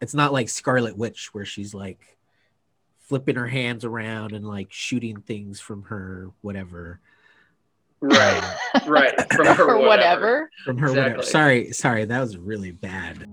it's 0.00 0.14
not 0.14 0.32
like 0.32 0.48
Scarlet 0.48 0.96
Witch 0.96 1.32
where 1.34 1.44
she's 1.44 1.74
like 1.74 2.16
flipping 2.98 3.36
her 3.36 3.46
hands 3.46 3.84
around 3.84 4.32
and 4.32 4.46
like 4.46 4.68
shooting 4.70 5.20
things 5.20 5.60
from 5.60 5.84
her 5.84 6.30
whatever 6.40 7.00
Right, 8.00 8.56
right. 8.86 9.32
From 9.32 9.46
her 9.46 9.70
or 9.72 9.78
whatever. 9.78 10.50
from 10.64 10.78
her 10.78 10.88
whatever. 10.90 11.22
Sorry, 11.22 11.72
sorry, 11.72 12.04
that 12.04 12.20
was 12.20 12.36
really 12.36 12.70
bad. 12.70 13.28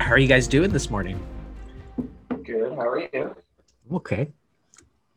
How 0.00 0.12
are 0.12 0.18
you 0.18 0.28
guys 0.28 0.46
doing 0.46 0.70
this 0.70 0.90
morning? 0.90 1.20
Good. 2.44 2.72
How 2.74 2.88
are 2.88 3.00
you? 3.12 3.34
Okay. 3.92 4.28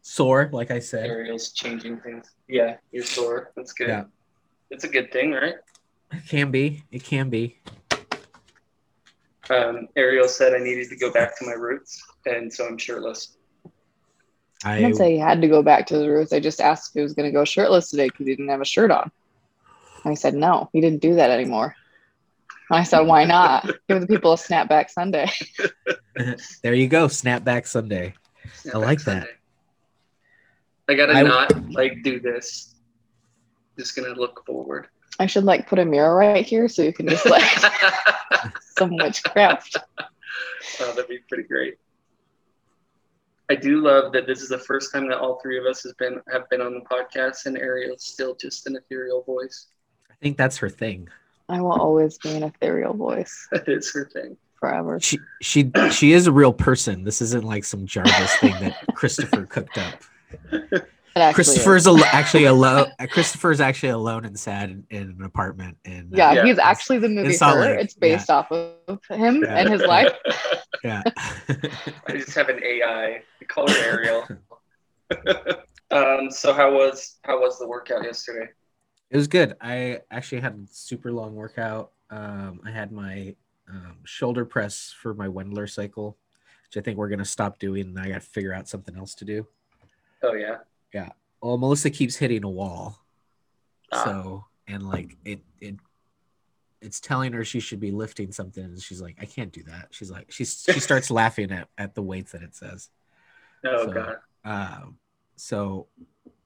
Sore, 0.10 0.50
like 0.52 0.71
I 0.71 0.80
said. 0.80 1.05
Ariel's 1.05 1.52
changing 1.52 2.00
things. 2.00 2.25
Yeah, 2.47 2.78
you're 2.92 3.06
sore. 3.06 3.52
That's 3.56 3.74
good. 3.74 3.89
Yeah. 3.89 4.04
It's 4.71 4.83
a 4.83 4.88
good 4.88 5.11
thing, 5.11 5.33
right? 5.33 5.54
It 6.11 6.28
can 6.28 6.50
be. 6.50 6.83
It 6.92 7.04
can 7.04 7.29
be. 7.29 7.60
Um, 9.52 9.88
Ariel 9.96 10.28
said 10.28 10.56
I 10.56 10.64
needed 10.64 10.89
to 10.89 10.96
go 10.96 11.14
back 11.14 11.38
to 11.38 11.46
my 11.46 11.52
roots, 11.52 12.04
and 12.25 12.52
so 12.52 12.66
I'm 12.66 12.80
shirtless. 12.80 13.38
I 14.66 14.74
I 14.74 14.80
didn't 14.80 14.96
say 14.97 15.11
he 15.11 15.19
had 15.19 15.42
to 15.43 15.47
go 15.47 15.61
back 15.61 15.86
to 15.88 16.00
the 16.00 16.10
roots. 16.10 16.33
I 16.33 16.39
just 16.39 16.60
asked 16.60 16.89
if 16.89 17.00
he 17.00 17.04
was 17.04 17.14
going 17.14 17.30
to 17.30 17.32
go 17.32 17.46
shirtless 17.46 17.91
today 17.91 18.07
because 18.07 18.25
he 18.25 18.36
didn't 18.36 18.50
have 18.50 18.61
a 18.61 18.66
shirt 18.66 18.89
on. 18.89 19.11
And 20.05 20.11
he 20.11 20.16
said 20.16 20.33
no, 20.33 20.71
he 20.74 20.82
didn't 20.82 21.04
do 21.04 21.16
that 21.16 21.30
anymore. 21.30 21.75
And 22.71 22.80
I 22.80 22.83
said, 22.83 23.02
why 23.02 23.25
not? 23.25 23.69
Give 23.88 24.02
the 24.02 24.07
people 24.07 24.33
a 24.33 24.38
snapback 24.38 24.89
Sunday. 24.89 25.30
there 26.64 26.74
you 26.74 26.88
go. 26.88 27.07
Snapback 27.07 27.68
Sunday. 27.68 28.16
I 28.74 28.78
like 28.80 29.04
that. 29.04 29.28
Sunday. 30.89 31.04
I 31.04 31.06
gotta 31.07 31.20
I- 31.20 31.21
not 31.24 31.71
like 31.71 32.03
do 32.03 32.20
this. 32.20 32.75
Just 33.78 33.95
gonna 33.95 34.09
look 34.14 34.45
forward. 34.45 34.88
I 35.19 35.25
should 35.25 35.44
like 35.44 35.67
put 35.67 35.80
a 35.80 35.86
mirror 35.86 36.16
right 36.16 36.45
here 36.45 36.67
so 36.69 36.81
you 36.81 36.94
can 36.94 37.08
just 37.08 37.25
like 37.25 37.44
some 38.77 38.95
witchcraft. 38.97 39.78
Oh, 40.80 40.88
that'd 40.94 41.08
be 41.09 41.19
pretty 41.28 41.44
great. 41.44 41.78
I 43.50 43.55
do 43.55 43.81
love 43.81 44.13
that 44.13 44.28
this 44.28 44.41
is 44.41 44.50
the 44.50 44.59
first 44.59 44.94
time 44.94 45.09
that 45.09 45.17
all 45.17 45.39
three 45.41 45.58
of 45.58 45.66
us 45.66 45.81
has 45.83 45.94
been 45.94 46.22
have 46.31 46.50
been 46.50 46.61
on 46.61 46.73
the 46.75 46.81
podcast, 46.81 47.45
and 47.47 47.58
Ariel's 47.58 48.03
still 48.03 48.35
just 48.35 48.67
an 48.67 48.75
ethereal 48.75 49.23
voice. 49.23 49.67
I 50.09 50.13
think 50.22 50.38
that's 50.38 50.58
her 50.58 50.69
thing. 50.69 51.09
I 51.50 51.59
will 51.61 51.72
always 51.72 52.17
be 52.19 52.30
an 52.35 52.44
ethereal 52.44 52.94
voice 52.94 53.47
That 53.52 53.67
is 53.67 53.91
her 53.94 54.06
thing. 54.13 54.38
forever. 54.59 55.00
She 55.00 55.19
she 55.41 55.72
she 55.91 56.11
is 56.13 56.28
a 56.28 56.31
real 56.31 56.53
person. 56.53 57.03
This 57.03 57.22
isn't 57.22 57.44
like 57.44 57.63
some 57.63 57.85
Jarvis 57.88 58.35
thing 58.38 58.53
that 58.59 58.78
Christopher 58.95 59.45
cooked 59.45 59.78
up. 59.80 59.95
It 61.16 61.22
actually 61.22 61.33
Christopher's 61.33 61.81
is. 61.83 61.88
al- 61.88 62.05
actually 62.05 62.45
alone. 62.45 62.91
Christopher's 63.09 63.59
actually 63.59 63.89
alone 63.89 64.25
and 64.25 64.39
sad 64.39 64.69
in, 64.69 64.85
in 64.89 65.02
an 65.17 65.23
apartment. 65.23 65.77
And 65.83 66.09
yeah, 66.11 66.33
Yeah. 66.33 66.45
he's 66.45 66.59
actually 66.59 66.99
the 66.99 67.09
movie 67.09 67.30
It's 67.30 67.41
all 67.41 67.61
It's 67.61 67.95
based 67.95 68.30
off 68.30 68.52
of 68.52 69.00
him 69.09 69.41
Yeah. 69.44 69.57
and 69.57 69.69
his 69.69 69.81
life. 69.81 70.13
yeah. 70.83 71.02
I 72.07 72.11
just 72.11 72.35
have 72.35 72.50
an 72.50 72.63
AI. 72.63 73.22
We 73.39 73.47
call 73.47 73.67
her 73.67 73.77
Ariel. 73.83 74.27
um, 75.91 76.30
so 76.31 76.53
how 76.53 76.72
was 76.73 77.17
how 77.23 77.39
was 77.39 77.57
the 77.57 77.67
workout 77.67 78.03
yesterday? 78.03 78.50
It 79.09 79.17
was 79.17 79.27
good. 79.27 79.55
I 79.59 80.02
actually 80.11 80.41
had 80.41 80.53
a 80.53 80.67
super 80.72 81.11
long 81.11 81.33
workout. 81.33 81.91
Um, 82.11 82.61
I 82.63 82.69
had 82.69 82.91
my 82.91 83.35
um, 83.67 83.97
shoulder 84.05 84.45
press 84.45 84.94
for 85.02 85.16
my 85.16 85.27
Wendler 85.27 85.69
cycle, 85.69 86.17
which 86.67 86.77
I 86.77 86.85
think 86.85 86.97
we're 87.00 87.09
gonna 87.09 87.25
stop 87.25 87.57
doing. 87.57 87.88
And 87.88 88.00
I 88.00 88.07
got 88.09 88.13
to 88.16 88.19
figure 88.22 88.53
out 88.53 88.67
something 88.69 88.95
else 88.95 89.16
to 89.16 89.25
do. 89.25 89.47
Oh 90.23 90.34
yeah. 90.34 90.58
Yeah. 90.94 91.09
Well, 91.42 91.58
Melissa 91.58 91.89
keeps 91.89 92.16
hitting 92.16 92.44
a 92.44 92.50
wall, 92.50 92.98
Ah. 93.92 94.03
so 94.03 94.45
and 94.67 94.84
like 94.88 95.17
it 95.25 95.42
it 95.62 95.75
it's 96.81 97.00
telling 97.00 97.34
her 97.34 97.44
she 97.44 97.59
should 97.59 97.80
be 97.80 97.92
lifting 97.92 98.31
something, 98.31 98.63
and 98.63 98.81
she's 98.81 99.02
like, 99.02 99.18
I 99.22 99.25
can't 99.25 99.52
do 99.52 99.63
that. 99.63 99.88
She's 99.91 100.09
like, 100.12 100.31
she's 100.31 100.63
she 100.72 100.79
starts 100.79 101.09
laughing 101.12 101.52
at 101.52 101.68
at 101.78 101.96
the 101.96 102.02
weights 102.02 102.31
that 102.34 102.41
it 102.44 102.56
says. 102.56 102.90
Oh 103.66 103.85
So- 103.88 103.91
god. 103.94 104.18
Um, 104.46 104.97
so 105.35 105.88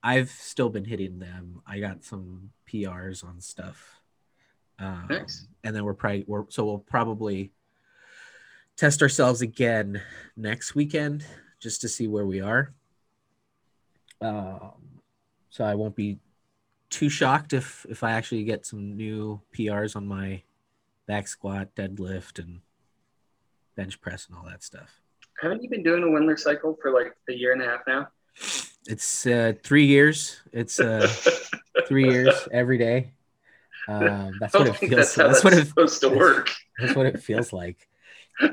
I've 0.04 0.30
still 0.32 0.70
been 0.70 0.86
hitting 0.86 1.20
them. 1.20 1.62
I 1.66 1.80
got 1.80 2.04
some 2.04 2.50
PRs 2.72 3.24
on 3.24 3.40
stuff. 3.42 4.00
Um, 4.80 5.08
Nice. 5.10 5.48
And 5.64 5.76
then 5.76 5.86
we're 5.86 5.94
probably 5.94 6.26
we're 6.28 6.46
so 6.50 6.66
we'll 6.66 6.80
probably 6.80 7.52
test 8.76 9.02
ourselves 9.04 9.42
again 9.42 10.02
next 10.36 10.74
weekend 10.76 11.26
just 11.60 11.82
to 11.82 11.88
see 11.88 12.08
where 12.08 12.26
we 12.26 12.42
are. 12.42 12.74
Um, 14.24 14.72
so 15.50 15.64
I 15.64 15.76
won't 15.76 15.96
be 15.96 16.20
too 16.90 17.10
shocked 17.10 17.54
if 17.54 17.86
if 17.90 18.04
I 18.04 18.12
actually 18.12 18.44
get 18.44 18.66
some 18.66 18.96
new 18.96 19.42
PRs 19.56 19.96
on 19.96 20.08
my 20.08 20.42
back 21.08 21.28
squat, 21.28 21.76
deadlift, 21.76 22.40
and 22.40 22.62
bench 23.76 24.00
press 24.02 24.28
and 24.28 24.38
all 24.38 24.46
that 24.46 24.64
stuff. 24.64 25.02
Haven't 25.42 25.62
you 25.64 25.70
been 25.70 25.84
doing 25.84 26.04
a 26.04 26.08
Wendler 26.08 26.40
cycle 26.40 26.78
for 26.82 26.92
like 26.92 27.14
a 27.30 27.34
year 27.34 27.52
and 27.54 27.62
a 27.62 27.66
half 27.66 27.82
now? 27.88 28.08
It's 28.88 29.26
uh, 29.28 29.54
three 29.64 29.86
years. 29.86 30.42
It's 30.52 30.80
uh, 30.80 31.08
three 31.88 32.10
years 32.10 32.34
every 32.52 32.78
day. 32.78 33.12
Um, 33.88 34.38
that's 34.40 34.54
what 34.54 34.68
it 34.68 34.76
feels. 34.78 34.92
that's 34.96 35.16
how 35.16 35.28
That's 35.28 35.42
that's 35.42 35.44
what 35.44 35.54
it. 35.54 35.68
supposed 35.68 36.02
to 36.02 36.10
work. 36.10 36.50
That's 36.80 36.96
what 36.96 37.06
it 37.06 37.22
feels 37.22 37.54
like. 37.54 37.88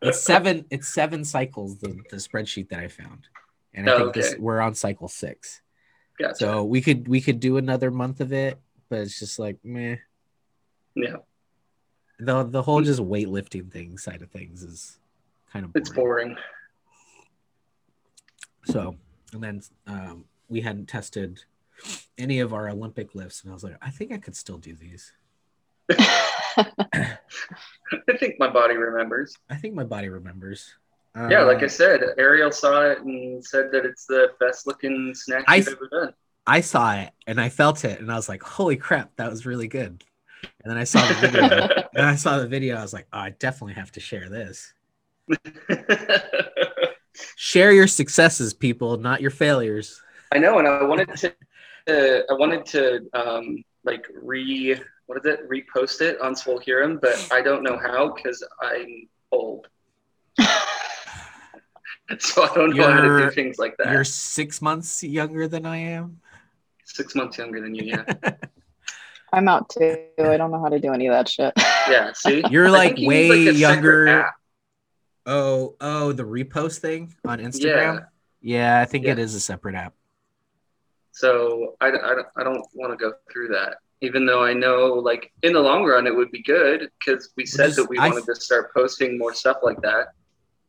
It's 0.00 0.20
seven. 0.20 0.66
It's 0.70 0.88
seven 0.88 1.24
cycles. 1.24 1.78
The, 1.78 1.88
the 2.10 2.16
spreadsheet 2.16 2.68
that 2.68 2.78
I 2.80 2.88
found, 2.88 3.26
and 3.74 3.88
I 3.88 3.92
Oh, 3.94 3.98
think 3.98 4.14
this 4.14 4.36
we're 4.38 4.60
on 4.60 4.74
cycle 4.74 5.08
six. 5.08 5.60
gotcha. 6.18 6.36
So 6.36 6.64
we 6.64 6.80
could 6.80 7.08
we 7.08 7.20
could 7.20 7.40
do 7.40 7.56
another 7.56 7.90
month 7.90 8.20
of 8.20 8.32
it, 8.32 8.58
but 8.88 9.00
it's 9.00 9.18
just 9.18 9.38
like 9.38 9.58
meh. 9.64 9.96
yeah, 10.94 11.16
The 12.20 12.44
the 12.44 12.62
whole 12.62 12.82
just 12.82 13.00
weightlifting 13.00 13.70
thing 13.70 13.98
side 13.98 14.22
of 14.22 14.30
things 14.30 14.62
is 14.62 14.98
kind 15.52 15.64
of 15.64 15.72
it's 15.74 15.90
boring. 15.90 16.28
boring. 16.28 16.42
So 18.66 18.96
and 19.32 19.42
then 19.42 19.62
um, 19.86 20.24
we 20.48 20.60
hadn't 20.60 20.86
tested 20.86 21.44
any 22.16 22.38
of 22.40 22.54
our 22.54 22.68
Olympic 22.68 23.14
lifts, 23.14 23.42
and 23.42 23.50
I 23.50 23.54
was 23.54 23.64
like, 23.64 23.76
I 23.82 23.90
think 23.90 24.12
I 24.12 24.18
could 24.18 24.36
still 24.36 24.58
do 24.58 24.74
these. 24.74 25.12
I 26.56 27.18
think 28.18 28.38
my 28.38 28.48
body 28.48 28.76
remembers. 28.76 29.36
I 29.50 29.56
think 29.56 29.74
my 29.74 29.84
body 29.84 30.08
remembers. 30.08 30.74
Yeah, 31.16 31.42
like 31.42 31.62
I 31.62 31.66
Uh, 31.66 31.68
said, 31.68 32.00
Ariel 32.18 32.50
saw 32.50 32.82
it 32.82 32.98
and 33.02 33.44
said 33.44 33.70
that 33.72 33.84
it's 33.86 34.04
the 34.06 34.32
best 34.40 34.66
looking 34.66 35.14
snatch 35.14 35.44
I- 35.46 35.56
you've 35.56 35.68
ever 35.68 35.88
done. 35.90 36.14
I 36.46 36.60
saw 36.60 36.94
it 36.96 37.10
and 37.26 37.40
I 37.40 37.48
felt 37.48 37.84
it, 37.84 38.00
and 38.00 38.12
I 38.12 38.16
was 38.16 38.28
like, 38.28 38.42
"Holy 38.42 38.76
crap, 38.76 39.16
that 39.16 39.30
was 39.30 39.46
really 39.46 39.68
good!" 39.68 40.04
And 40.42 40.70
then 40.70 40.76
I 40.76 40.84
saw 40.84 41.06
the 41.06 41.14
video, 41.14 41.40
and 41.94 42.04
I 42.04 42.16
saw 42.16 42.38
the 42.38 42.46
video. 42.48 42.76
I 42.76 42.82
was 42.82 42.92
like, 42.92 43.06
oh, 43.12 43.18
"I 43.18 43.30
definitely 43.30 43.74
have 43.74 43.92
to 43.92 44.00
share 44.00 44.28
this. 44.28 44.74
Share 47.36 47.70
your 47.72 47.86
successes, 47.86 48.52
people, 48.52 48.96
not 48.98 49.20
your 49.22 49.30
failures." 49.30 50.02
I 50.32 50.38
know, 50.38 50.58
and 50.58 50.66
I 50.66 50.82
wanted 50.82 51.14
to, 51.16 51.28
uh, 51.88 52.22
I 52.28 52.34
wanted 52.36 52.66
to 52.66 53.08
um, 53.14 53.62
like 53.84 54.06
re, 54.12 54.76
what 55.06 55.18
is 55.18 55.24
it, 55.24 55.48
repost 55.48 56.00
it 56.00 56.20
on 56.20 56.34
Swolhirrim, 56.34 57.00
but 57.00 57.28
I 57.32 57.40
don't 57.40 57.62
know 57.62 57.78
how 57.78 58.12
because 58.14 58.44
I'm 58.60 59.08
old, 59.30 59.68
so 62.18 62.42
I 62.44 62.54
don't 62.54 62.76
know 62.76 62.90
how 62.90 63.00
to 63.00 63.24
do 63.24 63.30
things 63.30 63.58
like 63.58 63.76
that. 63.78 63.90
You're 63.92 64.04
six 64.04 64.60
months 64.60 65.02
younger 65.02 65.48
than 65.48 65.64
I 65.66 65.76
am. 65.78 66.20
Six 66.84 67.14
months 67.14 67.38
younger 67.38 67.60
than 67.60 67.74
you, 67.74 67.84
yeah. 67.84 68.04
I'm 69.32 69.48
out 69.48 69.68
too. 69.70 70.06
I 70.18 70.36
don't 70.36 70.50
know 70.52 70.60
how 70.60 70.68
to 70.68 70.78
do 70.78 70.92
any 70.92 71.06
of 71.08 71.12
that 71.12 71.28
shit. 71.28 71.52
Yeah, 71.90 72.12
see, 72.14 72.44
You're 72.50 72.70
like 72.70 72.98
you 72.98 73.08
way 73.08 73.46
like, 73.46 73.56
younger. 73.56 74.30
Oh, 75.26 75.74
oh, 75.80 76.12
the 76.12 76.22
repost 76.22 76.78
thing 76.78 77.14
on 77.26 77.38
Instagram. 77.40 78.06
Yeah, 78.42 78.76
yeah 78.76 78.80
I 78.80 78.84
think 78.84 79.06
it 79.06 79.18
Yeah. 79.18 79.24
is 79.24 79.34
a 79.34 79.40
separate 79.40 79.74
app. 79.74 79.94
So 81.12 81.76
I, 81.80 81.88
I, 81.88 82.14
I 82.36 82.44
don't 82.44 82.64
want 82.74 82.92
to 82.92 82.96
go 82.96 83.14
through 83.32 83.48
that, 83.48 83.78
even 84.02 84.26
though 84.26 84.44
I 84.44 84.52
know, 84.52 84.92
like, 84.94 85.32
in 85.42 85.52
the 85.52 85.60
long 85.60 85.84
run, 85.84 86.06
it 86.06 86.14
would 86.14 86.30
be 86.30 86.42
good 86.42 86.90
because 86.98 87.30
we 87.36 87.46
said 87.46 87.66
just- 87.66 87.76
that 87.78 87.88
we 87.88 87.98
I- 87.98 88.08
wanted 88.10 88.26
to 88.26 88.34
start 88.36 88.74
posting 88.74 89.16
more 89.18 89.32
stuff 89.32 89.58
like 89.62 89.80
that. 89.82 90.08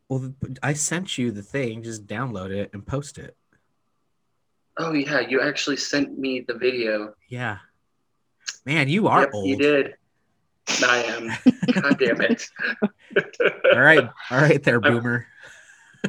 Well, 0.08 0.34
I 0.62 0.72
sent 0.74 1.18
you 1.18 1.32
the 1.32 1.42
thing. 1.42 1.82
Just 1.82 2.06
download 2.06 2.50
it 2.50 2.70
and 2.72 2.86
post 2.86 3.18
it. 3.18 3.36
Oh, 4.78 4.92
yeah, 4.92 5.20
you 5.20 5.40
actually 5.40 5.76
sent 5.76 6.18
me 6.18 6.44
the 6.46 6.54
video. 6.54 7.14
Yeah. 7.28 7.58
Man, 8.64 8.88
you 8.88 9.08
are 9.08 9.22
Yep, 9.22 9.30
old. 9.32 9.48
You 9.48 9.56
did. 9.56 9.94
I 10.84 11.02
am. 11.04 11.28
God 11.72 11.98
damn 11.98 12.20
it. 12.20 12.48
All 13.72 13.80
right, 13.80 14.08
all 14.30 14.38
right, 14.38 14.62
there, 14.62 14.80
boomer. 14.80 15.26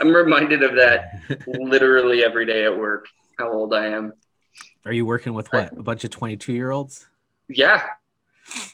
I'm 0.00 0.08
reminded 0.14 0.62
of 0.62 0.74
that 0.74 1.20
literally 1.46 2.24
every 2.24 2.46
day 2.46 2.64
at 2.64 2.76
work, 2.76 3.06
how 3.38 3.52
old 3.52 3.72
I 3.74 3.86
am. 3.86 4.12
Are 4.84 4.92
you 4.92 5.06
working 5.06 5.34
with 5.34 5.52
what? 5.52 5.72
A 5.76 5.82
bunch 5.82 6.04
of 6.04 6.10
22 6.10 6.52
year 6.52 6.70
olds? 6.70 7.06
Yeah, 7.48 7.82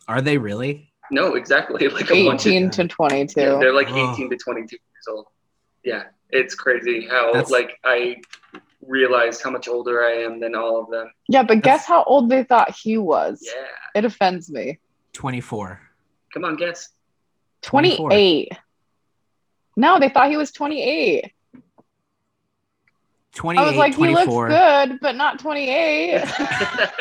Are 0.09 0.21
they 0.21 0.39
really? 0.39 0.92
No, 1.13 1.35
exactly. 1.37 1.87
Like 1.97 2.11
a 2.11 2.27
bunch 2.27 2.47
of, 2.47 2.53
18 2.53 2.71
to 2.71 2.89
22. 2.89 3.41
yeah, 3.41 3.59
they're 3.61 3.73
like 3.73 3.89
Oh. 3.91 4.13
18 4.15 4.31
to 4.31 4.37
22 4.37 4.75
years 4.77 5.07
old. 5.09 5.27
Yeah, 5.85 6.05
It's 6.31 6.55
crazy 6.55 7.07
how 7.07 7.27
That's- 7.33 7.51
like 7.51 7.79
I 7.85 8.17
realized 8.87 9.43
how 9.43 9.51
much 9.51 9.69
older 9.69 10.05
I 10.05 10.13
am 10.27 10.41
than 10.41 10.55
all 10.57 10.81
of 10.83 10.91
them. 10.91 11.13
Yeah, 11.29 11.43
but 11.43 11.57
That's- 11.63 11.65
guess 11.81 11.87
how 11.87 12.03
old 12.05 12.29
they 12.31 12.43
thought 12.45 12.75
he 12.75 12.99
was? 12.99 13.41
Yeah. 13.45 13.67
It 13.95 14.05
offends 14.05 14.51
me. 14.51 14.79
24. 15.13 15.81
Come 16.33 16.45
on, 16.45 16.57
guess. 16.57 16.89
24. 17.63 18.09
28. 18.11 18.53
No, 19.77 19.99
they 20.01 20.09
thought 20.09 20.31
he 20.31 20.37
was 20.37 20.51
28. 20.53 21.33
28, 23.35 23.61
I 23.63 23.67
was 23.69 23.77
like, 23.77 23.95
24. 23.95 24.49
he 24.49 24.55
looks 24.55 24.61
good, 24.89 24.99
but 25.01 25.17
not 25.17 25.39
28. 25.39 26.25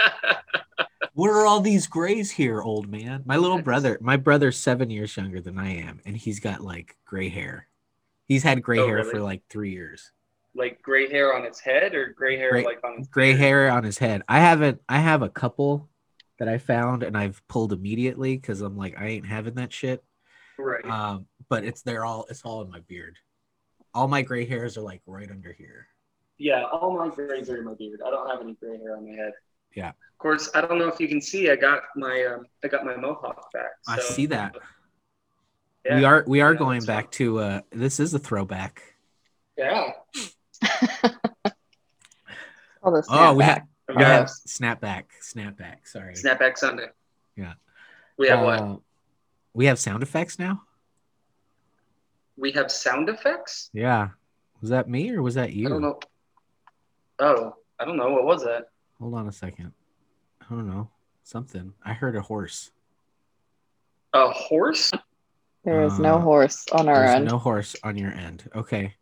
What 1.14 1.30
are 1.30 1.46
all 1.46 1.60
these 1.60 1.88
grays 1.88 2.32
here, 2.32 2.62
old 2.62 2.90
man? 2.90 3.24
My 3.26 3.36
little 3.36 3.62
brother, 3.62 3.98
my 4.02 4.16
brother's 4.16 4.56
seven 4.58 4.90
years 4.90 5.16
younger 5.18 5.42
than 5.42 5.60
I 5.60 5.76
am, 5.82 6.00
and 6.06 6.16
he's 6.16 6.40
got 6.40 6.62
like 6.62 6.96
gray 7.06 7.28
hair. 7.28 7.68
He's 8.28 8.44
had 8.44 8.64
gray 8.64 8.80
Oh, 8.80 8.88
hair 8.88 8.96
really? 8.98 9.10
for 9.12 9.20
like 9.20 9.44
three 9.50 9.72
years. 9.72 10.14
like 10.56 10.82
gray 10.82 11.10
hair 11.10 11.36
on 11.36 11.44
his 11.44 11.60
head 11.60 11.96
or 11.96 12.14
gray 12.18 12.38
hair 12.38 12.52
Gray- 12.52 12.64
like 12.66 12.80
on 12.86 13.00
his 13.00 13.08
Gray 13.10 13.32
beard? 13.32 13.40
hair 13.42 13.72
on 13.72 13.84
his 13.84 13.98
head. 13.98 14.22
I 14.30 14.40
haven't. 14.40 14.80
I 14.88 15.00
have 15.00 15.22
a 15.22 15.30
couple 15.30 15.90
that 16.40 16.48
I 16.48 16.58
found, 16.58 17.04
and 17.04 17.18
I've 17.18 17.46
pulled 17.50 17.74
immediately 17.74 18.38
because 18.38 18.62
I'm 18.62 18.78
like, 18.78 18.98
I 18.98 19.08
ain't 19.08 19.26
having 19.26 19.56
that 19.56 19.74
shit. 19.74 20.02
Right. 20.58 20.86
Um, 20.86 21.26
but 21.50 21.66
it's 21.66 21.82
they're 21.82 22.06
all 22.06 22.26
it's 22.30 22.44
all 22.44 22.62
in 22.62 22.70
my 22.70 22.80
beard. 22.88 23.18
All 23.94 24.08
my 24.08 24.22
gray 24.22 24.46
hairs 24.46 24.78
are 24.78 24.82
like 24.82 25.02
right 25.06 25.30
under 25.30 25.52
here. 25.52 25.88
Yeah, 26.42 26.64
all 26.64 26.98
my 26.98 27.14
grays 27.14 27.50
are 27.50 27.58
in 27.58 27.66
my 27.66 27.74
beard. 27.76 28.02
I 28.06 28.10
don't 28.10 28.30
have 28.30 28.42
any 28.42 28.54
gray 28.54 28.78
hair 28.78 28.98
on 28.98 29.06
my 29.08 29.16
head. 29.16 29.34
Yeah. 29.76 29.90
Of 29.90 30.18
course, 30.18 30.50
I 30.56 30.62
don't 30.62 30.80
know 30.80 30.88
if 30.88 31.00
you 31.00 31.08
can 31.08 31.22
see. 31.22 31.50
I 31.50 31.56
got 31.56 31.84
my 31.96 32.26
um, 32.26 32.46
I 32.64 32.68
got 32.68 32.84
my 32.86 32.96
mohawk 32.96 33.52
back. 33.54 33.72
I 33.88 34.00
see 34.00 34.26
that. 34.28 34.56
Yeah. 35.86 35.98
We 35.98 36.04
are 36.06 36.24
we 36.28 36.42
are 36.42 36.54
Yeah, 36.54 36.60
going 36.60 36.80
that's 36.80 36.86
back 36.88 37.12
to 37.12 37.40
uh 37.40 37.62
this 37.72 38.00
is 38.00 38.14
a 38.14 38.20
throwback. 38.20 38.82
Yeah. 39.58 39.92
Oh, 42.84 42.90
the 42.90 43.04
Oh, 43.10 43.34
we 43.36 43.44
snapback. 43.44 43.46
have 43.46 43.62
I've 43.90 43.96
we 43.96 44.04
have 44.04 44.26
snapback, 44.26 45.04
snapback. 45.22 45.76
Sorry. 45.88 46.16
Snapback 46.16 46.58
Sunday. 46.58 46.88
Yeah. 47.36 47.54
We 48.18 48.28
have 48.28 48.44
what? 48.44 48.60
Uh, 48.60 48.76
we 49.54 49.66
have 49.68 49.78
sound 49.78 50.02
effects 50.02 50.40
now. 50.40 50.64
We 52.38 52.54
have 52.54 52.72
sound 52.72 53.08
effects. 53.10 53.70
Yeah. 53.72 54.10
Was 54.62 54.72
that 54.72 54.90
me 54.90 55.12
or 55.12 55.22
was 55.22 55.36
that 55.36 55.54
you? 55.54 55.68
I 55.68 55.70
don't 55.70 55.82
know. 55.84 56.00
Oh, 57.22 57.56
I 57.80 57.86
don't 57.86 57.98
know. 57.98 58.10
What 58.12 58.26
was 58.26 58.44
that? 58.44 58.66
Hold 59.00 59.14
on 59.16 59.28
a 59.28 59.32
second. 59.32 59.72
I 60.42 60.46
don't 60.54 60.68
know. 60.68 60.90
Something. 61.24 61.74
I 61.86 61.94
heard 61.94 62.16
a 62.16 62.22
horse. 62.22 62.72
A 64.14 64.30
horse? 64.30 64.92
There 65.64 65.84
is 65.84 66.00
no 66.00 66.16
Uh, 66.16 66.20
horse 66.20 66.66
on 66.72 66.90
our 66.90 66.96
There's 66.96 67.16
end. 67.18 67.26
no 67.26 67.38
horse 67.38 67.76
on 67.84 67.96
your 67.98 68.12
end. 68.12 68.50
Okay. 68.56 68.96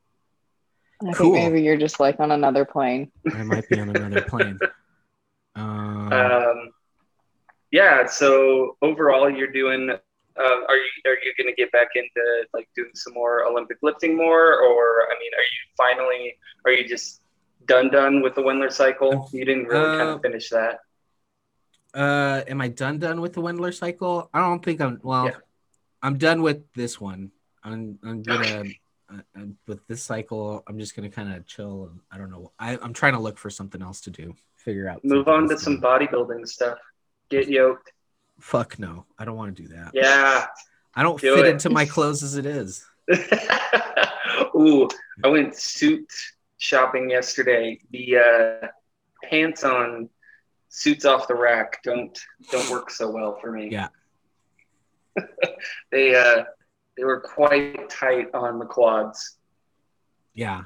I 1.01 1.13
cool. 1.13 1.33
think 1.33 1.45
maybe 1.53 1.63
you're 1.63 1.77
just 1.77 1.99
like 2.01 2.19
on 2.19 2.31
another 2.31 2.65
plane. 2.65 3.11
I 3.33 3.43
might 3.43 3.67
be 3.69 3.79
on 3.79 3.89
another 3.95 4.21
plane. 4.21 4.59
Um, 5.55 6.11
Um, 6.13 6.71
yeah. 7.71 8.05
So 8.07 8.77
overall, 8.81 9.29
you're 9.29 9.51
doing. 9.51 9.89
Uh, 9.89 10.41
are 10.67 10.75
you 10.77 10.89
are 11.05 11.17
you 11.23 11.33
going 11.37 11.47
to 11.47 11.53
get 11.55 11.71
back 11.71 11.89
into 11.95 12.21
like 12.53 12.67
doing 12.75 12.91
some 12.95 13.13
more 13.13 13.45
Olympic 13.45 13.77
lifting 13.81 14.15
more, 14.17 14.59
or 14.61 15.03
I 15.09 15.15
mean, 15.19 15.31
are 15.33 15.47
you 15.47 15.61
finally? 15.77 16.37
Are 16.65 16.71
you 16.71 16.87
just 16.87 17.21
done 17.65 17.89
done 17.89 18.21
with 18.21 18.35
the 18.35 18.41
Wendler 18.41 18.71
cycle? 18.71 19.29
You 19.31 19.45
didn't 19.45 19.65
really 19.65 19.97
kind 19.97 20.09
Uh, 20.09 20.15
of 20.15 20.21
finish 20.21 20.49
that. 20.49 20.79
uh, 21.93 22.41
am 22.47 22.61
I 22.61 22.67
done 22.67 22.99
done 22.99 23.21
with 23.21 23.33
the 23.33 23.41
Wendler 23.41 23.73
cycle? 23.73 24.29
I 24.33 24.39
don't 24.39 24.63
think 24.63 24.81
I'm. 24.81 24.99
Well, 25.03 25.25
Yeah. 25.25 25.35
I'm 26.01 26.17
done 26.17 26.41
with 26.41 26.71
this 26.73 26.99
one. 27.01 27.31
I'm 27.63 27.99
I'm 28.03 28.21
gonna 28.23 28.63
uh, 29.11 29.17
uh, 29.37 29.41
with 29.67 29.85
this 29.87 30.01
cycle. 30.01 30.63
I'm 30.67 30.79
just 30.79 30.95
gonna 30.95 31.09
kind 31.09 31.33
of 31.33 31.45
chill. 31.45 31.89
And 31.91 31.99
I 32.11 32.17
don't 32.17 32.31
know. 32.31 32.51
I 32.57 32.77
I'm 32.81 32.93
trying 32.93 33.13
to 33.13 33.19
look 33.19 33.37
for 33.37 33.49
something 33.49 33.81
else 33.81 33.99
to 34.01 34.09
do. 34.11 34.33
Figure 34.55 34.87
out. 34.87 35.03
Move 35.03 35.27
on 35.27 35.49
to 35.49 35.57
some 35.57 35.81
bodybuilding 35.81 36.47
stuff. 36.47 36.77
Get 37.29 37.47
yoked. 37.49 37.91
Fuck 38.39 38.79
no. 38.79 39.05
I 39.17 39.25
don't 39.25 39.35
want 39.35 39.55
to 39.55 39.61
do 39.63 39.67
that. 39.69 39.91
Yeah. 39.93 40.45
I 40.95 41.03
don't 41.03 41.19
Do 41.19 41.35
fit 41.35 41.45
it. 41.45 41.51
into 41.51 41.69
my 41.69 41.85
clothes 41.85 42.23
as 42.23 42.35
it 42.35 42.45
is. 42.45 42.85
Ooh, 44.55 44.87
I 45.23 45.27
went 45.27 45.55
suit 45.55 46.07
shopping 46.59 47.09
yesterday. 47.09 47.79
The 47.89 48.17
uh, 48.17 48.67
pants 49.27 49.63
on 49.63 50.09
suits 50.67 51.05
off 51.05 51.27
the 51.27 51.33
rack 51.33 51.81
don't 51.83 52.17
don't 52.51 52.69
work 52.69 52.91
so 52.91 53.09
well 53.09 53.39
for 53.41 53.51
me. 53.51 53.69
Yeah. 53.71 53.87
they 55.91 56.13
uh, 56.15 56.43
they 56.95 57.03
were 57.03 57.21
quite 57.21 57.89
tight 57.89 58.27
on 58.35 58.59
the 58.59 58.65
quads. 58.65 59.37
Yeah, 60.35 60.65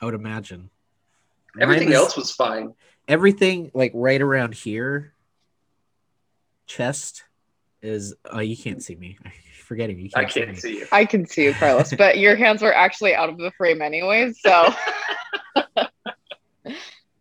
I 0.00 0.04
would 0.04 0.14
imagine. 0.14 0.68
Everything 1.58 1.88
was- 1.88 1.96
else 1.96 2.16
was 2.16 2.30
fine. 2.32 2.74
everything 3.08 3.70
like 3.74 3.92
right 3.94 4.20
around 4.20 4.54
here, 4.54 5.14
chest 6.66 7.24
is. 7.80 8.14
Oh, 8.24 8.40
you 8.40 8.56
can't 8.56 8.82
see 8.82 8.96
me. 8.96 9.18
I'm 9.72 9.76
forgetting 9.76 9.98
you 9.98 10.10
I 10.14 10.24
can't, 10.24 10.46
can't 10.46 10.56
see 10.56 10.60
see 10.72 10.78
you. 10.80 10.86
I 10.92 11.04
can 11.06 11.26
see 11.26 11.44
you, 11.44 11.54
Carlos, 11.54 11.94
but 11.94 12.18
your 12.24 12.36
hands 12.36 12.60
were 12.62 12.74
actually 12.74 13.14
out 13.14 13.30
of 13.30 13.38
the 13.38 13.50
frame 13.56 13.80
anyways. 13.80 14.38
So 14.40 14.68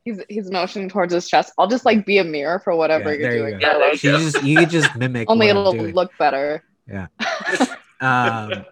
he's 0.03 0.19
he's 0.27 0.51
motioning 0.51 0.89
towards 0.89 1.13
his 1.13 1.29
chest. 1.29 1.53
I'll 1.57 1.67
just 1.67 1.85
like 1.85 2.05
be 2.05 2.17
a 2.17 2.23
mirror 2.23 2.59
for 2.59 2.75
whatever 2.75 3.13
Yeah, 3.13 3.19
you're 3.19 3.21
there 3.21 3.33
you 3.35 3.39
doing. 3.39 3.61
Yeah, 3.61 3.73
there 3.77 3.79
Carlos. 3.79 4.03
you 4.03 4.11
You 4.11 4.17
just 4.17 4.43
you 4.43 4.57
could 4.57 4.69
just 4.69 4.95
mimic. 4.97 5.29
Only 5.29 5.47
what 5.47 5.51
I'm 5.55 5.61
it'll 5.61 5.71
doing. 5.73 5.95
look 5.95 6.11
better. 6.17 6.63
Um, 8.01 8.65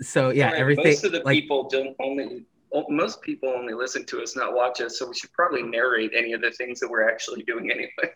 so 0.00 0.30
yeah, 0.30 0.46
All 0.46 0.52
right, 0.52 0.60
everything 0.60 0.84
Most 0.84 1.02
of 1.04 1.10
the 1.10 1.18
like 1.24 1.34
people 1.34 1.68
don't 1.68 1.96
only. 2.00 2.44
well, 2.70 2.86
Most 2.88 3.20
people 3.20 3.48
only 3.48 3.74
listen 3.74 4.06
to 4.06 4.22
us, 4.22 4.36
not 4.36 4.54
watch 4.54 4.80
us. 4.80 4.96
So 4.98 5.08
we 5.08 5.14
should 5.14 5.32
probably 5.32 5.64
narrate 5.64 6.12
any 6.16 6.32
of 6.32 6.40
the 6.40 6.52
things 6.52 6.78
that 6.80 6.88
we're 6.88 7.10
actually 7.10 7.42
doing 7.42 7.68
anyway. 7.70 8.14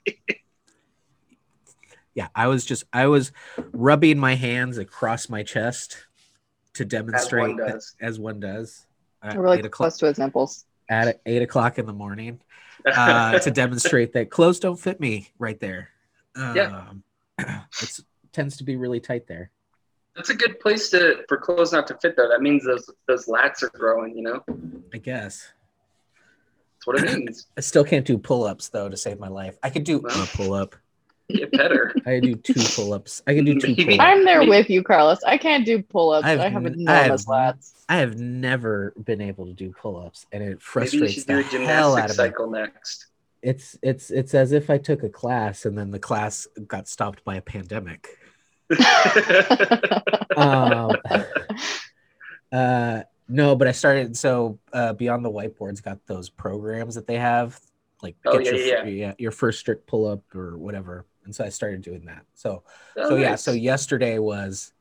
Yeah, 2.15 2.29
I 2.35 2.47
was 2.49 2.65
just 2.65 2.85
I 2.93 3.07
was 3.07 3.33
rubbing 3.73 4.19
my 4.19 4.35
hands 4.35 4.79
across 4.79 5.29
my 5.29 5.43
chest 5.43 6.07
to 6.75 6.85
demonstrate 6.85 7.57
that- 7.59 7.73
does. 7.73 7.95
as 8.01 8.19
one 8.19 8.41
does. 8.41 8.87
At 9.23 9.37
We're 9.37 9.49
like 9.49 9.61
eight 9.61 9.65
o'clock 9.67 9.89
close 9.91 9.99
to 9.99 10.07
his 10.07 10.19
nipples. 10.19 10.65
at 10.91 11.21
eight 11.27 11.43
o'clock 11.43 11.79
in 11.79 11.87
the 11.87 11.93
morning. 11.93 12.41
uh, 12.87 13.39
to 13.39 13.51
demonstrate 13.51 14.13
that 14.13 14.29
clothes 14.31 14.61
don't 14.61 14.79
fit 14.79 15.01
me 15.01 15.29
right 15.39 15.59
there. 15.61 15.89
Um, 16.37 16.55
Yeah. 17.39 17.63
It 17.81 18.01
tends 18.33 18.57
to 18.59 18.65
be 18.65 18.77
really 18.77 19.01
tight 19.01 19.27
there. 19.27 19.51
That's 20.15 20.29
a 20.31 20.35
good 20.35 20.61
place 20.61 20.91
to 20.91 21.25
for 21.29 21.37
clothes 21.39 21.73
not 21.73 21.87
to 21.89 21.99
fit 22.03 22.17
though. 22.17 22.29
That 22.29 22.43
means 22.43 22.65
those 22.65 22.89
those 23.09 23.27
lats 23.27 23.63
are 23.63 23.71
growing. 23.77 24.17
You 24.17 24.23
know, 24.25 24.45
I 24.93 24.99
guess. 24.99 25.49
that's 26.77 26.87
what 26.87 26.99
it 27.03 27.19
means. 27.19 27.47
I 27.57 27.61
still 27.61 27.85
can't 27.85 28.05
do 28.07 28.19
pull 28.19 28.45
ups 28.45 28.69
though 28.69 28.89
to 28.89 28.97
save 28.97 29.19
my 29.19 29.29
life. 29.29 29.57
I 29.63 29.71
could 29.71 29.85
do 29.85 29.99
Well. 29.99 30.23
a 30.23 30.27
pull 30.27 30.53
up. 30.55 30.77
Get 31.31 31.53
better. 31.53 31.95
I 32.07 32.21
do 32.21 32.35
two 32.35 32.53
pull 32.75 32.93
ups. 32.93 33.23
I 33.27 33.35
can 33.35 33.45
do 33.45 33.59
two 33.59 33.75
pull 33.75 33.85
ups. 33.95 33.97
I'm 34.01 34.25
there 34.25 34.41
Me- 34.41 34.49
with 34.49 34.69
you, 34.69 34.83
Carlos. 34.83 35.23
I 35.25 35.39
can't 35.39 35.65
do 35.65 35.83
pull-ups. 35.83 36.27
I've 36.27 36.41
I 36.41 36.49
have 36.49 36.67
n- 36.67 36.75
enormous 36.79 37.27
I've- 37.29 37.59
lats. 37.59 37.73
I 37.89 37.97
have 37.97 38.19
never 38.19 38.93
been 39.05 39.21
able 39.21 39.47
to 39.47 39.53
do 39.55 39.71
pull 39.73 39.97
ups, 39.99 40.27
and 40.33 40.43
it 40.43 40.47
Maybe 40.47 40.53
you 40.55 40.59
frustrates 40.61 41.13
should 41.15 41.27
do 41.27 41.43
the 41.43 41.63
a 41.63 41.67
hell 41.67 41.97
gymnastic 41.97 42.05
out 42.05 42.11
of 42.11 42.11
me. 42.11 42.15
cycle 42.17 42.51
next. 42.51 43.07
It's 43.43 43.79
it's 43.83 44.11
it's 44.11 44.35
as 44.35 44.53
if 44.53 44.71
I 44.71 44.79
took 44.79 45.03
a 45.03 45.09
class 45.11 45.65
and 45.67 45.77
then 45.77 45.91
the 45.91 45.99
class 45.99 46.47
got 46.67 46.89
stopped 46.89 47.25
by 47.25 47.37
a 47.37 47.43
pandemic. 47.43 48.09
Um, 50.37 50.91
Uh, 52.53 53.03
no, 53.29 53.57
but 53.57 53.67
I 53.67 53.73
started. 53.73 54.17
So 54.17 54.59
uh, 54.73 54.93
Beyond 54.93 55.25
the 55.25 55.31
Whiteboards 55.31 55.83
got 55.83 55.99
those 56.07 56.29
programs 56.31 56.95
that 56.95 57.07
they 57.07 57.19
have, 57.19 57.59
like 58.03 58.17
Oh, 58.25 58.39
get 58.39 58.55
yeah, 58.55 58.85
your 58.85 58.87
yeah, 58.87 59.13
your 59.19 59.31
first 59.33 59.59
strict 59.61 59.87
pull 59.87 60.07
up 60.07 60.23
or 60.35 60.57
whatever. 60.57 61.05
And 61.25 61.35
so 61.35 61.45
I 61.45 61.49
started 61.49 61.83
doing 61.83 62.05
that. 62.07 62.25
So 62.35 62.63
Oh, 62.97 63.09
so 63.11 63.17
yeah. 63.17 63.35
So 63.37 63.53
yesterday 63.53 64.19
was 64.19 64.73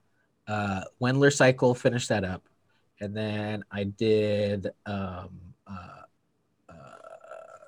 uh, 0.47 0.81
Wendler 1.01 1.31
cycle. 1.33 1.73
Finished 1.73 2.09
that 2.09 2.23
up, 2.23 2.43
and 2.99 3.15
then 3.15 3.63
I 3.71 3.85
did 3.85 4.67
um, 4.85 5.39
uh, 5.65 6.03
uh, 6.69 6.73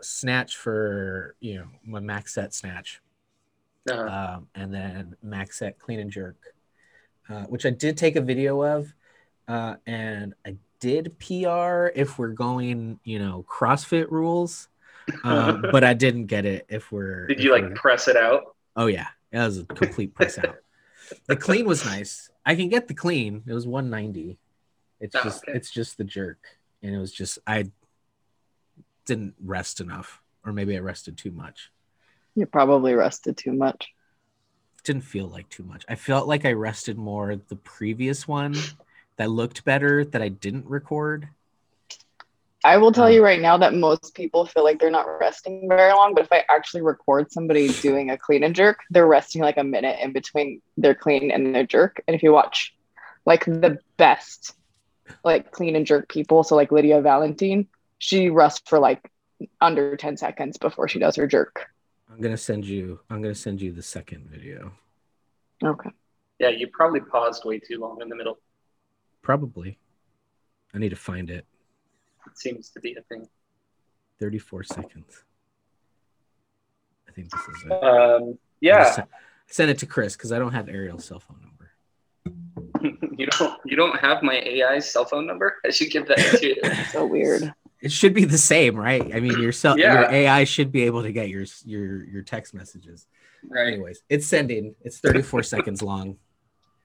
snatch 0.02 0.58
for 0.58 1.36
you 1.40 1.60
know 1.60 1.68
my 1.86 2.00
max 2.00 2.34
set 2.34 2.54
snatch 2.54 3.02
Uh-huh. 3.90 4.36
um, 4.36 4.48
and 4.56 4.74
then 4.74 5.16
max 5.24 5.60
set 5.60 5.80
clean 5.80 6.00
and 6.00 6.12
jerk, 6.12 6.36
uh, 7.30 7.44
which 7.44 7.66
I 7.66 7.70
did 7.70 7.98
take 7.98 8.16
a 8.16 8.22
video 8.22 8.62
of, 8.64 8.94
uh, 9.48 9.76
and 9.86 10.34
I 10.46 10.58
did 10.80 11.18
PR 11.20 11.88
if 11.96 12.18
we're 12.20 12.30
going, 12.34 13.00
you 13.04 13.20
know, 13.20 13.46
CrossFit 13.48 14.10
rules, 14.12 14.68
um, 15.24 15.64
but 15.72 15.84
I 15.84 15.94
didn't 15.94 16.26
get 16.26 16.46
it 16.46 16.66
if 16.68 16.92
we're. 16.92 17.28
Did 17.28 17.38
if 17.38 17.44
you 17.46 17.52
like 17.52 17.74
press 17.76 18.08
it 18.08 18.18
out? 18.18 18.55
Oh 18.76 18.88
yeah, 18.88 19.08
it 19.32 19.40
was 19.40 19.60
a 19.60 19.66
complete 19.66 20.14
press 20.14 20.38
out. 20.38 20.58
The 21.28 21.36
clean 21.36 21.66
was 21.66 21.86
nice. 21.86 22.30
I 22.46 22.56
can 22.56 22.70
get 22.70 22.88
the 22.88 22.94
clean. 22.94 23.44
It 23.48 23.54
was 23.54 23.68
190. 23.68 24.38
It's 25.00 25.16
Oh, 25.16 25.24
just 25.24 25.44
okay. 25.44 25.58
it's 25.58 25.70
just 25.72 25.98
the 25.98 26.04
jerk, 26.04 26.40
and 26.82 26.94
it 26.96 26.98
was 26.98 27.12
just 27.12 27.40
I 27.46 27.72
didn't 29.06 29.36
rest 29.44 29.82
enough, 29.82 30.22
or 30.46 30.52
maybe 30.54 30.76
I 30.76 30.80
rested 30.80 31.18
too 31.18 31.32
much. 31.32 31.72
You 32.36 32.46
probably 32.46 32.94
rested 32.96 33.38
too 33.38 33.54
much. 33.54 33.88
didn't 34.84 35.04
feel 35.04 35.28
like 35.28 35.50
too 35.50 35.64
much. 35.64 35.84
I 35.90 35.96
felt 35.96 36.28
like 36.28 36.46
I 36.46 36.52
rested 36.54 36.98
more 36.98 37.36
the 37.36 37.56
previous 37.56 38.28
one 38.28 38.56
that 39.18 39.32
looked 39.32 39.64
better 39.66 40.06
that 40.06 40.22
I 40.22 40.30
didn't 40.30 40.66
record. 40.68 41.30
I 42.66 42.78
will 42.78 42.92
tell 42.92 43.06
Um, 43.06 43.14
you 43.14 43.24
right 43.24 43.40
now 43.40 43.58
that 43.58 43.76
most 43.76 44.16
people 44.16 44.48
feel 44.48 44.64
like 44.64 44.80
they're 44.80 44.90
not 44.90 45.06
resting 45.20 45.70
very 45.70 45.94
long, 45.94 46.16
but 46.16 46.24
if 46.24 46.34
I 46.34 46.44
actually 46.50 46.82
record 46.82 47.32
somebody 47.32 47.68
doing 47.68 48.10
a 48.10 48.18
clean 48.18 48.44
and 48.44 48.56
jerk, 48.56 48.80
they're 48.90 49.06
resting 49.06 49.44
like 49.44 49.58
a 49.58 49.64
minute 49.64 50.00
in 50.02 50.14
between 50.14 50.64
their 50.76 50.96
clean 50.96 51.30
and 51.30 51.54
their 51.54 51.66
jerk. 51.66 52.02
And 52.08 52.16
if 52.16 52.24
you 52.24 52.34
watch 52.34 52.76
like 53.24 53.46
the 53.46 53.78
best 53.98 54.56
like 55.24 55.52
clean 55.52 55.76
and 55.76 55.86
jerk 55.86 56.10
people, 56.10 56.44
so 56.44 56.56
like 56.56 56.72
Lidia 56.72 57.02
Valentin, 57.02 57.68
she 58.00 58.32
rests 58.32 58.68
for 58.68 58.80
like 58.80 59.12
under 59.62 59.96
10 59.96 60.18
seconds 60.18 60.58
before 60.58 60.88
she 60.88 60.98
does 60.98 61.16
her 61.18 61.28
jerk. 61.28 61.68
I'm 62.12 62.20
gonna 62.20 62.36
send 62.36 62.66
you. 62.66 63.00
I'm 63.12 63.22
gonna 63.22 63.36
send 63.36 63.62
you 63.62 63.74
the 63.74 63.84
second 63.84 64.28
video. 64.28 64.74
Okay. 65.64 65.92
Yeah, 66.40 66.50
you 66.50 66.68
probably 66.74 67.02
paused 67.02 67.46
way 67.46 67.60
too 67.60 67.78
long 67.80 68.02
in 68.02 68.10
the 68.10 68.16
middle. 68.16 68.40
Probably. 69.22 69.78
I 70.74 70.80
need 70.80 70.90
to 70.90 70.96
find 70.96 71.30
it. 71.30 71.46
It 72.36 72.40
seems 72.40 72.70
to 72.72 72.82
be 72.82 72.96
a 72.96 73.02
thing. 73.02 73.28
34 74.20 74.64
seconds. 74.66 75.24
I 77.08 77.12
think 77.14 77.30
this 77.32 77.42
is 77.42 77.64
it. 77.66 77.72
Um, 77.72 78.38
yeah, 78.60 78.92
Send, 78.92 79.08
send 79.48 79.72
it 79.72 79.78
to 79.80 79.86
Chris 79.86 80.18
because 80.18 80.34
I 80.34 80.40
don't 80.40 80.52
have 80.52 80.68
Ariel's 80.68 81.06
cell 81.06 81.22
phone 81.22 81.40
number. 81.42 81.72
you 83.18 83.28
don't 83.28 83.60
you 83.64 83.78
don't 83.78 83.98
have 84.00 84.22
my 84.22 84.36
AI 84.36 84.80
cell 84.80 85.06
phone 85.06 85.26
number. 85.26 85.56
I 85.66 85.70
should 85.70 85.92
give 85.92 86.08
that 86.08 86.18
to 86.18 86.46
you. 86.46 86.56
So 86.92 87.06
weird. 87.06 87.54
It 87.82 87.92
should 87.92 88.14
be 88.14 88.26
the 88.26 88.38
same, 88.38 88.76
right? 88.76 89.16
I 89.16 89.20
mean, 89.20 89.40
your 89.40 89.52
cell, 89.52 89.78
your 89.78 90.10
AI 90.10 90.44
should 90.44 90.72
be 90.72 90.84
able 90.84 91.04
to 91.04 91.12
get 91.12 91.30
your 91.30 91.46
your 91.64 92.04
your 92.06 92.22
text 92.22 92.54
messages. 92.54 93.08
Right. 93.48 93.74
Anyways, 93.74 94.02
it's 94.10 94.28
sending. 94.28 94.76
It's 94.82 95.00
34 95.00 95.44
seconds 95.54 95.82
long. 95.82 96.18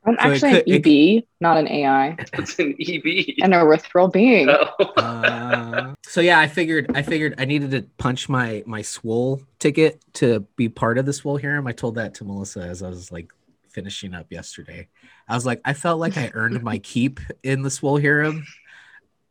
I'm 0.06 0.14
So 0.14 0.20
actually 0.20 0.50
could- 0.80 0.86
an 0.86 1.18
EB, 1.18 1.24
not 1.40 1.56
an 1.58 1.68
AI, 1.68 2.16
It's 2.32 2.58
an 2.58 2.74
EB. 2.80 3.04
an 3.42 3.50
erythral 3.52 4.10
being. 4.12 4.48
Oh. 4.48 4.84
Uh, 4.96 5.94
so 6.06 6.20
yeah, 6.22 6.38
I 6.40 6.48
figured 6.48 6.90
I 6.94 7.02
figured 7.02 7.34
I 7.38 7.44
needed 7.44 7.70
to 7.72 7.82
punch 7.98 8.28
my 8.28 8.62
my 8.66 8.80
swole 8.82 9.42
ticket 9.58 10.00
to 10.14 10.40
be 10.56 10.68
part 10.70 10.96
of 10.98 11.04
the 11.06 11.12
swole 11.12 11.36
harem. 11.36 11.66
I 11.66 11.72
told 11.72 11.96
that 11.96 12.14
to 12.14 12.24
Melissa 12.24 12.60
as 12.60 12.82
I 12.82 12.88
was 12.88 13.12
like 13.12 13.30
finishing 13.68 14.14
up 14.14 14.26
yesterday. 14.32 14.88
I 15.28 15.34
was 15.34 15.44
like, 15.46 15.60
I 15.64 15.74
felt 15.74 16.00
like 16.00 16.16
I 16.16 16.30
earned 16.34 16.62
my 16.62 16.78
keep 16.82 17.20
in 17.42 17.62
the 17.62 17.70
swole 17.70 17.98
harem. 17.98 18.44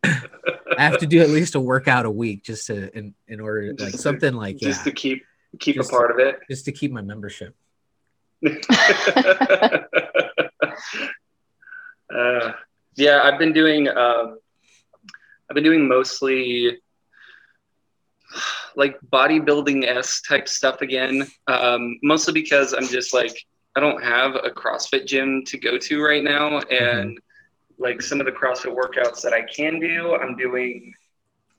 I 0.04 0.22
have 0.78 1.00
to 1.00 1.08
do 1.08 1.20
at 1.20 1.30
least 1.30 1.56
a 1.56 1.60
workout 1.60 2.06
a 2.06 2.12
week 2.12 2.44
just 2.44 2.68
to 2.68 2.96
in, 2.98 3.14
in 3.28 3.40
order 3.42 3.74
like 3.78 3.92
to- 3.94 3.98
something 3.98 4.34
like 4.34 4.62
yeah, 4.62 4.70
just 4.70 4.84
to 4.86 4.92
keep 4.92 5.26
keep 5.60 5.80
a 5.80 5.84
part 5.84 6.12
of 6.12 6.20
it. 6.20 6.40
just 6.50 6.66
to 6.66 6.72
keep 6.72 6.92
my 6.92 7.02
membership. 7.02 7.56
uh, 12.16 12.54
yeah, 12.96 13.22
I've 13.24 13.40
been 13.40 13.54
doing 13.54 13.88
um, 13.88 14.40
I've 15.50 15.56
been 15.56 15.64
doing 15.64 15.88
mostly 15.88 16.80
like 18.76 19.00
bodybuilding 19.12 19.86
s 19.88 20.22
type 20.22 20.48
stuff 20.48 20.82
again. 20.82 21.28
Um, 21.48 22.00
mostly 22.04 22.34
because 22.34 22.74
I'm 22.74 22.88
just 22.88 23.14
like 23.14 23.46
I 23.76 23.80
don't 23.80 24.04
have 24.04 24.36
a 24.36 24.50
CrossFit 24.50 25.06
gym 25.06 25.44
to 25.46 25.58
go 25.58 25.78
to 25.78 26.04
right 26.04 26.24
now, 26.24 26.60
and 26.60 27.20
like 27.78 28.02
some 28.02 28.20
of 28.20 28.26
the 28.26 28.32
CrossFit 28.32 28.76
workouts 28.76 29.22
that 29.22 29.34
I 29.34 29.42
can 29.44 29.80
do, 29.80 30.16
I'm 30.16 30.36
doing 30.36 30.94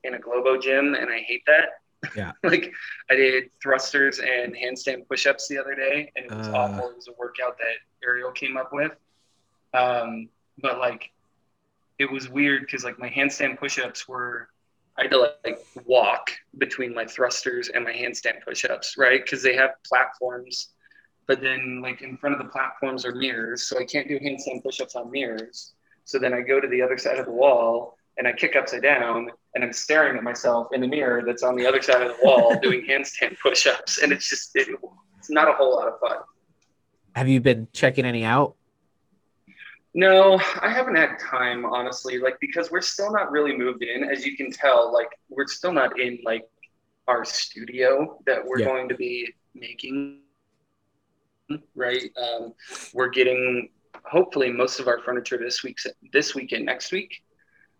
in 0.05 0.15
a 0.15 0.19
Globo 0.19 0.59
gym, 0.59 0.95
and 0.95 1.11
I 1.11 1.19
hate 1.21 1.43
that. 1.47 1.69
Yeah. 2.17 2.33
like 2.43 2.73
I 3.11 3.15
did 3.17 3.50
thrusters 3.62 4.19
and 4.19 4.55
handstand 4.55 5.07
push-ups 5.09 5.49
the 5.49 5.59
other 5.59 5.75
day, 5.75 6.11
and 6.17 6.27
it 6.27 6.35
was 6.37 6.49
Uh. 6.49 6.53
awful. 6.53 6.91
It 6.91 6.97
was 6.97 7.09
a 7.09 7.12
workout 7.19 7.57
that 7.59 7.77
Ariel 8.07 8.33
came 8.33 8.57
up 8.57 8.71
with. 8.73 8.93
Um, 9.75 10.29
but 10.61 10.79
like, 10.79 11.11
it 11.99 12.11
was 12.11 12.29
weird 12.29 12.62
because 12.62 12.85
like 12.85 12.99
my 12.99 13.11
handstand 13.11 13.59
push-ups 13.59 14.09
were, 14.09 14.49
I 14.99 15.03
had 15.03 15.11
to 15.11 15.33
like 15.45 15.59
walk 15.85 16.31
between 16.59 16.95
my 16.95 17.05
thrusters 17.05 17.69
and 17.69 17.85
my 17.85 17.93
handstand 17.93 18.43
push-ups, 18.45 18.97
right? 18.97 19.23
Because 19.23 19.43
they 19.43 19.55
have 19.55 19.71
platforms, 19.87 20.71
but 21.27 21.41
then 21.41 21.81
like 21.83 22.03
in 22.03 22.17
front 22.17 22.35
of 22.35 22.43
the 22.43 22.50
platforms 22.50 23.05
are 23.05 23.15
mirrors, 23.15 23.65
so 23.65 23.79
I 23.79 23.85
can't 23.85 24.09
do 24.09 24.19
handstand 24.19 24.62
push-ups 24.62 24.97
on 24.97 25.11
mirrors. 25.11 25.75
So 26.05 26.19
then 26.19 26.35
I 26.35 26.41
go 26.41 26.61
to 26.61 26.67
the 26.67 26.83
other 26.83 26.99
side 26.99 27.19
of 27.19 27.27
the 27.27 27.33
wall 27.33 27.97
and 28.19 28.27
I 28.27 28.33
kick 28.33 28.57
upside 28.57 28.83
down 28.83 29.31
and 29.55 29.65
I'm 29.65 29.73
staring 29.73 30.17
at 30.17 30.23
myself 30.23 30.69
in 30.73 30.81
the 30.81 30.89
mirror 30.89 31.23
that's 31.25 31.43
on 31.43 31.57
the 31.57 31.67
other 31.67 31.83
side 31.83 32.03
of 32.03 32.09
the 32.09 32.25
wall 32.25 32.59
doing 32.62 32.85
handstand 32.87 33.37
push-ups, 33.43 34.03
and 34.03 34.12
it's 34.12 34.29
just 34.29 34.50
it, 34.55 34.69
it's 35.19 35.31
not 35.31 35.49
a 35.49 35.53
whole 35.53 35.77
lot 35.77 35.89
of 35.89 35.99
fun. 36.00 36.19
Have 37.15 37.29
you 37.29 37.41
been 37.41 37.69
checking 37.73 38.05
any 38.05 38.25
out? 38.25 38.57
No, 39.92 40.40
I 40.62 40.70
haven't 40.70 40.97
had 40.97 41.18
time, 41.18 41.64
honestly. 41.66 42.18
Like 42.18 42.38
because 42.40 42.70
we're 42.70 42.80
still 42.80 43.12
not 43.12 43.30
really 43.32 43.56
moved 43.56 43.82
in, 43.82 44.04
as 44.04 44.25
you 44.25 44.37
can 44.37 44.50
tell. 44.50 44.92
Like 44.92 45.09
we're 45.28 45.47
still 45.49 45.73
not 45.73 45.99
in 45.99 46.18
like 46.25 46.49
our 47.09 47.25
studio 47.25 48.18
that 48.26 48.44
we're 48.44 48.61
Yeah. 48.61 48.66
going 48.66 48.88
to 48.88 48.94
be 48.94 49.35
making. 49.54 50.20
Right, 51.75 52.12
um, 52.16 52.54
we're 52.94 53.09
getting 53.09 53.70
hopefully 54.04 54.52
most 54.52 54.78
of 54.78 54.87
our 54.87 55.00
furniture 55.00 55.37
this 55.37 55.64
week, 55.64 55.78
this 56.12 56.32
weekend, 56.37 56.64
next 56.64 56.92
week, 56.92 57.25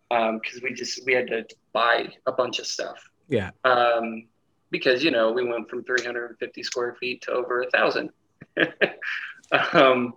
because 0.09 0.59
we 0.61 0.73
just 0.73 1.05
we 1.05 1.13
had 1.13 1.27
to 1.27 1.45
buy 1.71 2.09
a 2.27 2.33
bunch 2.33 2.59
of 2.59 2.67
stuff. 2.67 3.01
Yeah. 3.29 3.51
Um, 3.63 4.27
because 4.71 5.05
you 5.05 5.11
know 5.11 5.31
we 5.31 5.45
went 5.45 5.69
from 5.69 5.85
350 5.85 6.63
square 6.63 6.95
feet 6.99 7.21
to 7.21 7.31
over 7.31 7.61
a 7.61 7.69
thousand. 7.69 8.09
um, 9.73 10.15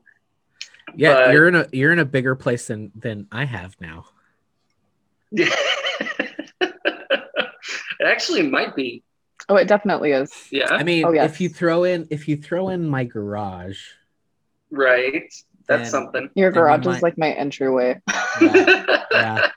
Yeah, 0.94 1.14
But- 1.26 1.32
you're 1.32 1.48
in 1.48 1.54
a 1.54 1.66
you're 1.72 1.92
in 1.92 1.98
a 1.98 2.04
bigger 2.04 2.34
place 2.34 2.66
than 2.68 2.92
than 2.94 3.26
I 3.32 3.44
have 3.44 3.76
now. 3.80 4.06
Yeah. 5.30 5.48
it 6.60 8.06
actually 8.06 8.42
might 8.48 8.74
be. 8.76 9.02
Oh, 9.48 9.56
it 9.56 9.66
definitely 9.68 10.12
is. 10.12 10.30
Yeah. 10.50 10.68
I 10.70 10.82
mean, 10.84 11.04
Oh, 11.04 11.12
yes. 11.12 11.30
if 11.32 11.40
you 11.40 11.48
throw 11.48 11.84
in 11.84 12.06
if 12.10 12.28
you 12.28 12.36
throw 12.36 12.68
in 12.68 12.86
my 12.88 13.04
garage, 13.04 13.78
right. 14.70 15.32
That's 15.66 15.90
something. 15.90 16.28
Your 16.34 16.50
garage 16.52 16.84
might- 16.86 16.96
is 16.96 17.02
like 17.02 17.16
my 17.18 17.30
entryway. 17.32 18.00
yeah, 18.40 19.48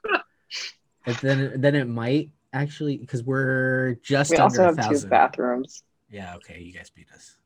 and 1.05 1.15
then 1.17 1.61
then 1.61 1.75
it 1.75 1.85
might 1.87 2.31
actually 2.53 2.97
because 2.97 3.23
we're 3.23 3.95
just 4.01 4.31
We 4.31 4.37
also 4.37 4.67
under 4.67 4.79
a 4.79 4.83
have 4.83 4.89
two 4.89 4.93
thousand. 4.95 5.09
bathrooms. 5.09 5.83
Yeah, 6.09 6.35
okay, 6.37 6.61
you 6.61 6.71
guys 6.73 6.89
beat 6.89 7.07
us. 7.13 7.36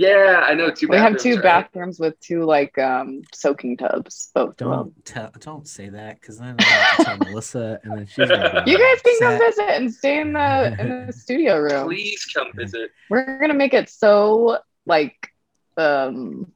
Yeah, 0.00 0.44
I 0.46 0.54
know. 0.54 0.70
Two 0.70 0.88
We 0.88 0.96
have 0.96 1.18
two 1.18 1.34
right? 1.34 1.42
bathrooms 1.42 2.00
with 2.00 2.18
two 2.20 2.44
like 2.44 2.78
um 2.78 3.20
soaking 3.34 3.76
tubs. 3.76 4.30
Both. 4.34 4.56
Don't 4.56 5.04
tell, 5.04 5.30
don't 5.40 5.68
say 5.68 5.90
that 5.90 6.18
because 6.18 6.38
then 6.38 6.56
I 6.58 6.62
have 6.62 6.96
to 6.96 7.04
tell 7.04 7.16
Melissa, 7.28 7.78
and 7.82 7.98
then 7.98 8.06
she's 8.06 8.26
gonna 8.26 8.64
You 8.66 8.78
guys 8.78 9.02
can 9.02 9.18
come 9.20 9.38
visit 9.38 9.68
and 9.68 9.92
stay 9.92 10.20
in 10.22 10.32
the 10.32 10.74
in 10.80 11.06
the 11.06 11.12
studio 11.16 11.58
room. 11.58 11.86
Please 11.86 12.24
come 12.24 12.50
visit. 12.54 12.92
We're 13.10 13.38
gonna 13.38 13.52
make 13.52 13.74
it 13.74 13.90
so 13.90 14.60
like 14.86 15.34
um 15.76 16.50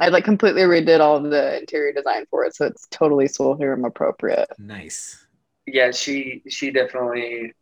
I 0.00 0.08
like 0.08 0.24
completely 0.24 0.62
redid 0.62 1.00
all 1.00 1.20
the 1.20 1.58
interior 1.58 1.92
design 1.92 2.24
for 2.30 2.46
it, 2.46 2.56
so 2.56 2.64
it's 2.64 2.86
totally 2.90 3.28
soul 3.28 3.58
harem 3.58 3.84
appropriate. 3.84 4.48
Nice. 4.58 5.26
Yeah, 5.66 5.90
she 5.90 6.42
she 6.48 6.70
definitely 6.70 7.52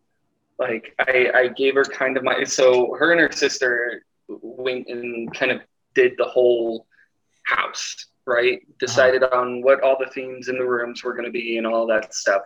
like 0.61 0.95
I 1.01 1.31
I 1.35 1.49
gave 1.49 1.75
her 1.75 1.83
kind 1.83 2.17
of 2.17 2.23
my 2.23 2.45
so 2.45 2.95
her 2.95 3.11
and 3.11 3.21
her 3.21 3.33
sister 3.33 4.05
went 4.29 4.89
and 4.89 5.33
kind 5.35 5.53
of 5.53 5.61
did 5.95 6.13
the 6.19 6.25
whole 6.25 6.87
house 7.45 8.07
right? 8.27 8.61
Decided 8.79 9.23
on 9.23 9.63
what 9.63 9.83
all 9.83 9.99
the 9.99 10.11
themes 10.11 10.49
in 10.49 10.57
the 10.57 10.65
rooms 10.65 11.05
were 11.05 11.13
going 11.13 11.27
to 11.27 11.31
be 11.31 11.59
and 11.59 11.67
all 11.67 11.87
that 11.87 12.15
stuff. 12.15 12.43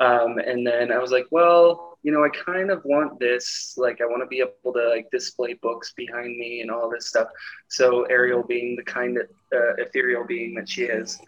Um, 0.00 0.38
and 0.38 0.66
then 0.66 0.90
i 0.90 0.98
was 0.98 1.12
like 1.12 1.26
well 1.30 1.98
you 2.02 2.10
know 2.10 2.24
i 2.24 2.28
kind 2.28 2.72
of 2.72 2.82
want 2.84 3.20
this 3.20 3.74
like 3.76 4.00
i 4.00 4.04
want 4.04 4.22
to 4.22 4.26
be 4.26 4.40
able 4.40 4.72
to 4.72 4.88
like 4.88 5.08
display 5.12 5.54
books 5.62 5.92
behind 5.96 6.36
me 6.36 6.62
and 6.62 6.70
all 6.70 6.90
this 6.90 7.08
stuff. 7.08 7.28
So 7.68 8.02
ariel 8.06 8.42
being 8.42 8.74
the 8.74 8.82
kind 8.82 9.18
of 9.18 9.26
uh, 9.54 9.74
ethereal 9.76 10.26
being 10.26 10.56
that 10.56 10.68
she 10.68 10.82
is 10.82 11.20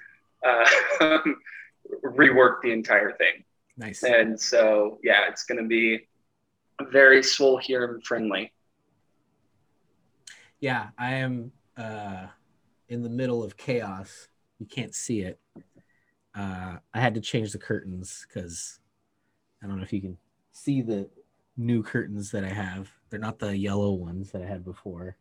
uh, 0.44 0.68
reworked 2.04 2.62
the 2.62 2.72
entire 2.72 3.12
thing. 3.12 3.44
Nice. 3.76 4.02
and 4.02 4.40
so, 4.40 4.98
yeah, 5.02 5.28
it's 5.28 5.44
going 5.44 5.62
to 5.62 5.68
be 5.68 6.08
very 6.90 7.22
Swole 7.22 7.58
Harem 7.58 8.00
friendly. 8.00 8.52
Yeah, 10.60 10.88
I 10.98 11.14
am 11.14 11.52
uh, 11.76 12.26
in 12.88 13.02
the 13.02 13.10
middle 13.10 13.42
of 13.42 13.56
chaos. 13.56 14.28
You 14.58 14.66
can't 14.66 14.94
see 14.94 15.20
it. 15.20 15.38
Uh, 16.34 16.76
I 16.92 17.00
had 17.00 17.14
to 17.14 17.20
change 17.20 17.52
the 17.52 17.58
curtains 17.58 18.26
because 18.28 18.78
I 19.62 19.66
don't 19.66 19.76
know 19.76 19.82
if 19.82 19.92
you 19.92 20.00
can 20.00 20.18
see 20.52 20.82
the 20.82 21.08
new 21.56 21.82
curtains 21.82 22.30
that 22.30 22.44
I 22.44 22.48
have. 22.48 22.90
They're 23.10 23.20
not 23.20 23.38
the 23.38 23.56
yellow 23.56 23.92
ones 23.92 24.32
that 24.32 24.42
I 24.42 24.46
had 24.46 24.64
before 24.64 25.16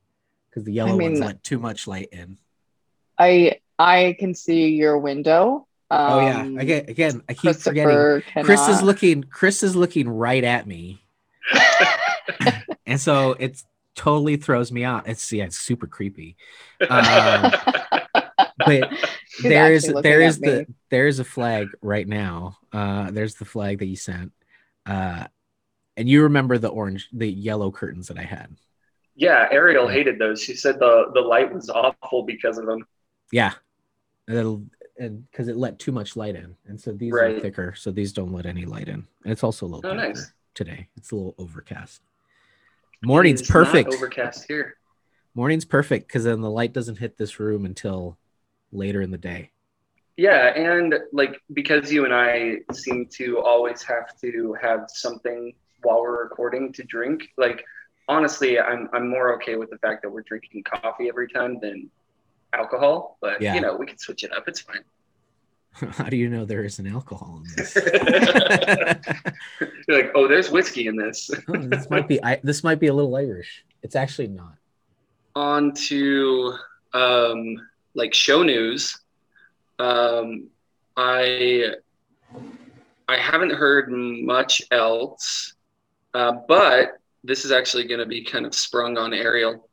because 0.49 0.63
the 0.63 0.73
yellow 0.73 0.91
ones 0.91 1.19
mean- 1.19 1.19
let 1.19 1.43
too 1.43 1.59
much 1.59 1.87
light 1.87 2.09
in. 2.11 2.37
I 3.17 3.59
I 3.79 4.15
can 4.19 4.33
see 4.33 4.69
your 4.69 4.97
window. 4.97 5.67
Um, 5.91 6.11
oh 6.11 6.19
yeah, 6.19 6.61
again, 6.61 6.85
again, 6.87 7.21
I 7.29 7.33
keep 7.33 7.55
forgetting. 7.55 7.95
Christopher 7.95 8.43
Chris 8.43 8.67
is 8.67 8.81
looking. 8.81 9.23
Chris 9.23 9.63
is 9.63 9.75
looking 9.75 10.09
right 10.09 10.43
at 10.43 10.67
me, 10.67 11.01
and 12.85 12.99
so 12.99 13.33
it 13.33 13.63
totally 13.95 14.37
throws 14.37 14.71
me 14.71 14.83
off. 14.85 15.07
It's 15.07 15.31
yeah, 15.31 15.45
it's 15.45 15.57
super 15.57 15.87
creepy. 15.87 16.35
Um, 16.89 17.51
but 18.57 18.89
She's 19.27 19.43
there 19.43 19.73
is 19.73 19.83
actually 19.85 19.93
looking 19.95 20.01
there 20.11 20.21
at 20.21 20.27
is 20.27 20.39
the 20.39 20.59
me. 20.59 20.65
there 20.89 21.07
is 21.07 21.19
a 21.19 21.23
flag 21.25 21.69
right 21.81 22.07
now. 22.07 22.57
Uh, 22.71 23.11
there's 23.11 23.35
the 23.35 23.45
flag 23.45 23.79
that 23.79 23.85
you 23.87 23.95
sent. 23.95 24.31
Uh, 24.85 25.25
and 25.97 26.07
you 26.09 26.23
remember 26.23 26.57
the 26.57 26.67
orange, 26.67 27.07
the 27.13 27.27
yellow 27.29 27.71
curtains 27.71 28.07
that 28.07 28.17
I 28.17 28.23
had. 28.23 28.55
Yeah, 29.15 29.47
Ariel 29.49 29.87
hated 29.87 30.19
those. 30.19 30.41
She 30.41 30.55
said 30.55 30.79
the 30.79 31.05
the 31.13 31.21
light 31.21 31.53
was 31.53 31.69
awful 31.69 32.23
because 32.23 32.57
of 32.57 32.65
them. 32.65 32.85
Yeah, 33.31 33.53
and 34.27 34.69
because 35.31 35.47
it 35.47 35.55
let 35.57 35.79
too 35.79 35.91
much 35.91 36.15
light 36.15 36.35
in, 36.35 36.55
and 36.67 36.79
so 36.79 36.91
these 36.91 37.13
are 37.13 37.39
thicker, 37.39 37.73
so 37.75 37.91
these 37.91 38.13
don't 38.13 38.33
let 38.33 38.45
any 38.45 38.65
light 38.65 38.87
in. 38.87 39.05
And 39.23 39.31
it's 39.31 39.43
also 39.43 39.65
a 39.65 39.67
little 39.67 39.89
Oh, 39.89 39.93
nice. 39.93 40.31
today. 40.53 40.89
It's 40.97 41.11
a 41.11 41.15
little 41.15 41.35
overcast. 41.37 42.01
Morning's 43.05 43.41
It's 43.41 43.49
perfect. 43.49 43.93
overcast 43.93 44.45
here. 44.47 44.75
Morning's 45.33 45.65
perfect 45.65 46.07
because 46.07 46.23
then 46.23 46.41
the 46.41 46.49
light 46.49 46.73
doesn't 46.73 46.97
hit 46.97 47.17
this 47.17 47.39
room 47.39 47.65
until 47.65 48.17
later 48.71 49.01
in 49.01 49.11
the 49.11 49.17
day. 49.17 49.51
Yeah, 50.17 50.47
and 50.55 50.95
like 51.11 51.41
because 51.53 51.91
you 51.91 52.05
and 52.05 52.13
I 52.13 52.59
seem 52.71 53.07
to 53.17 53.39
always 53.39 53.83
have 53.83 54.17
to 54.21 54.55
have 54.61 54.85
something 54.87 55.53
while 55.83 56.01
we're 56.01 56.23
recording 56.23 56.71
to 56.73 56.83
drink. 56.83 57.27
Like 57.37 57.65
honestly, 58.07 58.57
I'm 58.59 58.89
I'm 58.93 59.09
more 59.09 59.35
okay 59.35 59.57
with 59.57 59.69
the 59.71 59.77
fact 59.79 60.03
that 60.03 60.09
we're 60.09 60.21
drinking 60.23 60.63
coffee 60.63 61.09
every 61.09 61.27
time 61.27 61.59
than 61.59 61.89
alcohol. 62.53 63.17
But 63.19 63.41
Yeah. 63.41 63.55
you 63.55 63.61
know, 63.61 63.75
we 63.75 63.85
can 63.85 63.97
switch 63.97 64.23
it 64.23 64.31
up. 64.31 64.47
It's 64.47 64.61
fine. 64.61 64.83
How 65.91 66.05
do 66.05 66.17
you 66.17 66.29
know 66.29 66.45
there 66.45 66.63
isn't 66.63 66.87
alcohol 66.87 67.41
in 67.43 67.55
this? 67.55 67.75
You're 69.87 69.97
like, 69.97 70.11
oh, 70.15 70.27
there's 70.27 70.49
whiskey 70.49 70.87
in 70.87 70.95
this. 70.95 71.29
Oh, 71.47 71.57
this 71.57 71.89
might 71.89 72.07
be 72.07 72.23
I, 72.23 72.39
this 72.43 72.63
might 72.63 72.79
be 72.79 72.87
a 72.87 72.93
little 72.93 73.15
Irish. 73.15 73.65
It's 73.83 73.95
actually 73.95 74.27
not. 74.27 74.55
on 75.35 75.73
to 75.73 76.53
um, 76.93 77.67
like 77.93 78.13
show 78.13 78.41
news. 78.41 78.99
Um, 79.79 80.47
I 80.95 81.73
I 83.07 83.17
haven't 83.17 83.51
heard 83.51 83.91
much 83.91 84.61
else, 84.71 85.53
uh, 86.13 86.33
but 86.47 86.99
this 87.23 87.43
is 87.43 87.51
actually 87.51 87.85
going 87.85 87.99
to 87.99 88.05
be 88.05 88.23
kind 88.23 88.45
of 88.45 88.55
sprung 88.55 88.97
on 88.97 89.13
Ariel 89.13 89.67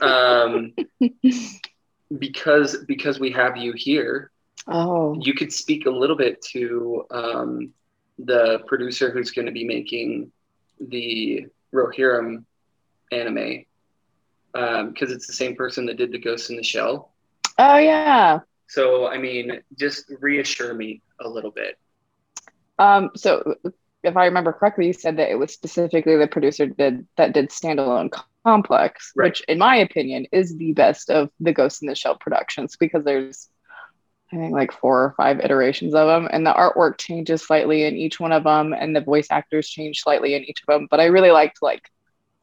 um, 0.00 0.74
because 2.18 2.76
because 2.86 3.18
we 3.18 3.30
have 3.30 3.56
you 3.56 3.72
here. 3.72 4.30
Oh, 4.68 5.16
You 5.20 5.34
could 5.34 5.52
speak 5.52 5.86
a 5.86 5.90
little 5.90 6.16
bit 6.16 6.40
to 6.52 7.06
um, 7.10 7.70
the 8.18 8.60
producer 8.66 9.10
who's 9.10 9.30
going 9.30 9.46
to 9.46 9.52
be 9.52 9.64
making 9.64 10.30
the 10.80 11.46
Rohirrim 11.74 12.44
anime 13.12 13.64
because 14.52 15.12
it's 15.12 15.26
the 15.26 15.32
same 15.32 15.54
person 15.56 15.86
that 15.86 15.96
did 15.96 16.12
the 16.12 16.18
Ghost 16.18 16.50
in 16.50 16.56
the 16.56 16.62
Shell. 16.62 17.12
oh 17.58 17.76
yeah. 17.78 18.40
So 18.68 19.06
I 19.08 19.18
mean, 19.18 19.60
just 19.78 20.12
reassure 20.20 20.74
me 20.74 21.00
a 21.20 21.28
little 21.28 21.50
bit. 21.50 21.78
Um, 22.78 23.10
so 23.16 23.56
if 24.02 24.16
I 24.16 24.26
remember 24.26 24.52
correctly, 24.52 24.86
you 24.86 24.92
said 24.92 25.16
that 25.16 25.30
it 25.30 25.34
was 25.36 25.52
specifically 25.52 26.16
the 26.16 26.26
producer 26.28 26.66
did 26.66 27.06
that 27.16 27.32
did 27.32 27.50
standalone 27.50 28.10
complex, 28.44 29.12
Right. 29.16 29.26
which 29.30 29.42
in 29.48 29.58
my 29.58 29.76
opinion 29.76 30.26
is 30.32 30.56
the 30.56 30.72
best 30.72 31.10
of 31.10 31.30
the 31.40 31.52
Ghost 31.52 31.82
in 31.82 31.88
the 31.88 31.94
Shell 31.94 32.16
productions 32.18 32.76
because 32.76 33.04
there's 33.04 33.48
I 34.32 34.36
think 34.36 34.52
like 34.52 34.72
four 34.72 35.04
or 35.04 35.14
five 35.16 35.40
iterations 35.40 35.94
of 35.94 36.06
them, 36.06 36.28
and 36.30 36.46
the 36.46 36.52
artwork 36.52 36.98
changes 36.98 37.42
slightly 37.42 37.84
in 37.84 37.96
each 37.96 38.20
one 38.20 38.32
of 38.32 38.44
them, 38.44 38.74
and 38.74 38.94
the 38.94 39.00
voice 39.00 39.28
actors 39.30 39.68
change 39.68 40.02
slightly 40.02 40.34
in 40.34 40.44
each 40.44 40.60
of 40.60 40.66
them. 40.66 40.86
But 40.90 41.00
I 41.00 41.06
really 41.06 41.30
liked 41.30 41.62
like 41.62 41.90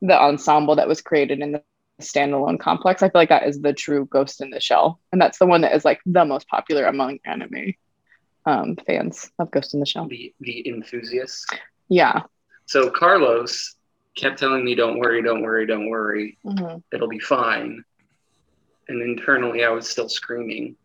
the 0.01 0.19
ensemble 0.19 0.75
that 0.77 0.87
was 0.87 1.01
created 1.01 1.39
in 1.41 1.51
the 1.51 1.63
standalone 2.01 2.59
complex. 2.59 3.03
I 3.03 3.09
feel 3.09 3.21
like 3.21 3.29
that 3.29 3.47
is 3.47 3.61
the 3.61 3.73
true 3.73 4.05
Ghost 4.05 4.41
in 4.41 4.49
the 4.49 4.59
Shell, 4.59 4.99
and 5.11 5.21
that's 5.21 5.37
the 5.37 5.45
one 5.45 5.61
that 5.61 5.75
is 5.75 5.85
like 5.85 6.01
the 6.05 6.25
most 6.25 6.47
popular 6.47 6.85
among 6.85 7.19
anime 7.23 7.73
um, 8.45 8.75
fans 8.87 9.29
of 9.39 9.51
Ghost 9.51 9.73
in 9.73 9.79
the 9.79 9.85
Shell. 9.85 10.07
The 10.07 10.33
the 10.39 10.67
enthusiasts. 10.67 11.45
Yeah. 11.87 12.23
So 12.65 12.89
Carlos 12.89 13.75
kept 14.15 14.39
telling 14.39 14.65
me, 14.65 14.73
"Don't 14.73 14.97
worry, 14.99 15.21
don't 15.21 15.41
worry, 15.41 15.67
don't 15.67 15.89
worry. 15.89 16.37
Mhm. 16.43 16.81
It'll 16.91 17.07
be 17.07 17.19
fine." 17.19 17.83
And 18.87 19.01
internally, 19.01 19.63
I 19.63 19.69
was 19.69 19.87
still 19.87 20.09
screaming. 20.09 20.75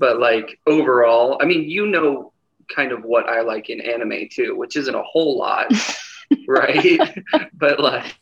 But 0.00 0.18
like 0.18 0.58
overall, 0.66 1.38
I 1.40 1.44
mean, 1.44 1.68
you 1.68 1.86
know, 1.86 2.32
kind 2.74 2.90
of 2.90 3.04
what 3.04 3.28
I 3.28 3.42
like 3.42 3.68
in 3.68 3.82
anime 3.82 4.28
too, 4.32 4.56
which 4.56 4.74
isn't 4.76 4.94
a 4.94 5.02
whole 5.02 5.36
lot, 5.36 5.70
right? 6.48 6.98
but 7.52 7.78
like, 7.78 8.16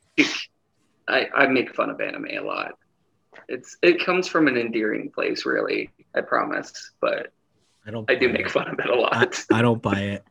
I 1.08 1.28
I 1.34 1.46
make 1.46 1.74
fun 1.74 1.88
of 1.88 2.00
anime 2.00 2.26
a 2.36 2.40
lot. 2.40 2.72
It's 3.48 3.76
it 3.80 4.04
comes 4.04 4.26
from 4.26 4.48
an 4.48 4.56
endearing 4.56 5.10
place, 5.10 5.46
really. 5.46 5.90
I 6.16 6.20
promise, 6.22 6.90
but 7.00 7.32
I 7.86 7.92
don't. 7.92 8.10
I 8.10 8.16
do 8.16 8.28
make 8.28 8.46
it. 8.46 8.50
fun 8.50 8.68
of 8.68 8.78
it 8.80 8.90
a 8.90 8.96
lot. 8.96 9.44
I 9.52 9.62
don't 9.62 9.80
buy 9.80 10.00
it. 10.00 10.24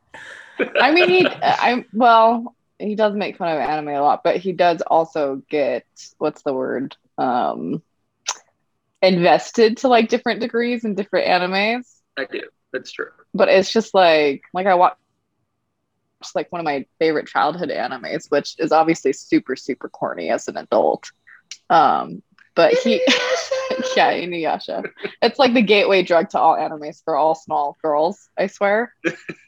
I 0.78 0.92
mean, 0.92 1.08
he, 1.08 1.26
I 1.26 1.86
well, 1.94 2.54
he 2.78 2.94
does 2.94 3.14
make 3.14 3.38
fun 3.38 3.56
of 3.56 3.58
anime 3.58 3.88
a 3.88 4.02
lot, 4.02 4.22
but 4.22 4.36
he 4.36 4.52
does 4.52 4.82
also 4.82 5.42
get 5.48 5.86
what's 6.18 6.42
the 6.42 6.52
word? 6.52 6.94
Um, 7.16 7.82
invested 9.02 9.78
to 9.78 9.88
like 9.88 10.08
different 10.08 10.40
degrees 10.40 10.84
in 10.84 10.94
different 10.94 11.26
animes. 11.26 11.86
I 12.16 12.24
do. 12.24 12.42
That's 12.72 12.92
true. 12.92 13.10
But 13.34 13.48
it's 13.48 13.72
just 13.72 13.94
like 13.94 14.42
like 14.52 14.66
I 14.66 14.74
watched 14.74 14.98
like 16.34 16.50
one 16.50 16.60
of 16.60 16.64
my 16.64 16.86
favorite 16.98 17.28
childhood 17.28 17.70
animes, 17.70 18.30
which 18.30 18.56
is 18.58 18.72
obviously 18.72 19.12
super 19.12 19.56
super 19.56 19.88
corny 19.88 20.30
as 20.30 20.48
an 20.48 20.56
adult. 20.56 21.10
Um, 21.70 22.22
but 22.58 22.74
he, 22.74 22.94
yeah, 23.96 24.12
Inuyasha. 24.14 24.90
It's 25.22 25.38
like 25.38 25.54
the 25.54 25.62
gateway 25.62 26.02
drug 26.02 26.30
to 26.30 26.40
all 26.40 26.56
animes 26.56 27.04
for 27.04 27.16
all 27.16 27.36
small 27.36 27.76
girls. 27.82 28.28
I 28.36 28.48
swear, 28.48 28.92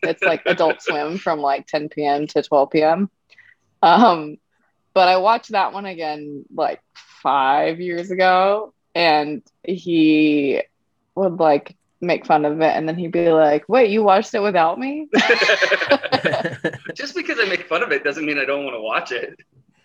it's 0.04 0.22
like 0.22 0.42
Adult 0.46 0.80
Swim 0.80 1.18
from 1.18 1.40
like 1.40 1.66
10 1.66 1.88
p.m. 1.88 2.28
to 2.28 2.42
12 2.44 2.70
p.m. 2.70 3.10
Um, 3.82 4.36
but 4.94 5.08
I 5.08 5.16
watched 5.16 5.50
that 5.50 5.72
one 5.72 5.86
again 5.86 6.44
like 6.54 6.80
five 6.94 7.80
years 7.80 8.12
ago, 8.12 8.74
and 8.94 9.42
he 9.64 10.62
would 11.14 11.38
like 11.40 11.76
make 12.00 12.24
fun 12.26 12.44
of 12.44 12.60
it, 12.60 12.74
and 12.76 12.88
then 12.88 12.96
he'd 12.96 13.12
be 13.12 13.30
like, 13.30 13.68
"Wait, 13.68 13.90
you 13.90 14.02
watched 14.02 14.34
it 14.34 14.40
without 14.40 14.78
me?" 14.78 15.08
Just 16.94 17.14
because 17.14 17.38
I 17.40 17.44
make 17.48 17.68
fun 17.68 17.82
of 17.82 17.92
it 17.92 18.04
doesn't 18.04 18.24
mean 18.24 18.38
I 18.38 18.44
don't 18.44 18.64
want 18.64 18.76
to 18.76 18.80
watch 18.80 19.12
it. 19.12 19.38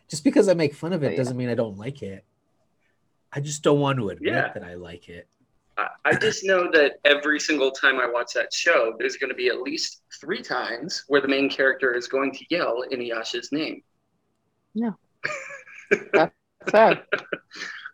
Just 0.09 0.23
because 0.23 0.47
I 0.49 0.53
make 0.53 0.73
fun 0.75 0.93
of 0.93 1.03
it 1.03 1.11
Yeah. 1.11 1.17
doesn't 1.17 1.35
mean 1.37 1.49
I 1.49 1.55
don't 1.55 1.77
like 1.77 2.01
it. 2.03 2.23
I 3.33 3.39
just 3.41 3.63
don't 3.63 3.79
want 3.79 3.97
to 3.99 4.09
admit 4.09 4.33
Yeah. 4.33 4.51
that 4.53 4.63
I 4.63 4.75
like 4.75 5.09
it. 5.09 5.27
I, 5.77 5.87
I 6.05 6.15
just 6.15 6.45
know 6.45 6.71
that 6.71 6.99
every 7.03 7.39
single 7.39 7.71
time 7.71 7.99
I 7.99 8.07
watch 8.09 8.33
that 8.35 8.53
show, 8.53 8.93
there's 8.97 9.17
going 9.17 9.29
to 9.29 9.35
be 9.35 9.47
at 9.49 9.59
least 9.61 10.03
three 10.21 10.41
times 10.41 11.03
where 11.07 11.19
the 11.21 11.27
main 11.27 11.49
character 11.49 11.93
is 11.93 12.07
going 12.07 12.31
to 12.33 12.45
yell 12.49 12.85
Inuyasha's 12.91 13.51
name. 13.51 13.81
So 14.77 14.95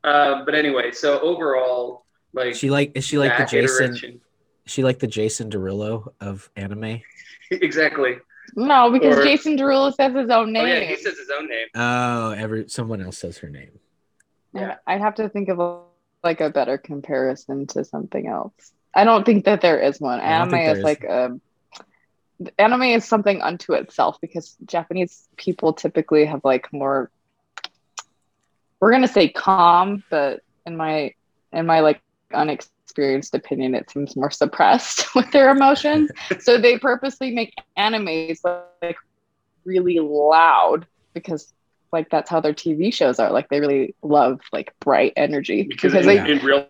Uh, 0.03 0.43
but 0.45 0.55
anyway, 0.55 0.91
so 0.91 1.19
overall, 1.19 2.05
like 2.33 2.55
She 2.55 2.69
like 2.69 2.91
is 2.95 3.03
she 3.05 3.17
like 3.17 3.37
the 3.37 3.45
Jason? 3.45 3.83
iteration- 3.85 4.21
Is 4.65 4.71
she 4.71 4.83
like 4.83 4.99
the 4.99 5.07
Jason 5.07 5.49
Derulo 5.49 6.13
of 6.19 6.49
anime? 6.55 7.01
exactly. 7.51 8.17
no, 8.55 8.91
because 8.91 9.17
Or- 9.17 9.23
Jason 9.23 9.57
Derulo 9.57 9.93
says 9.93 10.13
his 10.15 10.29
own 10.29 10.51
name. 10.53 10.63
Oh 10.63 10.67
yeah, 10.67 10.79
he 10.81 10.95
says 10.95 11.17
his 11.17 11.29
own 11.29 11.47
name. 11.47 11.67
Oh, 11.75 12.31
every 12.31 12.69
someone 12.69 13.01
else 13.01 13.17
says 13.17 13.37
her 13.39 13.49
name. 13.49 13.79
Yeah. 14.53 14.77
I'd 14.87 15.01
have 15.01 15.15
to 15.15 15.29
think 15.29 15.49
of 15.49 15.83
like 16.23 16.41
a 16.41 16.49
better 16.49 16.77
comparison 16.77 17.67
to 17.67 17.83
something 17.83 18.27
else. 18.27 18.53
I 18.93 19.03
don't 19.05 19.25
think 19.25 19.45
that 19.45 19.61
there 19.61 19.79
is 19.79 19.99
one. 20.01 20.19
Anime 20.19 20.49
think 20.49 20.63
there 20.65 20.71
is 20.73 20.77
is. 20.79 20.83
like 20.83 21.03
a 21.03 21.39
anime 22.57 22.83
is 22.83 23.05
something 23.05 23.41
unto 23.41 23.73
itself 23.73 24.19
because 24.21 24.57
Japanese 24.65 25.27
people 25.37 25.73
typically 25.73 26.25
have 26.25 26.41
like 26.43 26.71
more 26.73 27.11
we're 28.81 28.91
gonna 28.91 29.07
say 29.07 29.29
calm, 29.29 30.03
but 30.09 30.41
in 30.65 30.75
my 30.75 31.13
in 31.53 31.65
my 31.65 31.79
like 31.79 32.01
unexperienced 32.33 33.33
opinion, 33.35 33.75
it 33.75 33.89
seems 33.89 34.15
more 34.15 34.31
suppressed 34.31 35.15
with 35.15 35.31
their 35.31 35.51
emotions. 35.51 36.11
so 36.39 36.57
they 36.57 36.77
purposely 36.77 37.31
make 37.31 37.53
animes 37.77 38.39
like 38.81 38.97
really 39.63 39.99
loud 39.99 40.87
because 41.13 41.53
like 41.93 42.09
that's 42.09 42.29
how 42.29 42.39
their 42.39 42.53
TV 42.53 42.93
shows 42.93 43.19
are. 43.19 43.31
Like 43.31 43.49
they 43.49 43.59
really 43.59 43.95
love 44.01 44.39
like 44.51 44.73
bright 44.79 45.13
energy 45.15 45.63
Because, 45.63 45.93
because 45.93 46.07
in, 46.07 46.15
they 46.15 46.31
in 46.31 46.39
real 46.39 46.67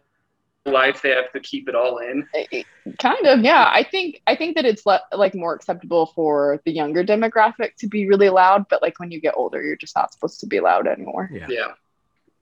life, 0.65 1.01
they 1.01 1.09
have 1.09 1.31
to 1.31 1.39
keep 1.39 1.69
it 1.69 1.75
all 1.75 1.99
in. 1.99 2.27
kind 2.99 3.25
of 3.25 3.39
yeah. 3.41 3.69
I 3.71 3.83
think 3.83 4.21
I 4.27 4.35
think 4.35 4.55
that 4.55 4.65
it's 4.65 4.85
le- 4.85 5.01
like 5.13 5.33
more 5.35 5.53
acceptable 5.53 6.07
for 6.07 6.59
the 6.65 6.71
younger 6.71 7.03
demographic 7.03 7.75
to 7.77 7.87
be 7.87 8.07
really 8.07 8.29
loud, 8.29 8.65
but 8.69 8.81
like 8.81 8.99
when 8.99 9.11
you 9.11 9.21
get 9.21 9.35
older, 9.37 9.63
you're 9.63 9.75
just 9.77 9.95
not 9.95 10.11
supposed 10.11 10.39
to 10.41 10.47
be 10.47 10.59
loud 10.59 10.87
anymore. 10.87 11.29
Yeah. 11.31 11.47
Yeah. 11.49 11.71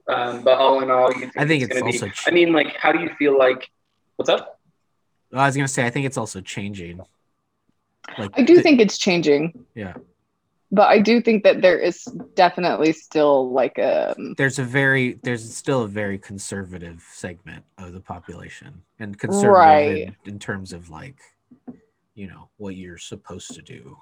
Um, 0.10 0.42
but 0.44 0.58
all 0.58 0.82
in 0.82 0.90
all, 0.90 1.12
you 1.14 1.20
think 1.22 1.38
I 1.38 1.46
think 1.48 1.64
it's 1.64 1.74
gonna 1.74 1.86
also 1.86 2.06
Be, 2.08 2.12
ch- 2.12 2.24
I 2.28 2.32
mean, 2.32 2.52
like, 2.52 2.76
how 2.76 2.92
do 2.92 3.00
you 3.00 3.10
feel 3.20 3.38
like? 3.38 3.70
What's 4.16 4.30
up? 4.30 4.60
Well, 5.32 5.42
I 5.42 5.46
was 5.46 5.56
gonna 5.56 5.68
say 5.68 5.86
I 5.86 5.90
think 5.90 6.06
it's 6.06 6.18
also 6.18 6.42
changing. 6.42 7.00
Like 8.18 8.32
I 8.34 8.42
do 8.44 8.56
the- 8.56 8.62
think 8.64 8.80
it's 8.82 8.98
changing. 8.98 9.66
yeah. 9.76 9.94
but 10.72 10.88
I 10.88 11.00
do 11.00 11.22
think 11.22 11.44
that 11.44 11.62
there 11.62 11.78
is 11.78 12.04
definitely 12.36 12.92
still 12.94 13.52
like 13.52 13.78
a 13.78 14.16
there's 14.38 14.58
a 14.60 14.64
very 14.64 15.20
there's 15.24 15.54
still 15.56 15.84
a 15.84 15.88
very 15.88 16.18
conservative 16.18 17.06
segment 17.12 17.64
of 17.78 17.94
the 17.94 18.00
population 18.00 18.82
and 19.00 19.18
conservative 19.18 19.52
Right. 19.54 20.16
in, 20.26 20.34
in 20.34 20.40
terms 20.40 20.74
of 20.74 20.90
like 20.90 21.18
you 22.16 22.28
know 22.28 22.50
what 22.58 22.76
you're 22.76 22.98
supposed 22.98 23.54
to 23.56 23.62
do 23.62 23.98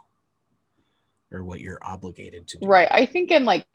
or 1.32 1.44
what 1.44 1.60
you're 1.60 1.80
obligated 1.82 2.48
to 2.48 2.58
do 2.60 2.68
right. 2.68 2.88
I 2.90 3.06
think 3.06 3.32
in 3.32 3.46
like 3.46 3.66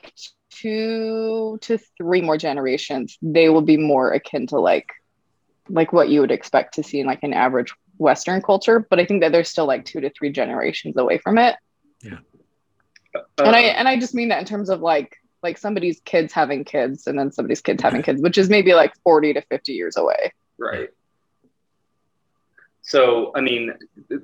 two 0.50 1.58
to 1.62 1.78
three 1.98 2.20
more 2.20 2.36
generations, 2.36 3.18
they 3.22 3.48
will 3.48 3.62
be 3.62 3.76
more 3.76 4.12
akin 4.12 4.46
to 4.48 4.58
like 4.58 4.88
like 5.68 5.92
what 5.92 6.08
you 6.08 6.20
would 6.20 6.30
expect 6.30 6.74
to 6.74 6.82
see 6.82 7.00
in 7.00 7.06
like 7.06 7.22
an 7.22 7.32
average 7.32 7.72
Western 7.98 8.42
culture. 8.42 8.80
But 8.80 9.00
I 9.00 9.06
think 9.06 9.22
that 9.22 9.32
they're 9.32 9.44
still 9.44 9.66
like 9.66 9.84
two 9.84 10.00
to 10.00 10.10
three 10.10 10.30
generations 10.30 10.96
away 10.96 11.18
from 11.18 11.38
it. 11.38 11.56
Yeah. 12.02 12.18
and 13.38 13.56
I 13.56 13.68
Um, 13.68 13.74
and 13.76 13.88
I 13.88 13.98
just 13.98 14.14
mean 14.14 14.28
that 14.28 14.40
in 14.40 14.44
terms 14.44 14.70
of 14.70 14.80
like 14.80 15.16
like 15.42 15.58
somebody's 15.58 16.00
kids 16.04 16.32
having 16.32 16.64
kids 16.64 17.06
and 17.06 17.18
then 17.18 17.32
somebody's 17.32 17.60
kids 17.60 17.82
having 17.82 18.02
kids, 18.02 18.22
which 18.22 18.38
is 18.38 18.48
maybe 18.48 18.74
like 18.74 18.94
40 19.02 19.34
to 19.34 19.42
50 19.42 19.72
years 19.72 19.96
away. 19.96 20.32
Right. 20.58 20.90
So, 22.82 23.32
I 23.36 23.40
mean, 23.40 23.72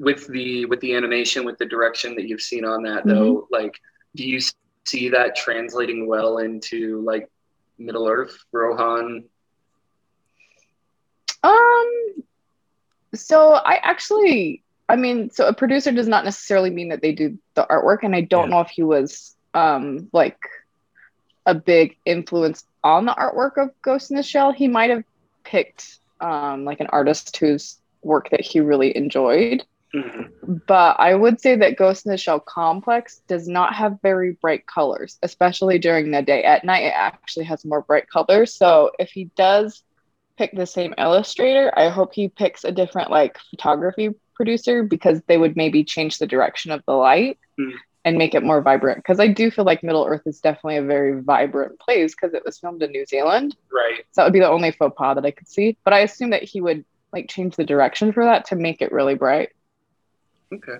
with 0.00 0.26
the 0.28 0.66
with 0.66 0.80
the 0.80 0.94
animation, 0.94 1.44
with 1.44 1.58
the 1.58 1.66
direction 1.66 2.14
that 2.16 2.26
you've 2.28 2.40
seen 2.40 2.64
on 2.64 2.82
that, 2.82 3.06
though, 3.06 3.46
like, 3.50 3.74
do 4.16 4.24
you 4.26 4.40
see 4.40 5.08
that 5.10 5.36
translating 5.36 6.06
well 6.08 6.38
into 6.38 7.00
like 7.02 7.28
Middle 7.78 8.08
Earth, 8.08 8.36
Rohan? 8.52 9.24
Um 11.42 12.24
so 13.14 13.52
I 13.54 13.74
actually 13.82 14.62
I 14.88 14.96
mean, 14.96 15.30
so 15.30 15.46
a 15.46 15.52
producer 15.52 15.92
does 15.92 16.08
not 16.08 16.24
necessarily 16.24 16.70
mean 16.70 16.88
that 16.88 17.02
they 17.02 17.12
do 17.12 17.38
the 17.54 17.66
artwork 17.70 17.98
and 18.02 18.14
I 18.14 18.22
don't 18.22 18.48
Yeah. 18.48 18.56
know 18.56 18.60
if 18.60 18.70
he 18.70 18.82
was 18.82 19.36
um 19.54 20.08
like 20.12 20.38
a 21.46 21.54
big 21.54 21.96
influence 22.04 22.64
on 22.82 23.04
the 23.06 23.12
artwork 23.12 23.56
of 23.62 23.70
Ghost 23.82 24.10
in 24.10 24.16
the 24.16 24.22
Shell. 24.22 24.52
He 24.52 24.68
might 24.68 24.90
have 24.90 25.04
picked 25.44 25.98
um 26.20 26.64
like 26.64 26.80
an 26.80 26.88
artist 26.88 27.36
whose 27.36 27.78
work 28.08 28.30
that 28.30 28.40
he 28.40 28.60
really 28.60 28.96
enjoyed. 28.96 29.64
Mhm. 29.94 30.28
but 30.66 30.96
I 31.00 31.14
would 31.14 31.40
say 31.40 31.56
that 31.56 31.76
Ghost 31.78 32.04
in 32.04 32.12
the 32.12 32.18
Shell 32.18 32.40
complex 32.40 33.22
does 33.26 33.48
not 33.48 33.72
have 33.74 33.98
very 34.02 34.32
bright 34.42 34.66
colors, 34.66 35.18
especially 35.22 35.78
during 35.78 36.10
the 36.10 36.20
day. 36.20 36.42
At 36.44 36.62
night, 36.62 36.84
it 36.84 36.92
actually 36.94 37.46
has 37.46 37.64
more 37.64 37.80
bright 37.80 38.06
colors. 38.10 38.54
So 38.54 38.90
if 38.98 39.10
he 39.10 39.30
does 39.34 39.82
pick 40.36 40.52
the 40.54 40.66
same 40.66 40.92
illustrator, 40.98 41.72
I 41.74 41.88
hope 41.88 42.12
he 42.12 42.28
picks 42.28 42.64
a 42.64 42.70
different 42.70 43.10
like 43.10 43.38
photography 43.50 44.10
producer 44.34 44.82
because 44.82 45.22
they 45.26 45.38
would 45.38 45.56
maybe 45.56 45.84
change 45.84 46.18
the 46.18 46.26
direction 46.26 46.70
of 46.70 46.82
the 46.86 46.92
light 46.92 47.38
Hmm. 47.56 47.70
and 48.04 48.18
make 48.18 48.34
it 48.34 48.42
more 48.44 48.60
vibrant. 48.60 48.98
Because 48.98 49.20
I 49.20 49.28
do 49.28 49.50
feel 49.50 49.64
like 49.64 49.82
Middle 49.82 50.04
Earth 50.06 50.26
is 50.26 50.40
definitely 50.40 50.76
a 50.76 50.82
very 50.82 51.18
vibrant 51.22 51.80
place 51.80 52.14
because 52.14 52.34
it 52.34 52.44
was 52.44 52.58
filmed 52.58 52.82
in 52.82 52.90
New 52.92 53.06
Zealand. 53.06 53.56
Right. 53.72 54.04
So 54.12 54.20
that 54.20 54.24
would 54.24 54.32
be 54.34 54.40
the 54.40 54.50
only 54.50 54.70
faux 54.70 54.94
pas 54.98 55.14
that 55.14 55.24
I 55.24 55.30
could 55.30 55.48
see. 55.48 55.78
But 55.82 55.94
I 55.94 56.00
assume 56.00 56.28
that 56.30 56.42
he 56.44 56.60
would 56.60 56.84
like 57.12 57.28
change 57.28 57.56
the 57.56 57.64
direction 57.64 58.12
for 58.12 58.24
that 58.24 58.46
to 58.46 58.56
make 58.56 58.82
it 58.82 58.92
really 58.92 59.14
bright. 59.14 59.50
Okay. 60.52 60.76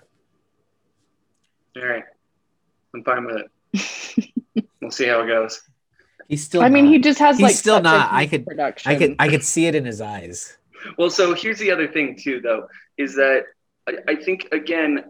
All 1.76 1.86
right. 1.86 2.04
I'm 2.94 3.04
fine 3.04 3.24
with 3.26 3.36
it. 3.74 4.24
We'll 4.80 4.92
see 4.92 5.06
how 5.06 5.20
it 5.22 5.26
goes. 5.26 5.60
he's 6.28 6.44
still 6.44 6.62
I 6.62 6.68
mean, 6.68 6.86
he 6.86 6.98
just 7.00 7.18
has 7.18 7.36
He's 7.36 7.42
like 7.42 7.54
still 7.56 7.80
not. 7.82 8.12
I 8.12 8.26
could- 8.26 8.46
production. 8.46 8.90
i 8.92 8.94
could 8.96 9.16
i 9.18 9.28
could 9.28 9.42
see 9.44 9.66
it 9.66 9.74
in 9.74 9.84
his 9.84 10.00
eyes 10.00 10.56
Well, 10.96 11.10
so 11.10 11.34
here's 11.34 11.58
the 11.58 11.70
other 11.72 11.88
thing 11.88 12.16
too, 12.16 12.40
though, 12.40 12.68
is 12.96 13.14
that 13.16 13.44
I, 13.88 13.94
I 14.08 14.14
think 14.16 14.48
again, 14.52 15.04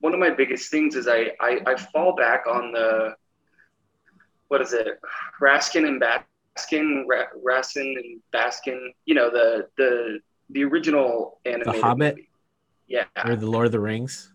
one 0.00 0.14
of 0.14 0.18
my 0.18 0.30
biggest 0.30 0.70
things 0.70 0.96
is 0.96 1.06
I, 1.08 1.32
I 1.40 1.60
I 1.66 1.76
fall 1.92 2.16
back 2.16 2.46
on 2.46 2.72
the 2.72 3.14
what 4.48 4.60
is 4.62 4.72
it, 4.72 4.98
Raskin 5.40 5.86
and 5.86 6.00
Baskin, 6.02 7.04
Ra- 7.06 7.32
Raskin 7.46 7.94
and 7.96 8.20
Baskin, 8.34 8.88
you 9.04 9.14
know 9.14 9.30
the 9.30 9.68
the 9.76 10.20
the 10.52 10.64
original 10.64 11.38
animated 11.44 11.80
Hobbit? 11.82 12.14
movie. 12.16 12.28
Yeah, 12.88 13.04
or 13.24 13.36
the 13.36 13.46
lord 13.48 13.66
of 13.66 13.72
the 13.72 13.80
rings 13.80 14.32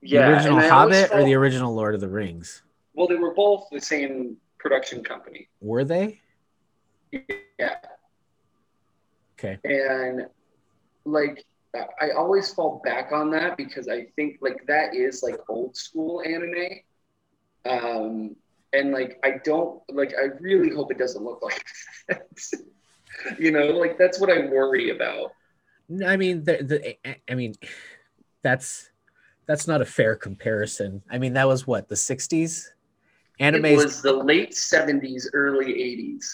yeah. 0.00 0.28
the 0.28 0.34
original 0.34 0.58
and 0.58 0.66
I 0.66 0.70
always 0.70 0.96
hobbit 1.00 1.18
or 1.18 1.24
the 1.24 1.34
original 1.34 1.74
lord 1.74 1.94
of 1.94 2.00
the 2.00 2.08
rings 2.08 2.62
well, 2.94 3.06
they 3.06 3.16
were 3.16 3.34
both 3.34 3.66
the 3.70 3.80
same 3.80 4.36
production 4.58 5.02
company. 5.04 5.48
were 5.60 5.84
they 5.84 6.20
Yeah. 7.12 7.76
okay 9.38 9.58
and 9.64 10.26
like 11.04 11.44
I 12.00 12.10
always 12.10 12.52
fall 12.54 12.80
back 12.84 13.12
on 13.12 13.30
that 13.32 13.56
because 13.56 13.88
I 13.88 14.06
think 14.16 14.38
like 14.40 14.64
that 14.66 14.94
is 14.94 15.22
like 15.22 15.36
old 15.48 15.76
school 15.76 16.22
anime. 16.24 16.80
Um 17.68 18.36
and 18.72 18.92
like 18.92 19.18
I 19.22 19.32
don't 19.44 19.82
like 19.90 20.14
I 20.18 20.26
really 20.40 20.70
hope 20.74 20.90
it 20.90 20.98
doesn't 20.98 21.22
look 21.22 21.42
like 21.42 21.62
that. 22.08 22.26
you 23.38 23.50
know, 23.50 23.66
like 23.66 23.98
that's 23.98 24.18
what 24.20 24.30
I 24.30 24.46
worry 24.46 24.90
about. 24.90 25.32
No, 25.88 26.06
I 26.06 26.16
mean, 26.16 26.44
the, 26.44 26.58
the 26.62 26.96
I 27.30 27.34
mean, 27.34 27.54
that's 28.42 28.90
that's 29.46 29.66
not 29.68 29.80
a 29.80 29.84
fair 29.84 30.16
comparison. 30.16 31.02
I 31.10 31.18
mean, 31.18 31.34
that 31.34 31.46
was 31.46 31.66
what 31.66 31.88
the 31.88 31.94
'60s. 31.94 32.64
Anime. 33.38 33.66
It 33.66 33.76
was 33.76 34.00
the 34.00 34.12
late 34.14 34.52
70s, 34.52 35.26
early 35.34 35.66
80s. 35.74 36.24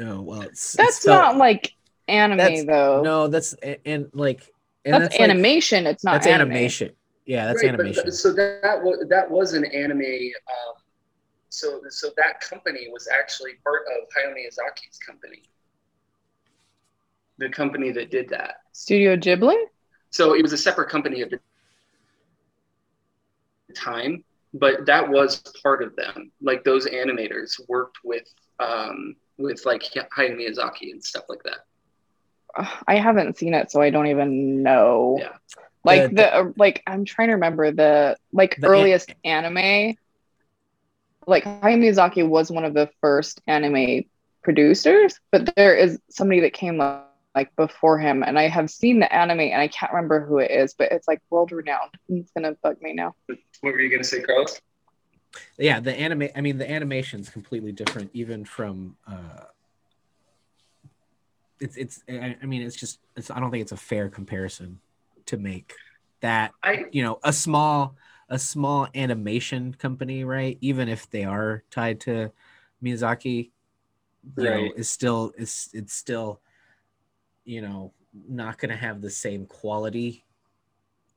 oh 0.00 0.20
well, 0.20 0.42
it's, 0.42 0.72
that's 0.72 0.88
it's 0.88 0.96
still- 0.98 1.14
not 1.14 1.36
like 1.36 1.72
anime 2.08 2.38
That's- 2.38 2.64
though. 2.66 3.02
No, 3.02 3.28
that's 3.28 3.52
and, 3.54 3.78
and 3.86 4.10
like 4.12 4.52
and 4.84 4.94
that's, 4.94 5.14
like- 5.14 5.20
animation. 5.20 5.86
it's 5.86 6.02
not 6.04 6.14
that's 6.14 6.26
anime. 6.26 6.50
animation. 6.50 6.90
Yeah, 7.24 7.46
that's 7.46 7.62
Right, 7.62 7.72
animation. 7.72 8.02
th- 8.02 8.14
so 8.14 8.32
that 8.32 8.80
was 8.82 9.06
that 9.08 9.30
was 9.30 9.52
an 9.54 9.64
anime. 9.64 10.00
Um, 10.02 10.74
so 11.50 11.80
so 11.88 12.10
that 12.16 12.40
company 12.40 12.88
was 12.92 13.06
actually 13.06 13.52
part 13.62 13.82
of 13.86 14.08
Hayao 14.08 14.34
Miyazaki's 14.34 14.98
company. 14.98 15.42
The 17.38 17.48
company 17.48 17.90
that 17.92 18.10
did 18.10 18.28
that. 18.30 18.56
Studio 18.72 19.16
Ghibli. 19.16 19.56
So 20.10 20.34
it 20.34 20.42
was 20.42 20.52
a 20.52 20.58
separate 20.58 20.90
company 20.90 21.22
at 21.22 21.30
the 21.30 21.40
time, 23.74 24.24
but 24.54 24.86
that 24.86 25.08
was 25.08 25.42
part 25.62 25.82
of 25.82 25.96
them. 25.96 26.30
Like 26.42 26.64
those 26.64 26.86
animators 26.86 27.60
worked 27.68 27.98
with 28.04 28.24
um, 28.60 29.16
with 29.38 29.64
like 29.64 29.82
Hayao 29.82 30.08
Miyazaki 30.36 30.92
and 30.92 31.02
stuff 31.02 31.24
like 31.28 31.42
that. 31.44 31.64
I 32.86 32.96
haven't 32.96 33.38
seen 33.38 33.54
it, 33.54 33.70
so 33.70 33.80
I 33.80 33.88
don't 33.90 34.08
even 34.08 34.62
know. 34.62 35.16
Yeah. 35.18 35.32
Like 35.84 36.10
The- 36.10 36.16
the, 36.16 36.34
uh, 36.36 36.52
like 36.56 36.82
I'm 36.86 37.04
trying 37.04 37.28
to 37.28 37.34
remember 37.34 37.70
the 37.72 38.16
like 38.32 38.56
The 38.60 38.66
an- 38.66 38.72
earliest 38.72 39.14
anime. 39.24 39.96
Like 41.26 41.44
Hayao 41.44 41.78
Miyazaki 41.78 42.28
was 42.28 42.50
one 42.50 42.64
of 42.64 42.74
the 42.74 42.90
first 43.00 43.40
anime 43.46 44.04
producers, 44.42 45.18
but 45.30 45.54
there 45.56 45.74
is 45.74 45.98
somebody 46.10 46.40
that 46.40 46.52
came 46.52 46.80
up 46.80 47.11
like 47.34 47.54
before 47.56 47.98
him, 47.98 48.22
and 48.22 48.38
I 48.38 48.48
have 48.48 48.70
seen 48.70 49.00
the 49.00 49.12
anime, 49.12 49.40
and 49.40 49.60
I 49.60 49.68
can't 49.68 49.92
remember 49.92 50.24
who 50.24 50.38
it 50.38 50.50
is, 50.50 50.74
but 50.74 50.92
it's 50.92 51.08
like 51.08 51.20
world 51.30 51.52
renowned. 51.52 51.90
It's 52.08 52.30
gonna 52.32 52.56
bug 52.62 52.76
me 52.82 52.92
now. 52.92 53.14
What 53.26 53.72
were 53.72 53.80
you 53.80 53.90
gonna 53.90 54.04
say, 54.04 54.20
Carlos? 54.20 54.60
yeah, 55.58 55.80
the 55.80 55.94
anime. 55.94 56.28
I 56.36 56.40
mean, 56.40 56.58
the 56.58 56.70
animation's 56.70 57.30
completely 57.30 57.72
different, 57.72 58.10
even 58.12 58.44
from. 58.44 58.96
uh 59.06 59.44
It's 61.60 61.76
it's. 61.76 62.02
I 62.08 62.36
I 62.42 62.46
mean, 62.46 62.62
it's 62.62 62.76
just. 62.76 63.00
It's. 63.16 63.30
I 63.30 63.40
don't 63.40 63.50
think 63.50 63.62
it's 63.62 63.72
a 63.72 63.76
fair 63.76 64.08
comparison 64.08 64.80
to 65.26 65.36
make 65.36 65.74
that 66.20 66.52
I 66.62 66.84
you 66.92 67.02
know 67.02 67.18
a 67.24 67.32
small 67.32 67.96
a 68.28 68.38
small 68.38 68.88
animation 68.94 69.74
company 69.74 70.24
right 70.24 70.56
even 70.60 70.88
if 70.88 71.10
they 71.10 71.24
are 71.24 71.62
tied 71.70 72.00
to 72.00 72.32
miyazaki 72.82 73.50
you 74.36 74.44
know, 74.44 74.62
Right. 74.62 74.72
is 74.76 74.88
still 74.88 75.32
is 75.36 75.68
it's 75.72 75.92
still 75.92 76.40
you 77.44 77.60
know 77.60 77.92
not 78.28 78.58
gonna 78.58 78.76
have 78.76 79.00
the 79.00 79.10
same 79.10 79.46
quality 79.46 80.24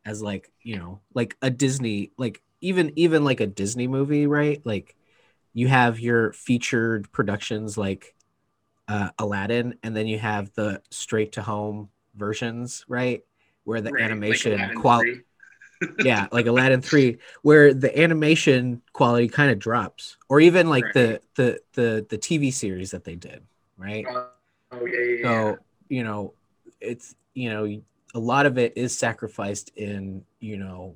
as 0.05 0.21
like 0.21 0.51
you 0.63 0.77
know 0.77 1.01
like 1.13 1.35
a 1.41 1.49
disney 1.49 2.11
like 2.17 2.41
even 2.61 2.91
even 2.95 3.23
like 3.23 3.39
a 3.41 3.47
disney 3.47 3.87
movie 3.87 4.27
right? 4.27 4.61
Like 4.65 4.95
you 5.53 5.67
have 5.67 5.99
your 5.99 6.33
featured 6.33 7.11
productions 7.11 7.77
like 7.77 8.15
uh, 8.87 9.09
aladdin 9.19 9.77
and 9.83 9.95
then 9.95 10.07
you 10.07 10.19
have 10.19 10.51
the 10.53 10.81
straight 10.89 11.33
to 11.33 11.41
home 11.41 11.89
versions 12.15 12.85
right? 12.87 13.23
Where 13.63 13.81
the 13.81 13.91
right, 13.91 14.01
animation 14.01 14.53
Aladdin 14.53 14.81
quality 14.81 15.21
yeah 15.99 16.27
like 16.31 16.45
aladdin 16.45 16.81
3 16.81 17.17
where 17.41 17.73
the 17.73 17.97
animation 17.99 18.81
quality 18.93 19.27
kind 19.27 19.51
of 19.51 19.59
drops 19.59 20.17
or 20.29 20.39
even 20.39 20.69
like 20.69 20.93
the 20.93 21.21
the 21.35 21.59
the 21.73 22.05
the 22.09 22.17
tv 22.17 22.53
series 22.53 22.91
that 22.91 23.03
they 23.03 23.15
did 23.15 23.43
right? 23.77 24.05
Oh 24.07 24.85
yeah, 24.85 24.99
yeah, 24.99 25.15
yeah. 25.19 25.23
so 25.23 25.59
you 25.89 26.03
know 26.03 26.33
it's 26.81 27.15
you 27.33 27.49
know 27.49 27.81
a 28.13 28.19
lot 28.19 28.45
of 28.45 28.57
it 28.57 28.73
is 28.75 28.97
sacrificed 28.97 29.71
in 29.75 30.23
you 30.39 30.57
know 30.57 30.95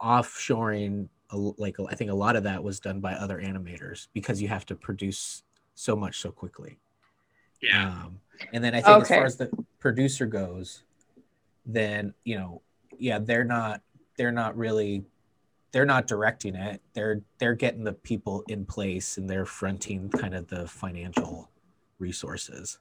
offshoring 0.00 1.08
like 1.32 1.76
i 1.90 1.94
think 1.94 2.10
a 2.10 2.14
lot 2.14 2.36
of 2.36 2.44
that 2.44 2.62
was 2.62 2.80
done 2.80 3.00
by 3.00 3.12
other 3.12 3.40
animators 3.40 4.08
because 4.14 4.40
you 4.40 4.48
have 4.48 4.64
to 4.64 4.74
produce 4.74 5.42
so 5.74 5.94
much 5.94 6.20
so 6.20 6.30
quickly 6.30 6.78
yeah. 7.60 7.88
um, 7.88 8.20
and 8.52 8.62
then 8.62 8.74
I 8.74 8.80
think 8.80 9.02
as 9.02 9.08
far 9.08 9.24
as 9.24 9.36
the 9.36 9.50
producer 9.78 10.26
goes, 10.26 10.84
then 11.66 12.14
you 12.24 12.36
know, 12.38 12.62
yeah, 12.98 13.18
they're 13.18 13.44
not 13.44 13.82
they're 14.16 14.32
not 14.32 14.56
really 14.56 15.04
they're 15.72 15.86
not 15.86 16.06
directing 16.06 16.54
it. 16.54 16.80
They're 16.94 17.22
they're 17.38 17.54
getting 17.54 17.84
the 17.84 17.92
people 17.92 18.44
in 18.48 18.64
place 18.64 19.18
and 19.18 19.28
they're 19.28 19.44
fronting 19.44 20.10
kind 20.10 20.34
of 20.34 20.48
the 20.48 20.66
financial 20.66 21.50
resources 21.98 22.78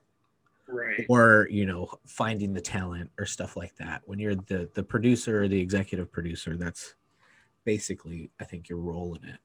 Right. 0.69 1.06
or 1.08 1.47
you 1.49 1.65
know 1.65 1.88
finding 2.06 2.53
the 2.53 2.60
talent 2.62 3.10
or 3.17 3.25
stuff 3.25 3.56
like 3.56 3.75
that 3.77 4.01
when 4.06 4.19
you're 4.19 4.36
the 4.36 4.69
the 4.73 4.84
producer 4.84 5.43
or 5.43 5.47
the 5.47 5.60
executive 5.60 6.12
producer 6.12 6.58
that's 6.58 6.95
basically 7.63 8.32
i 8.41 8.43
think 8.43 8.67
your 8.67 8.80
role 8.80 9.15
in 9.21 9.30
it 9.30 9.39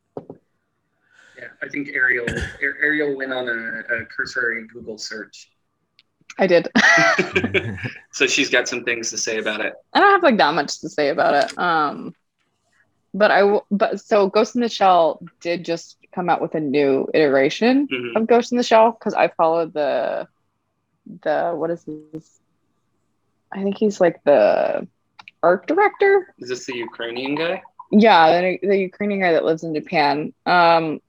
Yeah, 1.39 1.49
I 1.63 1.69
think 1.69 1.89
Ariel 1.95 2.27
Ariel 2.61 3.17
went 3.17 3.33
on 3.33 3.49
a, 3.49 3.95
a 3.95 4.05
cursory 4.07 4.67
Google 4.67 4.99
search, 4.99 5.51
I 6.39 6.47
did. 6.47 6.69
so 8.13 8.27
she's 8.27 8.51
got 8.51 8.67
some 8.69 8.85
things 8.85 9.11
to 9.11 9.19
say 9.19 9.39
about 9.39 9.61
it. 9.61 9.73
I 9.95 10.01
don't 10.01 10.11
have 10.11 10.23
like 10.23 10.37
that 10.39 10.55
much 10.55 10.81
to 10.81 10.89
say 10.89 11.09
about 11.11 11.35
it. 11.45 11.59
Um, 11.59 12.15
but 13.15 13.31
I 13.31 13.41
w- 13.41 13.63
but 13.71 14.01
so 14.01 14.29
Ghost 14.29 14.55
in 14.57 14.61
the 14.61 14.69
Shell 14.69 15.23
did 15.41 15.65
just 15.65 15.97
come 16.15 16.29
out 16.29 16.41
with 16.43 16.55
a 16.55 16.61
new 16.61 17.09
iteration 17.15 17.89
Mhm. 17.89 18.17
of 18.17 18.27
Ghost 18.27 18.53
in 18.53 18.59
the 18.59 18.65
Shell 18.65 18.93
because 18.93 19.15
I 19.15 19.29
followed 19.29 19.73
the 19.73 20.29
the 21.23 21.53
what 21.55 21.71
is 21.71 21.85
this? 21.85 22.41
I 23.53 23.63
think 23.63 23.77
he's 23.77 24.01
like 24.01 24.23
the 24.25 24.87
art 25.43 25.67
director. 25.67 26.35
Is 26.39 26.49
this 26.49 26.67
the 26.67 26.77
Ukrainian 26.77 27.35
guy? 27.35 27.63
Yeah, 27.91 28.41
the, 28.41 28.59
the 28.63 28.77
Ukrainian 28.77 29.21
guy 29.21 29.33
that 29.33 29.45
lives 29.45 29.65
in 29.65 29.75
Japan. 29.75 30.33
Um, 30.47 31.01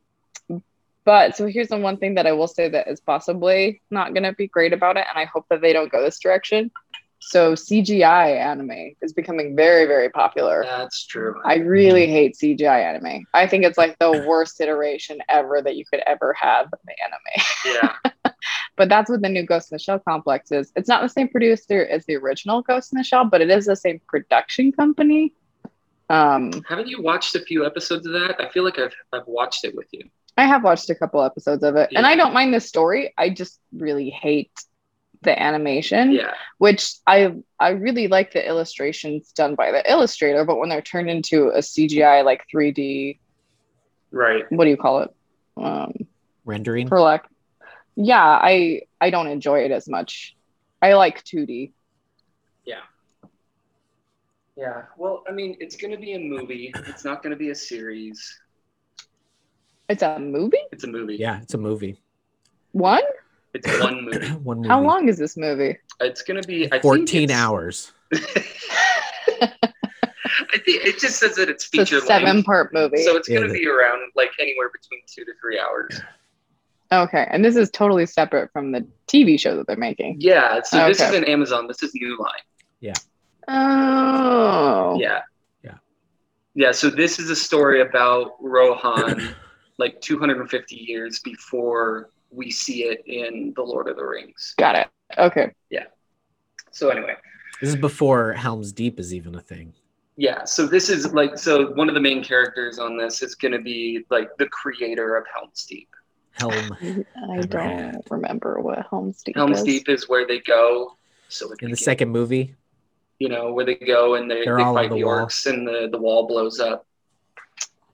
but 1.06 1.36
so 1.36 1.48
here's 1.48 1.70
the 1.70 1.78
one 1.78 1.98
thing 1.98 2.16
that 2.16 2.28
I 2.28 2.32
will 2.34 2.48
say 2.48 2.70
that 2.70 2.88
is 2.88 3.00
possibly 3.00 3.82
not 3.90 4.14
going 4.14 4.24
to 4.24 4.34
be 4.34 4.48
great 4.48 4.74
about 4.74 4.98
it, 4.98 5.06
and 5.10 5.18
I 5.18 5.26
hope 5.26 5.46
that 5.50 5.62
they 5.62 5.74
don't 5.74 5.92
go 5.92 6.02
this 6.02 6.20
direction. 6.20 6.72
So 7.20 7.54
CGI 7.54 8.38
anime 8.38 8.96
is 9.02 9.14
becoming 9.14 9.56
very, 9.56 9.86
very 9.86 10.10
popular. 10.10 10.64
That's 10.64 11.06
true. 11.06 11.42
I 11.46 11.56
really 11.56 12.06
hate 12.06 12.36
CGI 12.36 12.84
anime. 12.84 13.26
I 13.34 13.48
think 13.48 13.64
it's 13.64 13.78
like 13.78 13.98
the 14.00 14.26
worst 14.28 14.60
iteration 14.60 15.20
ever 15.30 15.62
that 15.62 15.78
you 15.78 15.86
could 15.86 16.02
ever 16.06 16.34
have 16.34 16.70
the 16.70 16.94
anime. 17.06 17.94
Yeah. 18.04 18.12
But 18.76 18.90
that's 18.90 19.10
what 19.10 19.22
the 19.22 19.30
new 19.30 19.46
Ghost 19.46 19.72
in 19.72 19.76
the 19.76 19.80
Shell 19.80 20.00
complex 20.00 20.52
is. 20.52 20.72
It's 20.76 20.90
not 20.90 21.02
the 21.04 21.10
same 21.10 21.28
producer 21.28 21.86
as 21.86 22.06
the 22.06 22.16
original 22.16 22.62
Ghost 22.62 22.92
in 22.92 22.98
the 22.98 23.04
Shell, 23.04 23.26
but 23.26 23.42
it 23.42 23.50
is 23.52 23.66
the 23.66 23.76
same 23.76 24.02
production 24.08 24.72
company. 24.72 25.34
Um, 26.10 26.52
Haven't 26.68 26.88
you 26.88 27.02
watched 27.02 27.36
a 27.36 27.40
few 27.42 27.66
episodes 27.66 28.06
of 28.08 28.14
that? 28.14 28.36
I 28.40 28.50
feel 28.50 28.64
like 28.64 28.78
I've 28.80 28.94
I've 29.14 29.28
watched 29.28 29.64
it 29.64 29.76
with 29.76 29.88
you. 29.92 30.02
I 30.38 30.46
have 30.48 30.64
watched 30.64 30.90
a 30.90 30.96
couple 30.96 31.22
episodes 31.22 31.64
of 31.64 31.76
it, 31.76 31.92
and 31.96 32.06
I 32.08 32.16
don't 32.16 32.34
mind 32.34 32.54
the 32.54 32.60
story. 32.60 33.14
I 33.18 33.30
just 33.30 33.60
really 33.72 34.10
hate 34.10 34.52
the 35.22 35.40
animation, 35.42 36.12
Yeah. 36.12 36.34
which 36.58 36.96
I 37.08 37.34
I 37.60 37.70
really 37.70 38.08
like 38.08 38.34
the 38.34 38.46
illustrations 38.46 39.32
done 39.32 39.56
by 39.56 39.72
the 39.72 39.90
illustrator, 39.90 40.44
but 40.44 40.58
when 40.58 40.70
they're 40.70 40.82
turned 40.82 41.10
into 41.10 41.50
a 41.50 41.60
CGI 41.60 42.26
like 42.26 42.44
3D, 42.54 43.20
Right. 44.12 44.44
what 44.52 44.66
do 44.66 44.72
you 44.72 44.78
call 44.78 45.00
it? 45.04 45.10
Um, 45.56 45.94
rendering 46.46 46.88
for 46.88 47.00
lack, 47.00 47.30
yeah, 47.96 48.24
I 48.24 48.82
I 49.02 49.10
don't 49.10 49.28
enjoy 49.28 49.60
it 49.66 49.72
as 49.72 49.88
much. 49.88 50.36
I 50.82 50.94
like 50.94 51.24
2D. 51.24 51.72
Yeah. 52.66 52.82
Yeah. 54.56 54.84
Well, 54.98 55.24
I 55.28 55.32
mean, 55.32 55.58
it's 55.60 55.76
going 55.78 55.92
to 55.92 55.98
be 55.98 56.14
a 56.14 56.20
movie. 56.20 56.72
It's 56.88 57.04
not 57.06 57.24
going 57.24 57.32
to 57.32 57.38
be 57.38 57.50
a 57.50 57.56
series. 57.56 58.40
It's 59.90 60.04
a 60.04 60.20
movie. 60.20 60.58
It's 60.72 60.84
a 60.84 60.88
movie. 60.88 61.16
yeah 61.18 61.42
it's 61.42 61.54
a 61.54 61.58
movie 61.58 62.00
One? 62.72 63.04
It's 63.54 63.68
one 63.82 64.04
movie. 64.06 64.28
one 64.44 64.58
movie 64.58 64.70
How 64.70 64.82
long 64.82 65.10
is 65.10 65.18
this 65.18 65.36
movie? 65.38 65.78
It's 66.00 66.22
going 66.24 66.42
to 66.42 66.48
be 66.48 66.66
I 66.68 66.80
think 66.80 66.84
14 66.84 67.24
it's- 67.24 67.38
hours 67.40 67.92
I 70.56 70.58
think 70.66 70.86
it 70.86 71.00
just 71.00 71.20
says 71.20 71.36
that 71.36 71.50
it's 71.50 71.66
It's 71.66 71.74
a 71.74 71.78
feature 71.96 72.00
seven 72.06 72.44
part 72.44 72.74
movie. 72.74 73.04
So 73.04 73.18
it's 73.18 73.28
going 73.28 73.42
Yeah, 73.42 73.48
to 73.48 73.54
the- 73.54 73.60
be 73.60 73.68
around 73.68 74.00
like 74.16 74.32
anywhere 74.40 74.70
between 74.70 75.02
two 75.08 75.26
to 75.26 75.32
three 75.42 75.60
hours. 75.60 76.00
Okay, 77.02 77.28
and 77.30 77.44
this 77.44 77.56
is 77.56 77.70
totally 77.72 78.06
separate 78.06 78.52
from 78.52 78.72
the 78.72 78.86
TV 79.08 79.40
show 79.40 79.58
that 79.58 79.68
they're 79.68 79.76
making. 79.76 80.18
Yeah. 80.20 80.62
So 80.64 80.88
this 80.88 81.02
is 81.02 81.14
an 81.14 81.24
Amazon. 81.26 81.68
This 81.68 81.84
is 81.84 81.94
New 81.94 82.18
Line. 82.20 82.32
Yeah. 82.80 82.94
Oh, 83.48 84.98
Yeah. 85.00 85.22
Yeah. 85.64 85.76
Yeah. 86.54 86.72
So 86.72 86.90
this 86.90 87.20
is 87.20 87.30
a 87.30 87.36
story 87.36 87.82
about 87.82 88.34
Rohan, 88.42 89.36
like 89.78 90.00
250 90.02 90.76
years 90.76 91.20
before 91.20 92.10
we 92.32 92.50
see 92.50 92.84
it 92.84 93.04
in 93.06 93.54
The 93.56 93.64
Lord 93.64 93.88
of 93.88 93.96
the 93.98 94.06
Rings. 94.06 94.54
got 94.58 94.76
it. 94.76 94.88
Okay, 95.18 95.52
Yeah. 95.70 95.86
So 96.72 96.90
anyway, 96.90 97.16
this 97.62 97.70
is 97.70 97.76
before 97.76 98.34
helms 98.34 98.72
deep 98.72 99.00
is 99.00 99.14
even 99.14 99.36
a 99.36 99.42
thing 99.42 99.74
yeah. 100.16 100.44
So 100.44 100.68
this 100.68 100.90
is 100.90 101.14
like 101.14 101.38
so 101.38 101.72
one 101.74 101.90
of 101.90 101.96
the 101.96 102.02
main 102.02 102.24
characters 102.24 102.80
on 102.80 102.98
this 102.98 103.22
is 103.22 103.36
going 103.36 103.52
to 103.54 103.62
be 103.62 104.06
like 104.10 104.30
the 104.38 104.48
creator 104.48 105.16
of 105.16 105.26
Helm's 105.34 105.66
Deep. 105.66 105.90
Helm 106.34 106.76
I 106.82 107.42
don't 107.42 107.54
had. 107.54 108.02
remember 108.10 108.60
what 108.60 108.86
Helm's 108.90 109.22
Deep 109.24 109.36
Helm's 109.36 109.60
is. 109.60 109.64
Deep 109.66 109.90
is 109.90 110.10
where 110.10 110.26
they 110.28 110.40
go. 110.40 110.96
So 111.30 111.46
in 111.48 111.52
the 111.52 111.68
can- 111.68 111.76
second 111.76 112.10
movie 112.10 112.56
you 113.20 113.30
know, 113.30 113.54
where 113.54 113.64
they 113.64 113.76
go 113.76 114.16
and 114.16 114.30
they, 114.30 114.44
They're 114.44 114.58
they 114.58 114.64
all 114.64 114.70
on 114.78 114.84
fight 114.84 114.90
the 114.90 114.98
the, 114.98 115.04
wall. 115.06 115.26
orcs 115.28 115.46
and 115.46 115.66
the, 115.66 115.88
the 115.90 115.98
wall 115.98 116.28
blows 116.28 116.60
up. 116.60 116.86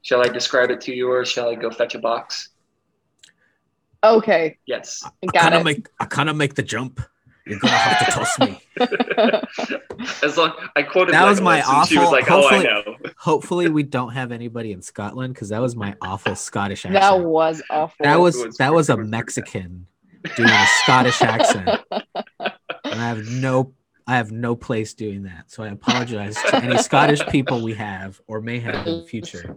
Shall 0.01 0.21
I 0.21 0.29
describe 0.29 0.71
it 0.71 0.81
to 0.81 0.95
you 0.95 1.11
or 1.11 1.23
shall 1.23 1.49
I 1.49 1.55
go 1.55 1.69
fetch 1.69 1.93
a 1.93 1.99
box? 1.99 2.49
Okay, 4.03 4.57
Yes. 4.65 5.03
I 5.05 5.09
got 5.27 5.41
kind 5.41 5.53
of 5.55 5.61
it. 5.61 5.63
make 5.65 5.89
I 5.99 6.05
kind 6.05 6.29
of 6.29 6.35
make 6.37 6.55
the 6.55 6.63
jump 6.63 7.01
you're 7.49 7.59
gonna 7.59 7.73
have 7.73 8.05
to 8.05 8.11
toss 8.11 8.39
me 8.39 8.61
As 10.23 10.37
long 10.37 10.53
I 10.75 10.83
quoted 10.83 11.13
That 11.13 11.25
was 11.27 11.41
my 11.41 11.57
and 11.61 11.87
she 11.87 11.97
was 11.97 12.05
awful- 12.07 12.11
like, 12.11 12.31
"Oh, 12.31 12.47
I 12.47 12.57
hopefully- 12.59 12.63
know." 12.63 12.95
hopefully 13.17 13.69
we 13.69 13.83
don't 13.97 14.11
have 14.13 14.31
anybody 14.31 14.71
in 14.71 14.81
scotland 14.81 15.33
because 15.33 15.49
that 15.49 15.61
was 15.61 15.75
my 15.75 15.95
awful 16.01 16.35
scottish 16.35 16.85
accent 16.85 16.93
that 17.01 17.19
was 17.21 17.61
awful. 17.69 17.95
that 18.03 18.19
was 18.19 18.37
was 18.37 18.57
that 18.57 18.73
was 18.73 18.89
a 18.89 18.95
pretty- 18.95 19.09
it 19.09 19.25
was 19.25 19.33
pretty 19.33 19.51
bad. 19.51 19.65
mexican 19.65 19.87
doing 20.35 20.49
a 20.49 20.65
scottish 20.83 21.21
accent 21.21 21.69
and 22.39 23.01
i 23.01 23.07
have 23.07 23.25
no 23.27 23.73
i 24.07 24.15
have 24.15 24.31
no 24.31 24.55
place 24.55 24.93
doing 24.93 25.23
that 25.23 25.49
so 25.51 25.63
i 25.63 25.67
apologize 25.67 26.35
to 26.49 26.55
any 26.57 26.77
scottish 26.77 27.25
people 27.27 27.61
we 27.61 27.73
have 27.73 28.19
or 28.27 28.39
may 28.41 28.59
have 28.59 28.85
in 28.87 29.01
the 29.01 29.05
future 29.07 29.55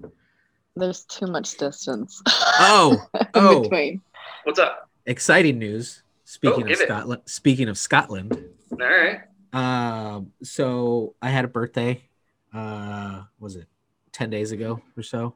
There's 0.76 1.04
too 1.04 1.26
much 1.26 1.56
distance. 1.58 2.20
oh 2.26 2.96
in 3.14 3.26
oh 3.34 3.60
between. 3.62 4.00
What's 4.44 4.58
up? 4.58 4.88
exciting 5.06 5.58
news 5.58 6.02
speaking 6.32 6.62
of 6.62 6.68
Oh, 6.68 6.72
it. 6.72 6.78
scotland 6.78 7.22
speaking 7.26 7.68
of 7.68 7.76
scotland 7.76 8.32
All 8.72 8.78
right. 8.78 9.20
um 9.52 10.32
so 10.42 11.14
i 11.20 11.28
had 11.28 11.44
a 11.44 11.48
birthday 11.48 12.02
uh 12.54 13.22
was 13.38 13.56
it 13.56 13.66
10 14.12 14.30
days 14.30 14.50
ago 14.52 14.80
or 14.96 15.02
so 15.02 15.34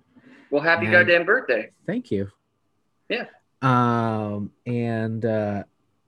Well, 0.51 0.63
happy 0.63 0.85
Man. 0.87 0.93
goddamn 0.93 1.27
birthday. 1.27 1.71
thank 1.87 2.11
you 2.11 2.31
Yeah. 3.11 3.27
um 3.61 4.53
and 4.65 5.23
uh 5.27 5.65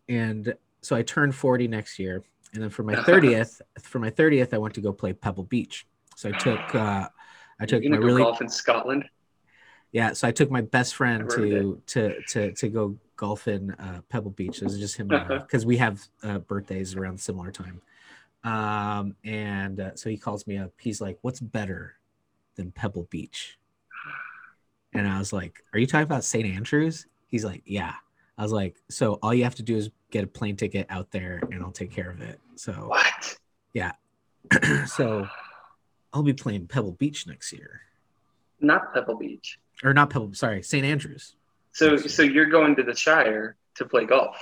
and 0.08 0.54
so 0.80 0.96
i 0.96 1.02
turned 1.02 1.34
40 1.34 1.68
next 1.68 1.98
year 1.98 2.24
and 2.54 2.62
then 2.62 2.70
for 2.70 2.82
my 2.82 2.94
30th 3.10 3.60
for 3.82 3.98
my 3.98 4.10
30th 4.10 4.54
i 4.54 4.58
went 4.58 4.74
to 4.74 4.80
go 4.80 4.92
play 4.94 5.12
pebble 5.12 5.44
beach 5.44 5.86
so 6.16 6.30
i 6.30 6.32
took 6.32 6.74
uh 6.74 7.06
i 7.60 7.66
took 7.66 7.84
my 7.84 7.96
really 7.98 8.22
golf 8.22 8.40
in 8.40 8.48
Scotland? 8.48 9.04
yeah 9.92 10.14
so 10.14 10.26
i 10.26 10.30
took 10.32 10.50
my 10.50 10.62
best 10.62 10.94
friend 10.94 11.28
to 11.28 11.82
to 11.86 12.22
to 12.22 12.52
to 12.52 12.68
go 12.70 12.96
golf 13.18 13.46
in 13.48 13.72
uh 13.72 14.00
pebble 14.08 14.30
beach. 14.30 14.62
It 14.62 14.64
was 14.64 14.78
just 14.78 14.96
him 14.96 15.08
because 15.08 15.66
we 15.66 15.76
have 15.76 16.00
uh 16.22 16.38
birthdays 16.38 16.94
around 16.96 17.20
similar 17.20 17.50
time. 17.50 17.82
Um 18.44 19.14
and 19.24 19.78
uh, 19.80 19.94
so 19.96 20.08
he 20.08 20.16
calls 20.16 20.46
me 20.46 20.56
up. 20.56 20.72
He's 20.78 21.02
like 21.02 21.18
what's 21.20 21.40
better 21.40 21.96
than 22.56 22.70
pebble 22.70 23.06
beach? 23.10 23.58
And 24.94 25.06
i 25.06 25.18
was 25.18 25.32
like 25.34 25.62
are 25.74 25.78
you 25.78 25.86
talking 25.86 26.04
about 26.04 26.24
st 26.24 26.46
andrews? 26.46 27.06
He's 27.26 27.44
like 27.44 27.62
yeah. 27.66 27.92
I 28.38 28.42
was 28.42 28.52
like 28.52 28.76
so 28.88 29.18
all 29.22 29.34
you 29.34 29.44
have 29.44 29.56
to 29.56 29.62
do 29.62 29.76
is 29.76 29.90
get 30.10 30.24
a 30.24 30.28
plane 30.28 30.56
ticket 30.56 30.86
out 30.88 31.10
there 31.10 31.42
and 31.52 31.62
i'll 31.62 31.72
take 31.72 31.90
care 31.90 32.10
of 32.10 32.22
it. 32.22 32.40
So 32.54 32.72
What? 32.72 33.36
Yeah. 33.74 33.92
so 34.86 35.26
i'll 36.14 36.22
be 36.22 36.32
playing 36.32 36.66
pebble 36.68 36.92
beach 36.92 37.26
next 37.26 37.52
year. 37.52 37.82
Not 38.60 38.92
Pebble 38.94 39.16
Beach. 39.16 39.58
or 39.84 39.92
not 39.92 40.10
pebble 40.10 40.32
sorry 40.34 40.62
st 40.62 40.84
andrews 40.84 41.34
So, 41.72 41.96
so 41.96 42.22
you're 42.22 42.46
going 42.46 42.74
to 42.76 42.82
the 42.82 42.94
Shire 42.94 43.56
to 43.76 43.84
play 43.84 44.04
golf, 44.06 44.36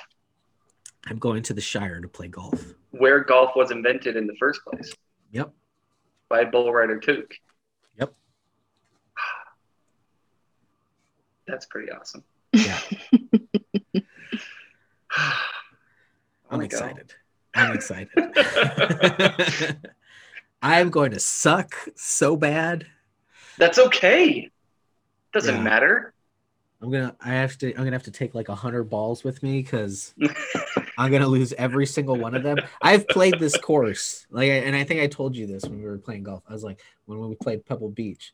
i'm 1.08 1.18
going 1.18 1.42
to 1.42 1.52
the 1.54 1.60
shire 1.60 2.00
to 2.00 2.08
play 2.08 2.26
golf 2.26 2.74
where 2.90 3.22
golf 3.22 3.50
was 3.54 3.70
invented 3.70 4.16
in 4.16 4.26
the 4.26 4.34
first 4.40 4.60
place 4.66 4.92
yep 5.30 5.52
by 6.30 6.44
Bullroarer 6.44 7.00
Took. 7.00 7.32
Yep. 7.98 8.12
That's 11.46 11.66
pretty 11.66 11.92
awesome. 11.92 12.24
yeah 12.52 12.80
i'm 16.50 16.60
excited 16.62 17.14
i'm 17.54 17.72
excited 17.74 18.08
i'm 20.62 20.88
going 20.90 21.10
to 21.12 21.20
suck 21.20 21.74
so 21.94 22.36
bad 22.36 22.86
That's 23.58 23.78
okay. 23.78 24.50
Doesn't 25.32 25.56
Yeah. 25.56 25.62
matter. 25.62 26.12
I'm 26.82 26.90
gonna 26.90 27.16
i 27.20 27.30
have 27.30 27.56
to 27.58 27.70
i'm 27.72 27.78
gonna 27.84 27.92
have 27.92 28.02
to 28.04 28.10
take 28.10 28.34
like 28.34 28.48
a 28.48 28.54
hundred 28.54 28.84
balls 28.84 29.24
with 29.24 29.42
me 29.42 29.62
because 29.62 30.14
I'm 30.98 31.10
gonna 31.12 31.26
lose 31.26 31.52
every 31.54 31.84
single 31.84 32.16
one 32.16 32.34
of 32.34 32.42
them. 32.42 32.56
I've 32.80 33.06
played 33.08 33.38
this 33.38 33.54
course, 33.58 34.26
like, 34.30 34.48
and 34.50 34.74
I 34.74 34.82
think 34.84 35.02
I 35.02 35.06
told 35.08 35.36
you 35.36 35.46
this 35.46 35.62
when 35.64 35.78
we 35.78 35.84
were 35.84 35.98
playing 35.98 36.22
golf. 36.22 36.42
I 36.48 36.54
was 36.54 36.64
like, 36.64 36.80
when 37.04 37.18
we 37.20 37.34
played 37.34 37.66
Pebble 37.66 37.90
Beach, 37.90 38.32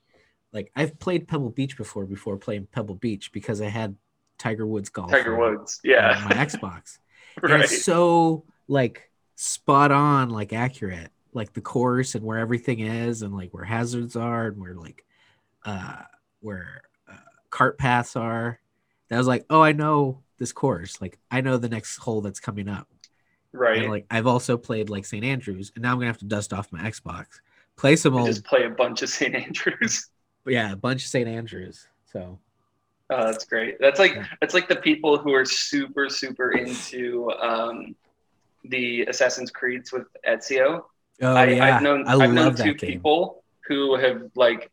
like 0.52 0.70
I've 0.76 0.96
played 1.00 1.26
Pebble 1.26 1.50
Beach 1.50 1.76
before 1.76 2.04
before 2.06 2.36
playing 2.36 2.68
Pebble 2.70 2.94
Beach 2.94 3.32
because 3.32 3.60
I 3.60 3.66
had 3.66 3.96
Tiger 4.38 4.64
Woods 4.64 4.90
golf. 4.90 5.10
Tiger 5.10 5.34
Woods. 5.36 5.80
on 5.84 5.90
Yeah. 5.90 6.24
my 6.28 6.36
Xbox. 6.36 6.98
And 7.42 7.50
right. 7.50 7.60
it's 7.64 7.82
so 7.84 8.44
like 8.68 9.10
spot 9.34 9.90
on, 9.90 10.30
like 10.30 10.52
accurate, 10.52 11.10
like 11.32 11.52
the 11.54 11.62
course 11.62 12.14
and 12.14 12.24
where 12.24 12.38
everything 12.38 12.78
is, 12.78 13.22
and 13.22 13.34
like 13.34 13.52
where 13.52 13.64
hazards 13.64 14.14
are, 14.14 14.46
and 14.48 14.58
where 14.60 14.74
like 14.74 15.04
uh 15.64 16.02
where 16.40 16.82
cart 17.52 17.78
paths 17.78 18.16
are. 18.16 18.58
That 19.10 19.18
was 19.18 19.28
like, 19.28 19.44
oh, 19.50 19.62
I 19.62 19.70
know 19.72 20.22
this 20.38 20.52
course. 20.52 21.00
Like 21.00 21.18
I 21.30 21.40
know 21.42 21.56
the 21.58 21.68
next 21.68 21.98
hole 21.98 22.20
that's 22.22 22.40
coming 22.40 22.68
up. 22.68 22.88
right. 23.52 23.78
And 23.82 23.90
like 23.90 24.06
I've 24.10 24.26
also 24.26 24.56
played 24.56 24.90
like 24.90 25.04
St. 25.04 25.24
Andrews, 25.24 25.70
and 25.76 25.82
now 25.82 25.92
I'm 25.92 25.98
gonna 25.98 26.06
have 26.08 26.18
to 26.18 26.24
dust 26.24 26.52
off 26.52 26.72
my 26.72 26.80
Xbox, 26.80 27.26
play 27.76 27.94
some 27.94 28.16
old, 28.16 28.26
just 28.26 28.44
play 28.44 28.64
a 28.64 28.70
bunch 28.70 29.02
of 29.02 29.08
St. 29.10 29.34
Andrews. 29.36 30.08
yeah, 30.46 30.72
a 30.72 30.76
bunch 30.76 31.04
of 31.04 31.08
St. 31.08 31.28
Andrews. 31.28 31.86
So 32.12 32.38
Oh, 33.10 33.26
that's 33.26 33.44
great. 33.44 33.76
That's 33.78 33.98
like 33.98 34.14
Yeah. 34.14 34.26
that's 34.40 34.54
like 34.54 34.68
the 34.68 34.76
people 34.76 35.18
who 35.18 35.34
are 35.34 35.44
super 35.44 36.08
super 36.08 36.52
into 36.52 37.30
um, 37.32 37.94
the 38.64 39.02
Assassin's 39.02 39.50
Creeds 39.50 39.92
with 39.92 40.06
Ezio. 40.26 40.84
oh 41.20 41.34
I, 41.34 41.44
yeah, 41.48 41.76
I've 41.76 41.82
known 41.82 42.06
I 42.08 42.12
I've 42.12 42.18
love 42.18 42.32
known 42.32 42.54
that 42.54 42.64
two 42.64 42.74
game. 42.74 42.90
people 42.90 43.44
who 43.68 43.96
have 43.96 44.30
like 44.34 44.70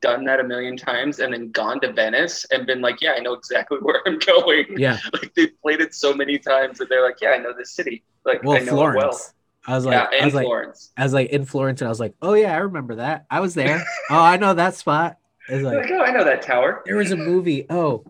done 0.00 0.24
that 0.24 0.40
a 0.40 0.44
million 0.44 0.76
times 0.76 1.18
and 1.18 1.32
then 1.32 1.50
gone 1.50 1.80
to 1.80 1.92
Venice 1.92 2.44
and 2.50 2.66
been 2.66 2.80
like, 2.80 3.00
yeah, 3.00 3.12
I 3.12 3.20
know 3.20 3.34
exactly 3.34 3.78
where 3.82 4.00
I'm 4.06 4.18
going. 4.18 4.66
Yeah, 4.78 4.98
Like 5.12 5.34
they've 5.34 5.60
played 5.62 5.80
it 5.80 5.94
so 5.94 6.14
many 6.14 6.38
times 6.38 6.78
that 6.78 6.88
they're 6.88 7.02
like, 7.04 7.20
yeah, 7.20 7.30
I 7.30 7.38
know 7.38 7.52
this 7.56 7.72
city. 7.72 8.02
Like 8.24 8.42
well, 8.42 8.56
I 8.56 8.60
know 8.60 8.72
Florence. 8.72 9.04
it 9.04 9.06
well. 9.08 9.20
I 9.66 9.74
was 9.76 9.84
like, 9.84 10.08
yeah, 10.12 10.20
I 10.20 10.24
was 10.24 10.34
like, 10.34 10.44
Florence. 10.46 10.90
I 10.96 11.02
was 11.02 11.12
like 11.12 11.30
in 11.30 11.44
Florence, 11.44 11.80
and 11.82 11.86
I 11.86 11.90
was 11.90 12.00
like, 12.00 12.14
oh 12.22 12.32
yeah, 12.34 12.54
I 12.54 12.58
remember 12.58 12.96
that. 12.96 13.26
I 13.30 13.40
was 13.40 13.54
there. 13.54 13.84
oh, 14.10 14.18
I 14.18 14.36
know 14.38 14.54
that 14.54 14.74
spot. 14.74 15.18
It's 15.48 15.62
Like, 15.62 15.76
like 15.82 15.90
oh, 15.90 16.00
I 16.02 16.10
know 16.12 16.24
that 16.24 16.42
tower. 16.42 16.82
there 16.86 16.96
was 16.96 17.10
a 17.12 17.16
movie. 17.16 17.66
Oh, 17.68 18.04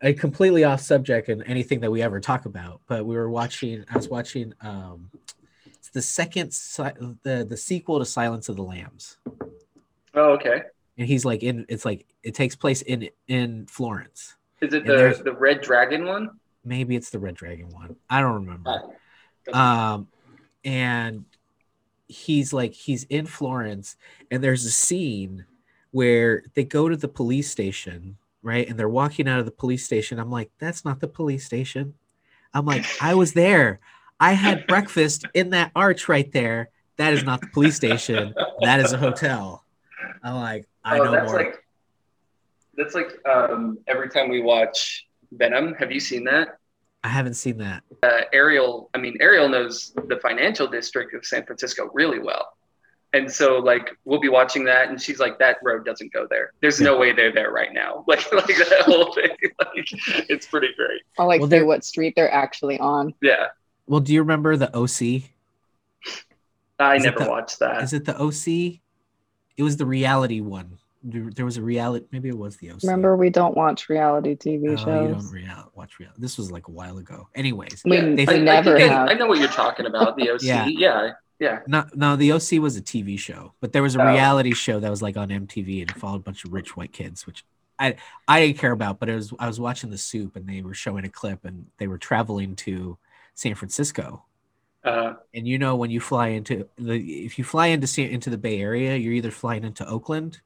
a 0.00 0.12
completely 0.12 0.64
off 0.64 0.80
subject 0.80 1.28
and 1.28 1.42
anything 1.46 1.80
that 1.80 1.90
we 1.90 2.02
ever 2.02 2.20
talk 2.20 2.46
about. 2.46 2.80
But 2.88 3.04
we 3.06 3.14
were 3.16 3.30
watching. 3.30 3.84
I 3.92 3.96
was 3.96 4.08
watching. 4.08 4.54
Um, 4.60 5.10
it's 5.66 5.90
the 5.90 6.02
second, 6.02 6.52
si- 6.52 6.82
the 7.22 7.46
the 7.48 7.56
sequel 7.56 7.98
to 8.00 8.04
Silence 8.04 8.48
of 8.48 8.56
the 8.56 8.62
Lambs, 8.62 9.18
Oh, 10.14 10.30
okay. 10.32 10.62
And 10.98 11.06
he's 11.06 11.24
like 11.24 11.42
in. 11.42 11.64
It's 11.68 11.84
like 11.84 12.06
it 12.22 12.34
takes 12.34 12.56
place 12.56 12.82
in 12.82 13.08
in 13.28 13.66
Florence. 13.66 14.34
Is 14.60 14.74
it 14.74 14.84
the 14.84 15.20
the 15.24 15.32
Red 15.32 15.60
Dragon 15.60 16.04
one? 16.04 16.30
Maybe 16.64 16.96
it's 16.96 17.10
the 17.10 17.18
Red 17.18 17.36
Dragon 17.36 17.70
one. 17.70 17.96
I 18.10 18.20
don't 18.20 18.46
remember. 18.46 18.82
Um 19.52 20.08
and 20.64 21.24
he's 22.08 22.52
like 22.52 22.72
he's 22.72 23.04
in 23.04 23.26
florence 23.26 23.96
and 24.30 24.42
there's 24.42 24.64
a 24.64 24.70
scene 24.70 25.44
where 25.90 26.42
they 26.54 26.64
go 26.64 26.88
to 26.88 26.96
the 26.96 27.08
police 27.08 27.50
station 27.50 28.16
right 28.42 28.68
and 28.68 28.78
they're 28.78 28.88
walking 28.88 29.28
out 29.28 29.38
of 29.38 29.44
the 29.44 29.50
police 29.50 29.84
station 29.84 30.18
i'm 30.18 30.30
like 30.30 30.50
that's 30.58 30.84
not 30.84 31.00
the 31.00 31.08
police 31.08 31.44
station 31.44 31.94
i'm 32.54 32.64
like 32.64 32.84
i 33.00 33.14
was 33.14 33.34
there 33.34 33.78
i 34.18 34.32
had 34.32 34.66
breakfast 34.68 35.26
in 35.34 35.50
that 35.50 35.70
arch 35.76 36.08
right 36.08 36.32
there 36.32 36.70
that 36.96 37.12
is 37.12 37.24
not 37.24 37.40
the 37.40 37.48
police 37.48 37.76
station 37.76 38.34
that 38.62 38.80
is 38.80 38.92
a 38.92 38.98
hotel 38.98 39.64
i'm 40.22 40.34
like 40.34 40.66
i 40.88 40.98
oh, 40.98 41.04
know 41.04 41.12
that's 41.12 41.32
more 41.32 41.42
like 41.42 41.64
that's 42.76 42.94
like 42.94 43.18
um, 43.26 43.78
every 43.88 44.08
time 44.08 44.28
we 44.28 44.40
watch 44.40 45.06
Venom. 45.32 45.74
Have 45.74 45.90
you 45.90 46.00
seen 46.00 46.24
that? 46.24 46.58
i 47.04 47.08
haven't 47.08 47.34
seen 47.34 47.58
that 47.58 47.82
uh, 48.02 48.22
Ariel, 48.32 48.90
I 48.94 48.98
mean, 48.98 49.16
Ariel 49.20 49.48
knows 49.48 49.92
the 50.06 50.18
financial 50.20 50.66
district 50.66 51.14
of 51.14 51.24
San 51.24 51.44
Francisco 51.44 51.90
really 51.92 52.18
well. 52.18 52.54
And 53.14 53.30
so, 53.30 53.58
like, 53.58 53.90
we'll 54.04 54.20
be 54.20 54.28
watching 54.28 54.64
that, 54.64 54.90
and 54.90 55.00
she's 55.00 55.18
like, 55.18 55.38
"That 55.38 55.56
road 55.62 55.86
doesn't 55.86 56.12
go 56.12 56.26
there. 56.28 56.52
There's 56.60 56.78
no 56.78 56.98
way 56.98 57.12
they're 57.12 57.32
there 57.32 57.50
right 57.50 57.72
now." 57.72 58.04
Like, 58.06 58.30
like 58.32 58.46
that 58.46 58.82
whole 58.82 59.14
thing. 59.14 59.30
Like, 59.58 59.88
it's 60.28 60.46
pretty 60.46 60.68
great. 60.76 61.00
I'll 61.18 61.26
like 61.26 61.40
Well, 61.40 61.66
what 61.66 61.84
street 61.84 62.12
they're 62.16 62.32
actually 62.32 62.78
on. 62.78 63.14
Yeah, 63.22 63.46
well 63.88 64.00
do 64.00 64.12
you 64.12 64.20
remember 64.20 64.56
the 64.56 64.68
oc 64.76 65.00
I 66.78 66.96
Is 66.96 67.04
never 67.04 67.20
the- 67.24 67.30
watched 67.30 67.58
that. 67.58 67.82
is 67.82 67.92
it 67.92 68.04
the 68.04 68.16
oc 68.16 68.78
it 69.58 69.62
was 69.62 69.76
the 69.76 69.84
reality 69.86 70.40
one 70.40 70.78
there 71.02 71.30
there 71.36 71.44
was 71.44 71.56
a 71.56 71.62
reality 71.62 72.06
maybe 72.10 72.28
it 72.28 72.36
was 72.36 72.56
the 72.56 72.70
oc 72.72 72.80
Remember, 72.82 73.16
we 73.16 73.30
don't 73.30 73.56
watch 73.56 73.88
reality 73.88 74.34
TV 74.36 74.64
Oh, 74.86 75.02
you 75.02 75.08
don't 75.14 75.30
real 75.30 75.70
watch 75.74 75.98
real. 76.00 76.10
This 76.16 76.36
was 76.38 76.50
like 76.50 76.66
a 76.68 76.72
while 76.72 76.98
ago. 76.98 77.28
Anyways, 77.36 77.82
We, 77.84 77.96
Yeah, 77.98 78.14
we 78.14 78.26
I- 78.26 78.32
I 78.34 78.38
never 78.38 78.76
think 78.76 78.90
I, 78.90 78.94
have. 78.94 79.08
I 79.10 79.12
know 79.14 79.26
what 79.28 79.38
you're 79.38 79.48
talking 79.48 79.86
about. 79.86 80.16
The 80.16 80.30
OC. 80.32 80.42
Yeah. 80.42 80.66
yeah, 80.66 81.12
yeah. 81.38 81.60
not 81.68 81.96
no. 81.96 82.16
The 82.16 82.32
OC 82.32 82.58
was 82.60 82.76
a 82.76 82.82
TV 82.82 83.16
show, 83.16 83.52
but 83.60 83.72
there 83.72 83.82
was 83.82 83.94
a 83.94 84.02
Oh. 84.02 84.06
reality 84.08 84.52
show 84.54 84.80
that 84.80 84.90
was 84.90 85.00
like 85.00 85.16
on 85.16 85.28
MTV 85.28 85.82
and 85.82 85.90
it 85.90 85.96
followed 85.96 86.16
a 86.16 86.26
bunch 86.28 86.44
of 86.44 86.52
rich 86.52 86.76
white 86.76 86.92
kids, 86.92 87.26
which 87.28 87.44
I 87.78 87.94
I 88.26 88.40
didn't 88.40 88.58
care 88.58 88.72
about. 88.72 88.98
But 88.98 89.08
it 89.08 89.14
was 89.14 89.32
I 89.38 89.46
was 89.46 89.60
watching 89.60 89.90
the 89.90 89.98
Soup 89.98 90.34
and 90.34 90.48
they 90.48 90.62
were 90.62 90.74
showing 90.74 91.04
a 91.04 91.08
clip 91.08 91.44
and 91.44 91.66
they 91.78 91.86
were 91.86 91.98
traveling 91.98 92.56
to 92.66 92.98
San 93.34 93.54
Francisco. 93.54 94.24
Uh, 94.88 95.14
And 95.34 95.46
you 95.46 95.58
know 95.58 95.76
when 95.76 95.90
you 95.90 96.00
fly 96.00 96.28
into 96.28 96.68
the 96.76 97.24
if 97.24 97.38
you 97.38 97.44
fly 97.44 97.66
into 97.68 98.02
into 98.02 98.30
the 98.30 98.38
Bay 98.38 98.60
Area, 98.60 98.96
you're 98.96 99.12
either 99.12 99.30
flying 99.30 99.64
into 99.64 99.86
Oakland 99.86 100.40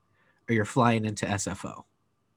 or 0.49 0.55
you're 0.55 0.65
flying 0.65 1.05
into 1.05 1.27
SFO. 1.27 1.85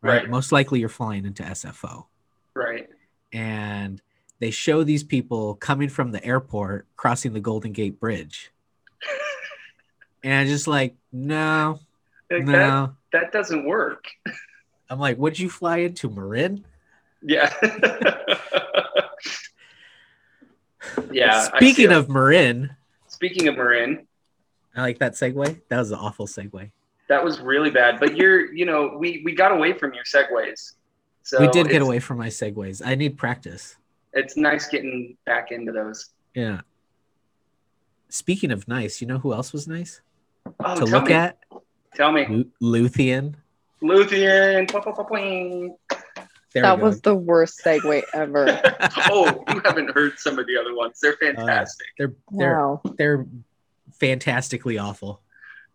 Right. 0.01 0.21
Right. 0.21 0.29
Most 0.29 0.51
likely 0.51 0.79
you're 0.79 0.89
flying 0.89 1.25
into 1.25 1.43
SFO. 1.43 2.05
right. 2.53 2.87
and 3.33 4.01
they 4.39 4.51
show 4.51 4.83
these 4.83 5.03
people 5.03 5.55
coming 5.55 5.89
from 5.89 6.11
the 6.11 6.23
airport 6.23 6.85
crossing 6.97 7.33
the 7.33 7.39
Golden 7.39 7.71
Gate 7.71 7.99
Bridge. 7.99 8.51
And 10.23 10.33
I 10.33 10.45
just 10.51 10.67
like, 10.67 10.95
no, 11.13 11.79
Like, 12.31 12.45
That 12.47 12.51
no. 12.51 12.95
that 13.13 13.31
doesn't 13.31 13.65
work. 13.65 14.05
I'm 14.89 14.99
like, 14.99 15.17
would 15.19 15.37
you 15.39 15.49
fly 15.49 15.77
into 15.77 16.09
Marin? 16.09 16.65
Yeah. 17.21 17.53
yeah. 21.11 21.41
Speaking 21.55 21.91
of 21.91 22.09
Marin, 22.09 22.75
speaking 23.07 23.47
of 23.47 23.55
Marin, 23.57 24.05
I 24.75 24.81
like 24.81 24.99
that 24.99 25.13
segue. 25.13 25.61
That 25.69 25.77
was 25.77 25.91
an 25.91 25.99
awful 25.99 26.27
segue. 26.27 26.71
That 27.07 27.23
was 27.23 27.39
really 27.39 27.69
bad. 27.69 27.99
But 27.99 28.15
you're, 28.17 28.51
you 28.53 28.65
know, 28.65 28.95
we 28.97 29.21
we 29.23 29.33
got 29.33 29.51
away 29.51 29.73
from 29.73 29.93
your 29.93 30.03
segues. 30.03 30.73
So 31.23 31.39
we 31.41 31.47
did 31.49 31.69
get 31.69 31.81
away 31.81 31.99
from 31.99 32.17
my 32.17 32.27
segues. 32.27 32.81
I 32.85 32.95
need 32.95 33.17
practice. 33.17 33.75
It's 34.13 34.37
nice 34.37 34.67
getting 34.67 35.17
back 35.25 35.51
into 35.51 35.71
those. 35.71 36.09
Yeah. 36.33 36.61
Speaking 38.09 38.51
of 38.51 38.67
nice, 38.67 39.01
you 39.01 39.07
know 39.07 39.17
who 39.17 39.33
else 39.33 39.51
was 39.51 39.67
nice 39.67 40.01
Oh, 40.63 40.75
to 40.75 40.85
look 40.85 41.07
me. 41.07 41.13
at? 41.13 41.37
Tell 41.95 42.11
me, 42.11 42.25
Lu- 42.61 42.87
Luthien. 42.87 43.33
Luthien. 43.81 44.69
There 46.55 46.63
that 46.63 46.79
was 46.79 47.01
the 47.01 47.13
worst 47.13 47.59
segue 47.65 48.03
ever. 48.13 48.47
oh, 49.11 49.43
you 49.53 49.61
haven't 49.65 49.91
heard 49.93 50.17
some 50.17 50.39
of 50.39 50.47
the 50.47 50.57
other 50.57 50.73
ones. 50.73 50.99
They're 51.01 51.17
fantastic. 51.17 51.85
they're 51.97 52.13
they're 52.31 52.57
wow. 52.57 52.81
they're 52.97 53.27
fantastically 53.99 54.77
awful. 54.77 55.21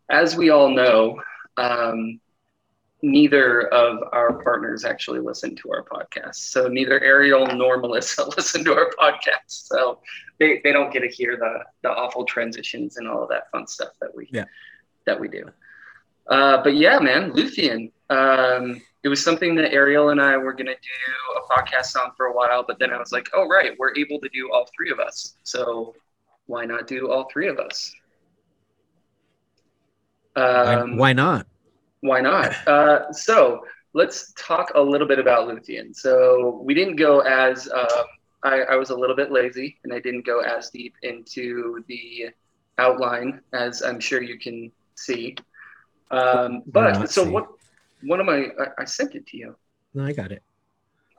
As 0.09 0.37
we 0.37 0.49
all 0.49 0.71
know, 0.71 1.21
um, 1.59 2.19
neither 3.03 3.69
of 3.69 3.99
our 4.13 4.43
partners 4.43 4.87
actually 4.87 5.21
listen 5.21 5.55
to 5.57 5.71
our 5.71 5.85
podcast. 5.85 6.37
So 6.37 6.67
neither 6.67 6.99
Ariel 7.03 7.47
nor 7.47 7.77
Melissa 7.77 8.25
listen 8.37 8.65
to 8.65 8.75
our 8.75 8.91
podcast. 8.99 9.49
So 9.49 10.01
they, 10.39 10.63
they 10.65 10.73
don't 10.73 10.91
get 10.91 11.01
to 11.01 11.09
hear 11.09 11.37
the, 11.37 11.59
the 11.83 11.91
awful 11.91 12.25
transitions 12.25 12.97
and 12.97 13.07
all 13.07 13.23
of 13.23 13.29
that 13.29 13.51
fun 13.53 13.67
stuff 13.67 13.91
that 14.01 14.17
we 14.17 14.29
Yeah. 14.33 14.45
that 15.05 15.21
we 15.21 15.29
do. 15.29 15.45
Uh, 16.31 16.63
but 16.63 16.77
yeah, 16.77 16.99
man, 16.99 17.33
Luthien. 17.33 17.91
Um, 18.09 18.81
it 19.03 19.09
was 19.09 19.23
something 19.23 19.55
that 19.57 19.73
Ariel 19.73 20.11
and 20.11 20.21
I 20.21 20.37
were 20.37 20.53
gonna 20.53 20.73
do 20.75 21.39
a 21.39 21.53
podcast 21.53 21.97
on 21.97 22.13
for 22.17 22.27
a 22.27 22.33
while, 22.33 22.65
but 22.67 22.79
then 22.79 22.93
I 22.93 22.99
was 22.99 23.13
like, 23.13 23.29
oh 23.35 23.49
right, 23.49 23.73
we're 23.79 23.95
able 23.97 24.21
to 24.21 24.29
do 24.29 24.51
all 24.53 24.67
three 24.77 24.91
of 24.91 24.99
us. 25.01 25.35
So 25.43 25.95
why 26.47 26.65
not 26.67 26.87
do 26.87 27.11
all 27.11 27.29
three 27.33 27.49
of 27.49 27.59
us? 27.59 27.93
Why- 30.35 30.75
Um, 30.75 30.97
Why 30.97 31.13
not? 31.13 31.47
why 32.03 32.21
not? 32.21 32.57
Uh, 32.67 33.13
so 33.13 33.61
let's 33.93 34.33
talk 34.39 34.73
a 34.75 34.81
little 34.81 35.07
bit 35.07 35.19
about 35.19 35.49
Luthien. 35.49 35.95
So 35.95 36.61
we 36.65 36.73
didn't 36.75 36.97
go 36.97 37.21
as 37.21 37.69
um, 37.71 38.07
I, 38.43 38.61
I 38.63 38.77
was 38.77 38.89
a 38.91 38.97
little 38.97 39.17
bit 39.17 39.31
lazy, 39.31 39.79
and 39.85 39.93
I 39.93 40.01
didn't 40.01 40.25
go 40.25 40.41
as 40.41 40.71
deep 40.71 40.95
into 41.03 41.85
the 41.89 42.31
outline 42.79 43.41
as 43.53 43.83
I'm 43.83 44.01
sure 44.01 44.23
you 44.23 44.39
can 44.39 44.73
see. 44.95 45.37
Um, 46.11 46.63
but 46.67 46.93
Not 46.99 47.11
so 47.11 47.25
see. 47.25 47.31
what? 47.31 47.47
One 48.03 48.21
of 48.21 48.27
my 48.27 48.47
I, 48.59 48.67
I 48.83 48.85
sent 48.85 49.15
it 49.15 49.27
to 49.29 49.37
you. 49.37 49.57
No, 49.95 50.05
I 50.05 50.13
got 50.13 50.33
it. 50.33 50.43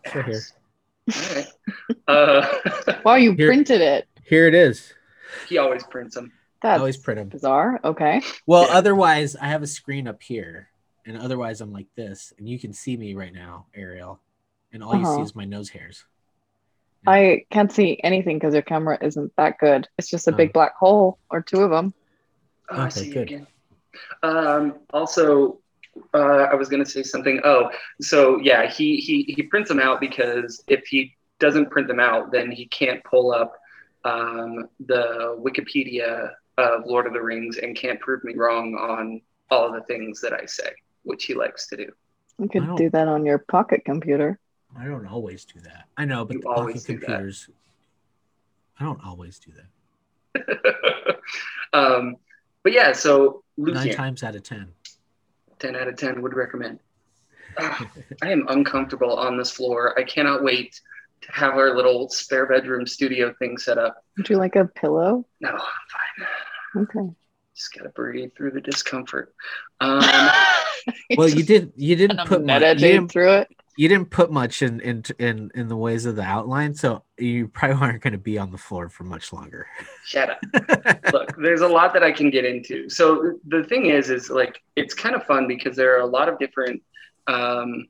It's 0.04 0.16
right 0.16 0.26
here. 0.26 0.42
All 1.16 1.36
right. 1.36 2.48
Uh, 2.88 2.94
Wow, 3.06 3.16
you 3.16 3.34
Here- 3.34 3.48
printed 3.48 3.82
it. 3.82 4.08
Here 4.24 4.48
it 4.48 4.54
is. 4.56 4.94
he 5.50 5.58
always 5.58 5.84
prints 5.84 6.16
them. 6.16 6.32
I 6.64 6.68
That's 6.70 6.80
always 6.80 6.98
print 6.98 7.20
them. 7.20 7.30
bizarre. 7.30 7.80
Okay. 7.84 8.22
Well, 8.46 8.68
Yeah. 8.68 8.76
otherwise, 8.78 9.36
I 9.36 9.48
have 9.48 9.64
a 9.64 9.68
screen 9.68 10.08
up 10.08 10.22
here, 10.22 10.70
and 11.06 11.18
otherwise, 11.18 11.60
I'm 11.62 11.72
like 11.74 11.88
this, 11.96 12.34
and 12.38 12.48
you 12.48 12.60
can 12.60 12.72
see 12.72 12.96
me 12.98 13.14
right 13.16 13.34
now, 13.34 13.66
Ariel, 13.74 14.20
and 14.72 14.84
all 14.84 14.96
you 14.96 15.04
see 15.06 15.12
Uh-huh. 15.12 15.24
is 15.24 15.36
my 15.36 15.46
nose 15.46 15.70
hairs. 15.70 16.06
I 17.08 17.46
can't 17.50 17.72
see 17.72 18.00
anything 18.04 18.38
because 18.38 18.54
your 18.54 18.62
camera 18.62 18.98
isn't 19.02 19.34
that 19.38 19.58
good. 19.58 19.88
It's 19.98 20.10
just 20.10 20.28
a 20.28 20.32
big 20.32 20.54
black 20.54 20.76
hole 20.76 21.18
or 21.32 21.42
two 21.42 21.62
of 21.62 21.72
them. 21.72 21.94
Oh, 22.70 22.76
I 22.78 22.82
Okay, 22.88 22.89
see 22.92 23.08
you 23.08 23.14
good. 23.14 23.48
Again. 24.24 24.38
Um, 24.38 24.80
also, 24.94 25.58
Uh, 26.14 26.48
I 26.50 26.56
was 26.56 26.70
gonna 26.70 26.86
say 26.86 27.04
something. 27.04 27.42
Oh, 27.44 27.70
so 28.00 28.39
yeah, 28.39 28.66
he 28.66 28.96
he 28.96 29.24
he 29.36 29.44
prints 29.44 29.68
them 29.68 29.80
out 29.82 30.00
because 30.00 30.64
if 30.68 30.86
he 30.88 31.18
doesn't 31.39 31.70
print 31.70 31.89
them 31.89 32.00
out, 32.00 32.32
then 32.32 32.50
he 32.50 32.66
can't 32.68 33.04
pull 33.04 33.34
up 33.34 33.52
um, 34.06 34.70
the 34.88 35.36
Wikipedia 35.38 36.32
of 36.58 36.86
Lord 36.86 37.08
of 37.08 37.14
the 37.14 37.22
Rings 37.22 37.58
and 37.58 37.76
can't 37.76 38.00
prove 38.00 38.24
me 38.24 38.36
wrong 38.36 38.74
on 38.76 39.20
all 39.50 39.68
of 39.68 39.74
the 39.74 39.82
things 39.82 40.22
that 40.22 40.32
I 40.32 40.46
say, 40.46 40.72
which 41.04 41.26
he 41.26 41.34
likes 41.34 41.68
to 41.68 41.76
do. 41.76 41.92
You 42.39 42.46
I 42.46 42.48
could 42.48 42.66
don't- 42.78 42.92
that 42.94 43.10
on 43.10 43.26
your 43.26 43.39
pocket 43.39 43.84
computer. 43.84 44.39
I 44.80 44.86
don't 44.86 45.06
always 45.06 45.44
do 45.44 45.60
that. 45.60 45.89
I 45.98 46.06
know, 46.06 46.24
but 46.24 46.36
You 46.36 46.42
the 46.44 46.48
always 46.48 46.84
pocket 46.86 46.88
do 46.88 47.00
that. 47.00 47.06
computers. 47.08 47.50
I 48.80 48.86
don't 48.86 49.04
always 49.06 49.39
do 49.39 49.52
that. 49.60 51.18
um, 51.74 52.16
but 52.64 52.74
yeah, 52.74 52.91
so 52.91 53.43
Nine 53.57 53.91
times 53.91 54.24
out 54.24 54.36
of 54.36 54.43
ten. 54.43 54.72
10 55.59 55.76
out 55.76 55.88
of 55.88 55.95
10 55.95 56.22
would 56.24 56.34
recommend. 56.34 56.80
Ah, 57.59 57.91
I 58.24 58.32
am 58.32 58.47
uncomfortable 58.49 59.16
on 59.16 59.38
this 59.38 59.51
floor. 59.51 59.97
I 59.99 60.03
cannot 60.03 60.43
wait 60.43 60.82
to 61.22 61.32
have 61.32 61.53
our 61.53 61.76
little 61.76 62.09
spare 62.09 62.47
bedroom 62.47 62.88
studio 62.88 63.34
thing 63.38 63.57
set 63.59 63.78
up. 63.78 64.03
Would 64.18 64.30
you 64.30 64.38
like 64.38 64.55
a 64.55 64.66
pillow? 64.66 65.26
No, 65.39 65.49
I'm 65.49 65.57
fine. 65.59 66.84
Okay. 66.84 67.16
Just 67.55 67.74
gotta 67.78 67.89
breathe 67.89 68.32
through 68.36 68.51
the 68.51 68.62
discomfort. 68.62 69.36
Um, 69.80 70.01
Well, 71.16 71.30
you 71.30 71.43
did. 71.43 71.74
You 71.76 71.95
didn't 71.95 72.26
put 72.26 72.39
I'm 72.39 72.45
much. 72.47 72.62
You 72.64 72.76
didn't, 72.76 73.09
through 73.09 73.34
it. 73.34 73.47
You 73.82 73.88
didn't 73.88 74.11
put 74.11 74.32
much 74.32 74.61
in 74.61 74.79
in 74.82 75.03
in 75.17 75.49
in 75.55 75.67
the 75.67 75.75
ways 75.75 76.05
of 76.05 76.15
the 76.15 76.21
outline, 76.21 76.75
so 76.75 77.03
you 77.17 77.47
probably 77.47 77.77
aren't 77.82 78.03
going 78.03 78.13
to 78.13 78.19
be 78.19 78.38
on 78.38 78.51
the 78.51 78.57
floor 78.59 78.89
for 78.89 79.05
much 79.05 79.34
longer. 79.34 79.65
shut 80.05 80.29
up. 80.29 80.39
Look, 81.11 81.36
there's 81.38 81.61
a 81.61 81.67
lot 81.67 81.91
that 81.93 82.03
I 82.03 82.11
can 82.11 82.29
get 82.29 82.45
into. 82.45 82.89
So 82.89 83.39
the 83.47 83.63
thing 83.63 83.88
is, 83.88 84.11
is 84.11 84.29
like 84.29 84.61
it's 84.75 84.93
kind 84.93 85.15
of 85.15 85.23
fun 85.23 85.47
because 85.47 85.75
there 85.75 85.97
are 85.97 86.01
a 86.01 86.05
lot 86.05 86.29
of 86.29 86.38
different 86.38 86.84
um, 87.25 87.88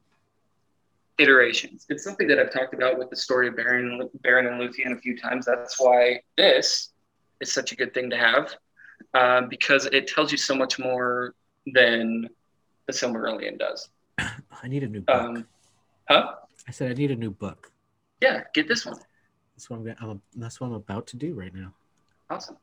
iterations. 1.17 1.87
It's 1.89 2.05
something 2.05 2.25
that 2.29 2.39
I've 2.39 2.53
talked 2.53 2.73
about 2.73 2.97
with 2.97 3.09
the 3.09 3.17
story 3.17 3.49
of 3.49 3.55
Beren, 3.55 4.09
Beren 4.25 4.47
and 4.47 4.61
Luthien 4.61 4.97
a 4.97 5.01
few 5.01 5.17
times. 5.17 5.45
That's 5.45 5.77
why 5.77 6.21
this 6.37 6.91
is 7.41 7.51
such 7.51 7.73
a 7.73 7.75
good 7.75 7.93
thing 7.93 8.09
to 8.11 8.17
have 8.17 8.55
um, 9.13 9.49
because 9.49 9.87
it 9.87 10.07
tells 10.07 10.31
you 10.31 10.37
so 10.37 10.55
much 10.55 10.79
more 10.79 11.35
than 11.73 12.29
the 12.87 12.93
Silmarillion 12.93 13.59
does. 13.59 13.89
I 14.17 14.69
need 14.69 14.83
a 14.83 14.87
new 14.87 15.01
book. 15.01 15.15
Um, 15.21 15.47
huh? 16.11 16.33
I 16.67 16.71
said 16.71 16.91
I 16.91 16.93
need 16.93 17.11
a 17.11 17.15
new 17.15 17.31
book. 17.31 17.71
Yeah, 18.21 18.43
get 18.53 18.67
this 18.67 18.85
one. 18.85 18.97
That's 19.55 19.69
what 19.69 19.77
I'm. 19.77 19.83
gonna- 19.85 19.97
I'm 20.11 20.21
that's 20.35 20.59
what 20.59 20.67
I'm 20.67 20.73
about 20.73 21.07
to 21.07 21.17
do 21.17 21.33
right 21.33 21.53
now. 21.53 21.73
Awesome. 22.29 22.57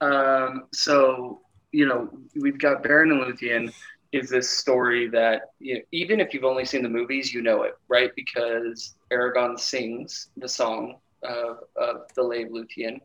Um, 0.00 0.64
so, 0.72 1.40
you 1.72 1.86
know, 1.86 2.08
we've 2.36 2.58
got 2.58 2.82
Beren 2.82 3.10
and 3.12 3.22
Luthien 3.22 3.72
is 4.12 4.30
this 4.30 4.48
story 4.48 5.08
that 5.08 5.42
you 5.58 5.74
know, 5.74 5.80
even 5.92 6.18
if 6.20 6.32
you've 6.32 6.44
only 6.44 6.64
seen 6.64 6.82
the 6.82 6.88
movies, 6.88 7.32
you 7.34 7.42
know 7.42 7.62
it, 7.64 7.74
right? 7.88 8.10
Because 8.16 8.94
Aragorn 9.12 9.58
sings 9.58 10.28
the 10.38 10.48
song 10.48 10.96
of, 11.22 11.58
of 11.76 11.96
the 12.14 12.22
Lave 12.22 12.48
Luthien. 12.48 13.00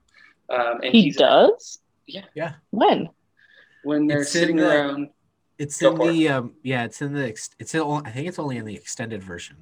Um, 0.50 0.80
and 0.84 0.94
He 0.94 1.04
he's 1.04 1.18
does? 1.18 1.80
Yeah. 2.08 2.26
Yeah. 2.36 2.54
When? 2.70 3.10
when 3.84 4.08
they're 4.08 4.22
It's 4.22 4.32
sitting 4.32 4.56
the- 4.58 4.70
around. 4.70 5.10
It's 5.60 5.82
in 5.82 5.96
for 5.98 6.10
it. 6.10 6.14
the 6.14 6.30
um. 6.30 6.54
Yeah, 6.64 6.84
it's 6.86 7.02
in 7.02 7.14
the. 7.14 7.26
It's 7.60 7.76
in. 7.76 7.82
I 7.82 8.10
think 8.12 8.28
it's 8.28 8.40
only 8.40 8.58
in 8.58 8.66
the 8.66 8.76
extended 8.76 9.22
version. 9.24 9.58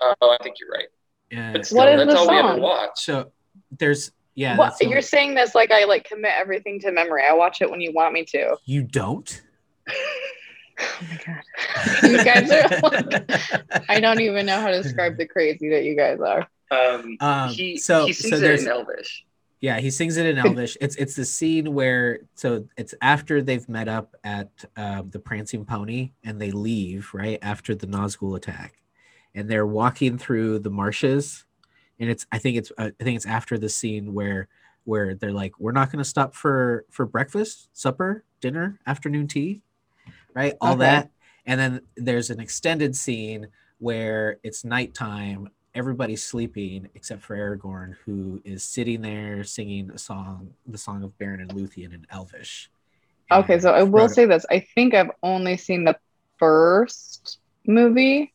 Oh, 0.00 0.14
I 0.40 0.42
think 0.42 0.56
you're 0.60 0.70
right. 0.70 0.86
Yeah. 1.30 1.52
But 1.52 1.66
still, 1.66 1.78
What 1.78 1.88
is 1.90 1.98
that's 2.06 2.12
the 2.12 2.18
all 2.18 2.28
we 2.30 2.36
ever 2.38 2.48
song? 2.48 2.60
watched. 2.60 2.98
So 2.98 3.32
there's. 3.78 4.12
Yeah. 4.34 4.56
what? 4.56 4.66
that's 4.70 4.80
You're 4.80 4.90
only- 4.90 5.02
saying 5.02 5.34
this 5.34 5.54
like 5.54 5.70
I 5.72 5.84
like 5.84 6.04
commit 6.08 6.32
everything 6.36 6.78
to 6.80 6.92
memory. 6.92 7.24
I 7.28 7.32
watch 7.34 7.60
it 7.60 7.70
when 7.70 7.80
you 7.80 7.92
want 7.92 8.12
me 8.14 8.24
to. 8.26 8.56
you 8.64 8.82
don't. 8.82 9.42
Oh 10.80 11.06
my 11.10 11.18
god. 11.26 12.02
You 12.10 12.24
guys 12.24 12.50
are 12.52 12.68
like, 12.82 13.90
I 13.90 13.98
don't 13.98 14.20
even 14.20 14.46
know 14.46 14.60
how 14.60 14.68
to 14.68 14.80
describe 14.80 15.16
the 15.16 15.26
crazy 15.26 15.68
that 15.70 15.82
you 15.82 15.96
guys 15.96 16.20
are. 16.20 16.46
Um, 16.70 17.16
Um, 17.20 17.48
he, 17.50 17.76
so 17.78 18.06
he 18.06 18.12
so 18.12 18.28
sings 18.28 18.42
it 18.42 18.60
in 18.60 18.68
Elvish. 18.68 19.24
Yeah, 19.60 19.80
he 19.80 19.90
sings 19.90 20.16
it 20.18 20.26
in 20.26 20.38
Elvish. 20.38 20.76
It's 20.80 20.94
it's 20.94 21.16
the 21.16 21.24
scene 21.24 21.74
where 21.74 22.20
so 22.36 22.68
it's 22.76 22.94
after 23.02 23.42
they've 23.42 23.68
met 23.68 23.88
up 23.88 24.14
at 24.22 24.50
um, 24.76 25.10
the 25.10 25.18
Prancing 25.18 25.64
Pony 25.64 26.12
and 26.22 26.40
they 26.40 26.52
leave 26.52 27.10
right 27.12 27.40
after 27.42 27.74
the 27.74 27.88
Nazgul 27.88 28.36
attack, 28.36 28.78
and 29.38 29.48
they're 29.48 29.66
walking 29.66 30.18
through 30.18 30.58
the 30.58 30.70
marshes, 30.70 31.44
and 32.00 32.10
it's 32.10 32.26
I 32.32 32.38
think 32.38 32.56
it's 32.56 32.72
uh, 32.76 32.90
I 33.00 33.04
think 33.04 33.14
it's 33.16 33.26
after 33.26 33.56
the 33.56 33.68
scene 33.68 34.12
where 34.12 34.48
where 34.82 35.14
they're 35.14 35.32
like 35.32 35.52
we're 35.60 35.70
not 35.72 35.92
going 35.92 36.02
to 36.02 36.08
stop 36.08 36.34
for 36.34 36.84
for 36.90 37.06
breakfast, 37.06 37.68
supper, 37.72 38.24
dinner, 38.40 38.80
afternoon 38.84 39.28
tea, 39.28 39.62
right? 40.34 40.54
All 40.60 40.72
Okay. 40.72 40.80
that, 40.80 41.10
and 41.46 41.60
then 41.60 41.80
there's 41.96 42.30
an 42.30 42.40
extended 42.40 42.96
scene 42.96 43.46
where 43.78 44.38
it's 44.42 44.64
nighttime 44.64 45.48
everybody's 45.72 46.24
sleeping 46.24 46.88
except 46.96 47.22
for 47.22 47.36
Aragorn, 47.36 47.94
who 48.04 48.42
is 48.44 48.64
sitting 48.64 49.02
there 49.02 49.44
singing 49.44 49.90
a 49.92 49.98
song, 49.98 50.50
the 50.66 50.78
song 50.78 51.04
of 51.04 51.16
Beren 51.16 51.40
and 51.40 51.50
Luthien 51.50 51.94
in 51.94 52.04
Elvish. 52.10 52.70
Okay, 53.30 53.52
And 53.52 53.62
so 53.62 53.70
I 53.72 53.84
will 53.84 54.08
Frodo- 54.08 54.14
say 54.14 54.24
this. 54.24 54.44
I 54.50 54.66
think 54.74 54.94
I've 54.94 55.12
only 55.22 55.56
seen 55.56 55.84
the 55.84 55.96
first 56.38 57.38
movie, 57.66 58.32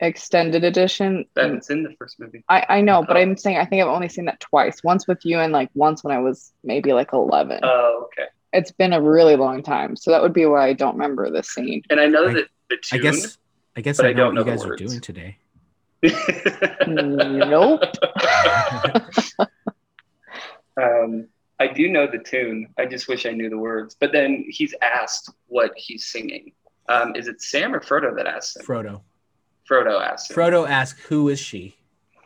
extended 0.00 0.64
edition. 0.64 1.24
That's 1.34 1.70
in 1.70 1.82
the 1.82 1.94
first 1.98 2.18
movie. 2.20 2.44
I, 2.48 2.66
I 2.68 2.80
know, 2.80 3.02
but 3.06 3.16
Oh. 3.16 3.20
I'm 3.20 3.36
saying 3.36 3.56
I 3.58 3.64
think 3.64 3.82
I've 3.82 3.88
only 3.88 4.08
seen 4.08 4.24
that 4.26 4.40
twice. 4.40 4.82
Once 4.84 5.06
with 5.06 5.24
you 5.24 5.38
and 5.38 5.52
like 5.52 5.70
once 5.74 6.02
when 6.04 6.14
I 6.14 6.18
was 6.20 6.52
maybe 6.64 6.92
like 6.92 7.12
11. 7.12 7.60
Oh, 7.62 8.04
okay. 8.06 8.28
it's 8.52 8.70
been 8.72 8.92
a 8.92 9.00
really 9.00 9.36
long 9.36 9.62
time. 9.62 9.96
So 9.96 10.10
that 10.10 10.20
would 10.22 10.32
be 10.32 10.46
why 10.46 10.66
I 10.68 10.72
don't 10.72 10.94
remember 10.94 11.30
this 11.30 11.48
scene. 11.50 11.82
And 11.90 12.00
I 12.00 12.06
know 12.06 12.28
I- 12.28 12.34
that 12.34 12.46
the 12.70 12.76
tune, 12.82 13.00
I 13.00 13.02
guess 13.02 13.38
I 13.76 13.80
guess 13.80 14.00
I 14.00 14.08
I 14.08 14.12
know 14.12 14.32
don't 14.32 14.34
what 14.36 14.38
you 14.40 14.44
know 14.44 14.44
the 14.44 14.50
guys 14.50 14.64
are 14.64 14.76
doing 14.76 15.00
today. 15.00 15.38
nope. 16.86 17.82
um, 20.80 21.26
I 21.60 21.66
do 21.68 21.88
know 21.88 22.06
the 22.06 22.18
tune. 22.18 22.68
I 22.78 22.86
just 22.86 23.08
wish 23.08 23.26
I 23.26 23.30
knew 23.30 23.48
the 23.48 23.58
words. 23.58 23.96
But 23.98 24.12
then 24.12 24.44
he's 24.48 24.74
asked 24.82 25.30
what 25.46 25.72
he's 25.76 26.06
singing. 26.06 26.52
Um, 26.88 27.14
is 27.16 27.28
it 27.28 27.40
Sam 27.40 27.74
or 27.74 27.80
Frodo 27.80 28.14
that 28.16 28.26
asks 28.26 28.56
him? 28.56 28.66
Frodo. 28.66 29.00
Frodo 29.68 30.00
asks 30.00 30.30
him. 30.30 30.36
Frodo 30.36 30.68
asks, 30.68 31.00
"Who 31.02 31.28
is 31.28 31.40
she?" 31.40 31.76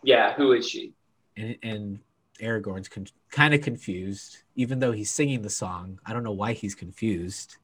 Yeah, 0.03 0.35
who 0.35 0.53
is 0.53 0.69
she? 0.69 0.95
And 1.37 1.57
and 1.63 1.99
Aragorn's 2.41 2.89
con- 2.89 3.07
kind 3.31 3.55
of 3.55 3.63
confused, 3.63 4.39
even 4.55 4.79
though 4.79 4.93
he's 4.93 5.11
singing 5.11 5.43
the 5.43 5.51
song. 5.51 5.99
I 6.07 6.13
don't 6.13 6.23
know 6.25 6.33
why 6.33 6.53
he's 6.53 6.75
confused. 6.75 7.57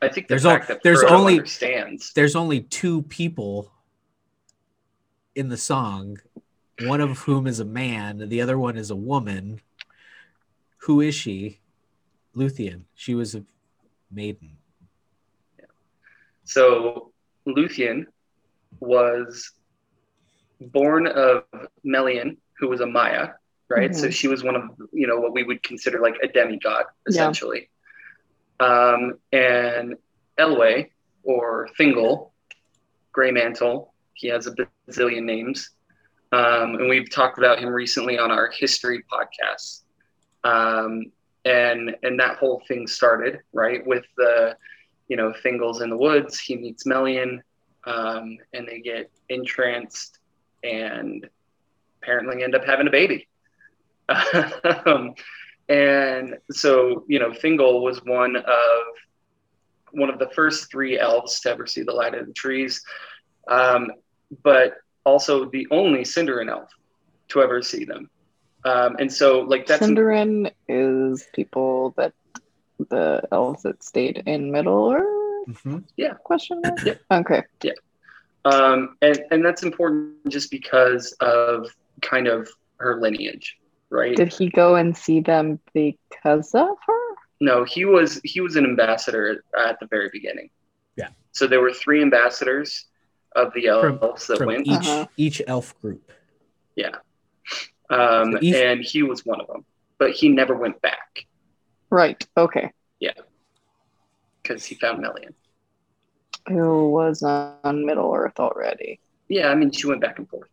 I 0.00 0.08
think 0.08 0.28
the 0.28 0.32
There's 0.36 0.42
that 0.44 0.80
there's 0.82 1.02
only- 1.02 1.34
understands. 1.38 2.12
There's 2.12 2.36
only 2.36 2.60
two 2.60 3.02
people 3.02 3.72
in 5.34 5.48
the 5.48 5.56
song, 5.56 6.18
one 6.82 7.00
of 7.00 7.18
whom 7.18 7.46
is 7.46 7.58
a 7.60 7.64
man, 7.64 8.28
the 8.28 8.40
other 8.40 8.58
one 8.58 8.76
is 8.76 8.90
a 8.90 8.96
woman. 8.96 9.60
Who 10.78 11.00
is 11.00 11.14
she? 11.14 11.58
Luthien. 12.36 12.82
She 12.94 13.14
was 13.14 13.34
a 13.34 13.44
maiden. 14.10 14.56
Yeah. 15.58 15.64
So 16.44 17.12
Luthien 17.46 18.06
was 18.80 19.52
born 20.60 21.06
of 21.06 21.44
Melian, 21.84 22.36
who 22.58 22.68
was 22.68 22.80
a 22.80 22.86
Maia, 22.86 23.30
right? 23.68 23.94
So 23.94 24.08
Mhm. 24.08 24.12
she 24.12 24.28
was 24.28 24.42
one 24.42 24.56
of 24.56 24.62
you 24.92 25.06
know 25.06 25.18
what 25.20 25.32
we 25.32 25.42
would 25.44 25.62
consider 25.62 26.00
like 26.00 26.16
a 26.22 26.28
demigod, 26.28 26.84
Yeah. 27.06 27.08
essentially. 27.08 27.68
Um, 28.60 29.18
and 29.32 29.96
Elwe 30.38 30.90
or 31.22 31.68
Thingol, 31.78 32.30
Grey 33.12 33.30
Mantle, 33.30 33.92
he 34.14 34.28
has 34.28 34.46
a 34.46 34.54
bazillion 34.88 35.24
names, 35.24 35.70
um, 36.32 36.74
and 36.76 36.88
we've 36.88 37.10
talked 37.10 37.38
about 37.38 37.58
him 37.60 37.68
recently 37.68 38.18
on 38.18 38.30
our 38.30 38.48
history 38.50 39.04
podcast. 39.12 39.82
Um, 40.44 41.12
and 41.44 41.96
and 42.02 42.18
that 42.18 42.38
whole 42.38 42.62
thing 42.66 42.86
started 42.86 43.40
right 43.52 43.86
with 43.86 44.04
the 44.16 44.56
you 45.08 45.16
know, 45.16 45.32
Thingol's 45.42 45.80
in 45.80 45.88
the 45.88 45.96
woods. 45.96 46.38
He 46.38 46.54
meets 46.54 46.84
Melian, 46.84 47.42
um, 47.88 48.36
and 48.52 48.68
they 48.68 48.80
get 48.80 49.10
entranced 49.30 50.18
and 50.62 51.28
apparently 52.02 52.42
end 52.42 52.54
up 52.54 52.64
having 52.64 52.86
a 52.86 52.90
baby. 52.90 53.26
um, 54.86 55.14
and 55.68 56.36
so, 56.50 57.04
you 57.08 57.18
know, 57.18 57.30
Thingol 57.30 57.82
was 57.82 57.98
one 58.04 58.36
of 58.36 58.82
one 59.92 60.10
of 60.10 60.18
the 60.18 60.28
first 60.34 60.70
three 60.70 60.98
elves 60.98 61.40
to 61.40 61.50
ever 61.50 61.66
see 61.66 61.82
the 61.82 61.92
light 61.92 62.14
of 62.14 62.26
the 62.26 62.32
trees, 62.34 62.82
um, 63.48 63.90
but 64.42 64.74
also 65.04 65.48
the 65.50 65.66
only 65.70 66.00
Sindarin 66.00 66.50
elf 66.50 66.68
to 67.28 67.42
ever 67.42 67.62
see 67.62 67.84
them. 67.84 68.10
Um, 68.64 68.96
and 68.98 69.10
so, 69.10 69.40
like 69.40 69.66
that's 69.66 69.82
Sindarin 69.82 70.52
is 70.68 71.26
people 71.34 71.94
that 71.96 72.12
the 72.90 73.22
elves 73.32 73.62
that 73.62 73.82
stayed 73.82 74.22
in 74.26 74.52
Middle 74.52 74.92
Earth? 74.92 75.17
Mhm. 75.48 75.84
Yeah. 75.96 76.14
Question 76.24 76.60
mark? 76.62 76.78
Yeah. 76.84 76.94
Okay. 77.10 77.42
Um, 78.44 78.96
and, 79.02 79.20
and 79.30 79.44
that's 79.44 79.62
important 79.62 80.14
just 80.28 80.50
because 80.50 81.12
of 81.20 81.74
kind 82.02 82.28
of 82.28 82.48
her 82.78 83.00
lineage, 83.00 83.56
right? 83.90 84.14
Did 84.16 84.32
he 84.32 84.48
go 84.48 84.76
and 84.76 84.96
see 84.96 85.20
them 85.20 85.58
because 85.74 86.54
of 86.54 86.76
her? 86.86 86.98
no, 87.40 87.62
he 87.64 87.84
was 87.84 88.20
he 88.24 88.40
was 88.40 88.56
an 88.56 88.64
ambassador 88.64 89.42
at, 89.54 89.68
at 89.70 89.80
the 89.80 89.86
very 89.86 90.08
beginning. 90.12 90.50
Yeah. 90.96 91.08
So 91.32 91.46
there 91.46 91.60
were 91.60 91.72
three 91.72 92.02
ambassadors 92.02 92.86
of 93.36 93.52
the 93.54 93.66
From- 93.80 93.98
elves 94.02 94.26
that 94.28 94.38
From 94.38 94.46
went, 94.48 94.66
each 94.66 94.74
Uh-huh. 94.86 95.06
each 95.16 95.42
elf 95.46 95.78
group. 95.80 96.10
Yeah. 96.76 96.96
Um, 97.90 98.32
so 98.32 98.38
each- 98.42 98.54
and 98.54 98.80
he 98.82 99.02
was 99.02 99.24
one 99.24 99.40
of 99.40 99.46
them. 99.46 99.64
But 99.98 100.12
he 100.12 100.28
never 100.28 100.54
went 100.54 100.80
back 100.80 101.26
Right. 101.90 102.24
Okay. 102.36 102.70
Because 104.48 104.64
he 104.64 104.74
found 104.74 105.00
Melian. 105.00 105.34
Who 106.48 106.90
was 106.90 107.22
on 107.22 107.84
Middle 107.84 108.12
Earth 108.14 108.40
already? 108.40 108.98
Yeah, 109.28 109.48
I 109.48 109.54
mean, 109.54 109.70
she 109.70 109.86
went 109.86 110.00
back 110.00 110.18
and 110.18 110.28
forth 110.28 110.48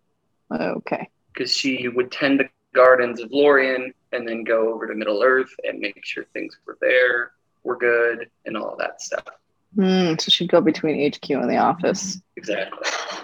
Okay. 0.51 1.09
because 1.33 1.55
she 1.55 1.87
would 1.87 2.11
tend 2.11 2.41
the 2.41 2.49
gardens 2.73 3.21
of 3.21 3.31
Lorien 3.31 3.93
and 4.11 4.27
then 4.27 4.43
go 4.43 4.73
over 4.73 4.87
to 4.87 4.95
Middle 4.95 5.23
Earth 5.23 5.49
and 5.63 5.79
make 5.79 6.03
sure 6.03 6.25
things 6.33 6.57
were 6.65 6.77
there, 6.81 7.31
were 7.63 7.77
good, 7.77 8.29
and 8.45 8.57
all 8.57 8.75
that 8.77 9.01
stuff. 9.01 9.23
Hmm. 9.75 10.15
So 10.19 10.29
she'd 10.29 10.49
go 10.49 10.61
between 10.61 11.09
HQ 11.11 11.29
and 11.29 11.49
the 11.49 11.57
office. 11.57 12.21
Exactly. 12.37 12.87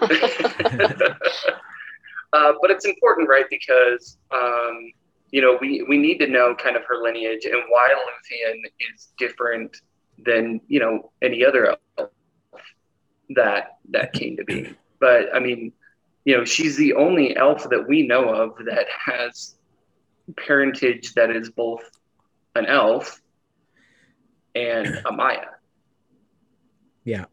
uh, 2.32 2.52
but 2.60 2.70
it's 2.70 2.84
important, 2.84 3.28
right? 3.28 3.46
Because 3.48 4.18
um, 4.30 4.92
you 5.30 5.40
know 5.40 5.56
we 5.62 5.82
we 5.88 5.96
need 5.96 6.18
to 6.18 6.26
know 6.26 6.54
kind 6.54 6.76
of 6.76 6.84
her 6.84 7.02
lineage 7.02 7.46
and 7.46 7.62
why 7.70 7.88
Luthien 7.88 8.60
is 8.92 9.12
different 9.18 9.80
than 10.18 10.60
you 10.68 10.80
know 10.80 11.12
any 11.20 11.44
other 11.44 11.76
elf 11.98 12.10
that 13.30 13.78
that 13.90 14.12
came 14.12 14.36
to 14.36 14.44
be. 14.44 14.74
But 15.00 15.34
I 15.34 15.40
mean, 15.40 15.72
you 16.24 16.36
know, 16.36 16.44
she's 16.44 16.76
the 16.76 16.94
only 16.94 17.36
elf 17.36 17.68
that 17.70 17.88
we 17.88 18.06
know 18.06 18.28
of 18.28 18.56
that 18.66 18.86
has 18.88 19.56
parentage 20.36 21.14
that 21.14 21.30
is 21.30 21.50
both 21.50 21.82
an 22.54 22.66
elf 22.66 23.20
and 24.54 25.02
a 25.06 25.12
Maia. 25.12 25.46
Yeah. 27.04 27.24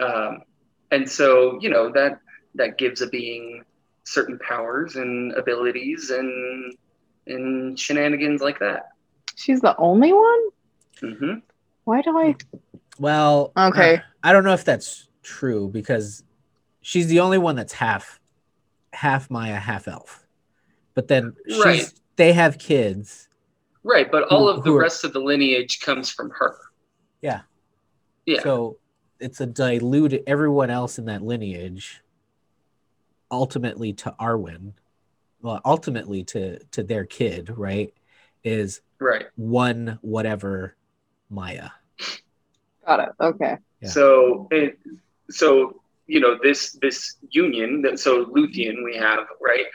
Um, 0.00 0.42
and 0.90 1.08
so 1.08 1.58
you 1.60 1.70
know 1.70 1.90
that 1.92 2.20
that 2.54 2.78
gives 2.78 3.02
a 3.02 3.08
being 3.08 3.64
certain 4.04 4.38
powers 4.38 4.96
and 4.96 5.32
abilities 5.32 6.10
and 6.10 6.74
and 7.26 7.78
shenanigans 7.78 8.40
like 8.40 8.58
that. 8.60 8.90
She's 9.34 9.60
the 9.60 9.76
only 9.76 10.12
one. 10.12 10.40
Hmm 11.00 11.34
Why 11.84 12.02
do 12.02 12.16
I? 12.18 12.34
Well, 12.98 13.52
Okay. 13.56 13.96
uh, 13.96 14.00
I 14.22 14.32
don't 14.32 14.44
know 14.44 14.54
if 14.54 14.64
that's 14.64 15.08
true 15.22 15.68
because 15.68 16.22
she's 16.80 17.06
the 17.08 17.20
only 17.20 17.38
one 17.38 17.56
that's 17.56 17.72
half 17.72 18.18
half 18.92 19.30
Maia, 19.30 19.56
half 19.56 19.86
elf. 19.88 20.26
But 20.94 21.08
then 21.08 21.34
she's 21.46 21.64
Right. 21.64 21.92
they 22.16 22.32
have 22.32 22.58
kids. 22.58 23.28
Right, 23.82 24.10
but 24.10 24.24
all 24.32 24.44
Who- 24.50 24.58
of 24.58 24.64
the 24.64 24.72
are- 24.72 24.80
rest 24.80 25.04
of 25.04 25.12
the 25.12 25.20
lineage 25.20 25.80
comes 25.80 26.10
from 26.10 26.30
her. 26.30 26.56
Yeah. 27.20 27.42
Yeah. 28.24 28.42
So 28.42 28.78
it's 29.20 29.40
a 29.40 29.46
dilute 29.46 30.22
everyone 30.26 30.70
else 30.70 30.98
in 30.98 31.04
that 31.06 31.22
lineage 31.22 32.02
ultimately 33.30 33.92
to 33.92 34.14
Arwen. 34.20 34.72
Well, 35.42 35.60
ultimately 35.64 36.24
to 36.24 36.58
to 36.72 36.82
their 36.82 37.04
kid, 37.04 37.50
right? 37.56 37.92
Is 38.44 38.80
right. 38.98 39.26
one 39.36 39.98
whatever 40.02 40.76
Maia. 41.30 41.70
Got 42.86 43.00
it. 43.00 43.08
Okay. 43.20 43.56
Yeah. 43.80 43.88
So 43.88 44.48
it, 44.50 44.78
so 45.30 45.80
you 46.06 46.20
know 46.20 46.38
this 46.42 46.72
this 46.80 47.16
union 47.30 47.82
that 47.82 47.98
so 47.98 48.26
Luthien 48.26 48.84
we 48.84 48.96
have 48.96 49.26
right. 49.40 49.66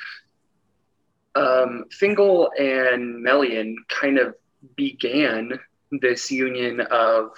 Um, 1.33 1.85
Thingol 2.01 2.49
and 2.59 3.23
Melian 3.23 3.77
kind 3.87 4.17
of 4.17 4.35
began 4.75 5.57
this 5.91 6.29
union 6.29 6.81
of 6.81 7.31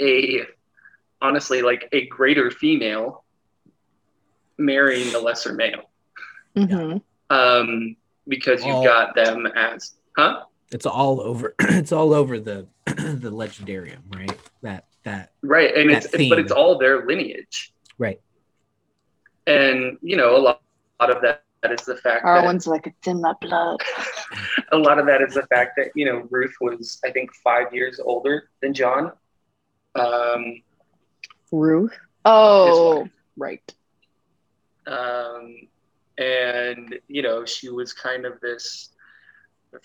a 0.00 0.42
honestly 1.20 1.62
like 1.62 1.88
a 1.92 2.06
greater 2.06 2.50
female 2.50 3.24
marrying 4.58 5.12
the 5.12 5.20
lesser 5.20 5.52
male 5.52 5.90
hmm 6.54 6.96
um, 7.30 7.96
because 8.28 8.64
you've 8.64 8.76
All- 8.76 8.84
got 8.84 9.14
them 9.14 9.46
as 9.46 9.94
huh 10.16 10.42
It's 10.72 10.86
all 10.86 11.20
over 11.20 11.54
it's 11.60 11.92
all 11.92 12.12
over 12.14 12.38
the 12.40 12.66
the 12.86 13.30
legendarium, 13.30 14.00
right? 14.14 14.38
That 14.62 14.86
that 15.04 15.32
right 15.42 15.74
and 15.76 15.90
That 15.90 16.04
it's 16.04 16.28
but 16.28 16.38
it's 16.38 16.52
all 16.52 16.78
their 16.78 17.06
lineage 17.06 17.72
right. 17.98 18.20
and 19.46 19.98
you 20.02 20.16
know 20.16 20.36
a 20.36 20.38
lot, 20.38 20.62
a 20.98 21.04
lot 21.06 21.16
of 21.16 21.22
that, 21.22 21.44
that 21.62 21.72
is 21.72 21.84
the 21.86 21.96
fact 21.96 22.24
that 22.24 22.44
Arwen's 22.44 22.66
like 22.66 22.86
it's 22.86 23.06
in 23.06 23.20
my 23.20 23.32
blood. 23.40 23.80
a 24.72 24.76
lot 24.76 24.98
of 24.98 25.06
that 25.06 25.22
is 25.22 25.34
the 25.34 25.46
fact 25.46 25.72
that 25.76 25.88
you 25.94 26.04
know 26.04 26.26
Ruth 26.30 26.54
was 26.60 27.00
I 27.04 27.10
think 27.12 27.32
five 27.34 27.72
years 27.72 28.00
older 28.00 28.50
than 28.60 28.74
John. 28.74 29.12
Um, 29.94 30.62
Ruth. 31.52 31.96
Oh, 32.24 33.08
right. 33.36 33.62
um, 34.88 35.54
and 36.18 36.98
you 37.08 37.22
know 37.22 37.44
she 37.44 37.68
was 37.68 37.92
kind 37.92 38.24
of 38.26 38.40
this 38.40 38.90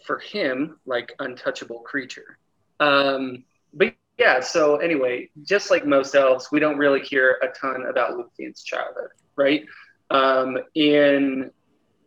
for 0.05 0.19
him 0.19 0.79
like 0.85 1.13
untouchable 1.19 1.79
creature. 1.79 2.37
Um, 2.79 3.43
but 3.73 3.93
yeah, 4.17 4.39
so 4.39 4.77
anyway, 4.77 5.29
just 5.43 5.71
like 5.71 5.85
most 5.85 6.13
elves, 6.15 6.49
we 6.51 6.59
don't 6.59 6.77
really 6.77 7.01
hear 7.01 7.39
a 7.41 7.47
ton 7.47 7.85
about 7.89 8.11
Luthien's 8.11 8.63
childhood, 8.63 9.09
right? 9.35 9.65
Um, 10.09 10.57
in 10.75 11.51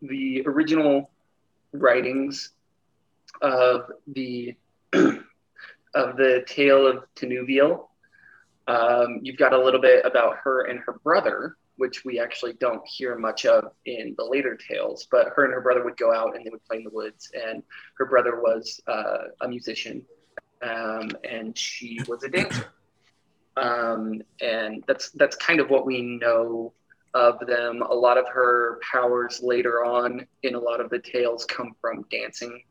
the 0.02 0.42
original 0.46 1.10
writings 1.72 2.50
of 3.42 3.90
the 4.06 4.54
of 4.92 6.16
the 6.16 6.44
tale 6.46 6.86
of 6.86 7.04
Tinuviel, 7.16 7.88
um, 8.66 9.20
you've 9.22 9.38
got 9.38 9.52
a 9.52 9.62
little 9.62 9.80
bit 9.80 10.04
about 10.04 10.36
her 10.42 10.66
and 10.66 10.80
her 10.80 10.94
brother, 11.04 11.56
which 11.76 12.04
we 12.04 12.20
actually 12.20 12.54
don't 12.54 12.86
hear 12.86 13.16
much 13.16 13.46
of 13.46 13.72
in 13.86 14.14
the 14.16 14.24
later 14.24 14.56
tales. 14.56 15.06
But 15.10 15.28
her 15.34 15.44
and 15.44 15.54
her 15.54 15.60
brother 15.60 15.84
would 15.84 15.96
go 15.96 16.12
out 16.12 16.36
and 16.36 16.44
they 16.44 16.50
would 16.50 16.64
play 16.64 16.78
in 16.78 16.84
the 16.84 16.90
woods, 16.90 17.30
and 17.34 17.62
her 17.98 18.06
brother 18.06 18.40
was 18.40 18.80
uh, 18.86 19.28
a 19.40 19.48
musician, 19.48 20.02
um, 20.62 21.10
and 21.24 21.56
she 21.56 22.00
was 22.08 22.24
a 22.24 22.28
dancer. 22.28 22.66
Um, 23.56 24.20
and 24.40 24.82
that's 24.88 25.10
that's 25.12 25.36
kind 25.36 25.60
of 25.60 25.70
what 25.70 25.86
we 25.86 26.02
know 26.02 26.72
of 27.14 27.38
them. 27.46 27.82
A 27.82 27.94
lot 27.94 28.18
of 28.18 28.28
her 28.28 28.80
powers 28.92 29.40
later 29.42 29.84
on 29.84 30.26
in 30.42 30.56
a 30.56 30.58
lot 30.58 30.80
of 30.80 30.90
the 30.90 30.98
tales 30.98 31.44
come 31.44 31.76
from 31.80 32.04
dancing. 32.10 32.62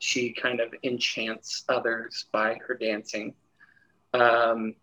She 0.00 0.32
kind 0.32 0.60
of 0.60 0.74
enchants 0.82 1.64
others 1.68 2.26
by 2.32 2.58
her 2.66 2.74
dancing. 2.74 3.34
Um, 4.12 4.74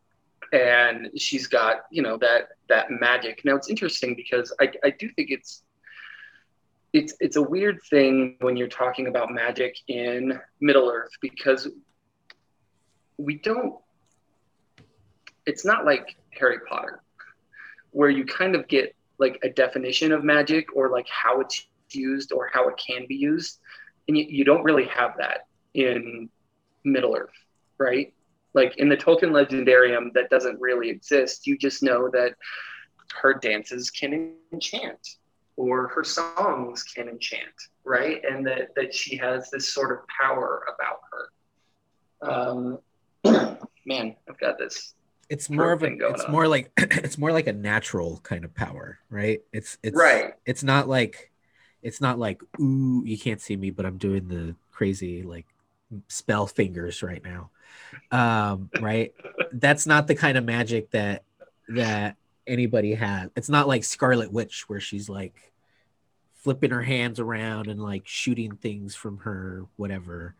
and 0.52 1.10
she's 1.18 1.48
got 1.48 1.86
you 1.92 2.02
know 2.02 2.18
that 2.18 2.50
that 2.70 2.92
magic. 2.92 3.42
Now 3.46 3.56
it's 3.56 3.70
interesting 3.70 4.16
because 4.16 4.54
i, 4.60 4.72
I 4.84 4.90
do 4.92 5.10
think 5.10 5.30
it's 5.32 5.64
it's 6.94 7.16
it's 7.20 7.36
a 7.36 7.42
weird 7.42 7.80
thing 7.90 8.38
when 8.42 8.58
you're 8.58 8.68
talking 8.68 9.08
about 9.08 9.32
magic 9.32 9.76
in 9.88 10.40
middle 10.60 10.90
earth 10.92 11.12
because 11.22 11.68
we 13.18 13.36
don't 13.36 13.76
it's 15.46 15.64
not 15.64 15.86
like 15.86 16.18
harry 16.32 16.60
potter 16.70 17.02
where 17.92 18.10
you 18.10 18.26
kind 18.26 18.56
of 18.56 18.68
get 18.68 18.96
like 19.20 19.40
a 19.44 19.50
definition 19.50 20.12
of 20.12 20.24
magic 20.24 20.76
or 20.76 20.90
like 20.90 21.08
how 21.08 21.40
it's 21.40 21.68
used 21.92 22.32
or 22.32 22.50
how 22.52 22.68
it 22.68 22.76
can 22.78 23.06
be 23.08 23.16
used 23.16 23.60
and 24.08 24.18
you, 24.18 24.26
you 24.28 24.44
don't 24.44 24.64
really 24.64 24.86
have 24.86 25.16
that 25.18 25.48
in 25.74 26.30
middle 26.84 27.16
earth 27.16 27.30
right 27.78 28.14
like 28.54 28.78
in 28.78 28.90
the 28.90 28.98
Tolkien 28.98 29.32
Legendarium 29.32 30.14
that 30.14 30.30
doesn't 30.30 30.60
really 30.60 30.90
exist. 30.90 31.48
You 31.48 31.58
just 31.58 31.84
know 31.84 32.10
that 32.10 32.36
her 33.22 33.34
dances 33.34 33.90
can 33.90 34.34
enchant 34.52 35.00
or 35.58 35.88
her 35.90 36.04
songs 36.04 36.84
can 36.84 37.08
enchant, 37.08 37.50
right? 37.84 38.22
And 38.24 38.46
that, 38.48 38.74
that 38.76 38.94
she 38.94 39.18
has 39.18 39.50
this 39.52 39.74
sort 39.74 39.92
of 39.92 40.00
power 40.08 40.64
about 40.76 41.00
her. 41.12 41.30
Um, 42.30 42.80
man, 43.86 44.16
I've 44.30 44.40
got 44.40 44.58
this. 44.58 44.94
It's 45.30 45.50
more 45.50 45.72
of 45.72 45.84
a 45.84 45.88
it's 45.88 46.26
on. 46.26 46.32
more 46.32 46.48
like 46.48 46.72
it's 46.78 47.18
more 47.18 47.32
like 47.32 47.48
a 47.48 47.54
natural 47.54 48.20
kind 48.24 48.44
of 48.44 48.54
power, 48.54 49.00
right? 49.10 49.42
It's 49.54 49.78
it's 49.82 49.96
Right. 49.96 50.34
It's 50.46 50.64
not 50.64 50.90
like 50.90 51.32
it's 51.82 52.02
not 52.02 52.20
like 52.20 52.42
ooh, 52.60 53.04
you 53.06 53.18
can't 53.18 53.40
see 53.40 53.56
me, 53.56 53.72
but 53.72 53.86
I'm 53.86 53.98
doing 53.98 54.28
the 54.28 54.56
crazy 54.72 55.24
like 55.24 55.46
spell 56.08 56.48
fingers 56.48 57.02
right 57.02 57.24
now. 57.24 57.50
Um, 58.12 58.70
right? 58.80 59.14
That's 59.52 59.86
not 59.86 60.08
the 60.08 60.16
kind 60.16 60.38
of 60.38 60.44
magic 60.46 60.92
that 60.92 61.24
that 61.70 62.18
anybody 62.48 62.94
has. 62.94 63.30
It's 63.36 63.50
not 63.50 63.68
like 63.68 63.84
Scarlet 63.84 64.32
Witch 64.32 64.68
where 64.68 64.80
she's 64.80 65.10
like 65.10 65.52
flipping 66.34 66.72
her 66.72 66.82
hands 66.82 67.20
around 67.20 67.68
and 67.68 67.82
like 67.82 68.04
shooting 68.06 68.56
things 68.56 68.96
from 68.96 69.20
her 69.20 69.66
whatever. 69.78 70.36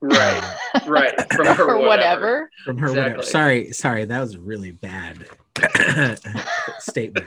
Right, 0.00 0.56
right. 0.86 1.32
From 1.32 1.46
her 1.46 1.78
whatever. 1.78 1.86
whatever. 1.86 2.50
From 2.66 2.78
her 2.78 2.88
whatever. 2.90 3.22
Sorry, 3.22 3.72
sorry, 3.72 4.04
that 4.04 4.20
was 4.20 4.34
a 4.34 4.38
really 4.38 4.70
bad 4.70 5.26
statement. 6.78 7.26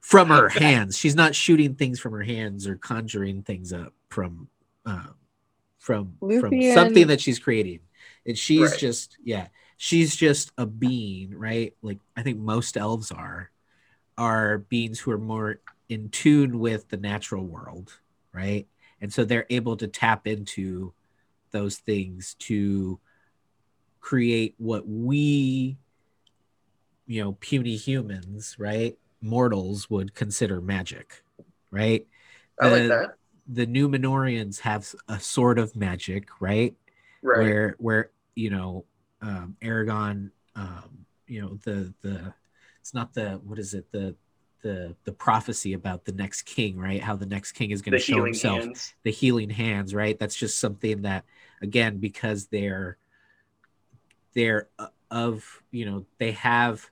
From 0.00 0.28
her 0.28 0.48
hands. 0.48 0.98
She's 0.98 1.14
not 1.14 1.36
shooting 1.36 1.76
things 1.76 2.00
from 2.00 2.12
her 2.12 2.22
hands 2.22 2.66
or 2.66 2.74
conjuring 2.74 3.42
things 3.42 3.72
up 3.72 3.92
from 4.08 4.48
um 4.84 5.14
from 5.78 6.14
from 6.20 6.60
something 6.74 7.06
that 7.06 7.20
she's 7.20 7.38
creating. 7.38 7.80
And 8.28 8.38
she's 8.38 8.70
Right. 8.70 8.78
just 8.78 9.16
yeah. 9.24 9.48
she's 9.78 10.14
just 10.14 10.52
a 10.58 10.66
being, 10.66 11.34
right? 11.36 11.74
Like 11.82 11.98
I 12.16 12.22
think 12.22 12.38
most 12.38 12.76
elves 12.76 13.10
are 13.10 13.50
are 14.16 14.58
beings 14.58 15.00
who 15.00 15.10
are 15.12 15.18
more 15.18 15.60
in 15.88 16.08
tune 16.10 16.58
with 16.60 16.88
the 16.88 16.96
natural 16.98 17.44
world, 17.44 17.98
right? 18.32 18.68
And 19.00 19.12
so 19.12 19.24
they're 19.24 19.46
able 19.50 19.76
to 19.78 19.86
tap 19.88 20.26
into 20.26 20.92
those 21.52 21.78
things 21.78 22.34
to 22.40 23.00
create 24.00 24.54
what 24.58 24.86
we 24.86 25.76
you 27.06 27.22
know 27.24 27.32
puny 27.40 27.76
humans 27.76 28.56
right 28.58 28.96
mortals 29.22 29.88
would 29.90 30.14
consider 30.14 30.60
magic 30.60 31.22
right 31.70 32.06
I 32.60 32.68
like 32.68 32.82
The- 32.82 32.88
that. 32.88 33.14
the 33.46 33.66
Numenoreans 33.66 34.60
have 34.60 34.94
a 35.08 35.18
sort 35.20 35.58
of 35.58 35.74
magic, 35.76 36.28
right? 36.40 36.74
Right. 37.22 37.38
Where 37.42 37.76
where 37.78 38.10
you 38.38 38.50
know 38.50 38.84
um, 39.20 39.56
Aragorn, 39.60 40.30
um, 40.54 41.04
you 41.26 41.42
know 41.42 41.58
the 41.64 41.92
the 42.02 42.32
it's 42.80 42.94
not 42.94 43.12
the 43.12 43.40
what 43.44 43.58
is 43.58 43.74
it 43.74 43.90
the 43.90 44.14
the 44.62 44.94
the 45.04 45.12
prophecy 45.12 45.72
about 45.72 46.04
the 46.04 46.12
next 46.12 46.42
king, 46.42 46.78
right? 46.78 47.02
How 47.02 47.16
the 47.16 47.26
next 47.26 47.52
king 47.52 47.72
is 47.72 47.82
going 47.82 47.92
to 47.92 47.98
show 47.98 48.24
himself, 48.24 48.62
hands. 48.62 48.94
the 49.02 49.10
healing 49.10 49.50
hands, 49.50 49.92
right? 49.92 50.16
That's 50.16 50.36
just 50.36 50.60
something 50.60 51.02
that 51.02 51.24
again 51.60 51.98
because 51.98 52.46
they're 52.46 52.96
they're 54.34 54.68
uh, 54.78 54.86
of 55.10 55.62
you 55.72 55.84
know 55.84 56.06
they 56.18 56.32
have 56.32 56.88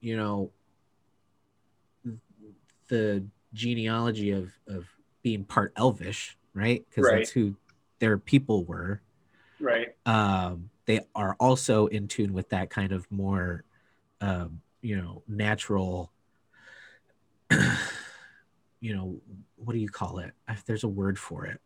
you 0.00 0.16
know 0.16 0.52
the 2.88 3.24
genealogy 3.52 4.30
of 4.30 4.52
of 4.68 4.86
being 5.22 5.42
part 5.44 5.72
elvish 5.76 6.36
right 6.54 6.84
because 6.88 7.06
Right. 7.10 7.18
that's 7.18 7.30
who 7.30 7.56
their 7.98 8.16
people 8.16 8.64
were 8.64 9.00
Right. 9.60 9.88
um 10.06 10.70
they 10.86 11.00
are 11.14 11.36
also 11.40 11.86
in 11.86 12.08
tune 12.08 12.32
with 12.32 12.48
that 12.50 12.70
kind 12.70 12.92
of 12.92 13.10
more 13.10 13.64
um 14.20 14.60
you 14.82 14.96
know 14.96 15.22
natural 15.28 16.12
you 18.80 18.94
know 18.94 19.20
what 19.56 19.72
do 19.72 19.78
you 19.78 19.88
call 19.88 20.18
it 20.18 20.32
I- 20.46 20.56
there's 20.66 20.84
a 20.84 20.88
word 20.88 21.18
for 21.18 21.46
it 21.46 21.60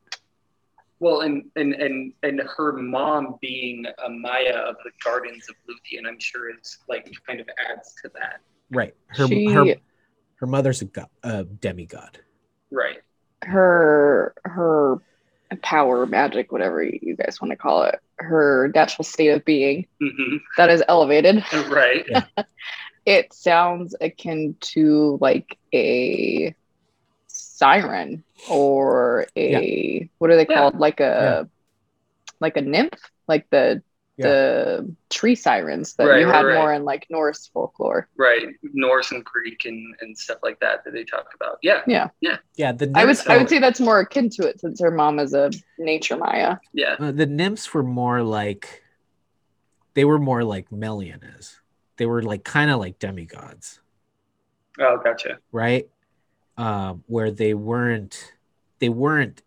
Well, 1.01 1.21
and 1.23 1.45
and 1.57 1.75
and 1.75 2.13
and 2.23 2.41
her 2.57 2.73
mom 2.73 3.37
being 3.41 3.85
a 4.07 4.09
Maia 4.09 4.55
of 4.55 4.77
the 4.85 4.91
Gardens 5.05 5.49
of 5.49 5.57
Luthien, 5.69 6.07
I'm 6.09 6.21
sure 6.21 6.51
is 6.57 6.79
like 6.89 7.11
kind 7.27 7.41
of 7.41 7.49
adds 7.71 7.95
to 8.03 8.11
that. 8.15 8.41
right 8.71 8.95
her 9.09 9.27
She- 9.27 9.51
her 9.53 9.75
her 10.37 10.47
mother's 10.47 10.83
a, 10.83 10.87
go- 10.87 11.11
a 11.23 11.45
demigod 11.45 12.19
Right. 12.71 12.99
her 13.45 14.35
her 14.45 14.97
power, 15.61 16.07
magic, 16.07 16.53
whatever 16.53 16.83
you 16.83 17.17
guys 17.17 17.41
want 17.41 17.51
to 17.51 17.57
call 17.57 17.83
it, 17.83 17.99
her 18.19 18.71
natural 18.75 19.05
state 19.05 19.29
of 19.29 19.45
being 19.45 19.87
hmm 20.01 20.37
that 20.57 20.71
is 20.71 20.83
elevated. 20.89 21.45
Right. 21.71 22.07
It 23.07 23.33
sounds 23.33 23.95
akin 24.01 24.57
to 24.73 25.19
like 25.21 25.59
a 25.75 26.55
siren 27.27 28.25
or 28.47 29.27
a 29.37 30.09
what 30.19 30.31
are 30.31 30.37
they 30.37 30.47
Yeah. 30.49 30.71
called? 30.71 30.79
Like 30.79 31.01
a 31.01 31.49
like 32.41 32.57
a 32.57 32.61
nymph, 32.63 32.99
like 33.29 33.47
the 33.51 33.83
Yeah. 34.23 34.29
the 34.31 34.95
tree 35.11 35.35
sirens 35.35 35.95
that 35.95 36.07
Right, 36.07 36.21
you 36.21 36.27
had 36.27 36.45
right. 36.47 36.55
more 36.59 36.73
in 36.73 36.85
like 36.85 37.07
Norse 37.11 37.49
folklore. 37.53 38.09
Right. 38.17 38.47
Norse 38.63 39.13
and 39.13 39.25
Greek 39.25 39.65
and, 39.65 39.95
and 40.01 40.17
stuff 40.17 40.39
like 40.43 40.59
that 40.61 40.85
that 40.85 40.93
they 40.93 41.05
talk 41.05 41.27
about. 41.35 41.59
Yeah. 41.63 41.83
yeah 41.87 42.09
Yeah, 42.57 42.73
the 42.73 42.91
I 42.95 43.05
would 43.05 43.09
nymphs 43.09 43.27
I 43.29 43.37
would 43.39 43.49
say 43.49 43.59
that's 43.59 43.81
more 43.81 44.01
akin 44.01 44.31
to 44.31 44.47
it 44.49 44.61
since 44.61 44.81
her 44.81 44.91
mom 44.91 45.19
is 45.19 45.35
a 45.35 45.51
nature 45.79 46.17
Maia. 46.17 46.57
Yeah. 46.73 46.97
Uh, 46.99 47.13
the 47.13 47.27
nymphs 47.27 47.73
were 47.75 47.83
more 47.83 48.23
like 48.23 48.83
they 49.95 50.05
were 50.07 50.19
more 50.19 50.43
like 50.43 50.73
Melian 50.73 51.23
is. 51.39 51.61
They 51.99 52.07
were 52.07 52.23
like 52.23 52.45
kind 52.45 52.71
of 52.71 52.81
like 52.81 52.99
demigods, 52.99 53.81
Oh, 54.81 54.99
gotcha. 55.05 55.39
right? 55.53 55.89
Um, 56.57 57.05
where 57.07 57.31
they 57.31 57.55
weren't 57.55 58.33
they 58.79 58.89
weren't 58.89 59.43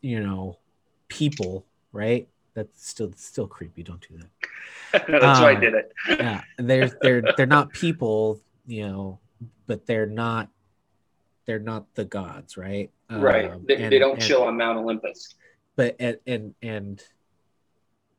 you 0.00 0.20
know 0.20 0.58
people, 1.08 1.66
right? 1.92 2.28
That's 2.58 2.88
still 2.88 3.12
still 3.14 3.46
creepy. 3.46 3.84
Don't 3.84 4.04
do 4.08 4.18
that. 4.18 5.06
That's 5.08 5.38
why 5.38 5.52
I 5.52 5.54
Um, 5.54 5.60
did 5.60 5.74
it. 5.74 5.92
Yeah, 6.08 6.42
they're 6.58 6.90
they're 7.00 7.22
they're 7.36 7.46
not 7.46 7.72
people, 7.72 8.40
you 8.66 8.88
know, 8.88 9.20
but 9.68 9.86
they're 9.86 10.06
not 10.06 10.48
they're 11.46 11.60
not 11.60 11.94
the 11.94 12.04
gods, 12.04 12.56
right? 12.56 12.90
right. 13.08 13.48
Um, 13.52 13.64
They, 13.68 13.76
and- 13.76 13.92
they 13.92 14.00
don't 14.00 14.14
and- 14.14 14.22
chill 14.22 14.42
on 14.42 14.56
Mount 14.56 14.76
Olympus. 14.76 15.36
but 15.76 15.94
and 16.00 16.18
and 16.26 16.54
and 16.62 17.00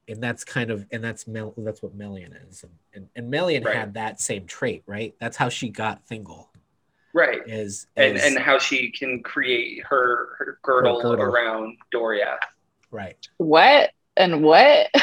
and 0.07 0.23
that's 0.23 0.45
kind 0.45 0.71
of 0.71 0.85
and 0.93 1.03
that's 1.03 1.27
Mel 1.27 1.53
that's 1.57 1.83
what 1.83 1.93
Melian 1.95 2.31
is 2.47 2.63
and 2.63 2.71
and, 2.93 3.09
and 3.17 3.29
Melian 3.29 3.65
Right. 3.65 3.75
had 3.75 3.93
that 3.95 4.21
same 4.21 4.45
trait 4.45 4.83
right 4.87 5.13
that's 5.19 5.35
how 5.35 5.49
she 5.49 5.67
got 5.69 6.07
Thingol 6.07 6.45
Right. 7.13 7.41
is, 7.45 7.87
And 7.97 8.15
is 8.17 8.23
and 8.23 8.37
how 8.39 8.57
she 8.59 8.89
can 8.91 9.21
create 9.23 9.83
her, 9.85 10.29
her 10.37 10.59
girdle, 10.61 11.01
girdle. 11.01 11.25
around 11.25 11.77
Doriath. 11.93 12.37
right 12.91 13.17
What 13.37 13.89
and 14.19 14.43
what? 14.43 14.87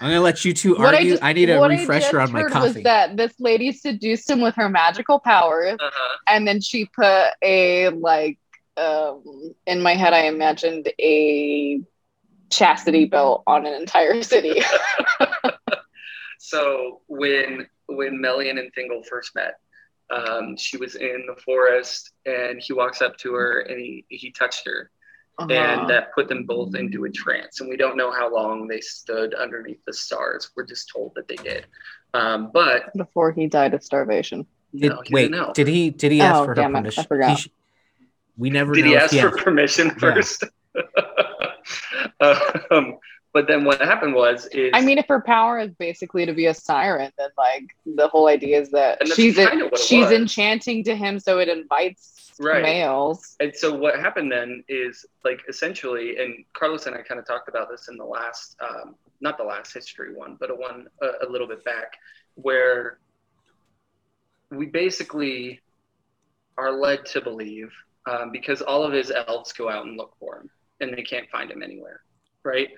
I'm 0.00 0.08
gonna 0.08 0.20
let 0.20 0.44
you 0.44 0.52
two 0.52 0.76
argue 0.76 1.16
I, 1.22 1.32
need 1.32 1.48
a 1.48 1.60
what 1.60 1.70
refresher 1.70 2.18
I 2.18 2.22
on 2.22 2.26
just 2.28 2.32
my 2.32 2.40
heard 2.42 2.52
coffee 2.52 2.64
Was 2.74 2.82
that 2.82 3.16
this 3.16 3.32
lady 3.38 3.72
seduced 3.72 4.28
him 4.28 4.40
with 4.40 4.54
her 4.56 4.68
magical 4.68 5.20
powers, 5.20 5.76
Uh-huh. 5.80 6.16
and 6.28 6.46
then 6.46 6.60
she 6.60 6.86
put 6.86 7.28
a 7.42 7.88
like 7.90 8.38
um, 8.76 9.54
in 9.66 9.80
my 9.80 9.94
head. 9.94 10.12
I 10.12 10.22
imagined 10.24 10.88
a 11.00 11.80
chastity 12.50 13.04
belt 13.06 13.42
on 13.46 13.66
an 13.66 13.74
entire 13.74 14.22
city. 14.22 14.62
So 16.44 17.02
when 17.06 17.68
when 17.86 18.20
Melian 18.20 18.58
and 18.58 18.70
Thingol 18.74 19.06
first 19.06 19.32
met, 19.36 19.54
um, 20.10 20.56
she 20.56 20.76
was 20.76 20.96
in 20.96 21.24
the 21.28 21.40
forest, 21.40 22.10
and 22.26 22.60
he 22.60 22.72
walks 22.72 23.00
up 23.00 23.16
to 23.18 23.32
her 23.34 23.60
and 23.60 23.78
he 23.80 24.04
he 24.08 24.32
touched 24.32 24.66
her, 24.66 24.90
Uh-huh. 25.38 25.50
and 25.52 25.88
that 25.90 26.12
put 26.14 26.28
them 26.28 26.44
both 26.44 26.74
into 26.74 27.04
a 27.04 27.10
trance. 27.10 27.60
And 27.60 27.68
we 27.70 27.76
don't 27.76 27.96
know 27.96 28.10
how 28.12 28.32
long 28.32 28.66
they 28.68 28.80
stood 28.80 29.34
underneath 29.34 29.80
the 29.86 29.92
stars. 29.92 30.50
We're 30.54 30.66
just 30.66 30.90
told 30.94 31.12
that 31.16 31.26
they 31.26 31.36
did. 31.36 31.66
Um, 32.14 32.50
but 32.52 32.94
before 32.94 33.32
he 33.32 33.46
died 33.46 33.72
of 33.72 33.82
starvation. 33.82 34.46
did, 34.74 34.90
no, 34.90 35.00
he 35.04 35.14
wait 35.14 35.22
didn't 35.30 35.38
know. 35.38 35.52
did 35.54 35.68
he 35.68 35.90
did 35.90 36.12
he 36.12 36.20
ask 36.20 36.40
Oh, 36.40 36.44
for 36.44 36.48
her 36.50 36.54
damn 36.56 36.76
it, 36.76 36.78
I 36.78 36.82
permission 36.82 37.04
forgot. 37.06 37.30
He 37.30 37.36
sh- 37.36 37.48
we 38.36 38.50
never 38.50 38.74
Did 38.74 38.84
know 38.84 38.90
he 38.90 38.96
if 38.96 39.02
ask 39.04 39.16
for 39.18 39.30
permission 39.30 39.90
first? 39.90 40.44
um, 42.70 42.98
but 43.32 43.46
then 43.48 43.64
what 43.64 43.80
happened 43.80 44.14
was 44.14 44.46
is 44.52 44.70
I 44.74 44.82
mean, 44.82 44.98
if 44.98 45.06
her 45.08 45.20
power 45.22 45.58
is 45.58 45.72
basically 45.78 46.26
to 46.26 46.32
be 46.34 46.46
a 46.46 46.54
siren, 46.54 47.10
then 47.18 47.30
like 47.38 47.64
the 47.86 48.08
whole 48.08 48.28
idea 48.28 48.60
is 48.60 48.70
that 48.72 49.06
she's 49.08 49.36
kinda 49.36 49.64
what 49.64 49.74
it 49.74 49.78
she's 49.80 50.04
was. 50.04 50.12
enchanting 50.12 50.84
to 50.84 50.94
him, 50.94 51.18
so 51.18 51.38
it 51.38 51.48
invites 51.48 52.11
Right. 52.40 52.62
males. 52.62 53.36
and 53.40 53.54
so 53.54 53.74
what 53.74 53.98
happened 53.98 54.30
then 54.32 54.64
is 54.68 55.04
like 55.24 55.40
essentially 55.48 56.16
and 56.18 56.44
carlos 56.54 56.86
and 56.86 56.94
i 56.96 57.02
kind 57.02 57.18
of 57.20 57.26
talked 57.26 57.48
about 57.48 57.70
this 57.70 57.88
in 57.88 57.96
the 57.96 58.04
last 58.04 58.56
um, 58.60 58.94
not 59.20 59.36
the 59.38 59.44
last 59.44 59.72
history 59.72 60.14
one 60.14 60.36
but 60.40 60.50
a 60.50 60.54
one 60.54 60.86
a, 61.02 61.26
a 61.26 61.28
little 61.28 61.46
bit 61.46 61.64
back 61.64 61.92
where 62.34 62.98
we 64.50 64.66
basically 64.66 65.60
are 66.58 66.72
led 66.72 67.04
to 67.06 67.20
believe 67.20 67.70
um, 68.06 68.30
because 68.32 68.60
all 68.62 68.82
of 68.84 68.92
his 68.92 69.10
elves 69.10 69.52
go 69.52 69.68
out 69.68 69.86
and 69.86 69.96
look 69.96 70.14
for 70.18 70.38
him 70.40 70.50
and 70.80 70.96
they 70.96 71.02
can't 71.02 71.28
find 71.30 71.50
him 71.50 71.62
anywhere 71.62 72.00
right 72.44 72.68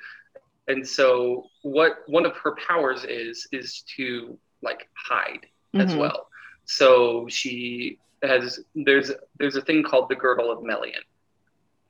and 0.69 0.87
so 0.87 1.45
what 1.63 1.99
one 2.07 2.25
of 2.25 2.37
her 2.37 2.57
powers 2.67 3.05
is 3.05 3.47
is 3.53 3.83
to 3.97 4.39
like 4.63 4.89
hide 4.97 5.47
as 5.75 5.93
Mhm. 5.93 5.99
well. 5.99 6.29
So 6.65 7.29
she 7.29 7.99
has 8.23 8.61
there's 8.75 9.11
there's 9.39 9.57
a 9.57 9.61
thing 9.63 9.83
called 9.83 10.09
the 10.09 10.15
girdle 10.17 10.51
of 10.51 10.63
Melian, 10.63 11.03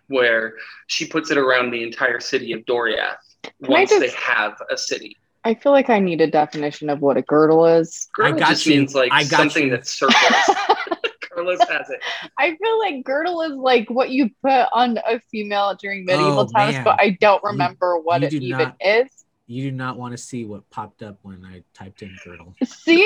where 0.08 0.54
she 0.86 1.06
puts 1.06 1.30
it 1.30 1.38
around 1.38 1.70
the 1.70 1.82
entire 1.82 2.20
city 2.20 2.52
of 2.52 2.64
Doriath 2.64 3.16
I 3.44 3.50
once 3.60 3.90
they 3.90 4.10
have 4.10 4.60
a 4.70 4.76
city. 4.76 5.16
I 5.46 5.54
feel 5.54 5.72
like 5.72 5.90
I 5.90 5.98
need 5.98 6.20
a 6.22 6.30
definition 6.30 6.88
of 6.88 7.00
what 7.02 7.16
a 7.18 7.22
girdle 7.22 7.66
is. 7.66 8.08
Girdle 8.14 8.38
got 8.38 8.48
just 8.50 8.66
you. 8.66 8.76
means 8.80 8.94
like 8.94 9.12
I 9.12 9.24
got 9.24 9.36
something 9.38 9.64
you. 9.64 9.70
that 9.72 9.86
circles. 9.86 10.16
Carlos 11.34 11.58
has 11.68 11.90
it. 11.90 12.00
I 12.38 12.56
feel 12.56 12.78
like 12.78 13.04
girdle 13.04 13.42
is 13.42 13.52
like 13.52 13.90
what 13.90 14.10
you 14.10 14.30
put 14.42 14.66
on 14.72 14.98
a 15.06 15.20
female 15.30 15.74
during 15.78 16.04
medieval 16.04 16.40
Oh, 16.40 16.46
times, 16.46 16.74
man. 16.76 16.84
but 16.84 16.98
I 17.00 17.10
don't 17.20 17.42
You- 17.42 17.50
remember 17.50 17.98
what 17.98 18.22
you 18.22 18.28
it 18.28 18.34
even 18.34 18.58
not- 18.58 18.76
is. 18.80 19.23
You 19.46 19.70
do 19.70 19.76
not 19.76 19.98
want 19.98 20.12
to 20.12 20.18
see 20.18 20.44
what 20.44 20.68
popped 20.70 21.02
up 21.02 21.18
when 21.22 21.44
I 21.44 21.62
typed 21.74 22.02
in 22.02 22.16
girdle 22.24 22.54
See, 22.64 23.02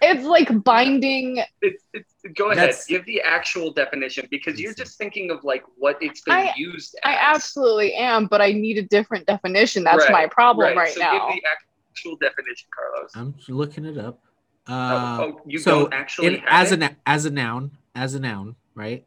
it's 0.00 0.24
like 0.24 0.64
binding. 0.64 1.42
It's, 1.60 1.84
it's, 1.92 2.14
go 2.34 2.46
ahead, 2.46 2.58
That's- 2.58 2.86
give 2.86 3.04
the 3.04 3.20
actual 3.20 3.72
definition 3.72 4.26
because 4.30 4.58
you're 4.58 4.74
just 4.74 4.96
thinking 4.96 5.30
of 5.30 5.44
like 5.44 5.64
what 5.76 5.98
it's 6.00 6.22
been 6.22 6.34
I- 6.34 6.54
used 6.56 6.96
as. 7.04 7.10
I 7.14 7.16
absolutely 7.18 7.94
am, 7.94 8.26
but 8.26 8.40
I 8.40 8.52
need 8.52 8.78
a 8.78 8.82
different 8.82 9.26
definition. 9.26 9.84
That's 9.84 10.04
Right, 10.04 10.12
my 10.12 10.26
problem 10.26 10.76
right, 10.76 10.92
so 10.92 11.00
now. 11.00 11.12
give 11.28 11.42
the 11.42 11.48
actual 11.90 12.16
definition, 12.16 12.68
Carlos. 12.74 13.10
I'm 13.14 13.34
looking 13.54 13.84
it 13.84 13.98
up 13.98 14.20
uh, 14.68 15.18
oh, 15.20 15.24
oh, 15.24 15.40
you 15.46 15.58
so 15.58 15.82
don't 15.82 15.94
actually 15.94 16.26
in, 16.26 16.34
have 16.40 16.48
as 16.66 16.72
it? 16.72 16.82
a 16.82 16.96
as 17.06 17.24
a 17.24 17.30
noun 17.30 17.70
as 17.94 18.14
a 18.14 18.20
noun 18.20 18.56
right 18.74 19.06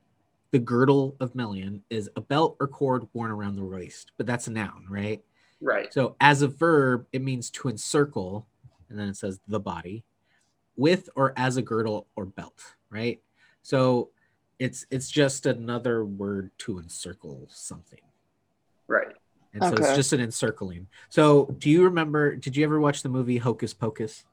the 0.52 0.60
girdle 0.60 1.16
of 1.20 1.36
Melian 1.36 1.84
is 1.90 2.10
a 2.16 2.22
belt 2.22 2.56
or 2.60 2.68
cord 2.68 3.08
worn 3.14 3.30
around 3.30 3.56
the 3.56 3.64
waist, 3.64 4.14
but 4.18 4.26
that's 4.26 4.48
a 4.48 4.52
noun, 4.52 4.84
right? 4.90 5.22
Right. 5.62 5.94
So 5.94 6.16
as 6.22 6.42
a 6.42 6.48
verb, 6.48 7.06
it 7.12 7.22
means 7.22 7.50
to 7.52 7.70
encircle, 7.70 8.48
and 8.90 8.98
then 8.98 9.10
it 9.10 9.18
says 9.18 9.40
the 9.48 9.60
body 9.60 10.04
with 10.76 11.10
or 11.16 11.34
as 11.36 11.58
a 11.58 11.62
girdle 11.62 12.08
or 12.16 12.26
belt, 12.26 12.76
right? 12.90 13.22
So 13.62 14.10
it's 14.58 14.86
it's 14.90 15.10
just 15.10 15.46
another 15.46 16.06
word 16.06 16.52
to 16.60 16.80
encircle 16.80 17.48
something. 17.50 18.00
Right. 18.88 19.16
And 19.54 19.64
so 19.64 19.74
it's 19.74 19.96
just 19.96 20.14
an 20.14 20.22
encircling. 20.22 20.88
So 21.10 21.46
do 21.58 21.70
you 21.70 21.84
remember 21.84 22.36
did 22.36 22.56
you 22.56 22.64
ever 22.64 22.80
watch 22.80 23.04
the 23.04 23.10
movie 23.10 23.38
Hocus 23.38 23.74
Pocus? 23.74 24.24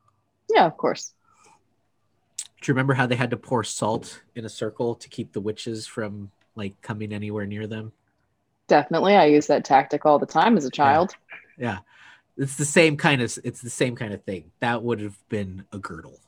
Yeah, 0.49 0.67
of 0.67 0.77
course. 0.77 1.15
Do 2.61 2.71
you 2.71 2.75
remember 2.75 2.95
how 2.95 3.07
they 3.07 3.17
had 3.17 3.31
to 3.31 3.37
pour 3.37 3.65
salt 3.65 4.23
in 4.35 4.45
a 4.45 4.49
circle 4.49 4.95
to 4.97 5.09
keep 5.09 5.33
the 5.33 5.41
witches 5.41 5.87
from 5.87 6.31
like 6.55 6.81
coming 6.83 7.13
anywhere 7.13 7.47
near 7.47 7.67
them? 7.67 7.93
Definitely. 8.69 9.15
I 9.15 9.27
use 9.27 9.47
that 9.47 9.65
tactic 9.65 10.05
all 10.07 10.19
the 10.19 10.27
time 10.27 10.57
as 10.57 10.65
a 10.65 10.71
child. 10.71 11.15
Yeah. 11.59 11.79
It's 12.37 12.57
the 12.57 12.65
same 12.65 12.97
kind 12.97 13.23
of 13.23 13.37
it's 13.45 13.63
the 13.63 13.71
same 13.71 13.97
kind 13.97 14.13
of 14.13 14.23
thing. 14.25 14.51
That 14.61 14.83
would 14.83 15.01
have 15.01 15.17
been 15.29 15.65
a 15.73 15.79
girdle. 15.79 16.19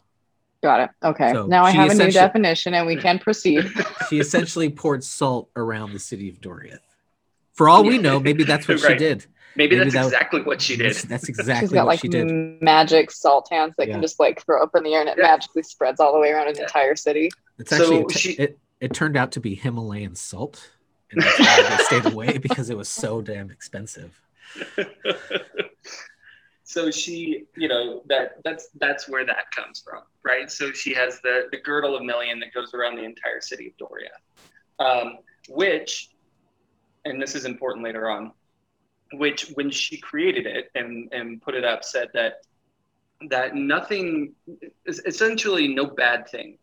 Got 0.63 0.81
it. 0.81 0.91
Okay. 1.05 1.33
So 1.33 1.47
now 1.47 1.65
I 1.65 1.71
have 1.71 1.91
a 1.91 1.95
new 1.95 2.11
definition 2.11 2.75
and 2.75 2.87
we 2.87 2.97
can 2.97 3.19
proceed. 3.19 3.71
She 4.09 4.19
essentially 4.21 4.71
poured 4.71 5.05
salt 5.05 5.51
around 5.55 5.93
the 5.93 5.99
city 5.99 6.29
of 6.31 6.41
Doriath. 6.41 6.79
For 7.53 7.69
all 7.69 7.85
we 7.85 7.99
know, 7.99 8.19
maybe 8.19 8.43
that's 8.45 8.67
what 8.67 8.81
she 8.87 8.95
did. 8.95 9.27
Maybe, 9.55 9.77
Maybe 9.77 9.91
that's 9.91 9.95
that- 9.95 10.05
exactly 10.07 10.41
what 10.43 10.63
she 10.63 10.77
did. 10.77 10.87
That's, 10.87 11.03
that's 11.03 11.27
She's 11.27 11.39
exactly 11.39 11.69
got 11.75 11.85
what 11.85 11.93
like 11.93 12.01
she 12.01 12.09
did. 12.09 12.27
magic 12.63 13.11
salt 13.11 13.49
hands 13.51 13.75
that 13.77 13.89
Yeah. 13.89 13.95
can 13.95 14.03
just 14.03 14.19
like 14.19 14.43
throw 14.45 14.63
up 14.63 14.75
in 14.77 14.85
the 14.85 14.95
air 14.95 15.01
and 15.01 15.11
it 15.11 15.17
Yeah. 15.19 15.25
magically 15.25 15.63
spreads 15.65 16.01
all 16.01 16.13
the 16.15 16.19
way 16.21 16.31
around 16.31 16.49
an 16.49 16.55
Yeah. 16.57 16.63
entire 16.63 16.97
city. 16.97 17.31
It's 17.59 17.71
actually 17.73 18.05
So 18.09 18.19
she- 18.19 18.33
it, 18.35 18.59
it 18.81 18.95
turned 18.95 19.17
out 19.17 19.33
to 19.33 19.41
be 19.41 19.55
Himalayan 19.55 20.15
salt. 20.15 20.71
And 21.11 21.23
that's 21.23 21.39
why 21.39 21.63
they 21.63 21.85
stayed 21.85 22.13
away 22.13 22.39
because 22.39 22.71
it 22.71 22.77
was 22.77 22.89
so 22.89 23.23
damn 23.23 23.51
expensive. 23.51 24.21
so 26.65 26.91
she, 26.91 27.45
you 27.57 27.69
know, 27.69 28.03
that 28.07 28.43
that's 28.45 28.69
that's 28.79 29.09
where 29.09 29.25
that 29.25 29.51
comes 29.53 29.81
from, 29.81 30.03
right? 30.23 30.51
So 30.51 30.73
she 30.73 30.93
has 30.95 31.21
the 31.21 31.49
the 31.51 31.59
girdle 31.59 31.97
of 31.97 32.03
Melian 32.03 32.41
that 32.41 32.53
goes 32.53 32.75
around 32.75 32.97
the 32.97 33.05
entire 33.05 33.41
city 33.41 33.69
of 33.69 33.89
Doriath, 33.89 34.85
um, 34.85 35.19
which, 35.49 36.11
and 37.05 37.21
this 37.21 37.35
is 37.35 37.45
important 37.45 37.85
later 37.85 38.11
on, 38.11 38.33
which 39.15 39.49
when 39.55 39.71
she 39.71 39.97
created 39.97 40.47
it 40.47 40.71
and 40.75 41.09
and 41.13 41.41
put 41.41 41.55
it 41.55 41.65
up, 41.65 41.85
said 41.85 42.09
that 42.15 42.43
that 43.31 43.55
nothing, 43.55 44.35
essentially 44.87 45.69
no 45.69 45.87
bad 45.87 46.29
thing, 46.29 46.59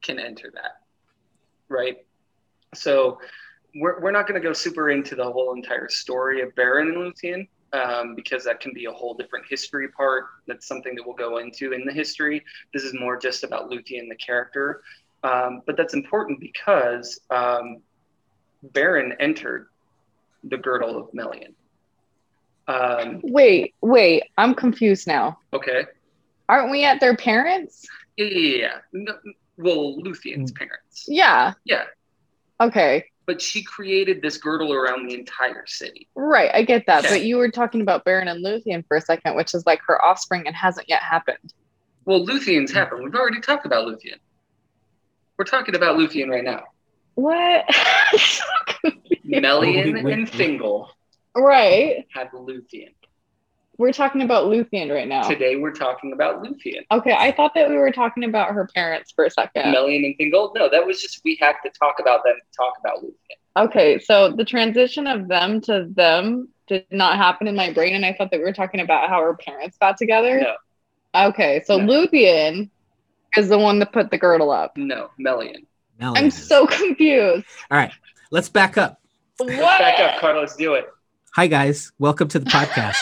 can 0.00 0.18
enter 0.18 0.50
that, 0.54 0.80
right? 1.68 2.06
So 2.74 3.18
we're, 3.74 4.00
we're 4.00 4.10
not 4.10 4.26
going 4.26 4.40
to 4.40 4.46
go 4.46 4.52
super 4.52 4.90
into 4.90 5.14
the 5.14 5.24
whole 5.24 5.54
entire 5.54 5.88
story 5.88 6.40
of 6.42 6.54
Beren 6.54 6.88
and 6.88 6.96
Luthien 6.96 7.48
um, 7.72 8.14
because 8.14 8.44
that 8.44 8.60
can 8.60 8.72
be 8.72 8.84
a 8.86 8.92
whole 8.92 9.14
different 9.14 9.44
history 9.48 9.88
part. 9.88 10.24
That's 10.46 10.66
something 10.66 10.94
that 10.94 11.04
we'll 11.04 11.16
go 11.16 11.38
into 11.38 11.72
in 11.72 11.84
the 11.84 11.92
history. 11.92 12.44
This 12.72 12.84
is 12.84 12.94
more 12.94 13.16
just 13.18 13.44
about 13.44 13.70
Luthien, 13.70 14.08
the 14.08 14.16
character. 14.16 14.82
Um, 15.22 15.62
but 15.66 15.76
that's 15.76 15.94
important 15.94 16.38
because 16.40 17.20
um, 17.30 17.78
Beren 18.72 19.14
entered 19.20 19.68
the 20.44 20.58
girdle 20.58 20.98
of 20.98 21.12
Melian. 21.14 21.54
Um, 22.66 23.20
Wait, 23.22 23.74
wait, 23.82 24.24
I'm 24.38 24.54
confused 24.54 25.06
now. 25.06 25.38
okay. 25.52 25.84
Aren't 26.48 26.70
we 26.70 26.84
at 26.84 27.00
their 27.00 27.16
parents? 27.16 27.86
Yeah. 28.16 28.78
No, 28.92 29.14
well, 29.56 29.96
Luthien's 29.98 30.52
parents. 30.52 31.06
Yeah. 31.08 31.54
Yeah. 31.64 31.84
Okay. 32.60 33.06
But 33.26 33.40
she 33.40 33.62
created 33.62 34.20
this 34.20 34.36
girdle 34.36 34.72
around 34.74 35.08
the 35.08 35.14
entire 35.14 35.64
city. 35.66 36.08
Right. 36.14 36.50
I 36.52 36.62
get 36.62 36.84
that. 36.86 37.04
Okay. 37.06 37.14
But 37.14 37.24
you 37.24 37.36
were 37.38 37.50
talking 37.50 37.80
about 37.80 38.04
Beren 38.04 38.30
and 38.30 38.44
Luthien 38.44 38.86
for 38.86 38.98
a 38.98 39.00
second, 39.00 39.34
which 39.34 39.54
is 39.54 39.64
like 39.64 39.80
her 39.86 40.02
offspring 40.04 40.46
and 40.46 40.54
hasn't 40.54 40.88
yet 40.90 41.02
happened. 41.02 41.54
Well, 42.04 42.26
Luthien's 42.26 42.70
happened. 42.70 43.02
We've 43.02 43.14
already 43.14 43.40
talked 43.40 43.64
about 43.64 43.86
Luthien. 43.86 44.18
We're 45.38 45.46
talking 45.46 45.74
about 45.74 45.96
Luthien 45.98 46.28
right 46.28 46.44
now. 46.44 46.64
What? 47.14 47.64
Melian 49.24 49.94
We- 49.94 50.02
we- 50.02 50.12
and 50.12 50.30
Thingol 50.30 50.88
right. 51.34 52.06
have 52.12 52.28
Luthien. 52.32 52.92
We're 53.76 53.92
talking 53.92 54.22
about 54.22 54.46
Luthien 54.46 54.92
right 54.92 55.08
now. 55.08 55.22
Today 55.22 55.56
we're 55.56 55.72
talking 55.72 56.12
about 56.12 56.42
Luthien. 56.42 56.82
Okay, 56.92 57.12
I 57.12 57.32
thought 57.32 57.54
that 57.54 57.68
we 57.68 57.76
were 57.76 57.90
talking 57.90 58.24
about 58.24 58.50
her 58.52 58.68
parents 58.74 59.12
for 59.12 59.24
a 59.24 59.30
second. 59.30 59.72
Melian 59.72 60.04
and 60.04 60.14
Thingol? 60.16 60.52
No, 60.54 60.68
that 60.70 60.86
was 60.86 61.02
just 61.02 61.20
we 61.24 61.36
have 61.40 61.60
to 61.62 61.70
talk 61.70 61.96
about 62.00 62.22
them 62.24 62.34
to 62.36 62.56
talk 62.56 62.74
about 62.78 63.02
Luthien. 63.02 63.64
Okay, 63.64 63.98
so 63.98 64.30
the 64.30 64.44
transition 64.44 65.06
of 65.06 65.28
them 65.28 65.60
to 65.62 65.88
them 65.94 66.48
did 66.66 66.86
not 66.90 67.16
happen 67.16 67.46
in 67.48 67.56
my 67.56 67.72
brain, 67.72 67.94
and 67.94 68.06
I 68.06 68.12
thought 68.12 68.30
that 68.30 68.38
we 68.38 68.44
were 68.44 68.52
talking 68.52 68.80
about 68.80 69.08
how 69.08 69.20
her 69.20 69.34
parents 69.34 69.76
got 69.78 69.96
together. 69.96 70.40
No, 70.40 70.56
Okay, 71.28 71.62
so 71.64 71.78
No. 71.78 71.92
Luthien 72.06 72.70
is 73.36 73.48
the 73.48 73.58
one 73.58 73.78
that 73.80 73.92
put 73.92 74.10
the 74.10 74.18
girdle 74.18 74.50
up. 74.50 74.76
no, 74.76 75.10
Melian. 75.18 75.66
Melian 76.00 76.24
I'm 76.24 76.30
so 76.30 76.66
confused. 76.66 77.46
All 77.70 77.78
right, 77.78 77.92
let's 78.30 78.48
back 78.48 78.78
up. 78.78 79.00
What? 79.38 79.48
Back 79.48 79.98
up, 79.98 80.20
Carlos. 80.20 80.54
Do 80.54 80.74
it. 80.74 80.86
Hi 81.34 81.48
guys, 81.48 81.90
welcome 81.98 82.28
to 82.28 82.38
the 82.38 82.46
podcast. 82.46 82.94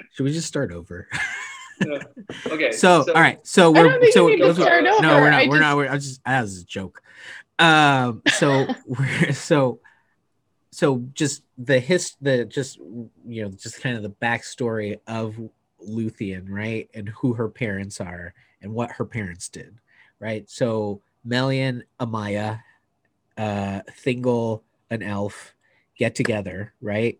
Should 0.12 0.24
we 0.24 0.32
just 0.32 0.48
start 0.48 0.72
over? 0.72 1.06
Okay. 2.46 2.72
So, 2.72 3.04
all 3.08 3.20
right, 3.20 3.46
so 3.46 3.70
we're 3.70 4.10
so 4.12 4.24
we 4.24 4.36
need 4.36 4.40
to 4.42 4.46
those 4.46 4.58
were- 4.58 4.80
no, 4.82 4.98
we're 5.00 5.30
not. 5.30 5.42
I 5.42 5.48
we're 5.48 5.60
not. 5.60 5.76
We're 5.76 5.90
I 5.90 5.96
just 5.98 6.24
that 6.24 6.40
was 6.42 6.62
a 6.62 6.64
joke. 6.64 7.02
Um, 7.58 8.22
so 8.26 8.66
we're 8.86 9.32
so 9.32 9.80
so 10.70 11.04
just 11.12 11.42
the 11.58 11.78
his 11.78 12.16
the 12.22 12.44
just 12.46 12.78
you 12.78 13.42
know 13.42 13.50
just 13.50 13.82
kind 13.82 13.96
of 13.96 14.02
the 14.02 14.10
backstory 14.10 14.98
of 15.06 15.36
Luthien, 15.86 16.46
right, 16.48 16.88
and 16.94 17.08
who 17.10 17.34
her 17.34 17.48
parents 17.48 18.00
are 18.00 18.32
and 18.62 18.72
what 18.72 18.92
her 18.92 19.04
parents 19.04 19.48
did, 19.50 19.74
right. 20.18 20.48
So 20.48 21.02
Melian, 21.24 21.82
a 21.98 22.06
Maia, 22.06 22.58
uh, 23.40 23.80
Thingol, 24.04 24.62
an 24.90 25.02
elf 25.02 25.54
get 25.96 26.14
together, 26.14 26.74
right? 26.80 27.18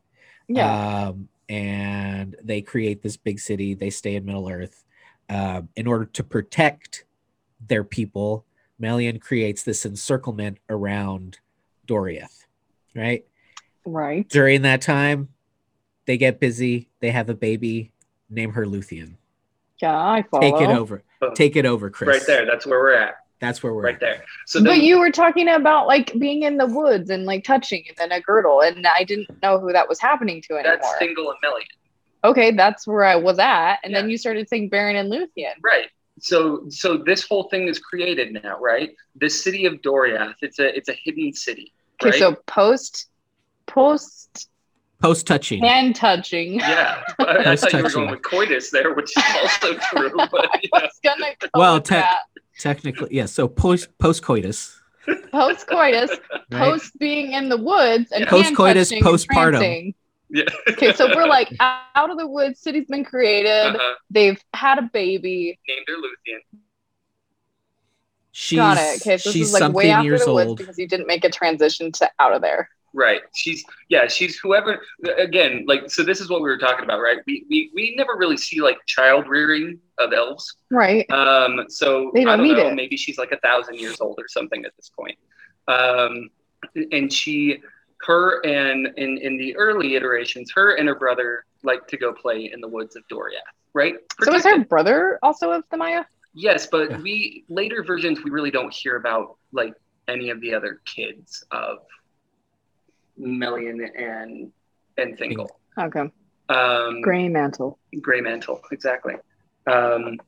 Yeah. 0.49 1.09
um, 1.09 1.29
and 1.49 2.37
they 2.43 2.61
create 2.61 3.03
this 3.03 3.17
big 3.17 3.41
city. 3.41 3.75
They 3.75 3.91
stay 3.91 4.17
in 4.17 4.25
Middle 4.25 4.49
Earth 4.49 4.85
um, 5.29 5.69
in 5.77 5.87
order 5.87 6.05
to 6.05 6.23
protect 6.23 7.05
their 7.67 7.85
people. 7.85 8.45
Melian 8.79 9.19
creates 9.19 9.63
this 9.63 9.87
encirclement 9.87 10.59
around 10.69 11.39
Doriath, 11.87 12.45
right? 12.95 13.25
right. 13.87 14.29
During 14.29 14.63
that 14.63 14.83
time, 14.83 15.29
they 16.07 16.19
get 16.19 16.39
busy. 16.39 16.89
They 17.01 17.11
have 17.11 17.31
a 17.31 17.35
baby. 17.35 17.93
Name 18.29 18.53
her 18.53 18.67
Luthien. 18.67 19.15
Yeah, 19.81 19.97
I 19.97 20.23
follow. 20.31 20.43
Take 20.43 20.69
it 20.69 20.71
over. 20.71 21.03
Boom. 21.21 21.35
Take 21.35 21.57
it 21.57 21.67
over, 21.67 21.91
Chris. 21.91 22.09
Right 22.09 22.27
there. 22.27 22.47
That's 22.47 22.67
where 22.67 22.79
we're 22.79 22.95
at. 22.95 23.15
That's 23.41 23.63
where 23.63 23.73
we're 23.75 23.83
Right 23.83 23.95
at. 23.95 24.01
there. 24.01 24.25
So 24.47 24.63
but 24.63 24.79
you 24.83 24.99
were 24.99 25.11
talking 25.11 25.49
about 25.49 25.87
like 25.87 26.13
being 26.19 26.43
in 26.43 26.57
the 26.59 26.67
woods 26.67 27.09
and 27.11 27.25
like 27.25 27.43
touching 27.45 27.85
and 27.89 27.97
then 27.97 28.13
a 28.13 28.21
girdle, 28.21 28.61
and 28.61 28.87
I 28.87 29.03
didn't 29.05 29.43
know 29.43 29.59
who 29.59 29.73
that 29.73 29.89
was 29.89 29.99
happening 30.01 30.43
to 30.43 30.55
anymore. 30.55 30.79
that's 30.81 30.89
Thingol 31.03 31.31
and 31.31 31.39
Melian. 31.43 31.67
okay, 32.25 32.51
that's 32.53 32.87
where 32.87 33.05
I 33.05 33.17
was 33.17 33.39
at, 33.39 33.79
and 33.83 33.95
then 33.95 34.11
you 34.11 34.19
started 34.19 34.49
saying 34.49 34.69
Beren 34.71 34.95
and 35.01 35.11
Luthien. 35.11 35.53
Right. 35.63 35.87
So 36.21 36.65
so 36.69 36.99
this 36.99 37.27
whole 37.27 37.45
thing 37.45 37.67
is 37.67 37.79
created 37.79 38.43
now, 38.43 38.59
right? 38.61 38.91
This 39.15 39.43
city 39.43 39.65
of 39.65 39.81
Doriath, 39.81 40.35
it's 40.43 40.59
a 40.59 40.77
it's 40.77 40.91
a 40.91 40.95
hidden 41.03 41.33
city. 41.33 41.73
Okay, 42.03 42.11
Right? 42.11 42.19
so 42.19 42.37
post 42.47 43.07
post 43.67 44.49
Post 45.01 45.27
touching. 45.27 45.63
hand 45.65 45.97
touching. 45.97 46.55
yeah. 46.61 47.03
I, 47.21 47.25
I 47.53 47.57
thought 47.57 47.73
you 47.73 47.83
were 47.83 47.89
going 47.89 48.11
with 48.11 48.21
coitus 48.23 48.71
there, 48.71 48.93
which 48.93 49.17
is 49.17 49.25
also 49.43 49.75
true. 49.91 50.11
But 50.15 50.51
I 50.53 50.61
was 50.75 51.01
gonna 51.03 51.29
Well, 51.55 51.75
with 51.77 51.85
te- 51.85 52.03
that. 52.63 52.75
Technically, 52.75 53.09
yeah. 53.17 53.27
So 53.27 53.49
post 53.49 53.97
post 53.99 54.23
coitus. 54.23 54.77
Post 55.33 55.67
coitus, 55.67 56.11
Right? 56.11 56.51
post 56.51 56.99
being 56.99 57.33
in 57.33 57.49
the 57.49 57.57
woods 57.57 58.13
and 58.13 58.25
Yeah. 58.25 58.31
Post-coitus, 58.31 58.93
postpartum. 58.93 59.95
yeah. 60.29 60.45
Okay, 60.69 60.93
so 60.93 61.09
we're 61.15 61.27
like 61.27 61.49
out 61.61 62.11
of 62.11 62.19
the 62.19 62.27
woods. 62.27 62.61
City's 62.61 62.87
been 62.87 63.05
created. 63.05 63.51
uh-huh. 63.77 63.95
They've 64.11 64.41
had 64.55 64.79
a 64.79 64.83
baby. 64.83 65.59
named 65.69 65.87
her 65.89 65.95
Luthien. 65.95 66.59
She's 68.33 68.59
Got 68.59 68.77
it. 68.79 69.01
Okay, 69.01 69.17
so 69.19 69.31
this 69.33 69.43
is 69.43 69.53
like 69.53 69.73
way 69.73 69.91
after 69.91 70.05
years 70.05 70.25
the 70.25 70.33
woods 70.33 70.49
old. 70.49 70.59
because 70.59 70.79
you 70.79 70.87
didn't 70.87 71.07
make 71.07 71.25
a 71.25 71.31
transition 71.31 71.91
to 71.93 72.11
out 72.21 72.33
of 72.33 72.43
there. 72.43 72.69
Right. 72.93 73.23
She's 73.35 73.65
yeah, 73.89 74.07
she's 74.09 74.37
whoever 74.39 74.81
again, 75.19 75.65
like 75.67 75.91
so 75.91 76.03
this 76.03 76.21
is 76.21 76.29
what 76.29 76.43
we 76.43 76.49
were 76.49 76.59
talking 76.59 76.85
about, 76.85 77.01
right? 77.01 77.19
We 77.27 77.47
we, 77.49 77.71
we 77.75 77.95
never 77.97 78.17
really 78.17 78.37
see 78.37 78.61
like 78.61 78.79
child 78.87 79.29
rearing 79.29 79.79
of 80.01 80.13
elves. 80.13 80.57
Right. 80.71 81.09
Um 81.11 81.67
so 81.69 82.11
They 82.15 82.23
I 82.23 82.25
don't 82.25 82.39
don't 82.39 82.47
need 82.49 82.57
know, 82.57 82.69
it. 82.69 82.75
maybe 82.75 82.97
she's 82.97 83.19
like 83.19 83.33
a 83.33 83.39
thousand 83.41 83.79
years 83.79 84.01
old 84.01 84.19
or 84.19 84.27
something 84.29 84.65
at 84.65 84.73
this 84.77 84.91
point. 84.99 85.19
Um 85.69 86.31
and 86.93 87.13
she 87.13 87.61
her 88.07 88.41
and 88.47 88.89
in 88.97 89.19
in 89.19 89.37
the 89.37 89.57
early 89.57 89.95
iterations, 89.95 90.51
her 90.55 90.77
and 90.77 90.89
her 90.89 90.95
brother 90.95 91.45
like 91.63 91.87
to 91.89 91.97
go 91.99 92.13
play 92.13 92.51
in 92.53 92.61
the 92.61 92.69
woods 92.69 92.97
of 92.97 93.03
Doriath, 93.09 93.51
right? 93.75 93.95
So 94.23 94.35
is 94.35 94.45
her 94.45 94.65
brother 94.65 95.19
also 95.23 95.51
of 95.53 95.65
the 95.71 95.77
Maia? 95.77 96.05
Yes, 96.33 96.67
but 96.67 96.91
Yeah. 96.91 97.01
we 97.01 97.45
later 97.49 97.83
versions 97.85 98.23
we 98.25 98.31
really 98.31 98.51
don't 98.51 98.73
hear 98.73 98.97
about 98.97 99.37
like 99.53 99.75
any 100.09 100.31
of 100.31 100.41
the 100.41 100.55
other 100.55 100.81
kids 100.87 101.45
of 101.51 101.79
Melian 103.17 103.81
and 103.97 104.53
and 104.97 105.19
Thingol. 105.19 105.49
Okay. 105.79 106.11
Um, 106.49 107.01
Gray 107.03 107.29
mantle. 107.29 107.79
Gray 108.01 108.21
Mantle, 108.21 108.61
exactly. 108.73 109.15
Um, 109.67 110.19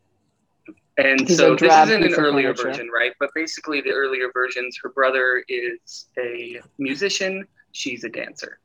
and 0.98 1.26
He's 1.26 1.38
so 1.38 1.56
this 1.56 1.72
isn't 1.72 2.04
an 2.04 2.14
earlier 2.14 2.52
version, 2.54 2.88
right? 2.92 3.12
But 3.18 3.30
basically, 3.34 3.80
the 3.80 3.92
earlier 3.92 4.30
versions, 4.32 4.78
her 4.82 4.90
brother 4.90 5.42
is 5.48 6.06
a 6.18 6.60
musician, 6.78 7.46
she's 7.72 8.04
a 8.04 8.10
dancer, 8.10 8.58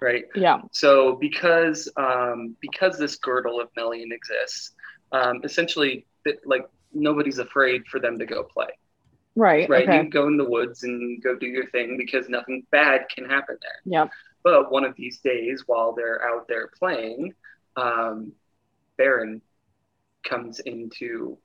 right? 0.00 0.24
Yeah. 0.34 0.60
So 0.70 1.16
because 1.16 1.88
um, 1.96 2.56
because 2.60 2.98
this 2.98 3.16
girdle 3.16 3.60
of 3.60 3.68
Melian 3.76 4.12
exists, 4.12 4.72
um, 5.10 5.40
essentially, 5.42 6.06
like 6.44 6.68
nobody's 6.94 7.38
afraid 7.38 7.84
for 7.88 7.98
them 7.98 8.18
to 8.20 8.26
go 8.26 8.44
play, 8.44 8.68
Right. 9.34 9.68
right? 9.68 9.88
Okay. 9.88 10.04
You 10.04 10.08
go 10.10 10.28
in 10.28 10.36
the 10.36 10.48
woods 10.48 10.84
and 10.84 11.22
go 11.22 11.36
do 11.36 11.46
your 11.46 11.66
thing 11.70 11.96
because 11.96 12.28
nothing 12.28 12.64
bad 12.70 13.06
can 13.14 13.28
happen 13.28 13.56
there. 13.60 14.00
Yep. 14.00 14.10
But 14.44 14.70
one 14.70 14.84
of 14.84 14.94
these 14.96 15.18
days, 15.18 15.64
while 15.66 15.92
they're 15.92 16.24
out 16.26 16.46
there 16.48 16.68
playing, 16.78 17.34
um, 17.76 18.32
Beren 18.98 19.40
comes 20.28 20.60
into 20.60 21.38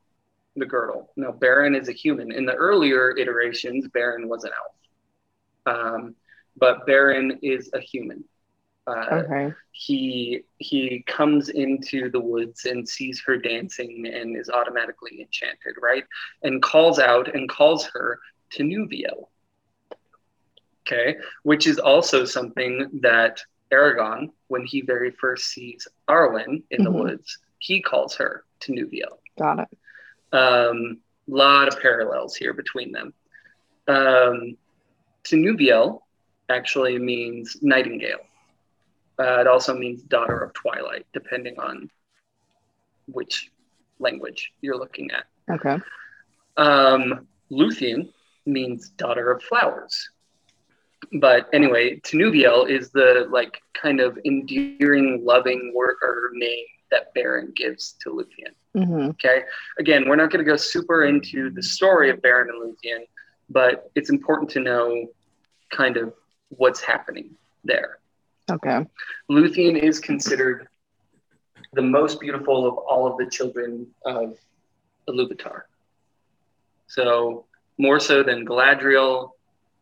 the 0.56 0.66
girdle. 0.66 1.12
Now, 1.16 1.32
Beren 1.32 1.80
is 1.80 1.88
a 1.88 1.94
human. 1.94 2.32
In 2.32 2.46
the 2.46 2.54
earlier 2.56 3.16
iterations, 3.18 3.88
Beren 3.88 4.28
was 4.28 4.44
an 4.44 4.52
elf. 4.62 5.76
Um, 5.78 6.16
but 6.58 6.86
Beren 6.88 7.40
is 7.42 7.70
a 7.74 7.80
human. 7.80 8.24
Uh, 8.88 9.24
Okay. 9.24 9.54
he 9.72 10.44
he 10.58 11.04
comes 11.08 11.50
into 11.50 12.10
the 12.10 12.20
woods 12.20 12.66
and 12.66 12.88
sees 12.88 13.22
her 13.26 13.38
dancing 13.38 14.06
and 14.12 14.36
is 14.36 14.50
automatically 14.50 15.22
enchanted, 15.22 15.76
right? 15.82 16.04
And 16.44 16.62
calls 16.62 17.00
out 17.00 17.34
and 17.34 17.48
calls 17.48 17.86
her 17.94 18.20
Tinuviel. 18.52 19.28
Okay, 20.88 21.16
which 21.44 21.68
is 21.68 21.78
also 21.80 22.26
something 22.26 22.90
that 23.02 23.40
Aragorn, 23.72 24.32
when 24.48 24.66
he 24.66 24.82
very 24.82 25.12
first 25.12 25.46
sees 25.50 25.88
Arwen 26.10 26.64
in 26.72 26.84
the 26.84 26.92
Mhm. 26.92 27.00
woods, 27.04 27.38
he 27.62 27.80
calls 27.80 28.16
her 28.16 28.44
Tinuviel. 28.60 29.20
Got 29.38 29.60
it. 29.60 30.36
Um, 30.36 30.98
lot 31.28 31.68
of 31.68 31.80
parallels 31.80 32.36
here 32.36 32.54
between 32.54 32.92
them. 32.92 33.14
Um, 33.88 34.58
Tinuviel 35.24 36.00
actually 36.50 36.98
means 36.98 37.58
nightingale. 37.62 38.26
Uh, 39.20 39.42
it 39.42 39.48
also 39.48 39.76
means 39.76 40.02
daughter 40.02 40.40
of 40.40 40.54
twilight, 40.54 41.06
depending 41.14 41.60
on 41.60 41.90
which 43.08 43.52
language 44.00 44.52
you're 44.62 44.78
looking 44.78 45.12
at. 45.12 45.26
Okay. 45.54 45.78
Um, 46.58 47.28
Luthien 47.52 48.10
means 48.48 48.90
daughter 48.90 49.32
of 49.32 49.44
flowers. 49.44 50.10
But 51.20 51.48
anyway, 51.54 52.00
Tinuviel 52.00 52.68
is 52.68 52.90
the 52.90 53.28
like 53.30 53.62
kind 53.74 54.00
of 54.00 54.18
endearing, 54.26 55.24
loving 55.24 55.74
word 55.76 55.98
or 56.02 56.32
name 56.34 56.66
that 56.92 57.14
Beren 57.16 57.56
gives 57.56 57.94
to 58.02 58.10
Luthien. 58.10 58.54
hmm 58.86 59.10
Okay. 59.10 59.44
Again, 59.80 60.08
we're 60.08 60.16
not 60.16 60.30
going 60.32 60.44
to 60.44 60.50
go 60.50 60.58
super 60.58 61.06
into 61.06 61.50
the 61.50 61.64
story 61.64 62.10
of 62.10 62.22
Beren 62.22 62.50
and 62.50 62.62
Luthien, 62.62 63.06
but 63.50 63.92
it's 63.96 64.10
important 64.10 64.50
to 64.52 64.60
know 64.60 65.08
kind 65.72 65.98
of 65.98 66.14
what's 66.50 66.82
happening 66.82 67.32
there. 67.64 68.00
Okay. 68.50 68.86
Luthien 69.30 69.82
is 69.82 70.00
considered 70.00 70.68
the 71.74 71.82
most 71.82 72.20
beautiful 72.20 72.68
of 72.68 72.78
all 72.78 73.08
of 73.08 73.18
the 73.18 73.30
children 73.30 73.88
of 74.06 74.38
Iluvatar. 75.08 75.62
So, 76.88 77.46
more 77.78 78.00
so 78.00 78.22
than 78.24 78.46
Galadriel, 78.46 79.32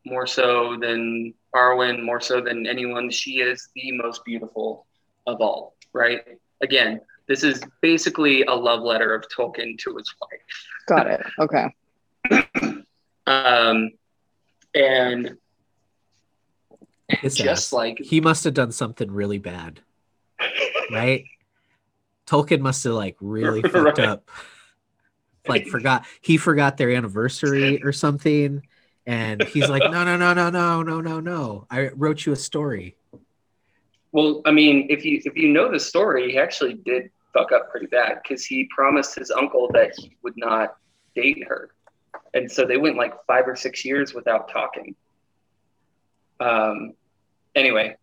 more 0.05 0.28
so 0.28 0.78
than 0.80 1.34
Arwen, 1.55 2.03
more 2.03 2.22
so 2.22 2.39
than 2.39 2.68
anyone, 2.68 3.10
she 3.10 3.39
is 3.39 3.70
the 3.76 3.91
most 3.93 4.24
beautiful 4.24 4.86
of 5.26 5.41
all, 5.41 5.76
right? 5.93 6.22
Again, 6.62 7.01
this 7.28 7.43
is 7.43 7.62
basically 7.82 8.43
a 8.43 8.53
love 8.53 8.82
letter 8.82 9.14
of 9.14 9.24
Tolkien 9.30 9.78
to 9.80 9.95
his 9.97 10.14
wife. 10.22 10.41
Got 10.88 11.07
it. 11.07 11.22
Okay. 11.39 12.76
Um, 13.28 13.91
and 14.74 15.38
His 17.10 17.36
just 17.36 17.68
ass. 17.68 17.74
like 17.74 17.99
he 17.99 18.22
must 18.22 18.43
have 18.43 18.55
done 18.55 18.72
something 18.72 19.12
really 19.12 19.38
bad, 19.38 19.82
right? 20.91 21.26
Tolkien 22.26 22.62
must 22.62 22.84
have 22.86 22.93
like 22.93 23.18
really 23.22 23.62
fucked 23.70 23.99
Right. 23.99 24.07
up. 24.07 24.30
Like 25.47 25.68
forgot 25.68 26.05
he 26.22 26.38
forgot 26.38 26.78
their 26.78 26.89
anniversary 26.89 27.84
or 27.84 27.91
something, 27.91 28.64
and 29.05 29.43
he's 29.43 29.70
like, 29.70 29.84
no, 29.91 30.03
no, 30.03 30.18
no, 30.18 30.34
no, 30.34 30.49
no, 30.49 30.82
no, 30.82 31.01
no, 31.01 31.20
no. 31.20 31.68
I 31.70 31.89
wrote 31.89 32.26
you 32.26 32.34
a 32.34 32.36
story. 32.36 32.95
Well, 34.12 34.41
I 34.45 34.51
mean, 34.51 34.88
if 34.89 35.05
you 35.05 35.22
if 35.24 35.36
you 35.36 35.49
know 35.49 35.72
the 35.72 35.80
story, 35.80 36.32
he 36.32 36.38
actually 36.38 36.74
did 36.74 37.12
fuck 37.34 37.51
up 37.51 37.70
pretty 37.70 37.86
bad 37.88 38.20
because 38.22 38.45
he 38.45 38.68
promised 38.76 39.16
his 39.16 39.32
uncle 39.32 39.70
that 39.74 39.91
he 39.97 40.18
would 40.24 40.36
not 40.36 40.76
date 41.16 41.43
her, 41.47 41.70
and 42.34 42.51
so 42.51 42.66
they 42.66 42.78
went 42.78 42.97
like 42.97 43.14
five 43.28 43.47
or 43.47 43.55
six 43.55 43.86
years 43.86 44.14
without 44.14 44.49
talking. 44.49 44.95
Um, 46.39 46.93
anyway, 47.55 47.95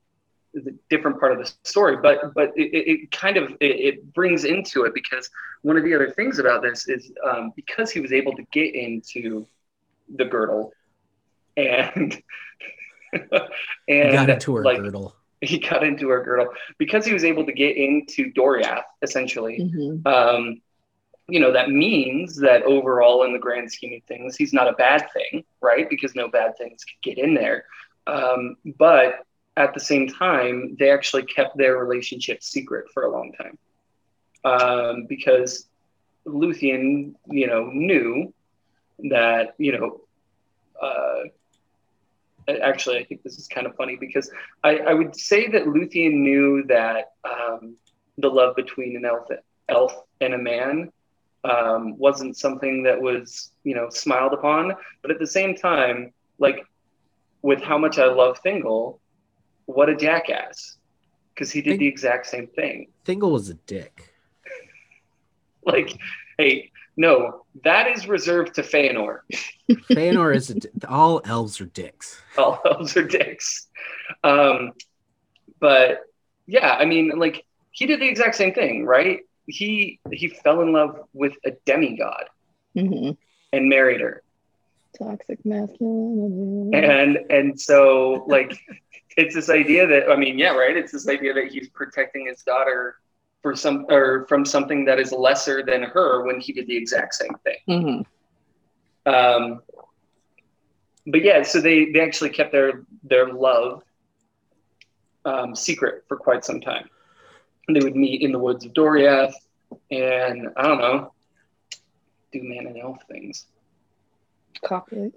it's 0.54 0.66
a 0.66 0.74
different 0.88 1.18
part 1.18 1.32
of 1.32 1.38
the 1.38 1.52
story, 1.64 1.96
but 1.96 2.34
but 2.34 2.52
it, 2.57 2.70
it 2.72 3.11
kind 3.11 3.36
of 3.36 3.50
it, 3.61 3.80
it 3.80 4.14
brings 4.14 4.44
into 4.44 4.84
it 4.84 4.94
because 4.94 5.28
one 5.62 5.76
of 5.76 5.84
the 5.84 5.94
other 5.94 6.11
things 6.11 6.38
about 6.38 6.62
this 6.62 6.88
is 6.88 7.11
um, 7.28 7.52
because 7.57 7.90
he 7.90 8.00
was 8.00 8.12
able 8.12 8.34
to 8.36 8.42
get 8.52 8.74
into 8.74 9.46
the 10.14 10.24
girdle 10.24 10.72
and 11.57 12.22
and 13.12 13.42
He 13.88 14.12
got 14.12 14.30
into 14.30 14.54
her 14.57 14.64
like, 14.64 14.78
girdle. 14.78 15.16
he 15.41 15.59
got 15.59 15.84
into 15.84 16.09
her 16.09 16.22
girdle 16.22 16.49
because 16.78 17.05
he 17.05 17.12
was 17.12 17.24
able 17.24 17.45
to 17.47 17.53
get 17.53 17.76
into 17.76 18.32
Doriath 18.32 18.84
essentially. 19.03 19.59
hmm 19.59 20.07
Um, 20.07 20.61
you 21.28 21.41
know 21.41 21.53
that 21.53 21.70
means 21.70 22.37
that 22.37 22.62
overall, 22.62 23.24
in 23.24 23.32
the 23.32 23.39
grand 23.39 23.70
scheme 23.72 23.95
of 23.95 24.03
things, 24.05 24.37
he's 24.37 24.53
not 24.53 24.68
a 24.68 24.72
bad 24.74 25.09
thing, 25.12 25.45
right? 25.61 25.89
Because 25.91 26.14
no 26.14 26.28
bad 26.28 26.57
things 26.57 26.84
could 26.84 27.03
get 27.03 27.18
in 27.22 27.34
there. 27.34 27.64
Um, 28.07 28.57
but 28.78 29.24
at 29.57 29.74
the 29.74 29.80
same 29.80 30.07
time, 30.07 30.76
they 30.78 30.91
actually 30.91 31.24
kept 31.24 31.57
their 31.57 31.76
relationship 31.78 32.43
secret 32.43 32.87
for 32.93 33.05
a 33.05 33.11
long 33.11 33.32
time 33.32 33.59
um, 34.45 35.07
because 35.09 35.66
Luthien, 36.26 37.14
you 37.28 37.47
know, 37.47 37.70
knew 37.72 38.32
that 39.11 39.55
you 39.59 39.72
know. 39.72 40.01
Uh, 40.80 41.24
actually, 42.49 42.99
I 42.99 43.05
think 43.05 43.22
this 43.22 43.38
is 43.38 43.47
kind 43.49 43.66
of 43.66 43.74
funny 43.76 43.97
because 43.97 44.30
I, 44.62 44.78
I 44.78 44.94
would 44.94 45.14
say 45.16 45.49
that 45.49 45.64
Luthien 45.64 46.14
knew 46.20 46.64
that 46.68 47.12
um, 47.24 47.76
the 48.18 48.28
love 48.28 48.57
between 48.57 48.97
an 48.97 49.05
elf, 49.05 49.28
elf 49.68 49.94
and 50.20 50.34
a 50.34 50.38
man 50.38 50.92
um, 51.44 51.97
wasn't 51.99 52.36
something 52.36 52.82
that 52.84 53.01
was, 53.01 53.53
you 53.64 53.74
know, 53.74 53.88
smiled 53.90 54.32
upon. 54.32 54.74
But 55.03 55.11
at 55.11 55.18
the 55.18 55.26
same 55.26 55.55
time, 55.55 56.12
like 56.38 56.64
with 57.42 57.62
how 57.62 57.78
much 57.78 57.99
I 57.99 58.07
love 58.07 58.40
Thingol, 58.44 58.99
what 59.66 59.88
a 59.88 59.97
jackass. 59.97 60.76
Because 61.34 61.51
he 61.51 61.61
did 61.61 61.70
Think- 61.72 61.80
the 61.80 61.86
exact 61.88 62.26
same 62.26 62.47
thing. 62.47 62.88
Thingol 63.05 63.32
was 63.32 63.49
a 63.49 63.55
dick. 63.55 64.12
Like, 65.64 65.99
hey, 66.38 66.70
no, 66.97 67.44
that 67.64 67.88
is 67.88 68.07
reserved 68.09 68.55
to 68.55 68.62
Feanor. 68.62 69.20
Feanor 69.90 70.34
is 70.34 70.51
a 70.51 70.88
all 70.88 71.20
elves 71.24 71.61
are 71.61 71.66
dicks. 71.66 72.20
all 72.38 72.61
elves 72.64 72.97
are 72.97 73.05
dicks. 73.05 73.66
Um, 74.24 74.72
but 75.61 76.01
yeah, 76.47 76.72
I 76.78 76.84
mean, 76.84 77.18
like 77.18 77.44
he 77.72 77.86
did 77.86 78.01
the 78.01 78.09
exact 78.09 78.34
same 78.36 78.55
thing, 78.55 78.84
right? 78.86 79.20
He 79.47 80.01
he 80.12 80.28
fell 80.28 80.61
in 80.62 80.72
love 80.72 81.01
with 81.12 81.34
a 81.44 81.53
demigod 81.66 82.24
hmm 82.74 83.11
and 83.53 83.68
married 83.68 84.01
her, 84.01 84.22
Toxic 84.99 85.44
masculinity. 85.44 86.76
and 86.76 87.18
and 87.30 87.61
so 87.61 88.24
like 88.28 88.53
it's 89.16 89.34
this 89.34 89.49
idea 89.51 89.86
that 89.86 90.11
I 90.11 90.16
mean, 90.16 90.38
yeah, 90.38 90.53
right? 90.55 90.76
It's 90.76 90.92
this 90.92 91.09
idea 91.09 91.32
that 91.34 91.49
he's 91.49 91.68
protecting 91.70 92.26
his 92.26 92.42
daughter 92.42 92.97
for 93.43 93.55
some 93.55 93.87
or 93.89 94.26
from 94.28 94.45
something 94.45 94.84
that 94.87 94.99
is 94.99 95.12
lesser 95.12 95.62
than 95.64 95.82
her 95.82 96.24
when 96.26 96.41
he 96.41 96.53
did 96.53 96.66
the 96.66 96.76
exact 96.76 97.14
same 97.14 97.34
thing. 97.45 98.05
hmm 99.07 99.11
Um, 99.12 99.62
but 101.07 101.22
yeah, 101.22 101.43
so 101.43 101.61
they 101.61 101.87
they 101.93 102.01
actually 102.01 102.30
kept 102.30 102.53
their 102.53 102.82
their 103.05 103.32
love 103.32 103.82
um, 105.24 105.55
secret 105.55 106.05
for 106.09 106.16
quite 106.16 106.45
some 106.45 106.61
time. 106.61 106.89
They 107.68 107.80
would 107.80 107.97
meet 107.97 108.22
in 108.22 108.32
the 108.32 108.39
woods 108.39 108.64
of 108.64 108.72
Doriath, 108.72 109.34
and 109.91 110.49
I 110.57 110.62
don't 110.62 110.78
know, 110.78 111.12
do 112.32 112.41
man 112.43 112.66
and 112.66 112.78
elf 112.78 112.99
things. 113.11 113.47
Copy. 114.64 115.12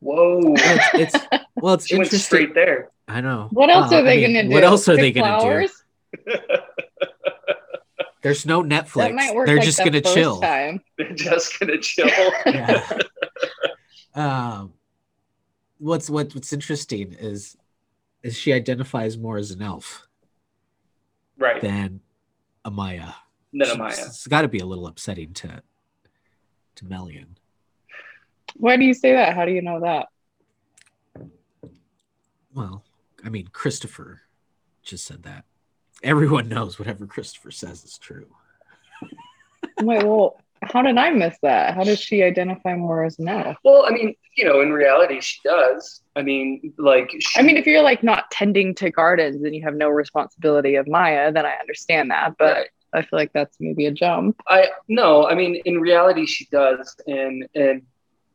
Whoa, 0.00 0.54
it's, 0.56 1.14
it's 1.14 1.26
well, 1.56 1.74
it's 1.74 1.86
she 1.88 1.94
went 1.96 2.06
interesting. 2.06 2.18
straight 2.18 2.54
there. 2.54 2.90
I 3.08 3.20
know. 3.20 3.48
What 3.50 3.70
else 3.70 3.92
Uh, 3.92 3.96
are 3.96 4.02
they 4.02 4.24
I 4.24 4.28
mean, 4.28 4.34
gonna 4.34 4.48
do? 4.48 4.54
What 4.54 4.64
else 4.64 4.88
are 4.88 4.96
they 4.96 5.12
gonna 5.12 5.40
do? 5.40 5.68
flowers? 8.22 8.44
There's 8.44 8.46
no 8.46 8.62
That 8.62 8.86
Netflix. 8.86 9.14
might 9.14 9.34
work. 9.34 9.46
They're 9.46 9.56
like 9.56 9.64
just 9.64 9.78
the 9.78 9.84
gonna 9.84 10.02
first 10.02 10.14
chill. 10.14 10.40
Time. 10.40 10.80
just 11.14 11.58
gonna 11.60 11.78
chill. 11.78 12.08
Yeah. 12.46 12.98
um, 14.14 14.72
what's 15.78 16.08
what, 16.08 16.34
what's 16.34 16.52
interesting 16.52 17.12
is 17.12 17.56
is 18.22 18.36
she 18.36 18.52
identifies 18.52 19.18
more 19.18 19.36
as 19.36 19.50
an 19.50 19.60
elf 19.62 20.06
right. 21.38 21.60
than 21.60 22.00
a 22.64 22.70
Maia. 22.70 23.12
Then 23.52 23.62
It's- 23.62 23.74
a 23.74 23.78
Maia. 23.78 24.06
It's 24.06 24.26
got 24.28 24.42
to 24.42 24.48
be 24.48 24.58
a 24.60 24.66
little 24.66 24.86
upsetting 24.86 25.32
to 25.34 25.62
to 26.76 26.84
Melian. 26.86 27.36
Why 28.56 28.76
do 28.76 28.84
you 28.84 28.94
say 28.94 29.12
that? 29.12 29.34
How 29.34 29.44
do 29.44 29.52
you 29.52 29.62
know 29.62 29.80
that? 29.80 30.08
Well, 32.54 32.84
I 33.24 33.30
mean, 33.30 33.48
Christopher 33.52 34.20
just 34.82 35.04
said 35.06 35.22
that. 35.22 35.44
Everyone 36.02 36.48
knows 36.48 36.78
whatever 36.78 37.06
Christopher 37.06 37.50
says 37.50 37.84
is 37.84 37.98
true. 37.98 38.26
Wait, 39.82 40.02
well, 40.04 40.40
how 40.62 40.82
did 40.82 40.96
I 40.96 41.10
miss 41.10 41.36
that? 41.42 41.74
How 41.74 41.82
does 41.84 41.98
she 42.00 42.22
identify 42.22 42.74
more 42.76 43.04
as 43.04 43.18
an 43.18 43.28
elf? 43.28 43.56
Well, 43.64 43.84
I 43.86 43.90
mean, 43.90 44.14
you 44.36 44.44
know, 44.44 44.60
in 44.60 44.72
reality, 44.72 45.20
she 45.20 45.38
does. 45.44 46.02
I 46.14 46.22
mean, 46.22 46.72
like, 46.78 47.10
she, 47.18 47.38
I 47.38 47.42
mean, 47.42 47.56
if 47.56 47.66
you're 47.66 47.82
like 47.82 48.02
not 48.02 48.30
tending 48.30 48.74
to 48.76 48.90
gardens 48.90 49.42
and 49.42 49.54
you 49.54 49.62
have 49.62 49.74
no 49.74 49.88
responsibility 49.88 50.76
of 50.76 50.86
Maia, 50.86 51.32
then 51.32 51.44
I 51.46 51.54
understand 51.60 52.10
that. 52.10 52.34
But 52.38 52.56
Right. 52.56 52.66
I 52.94 53.00
feel 53.02 53.18
like 53.18 53.32
that's 53.32 53.56
maybe 53.58 53.86
a 53.86 53.90
jump. 53.90 54.40
I 54.46 54.68
no, 54.88 55.26
I 55.26 55.34
mean, 55.34 55.56
in 55.64 55.80
reality, 55.80 56.26
she 56.26 56.44
does, 56.52 56.94
and 57.06 57.48
and 57.54 57.82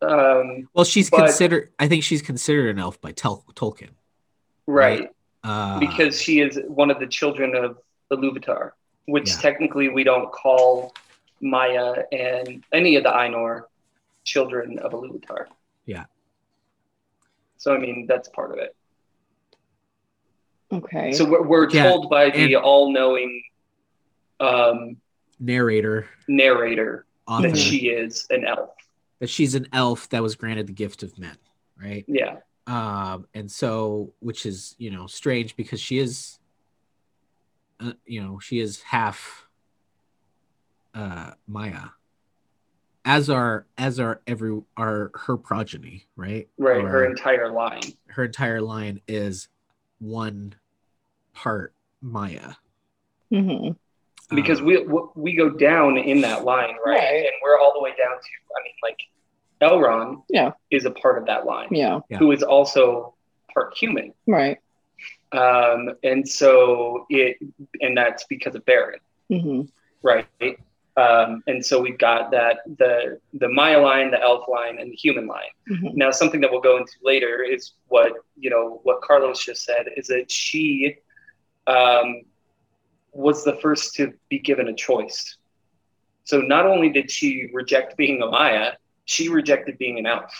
um, 0.01 0.68
Well, 0.74 0.84
she's 0.86 1.09
But- 1.09 1.26
considered. 1.26 1.70
I 1.80 1.88
think 1.88 2.03
she's 2.03 2.22
considered 2.24 2.70
an 2.72 2.80
elf 2.80 2.99
by 2.99 3.11
Tel- 3.11 3.45
Tolkien. 3.53 3.89
right, 4.65 5.09
Uh, 5.48 5.80
because 5.80 6.22
she 6.22 6.41
is 6.41 6.60
one 6.68 6.91
of 6.91 7.00
the 7.00 7.08
children 7.08 7.56
of 7.56 7.78
the 8.10 8.18
Iluvatar, 8.18 8.72
which 9.06 9.30
Yeah. 9.30 9.38
technically 9.38 9.88
we 9.89 10.04
don't 10.04 10.32
call 10.32 10.93
Maia 11.41 12.04
and 12.12 12.64
any 12.74 12.95
of 12.98 13.04
the 13.04 13.10
Ainur 13.10 13.64
children 14.26 14.78
of 14.80 14.91
Iluvatar. 14.91 15.45
Yeah. 15.86 16.06
So 17.58 17.74
I 17.74 17.78
mean, 17.78 18.06
that's 18.08 18.28
part 18.30 18.52
of 18.52 18.58
it. 18.60 18.76
Okay. 20.72 21.14
So 21.14 21.24
we're, 21.24 21.43
we're 21.48 21.70
Yeah, 21.70 21.84
told 21.89 22.10
by 22.10 22.30
the 22.30 22.56
and- 22.56 22.56
all-knowing 22.56 23.41
um, 24.39 24.98
narrator, 25.39 26.08
narrator 26.28 27.06
author, 27.26 27.50
that 27.50 27.58
she 27.58 27.88
is 27.89 28.28
an 28.30 28.43
elf. 28.45 28.70
that 29.20 29.30
she's 29.30 29.56
an 29.56 29.68
elf 29.74 30.10
that 30.10 30.22
was 30.22 30.36
granted 30.36 30.68
the 30.68 30.74
gift 30.74 31.04
of 31.04 31.18
men, 31.18 31.38
right? 31.82 32.04
Yeah, 32.08 32.38
um 32.68 33.26
and 33.34 33.49
so 33.49 34.13
which 34.20 34.45
is 34.45 34.76
you 34.78 34.91
know 34.91 35.07
strange 35.07 35.55
because 35.55 35.80
she 35.80 35.97
is 35.99 36.38
uh, 37.80 37.93
you 38.05 38.22
know 38.22 38.39
she 38.39 38.59
is 38.59 38.82
half 38.82 39.47
uh 40.93 41.32
maia 41.47 41.86
as 43.05 43.30
are 43.30 43.65
as 43.78 43.99
are 43.99 44.22
every 44.28 44.59
are 44.76 45.11
her 45.15 45.38
progeny 45.38 46.05
right 46.18 46.49
right. 46.57 46.84
Or 46.84 46.89
Her 46.89 47.05
entire 47.05 47.51
line. 47.51 47.82
her 48.07 48.26
entire 48.26 48.61
line 48.61 48.99
is 49.07 49.47
one 49.99 50.55
part 51.34 51.74
maia 52.01 52.53
Mm-hmm. 53.32 53.72
because 54.36 54.59
Um, 54.59 54.65
we 54.65 54.88
we 55.15 55.36
go 55.36 55.49
down 55.49 55.97
in 55.97 56.22
that 56.22 56.45
line, 56.45 56.76
right? 56.86 56.95
Right. 56.97 57.15
And 57.26 57.34
we're 57.43 57.59
all 57.59 57.74
the 57.74 57.82
way 57.82 57.89
down 57.89 58.15
to, 58.15 58.30
I 58.55 58.63
mean, 58.63 58.74
like 58.82 58.97
Elrond 59.62 60.24
Yeah. 60.30 60.51
is 60.72 60.86
a 60.86 60.91
part 60.91 61.18
of 61.18 61.26
that 61.28 61.45
line, 61.45 61.70
Yeah. 61.72 61.99
Yeah. 62.10 62.18
who 62.18 62.32
is 62.32 62.43
also 62.43 63.16
part 63.53 63.76
human, 63.78 64.14
Right. 64.28 64.60
um, 65.32 65.95
and 66.03 66.28
so 66.28 67.05
it, 67.10 67.38
and 67.82 67.97
that's 67.97 68.24
because 68.26 68.55
of 68.55 68.66
Beren, 68.66 68.99
hmm 69.30 69.62
right? 70.03 70.60
Um, 70.95 71.43
and 71.47 71.64
so 71.64 71.80
we've 71.80 71.97
got 71.97 72.32
that 72.32 72.60
the 72.78 73.20
the 73.34 73.49
Maia 73.49 73.80
line, 73.80 74.10
the 74.10 74.22
Elf 74.22 74.47
line, 74.47 74.80
and 74.80 74.91
the 74.91 74.95
human 74.95 75.28
line. 75.28 75.51
hmm 75.68 75.88
Now, 75.93 76.12
something 76.12 76.41
that 76.41 76.51
we'll 76.51 76.62
go 76.62 76.78
into 76.78 76.93
later 77.03 77.43
is 77.43 77.74
what 77.88 78.14
you 78.38 78.49
know 78.49 78.80
what 78.84 79.01
Carlos 79.01 79.43
just 79.43 79.64
said 79.64 79.88
is 79.95 80.08
that 80.08 80.32
she 80.32 80.95
um, 81.68 82.22
was 83.12 83.43
the 83.43 83.55
first 83.58 83.95
to 83.95 84.14
be 84.30 84.39
given 84.39 84.68
a 84.70 84.74
choice. 84.74 85.38
So 86.24 86.41
not 86.41 86.66
only 86.66 86.89
did 86.89 87.10
she 87.12 87.49
reject 87.53 87.95
being 87.97 88.22
a 88.22 88.28
Maia, 88.28 88.74
she 89.08 89.30
rejected 89.30 89.78
being 89.80 89.97
an 89.97 90.05
elf. 90.05 90.32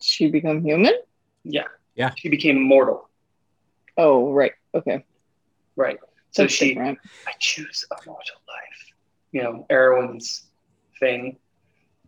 She 0.00 0.30
become 0.30 0.64
human? 0.64 0.94
Yeah. 1.44 1.64
Yeah. 1.94 2.10
She 2.16 2.28
became 2.28 2.60
mortal. 2.60 3.08
Oh, 3.96 4.32
right. 4.32 4.52
Okay. 4.74 5.04
Right. 5.76 5.98
So 6.32 6.42
That's 6.42 6.54
she, 6.54 6.68
different. 6.70 6.98
I 7.28 7.32
choose 7.38 7.84
a 7.92 7.94
mortal 8.06 8.36
life. 8.48 8.92
You 9.32 9.42
know, 9.42 9.66
Arwen's 9.70 10.44
thing. 10.98 11.36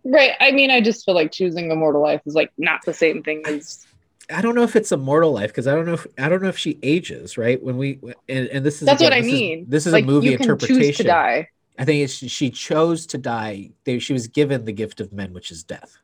Right. 0.05 0.33
I 0.41 0.53
mean, 0.53 0.71
I 0.71 0.81
just 0.81 1.05
feel 1.05 1.15
like 1.15 1.31
choosing 1.33 1.71
a 1.71 1.77
mortal 1.77 2.01
life 2.03 2.23
is 2.27 2.35
like 2.35 2.51
not 2.59 2.81
the 2.85 2.95
same 2.95 3.23
thing 3.23 3.43
as 3.47 3.87
i 4.29 4.43
don't 4.43 4.57
know 4.57 4.65
if 4.65 4.75
it's 4.75 4.91
a 4.91 4.97
mortal 4.97 5.31
life 5.31 5.51
because 5.51 5.69
i 5.69 5.73
don't 5.73 5.87
know 5.87 5.93
if 5.93 6.05
i 6.19 6.29
don't 6.29 6.43
know 6.43 6.49
if 6.49 6.59
she 6.59 6.81
ages 6.83 7.39
right 7.39 7.63
when 7.63 7.77
we 7.77 8.01
and, 8.29 8.49
and 8.49 8.67
this 8.67 8.83
is 8.83 8.87
that's 8.87 9.01
what 9.01 9.13
I 9.13 9.19
again, 9.19 9.27
this 9.29 9.35
is- 9.35 9.41
mean. 9.41 9.65
this 9.69 9.87
is, 9.87 9.93
like, 9.93 10.03
a 10.03 10.07
movie 10.09 10.31
you 10.31 10.37
can 10.37 10.43
interpretation 10.51 10.83
choose 10.83 10.97
to 10.97 11.03
die. 11.05 11.49
I 11.79 11.85
think 11.85 12.03
it's, 12.05 12.15
she 12.15 12.51
chose 12.51 13.07
to 13.09 13.19
die. 13.19 13.71
They, 13.85 13.99
she 13.99 14.13
was 14.13 14.27
given 14.29 14.65
the 14.65 14.73
gift 14.73 15.01
of 15.01 15.13
men, 15.13 15.33
which 15.33 15.51
is 15.51 15.63
death. 15.63 15.99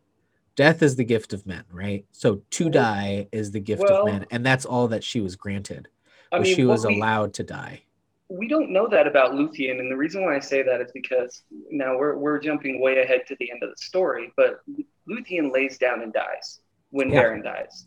Death 0.54 0.82
is 0.82 0.96
the 0.96 1.04
gift 1.04 1.32
of 1.32 1.46
men, 1.46 1.64
right? 1.72 2.04
So 2.12 2.42
to 2.50 2.68
die 2.68 3.26
is 3.32 3.50
the 3.52 3.60
gift 3.60 3.82
well- 3.82 4.00
of 4.00 4.06
men, 4.06 4.26
and 4.30 4.44
that's 4.44 4.66
all 4.66 4.88
that 4.88 5.02
she 5.02 5.20
was 5.20 5.34
granted. 5.36 5.88
I 6.30 6.40
mean, 6.40 6.54
she 6.54 6.64
was 6.64 6.86
we- 6.86 6.96
allowed 6.96 7.34
to 7.34 7.42
die. 7.42 7.82
we 8.28 8.48
don't 8.48 8.70
know 8.70 8.88
that 8.88 9.06
about 9.06 9.32
Luthien, 9.32 9.78
and 9.80 9.90
the 9.90 9.96
reason 9.96 10.24
why 10.24 10.36
I 10.36 10.40
say 10.40 10.62
that 10.62 10.80
is 10.80 10.90
because 10.92 11.42
now 11.70 11.98
we're 11.98 12.16
we're 12.16 12.38
jumping 12.38 12.80
way 12.80 13.02
ahead 13.02 13.22
to 13.28 13.36
the 13.38 13.50
end 13.50 13.62
of 13.62 13.68
the 13.70 13.76
story, 13.76 14.32
but 14.36 14.60
Luthien 15.08 15.52
lays 15.52 15.76
down 15.78 16.00
and 16.02 16.12
dies 16.12 16.60
when 16.90 17.10
Yeah. 17.10 17.22
Beren 17.24 17.42
dies. 17.44 17.84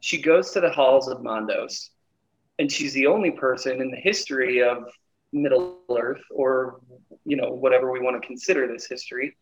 She 0.00 0.20
goes 0.20 0.50
to 0.52 0.60
the 0.60 0.70
halls 0.70 1.08
of 1.08 1.18
Mandos, 1.18 1.90
and 2.58 2.72
she's 2.72 2.92
the 2.94 3.06
only 3.06 3.30
person 3.32 3.80
in 3.82 3.90
the 3.90 3.96
history 3.98 4.62
of 4.62 4.84
Middle 5.32 5.78
Earth, 5.90 6.22
or 6.30 6.80
you 7.24 7.36
know 7.36 7.50
whatever 7.50 7.90
we 7.90 8.00
want 8.00 8.20
to 8.20 8.26
consider 8.26 8.66
this 8.66 8.86
history, 8.86 9.36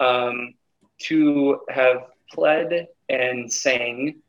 um, 0.00 0.54
to 1.00 1.60
have 1.68 2.08
pled 2.30 2.86
and 3.08 3.52
sang 3.52 4.22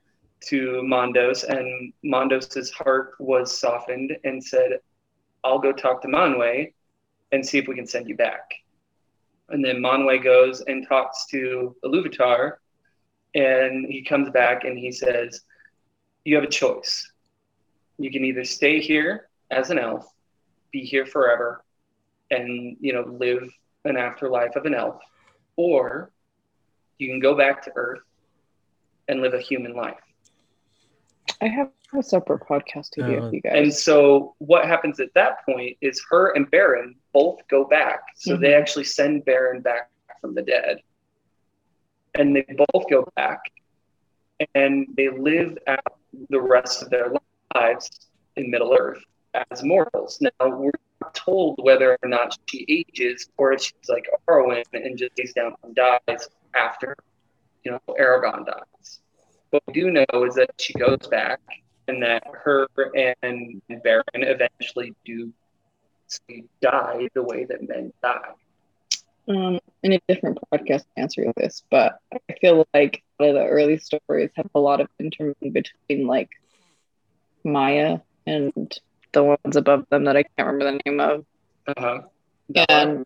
to 0.47 0.81
Mandos, 0.83 1.43
and 1.43 1.93
Mandos's 2.03 2.71
heart 2.71 3.13
was 3.19 3.57
softened 3.57 4.15
and 4.23 4.43
said, 4.43 4.79
I'll 5.43 5.59
go 5.59 5.71
talk 5.71 6.01
to 6.01 6.07
Manwë 6.07 6.73
and 7.31 7.45
see 7.45 7.57
if 7.57 7.67
we 7.67 7.75
can 7.75 7.87
send 7.87 8.07
you 8.07 8.15
back. 8.15 8.51
And 9.49 9.63
then 9.63 9.77
Manwë 9.77 10.23
goes 10.23 10.61
and 10.61 10.87
talks 10.87 11.25
to 11.27 11.75
Iluvatar, 11.83 12.53
and 13.35 13.85
he 13.85 14.03
comes 14.03 14.29
back 14.29 14.63
and 14.63 14.77
he 14.77 14.91
says, 14.91 15.41
You 16.25 16.35
have 16.35 16.43
a 16.43 16.49
choice. 16.49 17.11
You 17.97 18.11
can 18.11 18.25
either 18.25 18.43
stay 18.43 18.79
here 18.79 19.29
as 19.51 19.69
an 19.69 19.79
elf, 19.79 20.05
be 20.73 20.81
here 20.81 21.05
forever, 21.05 21.63
and 22.31 22.77
you 22.81 22.93
know, 22.93 23.05
live 23.19 23.49
an 23.85 23.97
afterlife 23.97 24.55
of 24.57 24.65
an 24.65 24.75
elf, 24.75 25.01
or 25.57 26.11
you 26.99 27.09
can 27.09 27.19
go 27.19 27.35
back 27.35 27.63
to 27.63 27.71
Earth 27.75 28.01
and 29.07 29.21
live 29.21 29.33
a 29.33 29.41
human 29.41 29.75
life. 29.75 29.99
I 31.41 31.47
have 31.49 31.93
a 31.97 32.03
separate 32.03 32.41
podcast 32.47 32.91
to 32.91 33.03
do 33.03 33.03
Uh, 33.03 33.15
with 33.17 33.25
you 33.31 33.41
guys. 33.41 33.53
And 33.57 33.73
so 33.73 34.35
what 34.39 34.65
happens 34.65 34.99
at 34.99 35.13
that 35.15 35.45
point 35.45 35.77
is 35.81 36.03
her 36.09 36.33
and 36.35 36.49
Beren 36.51 36.95
both 37.13 37.39
go 37.49 37.65
back. 37.65 38.01
So 38.15 38.37
they 38.37 38.53
Mhm. 38.53 38.53
actually 38.53 38.85
send 38.85 39.25
Beren 39.25 39.63
back 39.63 39.89
from 39.99 40.09
the 40.35 40.41
dead. 40.41 40.55
And 42.15 42.35
they 42.35 42.45
both 42.57 42.85
go 42.89 43.07
back 43.15 43.39
and 44.55 44.87
they 44.97 45.09
live 45.09 45.57
out 45.67 45.99
the 46.29 46.41
rest 46.41 46.81
of 46.83 46.89
their 46.89 47.11
lives 47.55 47.89
in 48.35 48.49
Middle 48.49 48.75
Earth 48.77 49.03
as 49.33 49.63
mortals. 49.63 50.19
Now 50.21 50.31
we're 50.49 50.71
told 51.13 51.59
whether 51.61 51.97
or 52.01 52.09
not 52.09 52.37
she 52.47 52.65
ages 52.69 53.29
or 53.37 53.53
if 53.53 53.61
she's 53.61 53.89
like 53.89 54.05
Arwen 54.29 54.63
and 54.73 54.97
just 54.97 55.13
stays 55.13 55.33
down 55.33 55.53
and 55.63 55.75
dies 55.75 56.27
after, 56.55 56.95
you 57.63 57.71
know, 57.71 57.79
Aragorn 57.89 58.45
dies. 58.45 58.99
What 59.51 59.63
we 59.67 59.73
do 59.73 59.91
know 59.91 60.23
is 60.25 60.35
that 60.35 60.51
she 60.59 60.73
goes 60.73 61.07
back 61.09 61.39
and 61.87 62.01
that 62.03 62.23
her 62.33 62.67
and 62.95 63.61
Beren 63.69 64.03
eventually 64.15 64.93
do 65.05 65.31
die 66.61 67.07
the 67.13 67.23
way 67.23 67.45
that 67.45 67.67
men 67.67 67.91
die. 68.01 68.33
um, 69.27 69.59
in 69.83 69.93
a 69.93 69.99
different 70.07 70.37
podcast 70.51 70.83
answer 70.97 71.25
this, 71.37 71.63
but 71.69 71.97
I 72.13 72.33
feel 72.41 72.65
like 72.73 73.03
a 73.19 73.23
lot 73.23 73.29
of 73.29 73.35
the 73.35 73.45
early 73.47 73.77
stories 73.77 74.31
have 74.35 74.49
a 74.55 74.59
lot 74.59 74.81
of 74.81 74.87
intermingling 74.99 75.51
between 75.53 76.07
like 76.07 76.29
Maia 77.43 77.99
and 78.25 78.53
the 79.13 79.23
ones 79.23 79.55
above 79.55 79.85
them 79.89 80.05
that 80.05 80.17
I 80.17 80.23
can't 80.23 80.47
remember 80.47 80.65
the 80.71 80.81
name 80.89 80.99
of, 80.99 81.25
Uh-huh. 81.67 82.01
and 82.69 83.05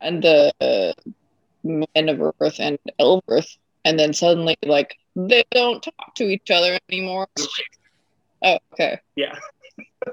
and 0.00 0.22
the 0.22 0.52
uh, 0.60 0.92
men 1.64 2.08
of 2.08 2.20
Earth 2.40 2.60
and 2.60 2.78
Elverth, 3.00 3.56
and 3.84 3.98
then 3.98 4.12
suddenly 4.12 4.56
like 4.64 4.96
they 5.16 5.44
don't 5.50 5.82
talk 5.82 6.14
to 6.16 6.24
each 6.24 6.50
other 6.50 6.78
anymore. 6.90 7.28
Oh, 8.44 8.58
okay, 8.72 8.98
Yeah. 9.14 9.38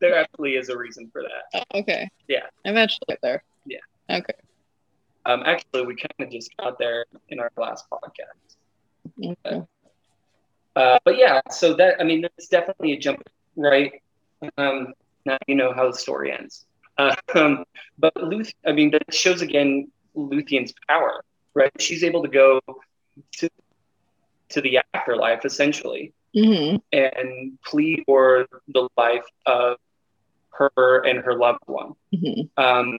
there 0.00 0.14
actually 0.16 0.52
is 0.54 0.68
a 0.68 0.78
reason 0.78 1.10
for 1.12 1.22
that. 1.22 1.64
oh, 1.74 1.80
okay, 1.80 2.08
Yeah. 2.28 2.46
I 2.64 2.70
eventually 2.70 3.04
get 3.08 3.18
there. 3.20 3.42
Yeah. 3.66 3.80
Okay. 4.08 4.34
Um, 5.26 5.42
actually, 5.44 5.84
we 5.86 5.96
kind 5.96 6.14
of 6.20 6.30
just 6.30 6.56
got 6.56 6.78
there 6.78 7.04
in 7.30 7.40
our 7.40 7.50
last 7.56 7.86
podcast. 7.90 8.56
Okay. 9.44 9.62
Uh, 10.76 10.98
but 11.04 11.18
yeah, 11.18 11.40
so 11.50 11.74
that 11.74 12.00
I 12.00 12.04
mean, 12.04 12.22
that's 12.22 12.46
definitely 12.46 12.92
a 12.92 12.98
jump, 12.98 13.28
right? 13.56 13.92
Um, 14.56 14.94
now 15.24 15.38
you 15.46 15.54
know 15.54 15.72
how 15.72 15.90
the 15.90 15.96
story 15.96 16.32
ends. 16.32 16.64
Uh, 16.98 17.14
um, 17.34 17.64
but 17.98 18.12
Luth, 18.16 18.52
I 18.66 18.72
mean, 18.72 18.90
that 18.92 19.12
shows 19.14 19.42
again 19.42 19.90
Luthien's 20.14 20.72
power, 20.88 21.24
right? 21.54 21.70
She's 21.78 22.04
able 22.04 22.22
to 22.22 22.28
go 22.28 22.60
to 23.38 23.48
to 24.50 24.60
the 24.60 24.80
afterlife 24.94 25.44
essentially 25.44 26.12
hmm 26.34 26.76
and 26.92 27.58
plead 27.64 28.02
for 28.06 28.46
the 28.68 28.88
life 28.96 29.24
of 29.46 29.76
her 30.50 31.02
and 31.04 31.20
her 31.20 31.34
loved 31.34 31.62
one, 31.66 31.92
hmm 32.14 32.42
um, 32.56 32.98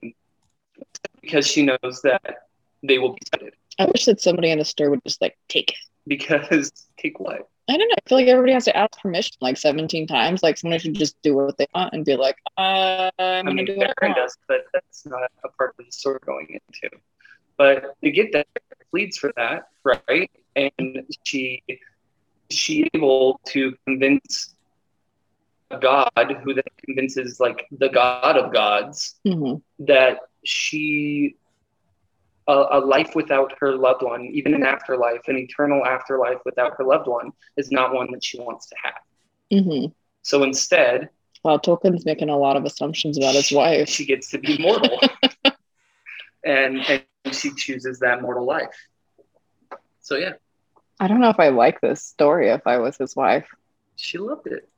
because 1.22 1.48
she 1.48 1.64
knows 1.64 2.02
that 2.04 2.36
they 2.84 2.98
will 3.00 3.14
be 3.14 3.22
cited. 3.34 3.54
I 3.80 3.86
wish 3.86 4.06
that 4.06 4.22
somebody 4.22 4.52
in 4.52 4.60
the 4.60 4.66
store 4.66 4.90
would 4.90 5.04
just 5.06 5.22
like 5.22 5.38
take 5.48 5.72
it. 5.72 5.78
Because 6.08 6.72
take 6.98 7.20
what? 7.20 7.48
I 7.70 7.78
don't 7.78 7.88
know. 7.88 7.96
I 7.98 8.10
feel 8.10 8.18
like 8.18 8.28
everybody 8.28 8.54
has 8.54 8.66
to 8.66 8.76
ask 8.76 9.00
permission 9.02 9.38
like 9.40 9.58
17 9.58 10.08
times. 10.08 10.44
Like 10.44 10.58
someone 10.58 10.80
should 10.80 10.96
just 10.96 11.16
do 11.22 11.36
what 11.36 11.58
they 11.58 11.68
want 11.74 11.94
and 11.94 12.04
be 12.04 12.16
like, 12.16 12.36
uh, 12.58 13.10
I'm 13.18 13.46
gonna 13.46 13.66
do 13.66 13.78
what 13.78 13.94
I 14.02 14.14
does, 14.14 14.38
but 14.48 14.66
that's 14.74 15.06
not 15.06 15.32
a 15.46 15.50
part 15.50 15.76
of 15.80 15.86
the 15.86 15.92
story 15.92 16.20
going 16.26 16.48
into. 16.50 16.96
But 17.58 17.96
to 18.04 18.12
get 18.12 18.34
that, 18.34 18.48
pleads 18.92 19.18
for 19.18 19.32
that, 19.38 19.64
right? 19.84 20.30
And 20.56 21.06
she 21.24 21.64
she 22.50 22.90
able 22.94 23.40
to 23.48 23.74
convince 23.88 24.54
a 25.72 25.80
God 25.80 26.10
who 26.44 26.54
then 26.54 26.64
convinces 26.86 27.40
like 27.40 27.66
the 27.72 27.90
God 27.90 28.38
of 28.38 28.54
gods 28.54 29.16
hmm 29.26 29.56
that 29.80 30.20
she 30.44 31.36
a, 32.48 32.66
a 32.74 32.80
life 32.80 33.16
without 33.16 33.54
her 33.60 33.76
loved 33.76 34.04
one, 34.04 34.26
even 34.34 34.54
an 34.54 34.64
afterlife, 34.64 35.22
an 35.28 35.38
eternal 35.38 35.86
afterlife 35.86 36.40
without 36.46 36.74
her 36.78 36.84
loved 36.84 37.08
one, 37.08 37.32
is 37.58 37.72
not 37.72 37.94
one 37.94 38.12
that 38.12 38.24
she 38.24 38.40
wants 38.40 38.68
to 38.68 38.76
have. 38.84 39.64
hmm 39.64 39.86
So 40.24 40.44
instead, 40.44 41.10
Wow, 41.44 41.58
Tolkien's 41.58 42.06
making 42.06 42.30
a 42.30 42.38
lot 42.38 42.56
of 42.56 42.64
assumptions 42.66 43.18
about 43.18 43.36
his 43.36 43.52
wife. 43.52 43.90
she 43.90 44.06
gets 44.06 44.30
to 44.32 44.38
be 44.40 44.58
mortal, 44.62 45.00
and 46.46 46.78
and 46.90 47.04
she 47.34 47.52
chooses 47.56 48.00
that 48.00 48.22
mortal 48.22 48.46
life. 48.46 48.76
So 50.02 50.16
yeah, 50.16 50.34
I 51.00 51.08
don't 51.08 51.20
know 51.20 51.30
if 51.30 51.40
I 51.40 51.50
like 51.50 51.82
this 51.82 52.04
story 52.04 52.50
if 52.50 52.62
I 52.66 52.78
was 52.78 52.98
his 52.98 53.16
wife. 53.16 53.48
she 53.96 54.18
loved 54.18 54.48
it. 54.48 54.70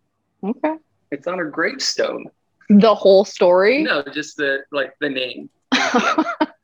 Okay. 0.43 0.76
It's 1.11 1.28
on 1.28 1.38
her 1.38 1.49
gravestone. 1.49 2.26
The 2.70 2.95
whole 2.95 3.26
story? 3.26 3.84
No, 3.84 4.03
just 4.11 4.38
the 4.38 4.63
like 4.72 4.93
the 4.99 5.09
name. 5.09 5.49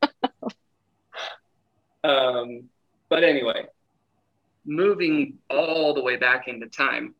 Um, 2.03 2.69
but 3.09 3.23
anyway, 3.23 3.65
moving 4.65 5.37
all 5.49 5.93
the 5.93 6.01
way 6.01 6.15
back 6.15 6.47
into 6.47 6.67
time. 6.67 7.15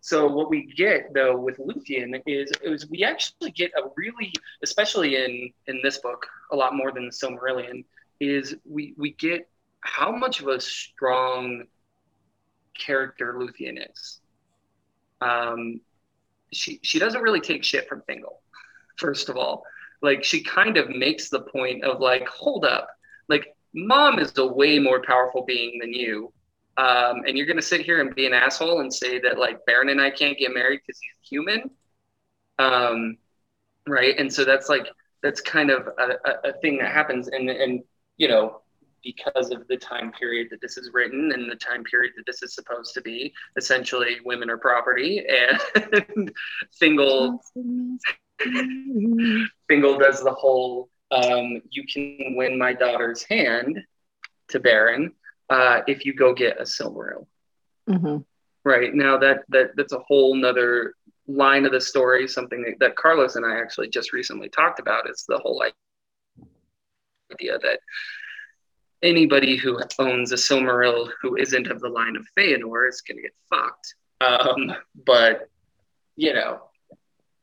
So 0.00 0.26
what 0.26 0.48
we 0.48 0.72
get 0.76 1.12
though 1.12 1.36
with 1.36 1.58
Luthien 1.58 2.20
is, 2.26 2.52
is 2.62 2.88
we 2.88 3.04
actually 3.04 3.50
get 3.50 3.72
a 3.76 3.88
really, 3.96 4.32
especially 4.62 5.16
in 5.16 5.50
in 5.66 5.80
this 5.82 5.98
book, 5.98 6.26
a 6.52 6.56
lot 6.56 6.74
more 6.74 6.92
than 6.92 7.06
the 7.06 7.12
Silmarillion, 7.12 7.84
is 8.20 8.56
we 8.64 8.94
we 8.96 9.12
get 9.12 9.48
how 9.80 10.12
much 10.12 10.40
of 10.40 10.48
a 10.48 10.60
strong 10.60 11.64
character 12.78 13.34
Luthien 13.34 13.90
is. 13.90 14.20
Um, 15.20 15.80
she 16.52 16.80
she 16.82 16.98
doesn't 16.98 17.22
really 17.22 17.40
take 17.40 17.64
shit 17.64 17.88
from 17.88 18.02
Thingol, 18.02 18.38
first 18.96 19.28
of 19.28 19.36
all. 19.36 19.64
Like 20.00 20.22
she 20.22 20.42
kind 20.44 20.76
of 20.76 20.88
makes 20.88 21.28
the 21.28 21.40
point 21.40 21.82
of 21.82 22.00
like, 22.00 22.26
hold 22.28 22.64
up, 22.64 22.88
like 23.28 23.56
mom 23.86 24.18
is 24.18 24.36
a 24.38 24.46
way 24.46 24.78
more 24.78 25.02
powerful 25.02 25.44
being 25.44 25.78
than 25.80 25.92
you. 25.92 26.32
Um, 26.76 27.24
and 27.26 27.36
you're 27.36 27.46
going 27.46 27.56
to 27.56 27.62
sit 27.62 27.80
here 27.80 28.00
and 28.00 28.14
be 28.14 28.26
an 28.26 28.32
asshole 28.32 28.80
and 28.80 28.92
say 28.92 29.18
that 29.20 29.38
like 29.38 29.58
Beren 29.68 29.90
and 29.90 30.00
I 30.00 30.10
can't 30.10 30.38
get 30.38 30.54
married 30.54 30.80
because 30.86 31.00
he's 31.00 31.28
human. 31.28 31.70
Um, 32.58 33.16
right. 33.86 34.16
And 34.16 34.32
so 34.32 34.44
that's 34.44 34.68
like, 34.68 34.86
that's 35.22 35.40
kind 35.40 35.70
of 35.70 35.88
a, 35.98 36.48
a, 36.48 36.52
thing 36.60 36.78
that 36.78 36.92
happens. 36.92 37.28
And, 37.28 37.50
and, 37.50 37.82
you 38.16 38.28
know, 38.28 38.62
because 39.02 39.50
of 39.50 39.66
the 39.68 39.76
time 39.76 40.12
period 40.12 40.48
that 40.50 40.60
this 40.60 40.76
is 40.76 40.90
written 40.92 41.32
and 41.32 41.50
the 41.50 41.56
time 41.56 41.82
period 41.84 42.12
that 42.16 42.26
this 42.26 42.42
is 42.42 42.54
supposed 42.54 42.94
to 42.94 43.00
be, 43.00 43.32
essentially 43.56 44.18
women 44.24 44.50
are 44.50 44.58
property 44.58 45.24
and 45.28 46.32
Thingol 46.80 47.38
Thingol 48.40 49.98
does 49.98 50.22
the 50.22 50.34
whole 50.36 50.88
um, 51.10 51.62
you 51.70 51.84
can 51.86 52.34
win 52.36 52.58
my 52.58 52.72
daughter's 52.72 53.22
hand 53.22 53.80
to 54.48 54.60
Beren 54.60 55.12
uh, 55.50 55.80
if 55.86 56.04
you 56.04 56.14
go 56.14 56.34
get 56.34 56.60
a 56.60 56.64
Silmaril. 56.64 57.26
hmm 57.86 58.18
Right 58.64 58.92
now, 58.94 59.16
that 59.18 59.44
that 59.48 59.70
that's 59.76 59.92
a 59.92 60.00
whole 60.00 60.34
nother 60.34 60.94
line 61.26 61.64
of 61.64 61.72
the 61.72 61.80
story. 61.80 62.28
Something 62.28 62.62
that, 62.62 62.74
that 62.80 62.96
Carlos 62.96 63.36
and 63.36 63.46
I 63.46 63.58
actually 63.58 63.88
just 63.88 64.12
recently 64.12 64.48
talked 64.48 64.78
about 64.78 65.08
is 65.08 65.24
the 65.26 65.38
whole 65.38 65.56
like, 65.56 65.74
idea 67.32 67.58
that 67.58 67.80
anybody 69.02 69.56
who 69.56 69.80
owns 69.98 70.32
a 70.32 70.34
Silmaril 70.34 71.10
who 71.22 71.36
isn't 71.36 71.68
of 71.68 71.80
the 71.80 71.88
line 71.88 72.16
of 72.16 72.26
Feanor 72.36 72.88
is 72.88 73.00
going 73.00 73.16
to 73.16 73.22
get 73.22 73.34
fucked. 73.48 73.94
Um, 74.20 74.74
but 75.06 75.48
you 76.16 76.34
know, 76.34 76.62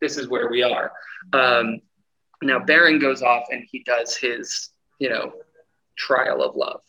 this 0.02 0.18
is 0.18 0.28
where 0.28 0.50
we 0.50 0.62
are. 0.62 0.92
Um, 1.34 1.80
now 2.42 2.60
Beren 2.60 3.00
goes 3.00 3.22
off 3.22 3.46
and 3.52 3.66
he 3.70 3.80
does 3.80 4.16
his, 4.16 4.70
you 5.00 5.10
know, 5.10 5.34
trial 5.96 6.44
of 6.44 6.56
love. 6.56 6.82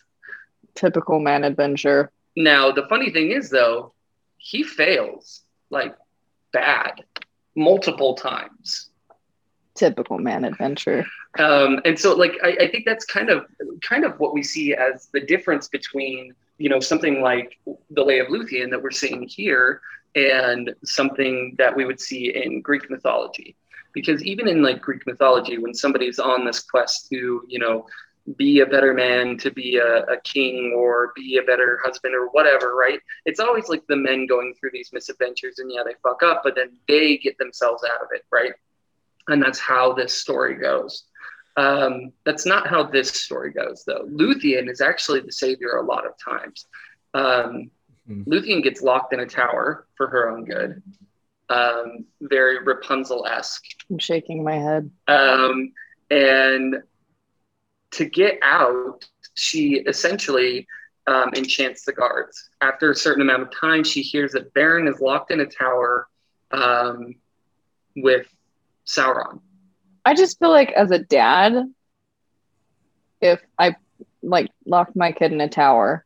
Typical 0.74 1.20
man 1.20 1.44
adventure. 1.44 2.10
Now 2.36 2.70
the 2.70 2.86
funny 2.88 3.10
thing 3.10 3.30
is 3.30 3.50
though, 3.50 3.92
he 4.36 4.62
fails 4.62 5.42
like 5.70 5.96
bad 6.52 7.04
multiple 7.54 8.14
times. 8.14 8.90
Typical 9.74 10.18
man 10.18 10.44
adventure. 10.44 11.04
Um, 11.38 11.80
and 11.84 11.98
so 11.98 12.14
like 12.14 12.32
I, 12.42 12.56
I 12.60 12.70
think 12.70 12.84
that's 12.86 13.04
kind 13.04 13.30
of 13.30 13.46
kind 13.82 14.04
of 14.04 14.18
what 14.18 14.32
we 14.32 14.42
see 14.42 14.74
as 14.74 15.08
the 15.12 15.20
difference 15.20 15.68
between 15.68 16.34
you 16.58 16.68
know 16.68 16.80
something 16.80 17.20
like 17.20 17.58
the 17.90 18.02
Lay 18.02 18.18
of 18.20 18.28
Luthien 18.28 18.70
that 18.70 18.82
we're 18.82 18.90
seeing 18.90 19.22
here 19.28 19.80
and 20.14 20.74
something 20.82 21.54
that 21.58 21.76
we 21.76 21.84
would 21.84 22.00
see 22.00 22.34
in 22.34 22.62
Greek 22.62 22.90
mythology. 22.90 23.54
Because 23.96 24.22
even 24.24 24.46
in 24.46 24.62
like 24.62 24.82
Greek 24.82 25.06
mythology, 25.06 25.56
when 25.56 25.72
somebody's 25.72 26.18
on 26.18 26.44
this 26.44 26.60
quest 26.60 27.08
to, 27.08 27.42
you 27.48 27.58
know, 27.58 27.86
be 28.36 28.60
a 28.60 28.66
better 28.66 28.92
man, 28.92 29.38
to 29.38 29.50
be 29.50 29.78
a, 29.78 30.02
a 30.04 30.20
king 30.22 30.74
or 30.76 31.12
be 31.16 31.38
a 31.38 31.42
better 31.42 31.80
husband 31.82 32.14
or 32.14 32.26
whatever, 32.26 32.74
right? 32.74 33.00
It's 33.24 33.40
always 33.40 33.68
like 33.68 33.84
the 33.88 33.96
men 33.96 34.26
going 34.26 34.54
through 34.54 34.70
these 34.72 34.90
misadventures 34.92 35.58
and 35.60 35.72
yeah, 35.72 35.82
they 35.84 35.94
fuck 36.02 36.22
up, 36.22 36.42
but 36.44 36.54
then 36.54 36.76
they 36.86 37.16
get 37.16 37.38
themselves 37.38 37.82
out 37.84 38.02
of 38.02 38.08
it, 38.12 38.24
right? 38.30 38.52
And 39.28 39.42
that's 39.42 39.58
how 39.58 39.94
this 39.94 40.14
story 40.14 40.56
goes. 40.56 41.04
Um, 41.56 42.12
that's 42.24 42.44
not 42.44 42.68
how 42.68 42.82
this 42.82 43.08
story 43.08 43.50
goes, 43.52 43.82
though. 43.86 44.04
Luthien 44.04 44.70
is 44.70 44.80
actually 44.80 45.20
the 45.20 45.32
savior 45.32 45.76
a 45.76 45.82
lot 45.82 46.06
of 46.06 46.12
times. 46.22 46.66
Um, 47.14 47.70
Hmm. 48.06 48.22
Luthien 48.22 48.62
gets 48.62 48.82
locked 48.82 49.12
in 49.12 49.20
a 49.20 49.26
tower 49.26 49.86
for 49.96 50.06
her 50.08 50.30
own 50.30 50.44
good. 50.44 50.82
Um, 51.48 52.06
very 52.20 52.62
Rapunzel 52.62 53.26
esque. 53.26 53.64
I'm 53.90 53.98
shaking 53.98 54.42
my 54.42 54.56
head. 54.56 54.90
Um, 55.06 55.72
and 56.10 56.76
to 57.92 58.04
get 58.04 58.38
out, 58.42 59.06
she 59.34 59.74
essentially 59.86 60.66
um, 61.06 61.30
enchants 61.36 61.84
the 61.84 61.92
guards. 61.92 62.50
After 62.60 62.90
a 62.90 62.94
certain 62.94 63.22
amount 63.22 63.42
of 63.42 63.50
time, 63.52 63.84
she 63.84 64.02
hears 64.02 64.32
that 64.32 64.52
Beren 64.54 64.92
is 64.92 65.00
locked 65.00 65.30
in 65.30 65.40
a 65.40 65.46
tower 65.46 66.08
um, 66.50 67.14
with 67.94 68.26
Sauron. 68.86 69.40
I 70.04 70.14
just 70.14 70.38
feel 70.38 70.50
like 70.50 70.72
as 70.72 70.90
a 70.90 70.98
dad, 70.98 71.64
if 73.20 73.40
I 73.58 73.76
like 74.22 74.50
locked 74.64 74.96
my 74.96 75.12
kid 75.12 75.32
in 75.32 75.40
a 75.40 75.48
tower 75.48 76.04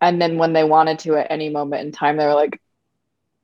and 0.00 0.20
then 0.20 0.38
when 0.38 0.52
they 0.52 0.64
wanted 0.64 0.98
to 1.00 1.16
at 1.16 1.30
any 1.30 1.48
moment 1.48 1.84
in 1.84 1.92
time, 1.92 2.16
they 2.16 2.26
were 2.26 2.34
like, 2.34 2.60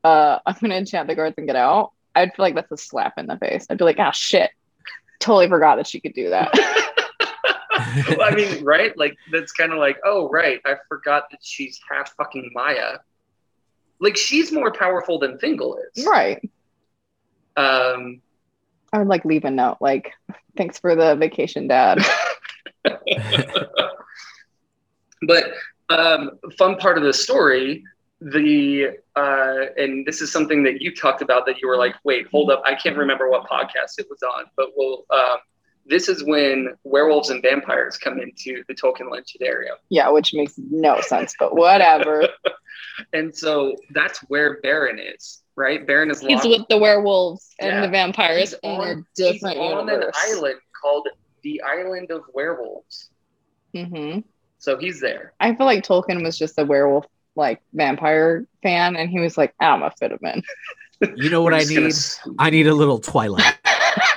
uh, 0.05 0.39
I'm 0.47 0.57
gonna 0.61 0.77
enchant 0.77 1.09
the 1.09 1.15
guards 1.15 1.37
and 1.39 1.47
get 1.47 1.57
out, 1.57 1.93
I'd 2.15 2.35
feel 2.35 2.45
like 2.45 2.55
that's 2.55 2.73
a 2.73 2.77
slap 2.77 3.15
in 3.19 3.27
the 3.27 3.37
face. 3.37 3.67
I'd 3.69 3.79
be 3.79 3.85
like, 3.85 3.99
ah 3.99 4.11
shit. 4.11 4.51
Totally 5.19 5.49
forgot 5.49 5.77
that 5.77 5.87
she 5.87 6.01
could 6.01 6.15
do 6.15 6.31
that. 6.31 6.53
Well, 8.09 8.23
I 8.23 8.35
mean, 8.35 8.65
right? 8.65 8.97
Like 8.97 9.17
that's 9.31 9.53
kind 9.53 9.73
of 9.73 9.79
like, 9.79 9.99
oh, 10.05 10.29
right. 10.31 10.61
I 10.65 10.77
forgot 10.89 11.31
that 11.31 11.41
she's 11.43 11.81
half 11.91 12.15
fucking 12.17 12.51
Maia. 12.55 12.99
Like 14.01 14.17
she's 14.17 14.51
more 14.53 14.73
powerful 14.73 15.19
than 15.19 15.39
Thingol 15.39 15.77
is. 15.95 16.07
right. 16.07 16.41
Um, 17.57 18.23
I 18.93 18.99
would 18.99 19.09
like 19.09 19.25
leave 19.25 19.45
a 19.45 19.51
note 19.51 19.79
like, 19.81 20.13
thanks 20.57 20.79
for 20.79 20.95
the 20.95 21.17
vacation, 21.17 21.67
dad. 21.69 21.99
but 25.23 25.53
um, 25.89 26.33
fun 26.57 26.77
part 26.77 26.99
of 26.99 27.05
the 27.05 27.13
story, 27.13 27.85
the 28.31 28.99
uh, 29.17 29.67
and 29.77 30.07
this 30.07 30.21
is 30.23 30.33
something 30.33 30.63
that 30.65 30.81
you 30.81 30.95
talked 30.95 31.23
about 31.23 31.47
that 31.47 31.61
you 31.61 31.69
were 31.69 31.77
like, 31.77 31.95
wait, 32.05 32.27
hold 32.29 32.51
up, 32.51 32.63
I 32.65 32.75
can't 32.75 32.97
remember 32.97 33.29
what 33.31 33.49
podcast 33.49 33.99
it 33.99 34.07
was 34.11 34.23
on, 34.23 34.45
but 34.57 34.69
we'll. 34.77 35.05
Um, 35.11 35.39
this 35.85 36.09
is 36.09 36.23
when 36.23 36.69
werewolves 36.85 37.31
and 37.31 37.43
vampires 37.43 37.99
come 37.99 38.21
into 38.21 38.63
the 38.69 38.75
Tolkien 38.75 39.11
legendarium. 39.11 39.75
Yeah, 39.89 40.11
which 40.11 40.33
makes 40.33 40.55
no 40.57 41.01
sense, 41.01 41.35
but 41.39 41.57
whatever. 41.57 42.29
And 43.13 43.35
so 43.35 43.75
that's 43.91 44.19
where 44.29 44.61
Beren 44.61 44.99
is, 45.15 45.43
right? 45.57 45.85
Beren 45.87 46.11
is 46.11 46.21
He's 46.21 46.45
with 46.45 46.69
the 46.69 46.77
werewolves 46.79 47.49
and 47.59 47.71
Yeah. 47.71 47.81
the 47.81 47.89
vampires 47.89 48.51
He's 48.51 48.59
in 48.63 48.71
on, 48.71 48.89
a 48.89 49.05
different 49.17 49.57
he's 49.57 49.73
on 49.73 49.89
universe. 49.89 50.15
an 50.27 50.37
island 50.37 50.61
called 50.81 51.09
the 51.43 51.63
Island 51.63 52.11
of 52.11 52.23
Werewolves. 52.35 53.11
Mm-hmm. 53.75 54.21
So 54.59 54.79
he's 54.79 55.01
there. 55.01 55.33
I 55.41 55.55
feel 55.55 55.67
like 55.67 55.85
Tolkien 55.85 56.23
was 56.23 56.37
just 56.39 56.59
a 56.59 56.65
werewolf, 56.65 57.07
like 57.35 57.63
vampire 57.73 58.47
fan, 58.63 58.97
and 58.97 59.09
he 59.11 59.21
was 59.21 59.37
like, 59.39 59.55
I'm 59.61 59.81
gonna 59.81 59.93
fit 59.99 60.13
him 60.13 60.19
in. 60.23 60.43
You 61.17 61.31
know 61.31 61.43
what 61.43 61.55
I 61.55 61.61
just 61.61 61.71
gonna 61.75 61.87
need? 61.87 61.93
s- 61.93 62.21
I 62.39 62.51
need 62.51 62.67
a 62.67 62.75
little 62.75 62.99
Twilight. 62.99 63.55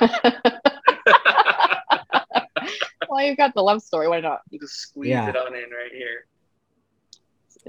well, 3.08 3.22
you've 3.22 3.36
got 3.36 3.54
the 3.54 3.62
love 3.62 3.82
story. 3.82 4.08
Why 4.08 4.20
not? 4.20 4.40
just 4.60 4.74
squeeze 4.80 5.08
Yeah. 5.10 5.28
it 5.28 5.36
on 5.36 5.48
in 5.54 5.70
right 5.70 5.92
here. 5.92 6.26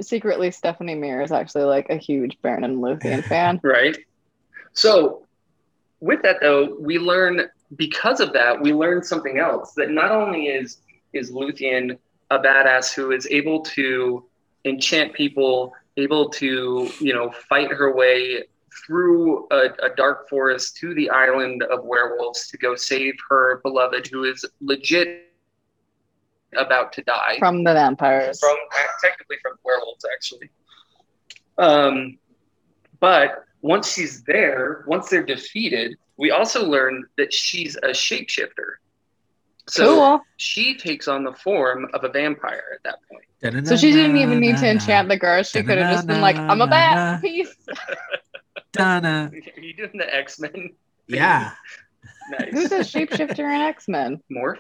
Secretly, 0.02 0.52
Stephenie 0.52 0.96
Meyer 0.96 1.22
is 1.22 1.32
actually 1.32 1.64
like 1.64 1.90
a 1.90 1.96
huge 1.98 2.38
Beren 2.44 2.64
and 2.64 2.78
Luthien 2.78 3.24
fan. 3.28 3.60
right? 3.64 3.98
So, 4.74 5.26
with 6.00 6.22
that 6.22 6.38
though, 6.42 6.76
we 6.80 7.00
learn 7.00 7.42
because 7.76 8.20
of 8.20 8.32
that, 8.34 8.62
we 8.62 8.74
learn 8.74 9.04
something 9.04 9.40
else 9.40 9.74
that 9.76 9.90
not 9.90 10.12
only 10.12 10.48
is 10.48 10.82
is 11.14 11.32
Luthien 11.32 11.98
a 12.30 12.38
badass 12.38 12.94
who 12.94 13.12
is 13.12 13.26
able 13.28 13.62
to 13.62 14.27
enchant 14.68 15.14
people, 15.14 15.74
able 15.98 16.30
to 16.30 16.90
you 17.00 17.14
know 17.14 17.32
fight 17.50 17.72
her 17.72 17.94
way 17.96 18.44
through 18.86 19.48
a, 19.52 19.70
a 19.84 19.90
dark 19.96 20.30
forest 20.30 20.78
to 20.78 20.94
the 20.94 21.10
island 21.10 21.64
of 21.64 21.84
werewolves 21.84 22.48
to 22.50 22.58
go 22.58 22.76
save 22.76 23.16
her 23.30 23.60
beloved, 23.64 24.08
who 24.08 24.24
is 24.24 24.46
legit 24.62 25.24
about 26.56 26.94
to 26.94 27.02
die 27.04 27.36
From 27.40 27.64
the 27.64 27.74
vampires. 27.74 28.40
from 28.40 28.56
technically 29.04 29.38
from 29.42 29.54
werewolves 29.64 30.06
actually. 30.14 30.50
Um, 31.58 32.18
but 33.00 33.44
once 33.62 33.92
she's 33.94 34.24
there, 34.24 34.84
once 34.88 35.10
they're 35.10 35.26
defeated, 35.26 35.98
we 36.18 36.32
also 36.32 36.66
learn 36.66 37.06
that 37.18 37.34
she's 37.34 37.76
a 37.78 37.90
shapeshifter. 37.90 38.78
So 39.70 39.96
cool. 39.96 40.22
she 40.38 40.78
takes 40.78 41.08
on 41.08 41.24
the 41.24 41.34
form 41.34 41.88
of 41.94 42.04
a 42.04 42.10
vampire 42.10 42.64
at 42.76 42.84
that 42.84 43.00
point. 43.10 43.68
So 43.68 43.76
she 43.76 43.92
didn't 43.92 44.18
even 44.18 44.40
need 44.40 44.58
to 44.58 44.70
enchant 44.70 45.10
the 45.10 45.18
girls. 45.18 45.50
She 45.50 45.62
could 45.64 45.78
have 45.78 45.94
just 45.94 46.08
been 46.08 46.22
like, 46.22 46.38
I'm 46.38 46.62
a 46.62 46.68
bat 46.68 47.22
piece. 47.22 47.54
Donna. 48.72 49.32
Are 49.58 49.60
you 49.62 49.74
doing 49.76 49.98
the 49.98 50.14
X 50.14 50.40
Men? 50.40 50.72
Yeah. 51.08 51.52
nice. 52.30 52.50
Who's 52.52 52.72
a 52.72 52.80
shapeshifter 52.80 53.40
in 53.40 53.62
X 53.62 53.88
Men? 53.88 54.22
Morph. 54.32 54.58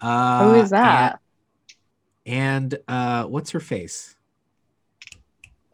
Uh, 0.00 0.44
Who 0.48 0.60
is 0.60 0.70
that? 0.70 1.20
And, 2.26 2.74
and 2.74 2.78
uh, 2.88 3.24
what's 3.24 3.50
her 3.50 3.60
face? 3.60 4.16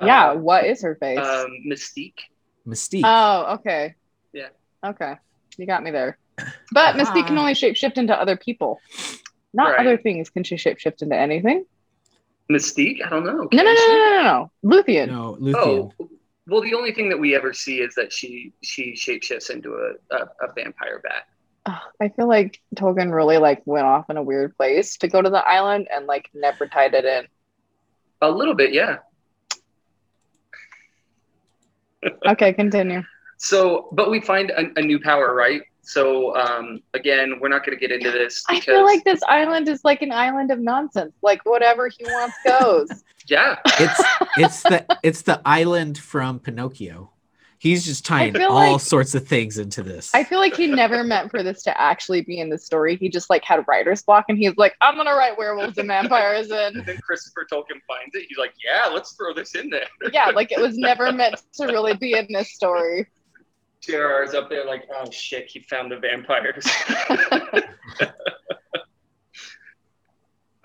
yeah, 0.03 0.31
Uh, 0.31 0.37
what 0.37 0.65
is 0.65 0.83
her 0.83 0.95
face? 0.97 1.19
um, 1.19 1.49
Mystique. 1.69 2.21
Mystique. 2.67 3.03
oh, 3.05 3.55
okay. 3.55 3.95
Yeah. 4.33 4.49
Okay. 4.85 5.15
You 5.57 5.67
got 5.67 5.83
me 5.83 5.91
there. 5.91 6.19
But 6.73 6.95
Mystique 6.97 7.27
can 7.27 7.39
only 7.39 7.55
shapeshift 7.55 7.99
into 7.99 8.19
other 8.19 8.37
people. 8.37 8.81
Not 9.53 9.71
Right. 9.73 9.81
other 9.81 9.97
things. 9.99 10.31
Can 10.31 10.45
she 10.45 10.55
shapeshift 10.55 11.03
into 11.03 11.17
anything? 11.17 11.65
Mystique? 12.51 13.05
I 13.05 13.09
don't 13.11 13.25
know. 13.25 13.49
No, 13.53 13.63
no, 13.63 13.63
no, 13.63 13.73
no, 13.73 13.99
no, 13.99 14.11
no, 14.11 14.23
no. 14.23 14.77
Luthien. 14.83 15.09
no, 15.09 15.37
oh, 15.37 15.41
Luthien. 15.41 15.93
Oh, 15.99 16.09
well, 16.47 16.63
the 16.63 16.75
only 16.75 16.93
thing 16.93 17.09
that 17.09 17.19
we 17.19 17.35
ever 17.37 17.53
see 17.53 17.81
is 17.81 17.95
that 17.95 18.13
she 18.13 18.53
she 18.63 18.93
shapeshifts 18.93 19.51
into 19.51 19.75
a, 19.75 20.15
a, 20.17 20.23
a 20.49 20.53
vampire 20.55 21.01
bat. 21.03 21.27
Ugh, 21.67 21.79
I 22.01 22.09
feel 22.09 22.27
like 22.29 22.61
Tolkien 22.75 23.13
really 23.15 23.39
like 23.39 23.63
went 23.67 23.87
off 23.87 24.11
in 24.11 24.17
a 24.17 24.23
weird 24.23 24.57
place 24.57 24.97
to 24.99 25.09
go 25.09 25.21
to 25.23 25.31
the 25.31 25.47
island 25.47 25.89
and 25.93 26.07
like 26.07 26.29
never 26.35 26.67
tied 26.67 26.95
it 26.95 27.05
in. 27.05 27.27
A 28.23 28.31
little 28.31 28.55
bit, 28.55 28.73
yeah. 28.73 28.99
Okay, 32.27 32.53
continue. 32.53 33.03
So, 33.43 33.89
but 33.93 34.11
we 34.11 34.21
find 34.21 34.51
a, 34.51 34.67
a 34.77 34.83
new 34.83 35.01
power, 35.01 35.35
right? 35.35 35.63
So, 35.83 36.37
um, 36.37 36.83
again, 36.95 37.39
we're 37.41 37.49
not 37.49 37.65
going 37.65 37.77
to 37.77 37.81
get 37.81 37.91
into 37.91 38.11
this 38.11 38.45
I 38.49 38.61
feel 38.61 38.85
like 38.85 39.05
this 39.05 39.23
island 39.29 39.69
is 39.69 39.85
like 39.85 40.03
an 40.03 40.13
island 40.13 40.51
of 40.51 40.59
nonsense. 40.59 41.15
Like 41.23 41.45
whatever 41.45 41.89
he 41.89 42.05
wants 42.05 42.37
goes. 42.45 43.05
yeah, 43.27 43.57
It's 43.79 44.03
it's 44.37 44.63
the 44.63 44.99
it's 45.03 45.23
the 45.23 45.41
island 45.45 45.99
from 45.99 46.39
Pinocchio. 46.39 47.11
He's 47.59 47.85
just 47.85 48.07
tying 48.07 48.35
all 48.41 48.55
like- 48.55 48.81
sorts 48.81 49.15
of 49.15 49.29
things 49.29 49.59
into 49.59 49.83
this. 49.83 50.15
I 50.15 50.25
feel 50.25 50.39
like 50.39 50.57
he 50.57 50.67
never 50.67 51.05
meant 51.05 51.31
for 51.31 51.43
this 51.43 51.63
to 51.65 51.79
actually 51.79 52.23
be 52.23 52.41
in 52.41 52.49
the 52.49 52.57
story. 52.57 52.97
He 52.97 53.11
just 53.11 53.29
like 53.29 53.45
had 53.45 53.63
writer's 53.69 54.03
block 54.03 54.25
and 54.31 54.39
he's 54.39 54.57
like, 54.57 54.75
I'm 54.81 54.97
gonna 54.97 55.15
write 55.15 55.37
werewolves 55.37 55.77
and 55.77 55.87
vampires 55.89 56.51
and 56.51 56.77
and 56.77 56.87
then 56.87 56.97
Christopher 56.99 57.47
Tolkien 57.53 57.81
finds 57.87 58.15
it. 58.15 58.25
He's 58.29 58.39
like, 58.39 58.55
yeah, 58.65 58.91
let's 58.91 59.13
throw 59.13 59.35
this 59.35 59.55
in 59.55 59.69
there. 59.69 59.85
yeah, 60.11 60.27
like 60.31 60.53
it 60.53 60.59
was 60.59 60.79
never 60.79 61.13
meant 61.13 61.43
to 61.55 61.67
really 61.67 61.95
be 61.95 62.15
in 62.15 62.29
this 62.31 62.51
story. 62.53 63.07
JRR's 63.83 64.35
up 64.35 64.51
there 64.51 64.67
like, 64.67 64.89
oh 64.95 65.11
shit, 65.11 65.47
he 65.49 65.61
found 65.61 65.91
the 65.91 65.97
vampires. 65.99 66.67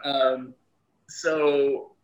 um, 0.03 0.53
so, 1.07 1.95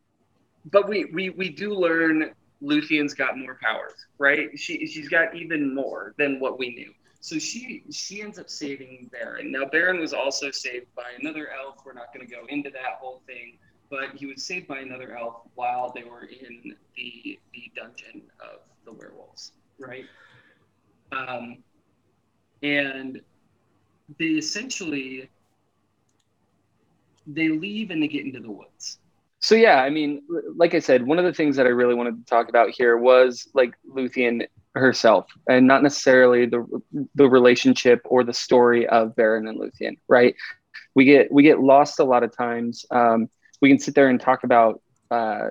but 0.72 0.88
we, 0.88 1.06
we 1.14 1.30
we 1.32 1.50
do 1.50 1.74
learn 1.74 2.34
Luthien's 2.62 3.14
got 3.14 3.38
more 3.38 3.58
powers, 3.62 4.06
right? 4.18 4.58
She 4.58 4.86
she's 4.88 5.10
got 5.10 5.36
even 5.36 5.74
more 5.74 6.14
than 6.18 6.40
what 6.40 6.58
we 6.58 6.70
knew. 6.76 6.94
So 7.20 7.38
she 7.38 7.84
she 7.92 8.22
ends 8.22 8.40
up 8.40 8.50
saving 8.50 9.10
Beren. 9.14 9.52
Now 9.52 9.66
Beren 9.66 10.00
was 10.00 10.14
also 10.14 10.50
saved 10.52 10.88
by 10.96 11.12
another 11.20 11.50
elf. 11.52 11.80
We're 11.86 11.94
not 11.94 12.14
going 12.14 12.28
to 12.28 12.34
go 12.34 12.46
into 12.48 12.70
that 12.72 13.00
whole 13.00 13.22
thing, 13.28 13.58
but 13.90 14.16
he 14.16 14.26
was 14.26 14.44
saved 14.44 14.68
by 14.68 14.80
another 14.80 15.18
elf 15.18 15.42
while 15.56 15.92
they 15.94 16.04
were 16.04 16.24
in 16.24 16.76
the 16.96 17.40
the 17.54 17.72
dungeon 17.76 18.24
of 18.40 18.62
the 18.86 18.94
werewolves, 18.94 19.52
right? 19.78 20.06
Um, 21.12 21.58
and 22.64 23.22
they 24.18 24.26
essentially 24.26 25.30
they 27.28 27.50
leave 27.50 27.92
and 27.92 28.02
they 28.02 28.08
get 28.08 28.26
into 28.26 28.40
the 28.40 28.52
woods. 28.52 29.00
So 29.40 29.56
yeah, 29.56 29.82
I 29.82 29.90
mean, 29.90 30.22
like 30.56 30.76
I 30.76 30.80
said, 30.80 31.06
one 31.06 31.18
of 31.18 31.26
the 31.26 31.34
things 31.34 31.56
that 31.56 31.66
I 31.66 31.70
really 31.70 31.96
wanted 31.96 32.18
to 32.18 32.26
talk 32.30 32.50
about 32.50 32.70
here 32.70 32.98
was 32.98 33.48
like 33.54 33.74
Luthien 33.90 34.48
herself, 34.76 35.26
and 35.50 35.68
not 35.68 35.84
necessarily 35.84 36.46
the 36.46 36.66
the 37.16 37.28
relationship 37.28 38.02
or 38.06 38.24
the 38.24 38.34
story 38.34 38.88
of 38.88 39.16
Beren 39.16 39.50
and 39.50 39.60
Luthien. 39.60 39.98
Right? 40.08 40.36
We 40.94 41.06
get 41.06 41.32
we 41.32 41.44
get 41.44 41.60
lost 41.60 42.00
a 42.00 42.04
lot 42.04 42.24
of 42.24 42.36
times. 42.36 42.86
Um, 42.92 43.30
we 43.62 43.70
can 43.70 43.80
sit 43.80 43.96
there 43.96 44.10
and 44.10 44.20
talk 44.20 44.44
about 44.44 44.82
uh, 45.10 45.50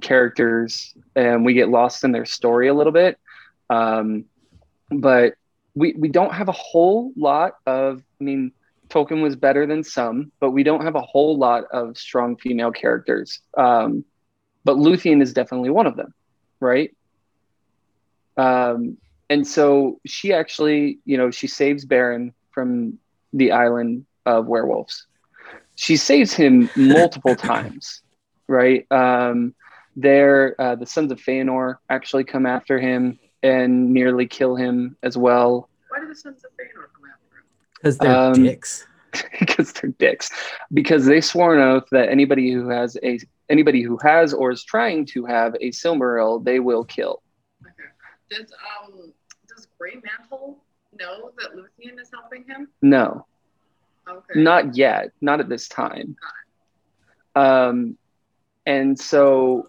characters, 0.00 0.94
and 1.16 1.44
we 1.44 1.54
get 1.54 1.68
lost 1.68 2.04
in 2.04 2.12
their 2.12 2.26
story 2.26 2.68
a 2.68 2.74
little 2.74 2.92
bit. 2.92 3.18
Um, 3.68 4.26
but 4.90 5.34
we 5.74 5.94
we 5.98 6.08
don't 6.08 6.32
have 6.32 6.48
a 6.48 6.52
whole 6.52 7.12
lot 7.16 7.54
of. 7.66 8.02
I 8.20 8.24
mean, 8.24 8.52
Tolkien 8.88 9.22
was 9.22 9.36
better 9.36 9.66
than 9.66 9.82
some, 9.82 10.30
but 10.40 10.50
we 10.50 10.62
don't 10.62 10.82
have 10.82 10.94
a 10.94 11.00
whole 11.00 11.36
lot 11.36 11.64
of 11.72 11.98
strong 11.98 12.36
female 12.36 12.70
characters. 12.70 13.40
Um, 13.56 14.04
but 14.64 14.76
Luthien 14.76 15.22
is 15.22 15.32
definitely 15.32 15.70
one 15.70 15.86
of 15.86 15.96
them, 15.96 16.14
right? 16.60 16.94
Um, 18.36 18.96
and 19.28 19.46
so 19.46 20.00
she 20.06 20.32
actually, 20.32 20.98
you 21.04 21.16
know, 21.16 21.30
she 21.30 21.46
saves 21.46 21.84
Beren 21.84 22.32
from 22.50 22.98
the 23.32 23.52
island 23.52 24.06
of 24.26 24.46
werewolves. 24.46 25.06
She 25.76 25.96
saves 25.96 26.32
him 26.32 26.70
multiple 26.76 27.34
times, 27.36 28.02
right? 28.46 28.86
Um, 28.90 29.54
there, 29.96 30.60
uh, 30.60 30.76
the 30.76 30.86
sons 30.86 31.12
of 31.12 31.20
Feanor 31.20 31.76
actually 31.88 32.24
come 32.24 32.46
after 32.46 32.78
him 32.78 33.18
and 33.44 33.92
nearly 33.92 34.26
kill 34.26 34.56
him 34.56 34.96
as 35.02 35.16
well. 35.16 35.68
Why 35.90 36.00
do 36.00 36.08
the 36.08 36.14
sons 36.16 36.42
of 36.44 36.50
Feanor 36.52 36.88
come 36.94 37.04
after 37.12 37.36
him? 37.38 37.44
because 37.76 37.98
they're 37.98 38.10
um, 38.16 38.42
dicks. 38.42 38.86
because 39.40 39.72
they're 39.72 39.90
dicks. 39.98 40.30
Because 40.72 41.04
they 41.06 41.20
swore 41.20 41.54
an 41.54 41.60
oath 41.60 41.86
that 41.92 42.08
anybody 42.08 42.50
who 42.52 42.68
has 42.68 42.96
a 43.02 43.18
anybody 43.50 43.82
who 43.82 43.98
has 44.02 44.32
or 44.32 44.50
is 44.50 44.64
trying 44.64 45.06
to 45.06 45.24
have 45.26 45.54
a 45.60 45.70
Silmaril, 45.70 46.42
they 46.44 46.58
will 46.58 46.84
kill. 46.84 47.22
Okay. 47.64 47.88
Does 48.30 48.52
um 48.82 49.12
does 49.48 49.68
Grey 49.78 49.94
Mantle 50.02 50.58
know 50.98 51.30
that 51.38 51.50
Luthien 51.54 52.00
is 52.00 52.10
helping 52.12 52.44
him? 52.44 52.68
No, 52.82 53.26
Okay. 54.08 54.40
not 54.40 54.74
yet. 54.76 55.10
Not 55.20 55.40
at 55.40 55.48
this 55.48 55.68
time. 55.68 56.16
Um, 57.36 57.98
and 58.66 58.98
so, 58.98 59.68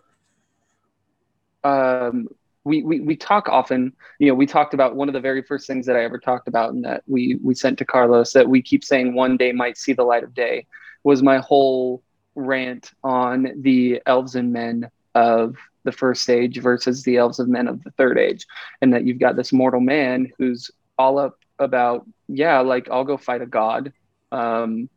um, 1.64 2.28
we, 2.66 2.84
we 2.84 3.00
we 3.00 3.16
talk 3.16 3.48
often. 3.48 3.94
You 4.20 4.28
know, 4.28 4.34
we 4.34 4.46
talked 4.46 4.74
about 4.74 4.96
one 4.96 5.08
of 5.08 5.14
the 5.14 5.22
very 5.22 5.42
first 5.42 5.68
things 5.68 5.86
that 5.86 5.96
I 5.96 6.04
ever 6.04 6.18
talked 6.18 6.48
about, 6.48 6.74
and 6.74 6.84
that 6.84 7.04
we 7.08 7.40
we 7.44 7.56
sent 7.56 7.78
to 7.78 7.86
Carlos 7.86 8.34
that 8.34 8.50
we 8.50 8.62
keep 8.62 8.84
saying 8.84 9.14
one 9.14 9.38
day 9.38 9.52
might 9.54 9.78
see 9.78 9.94
the 9.94 10.04
light 10.04 10.24
of 10.24 10.34
day, 10.34 10.66
was 11.04 11.24
my 11.24 11.38
whole 11.38 12.04
rant 12.36 12.92
on 13.04 13.48
the 13.62 14.02
elves 14.06 14.36
and 14.36 14.52
men 14.52 14.90
of 15.14 15.56
the 15.84 15.92
first 15.92 16.30
age 16.30 16.60
versus 16.60 17.04
the 17.04 17.18
elves 17.18 17.40
and 17.40 17.50
men 17.50 17.68
of 17.68 17.84
the 17.84 17.92
third 17.92 18.18
age, 18.18 18.46
and 18.82 18.94
that 18.94 19.06
you've 19.06 19.20
got 19.20 19.36
this 19.36 19.54
mortal 19.54 19.80
man 19.80 20.30
who's 20.38 20.72
all 20.98 21.20
up 21.20 21.38
about 21.60 22.06
yeah 22.28 22.60
like 22.60 22.90
i'll 22.90 23.04
go 23.04 23.18
fight 23.18 23.42
a 23.42 23.46
god 23.46 23.94
um, 24.32 24.90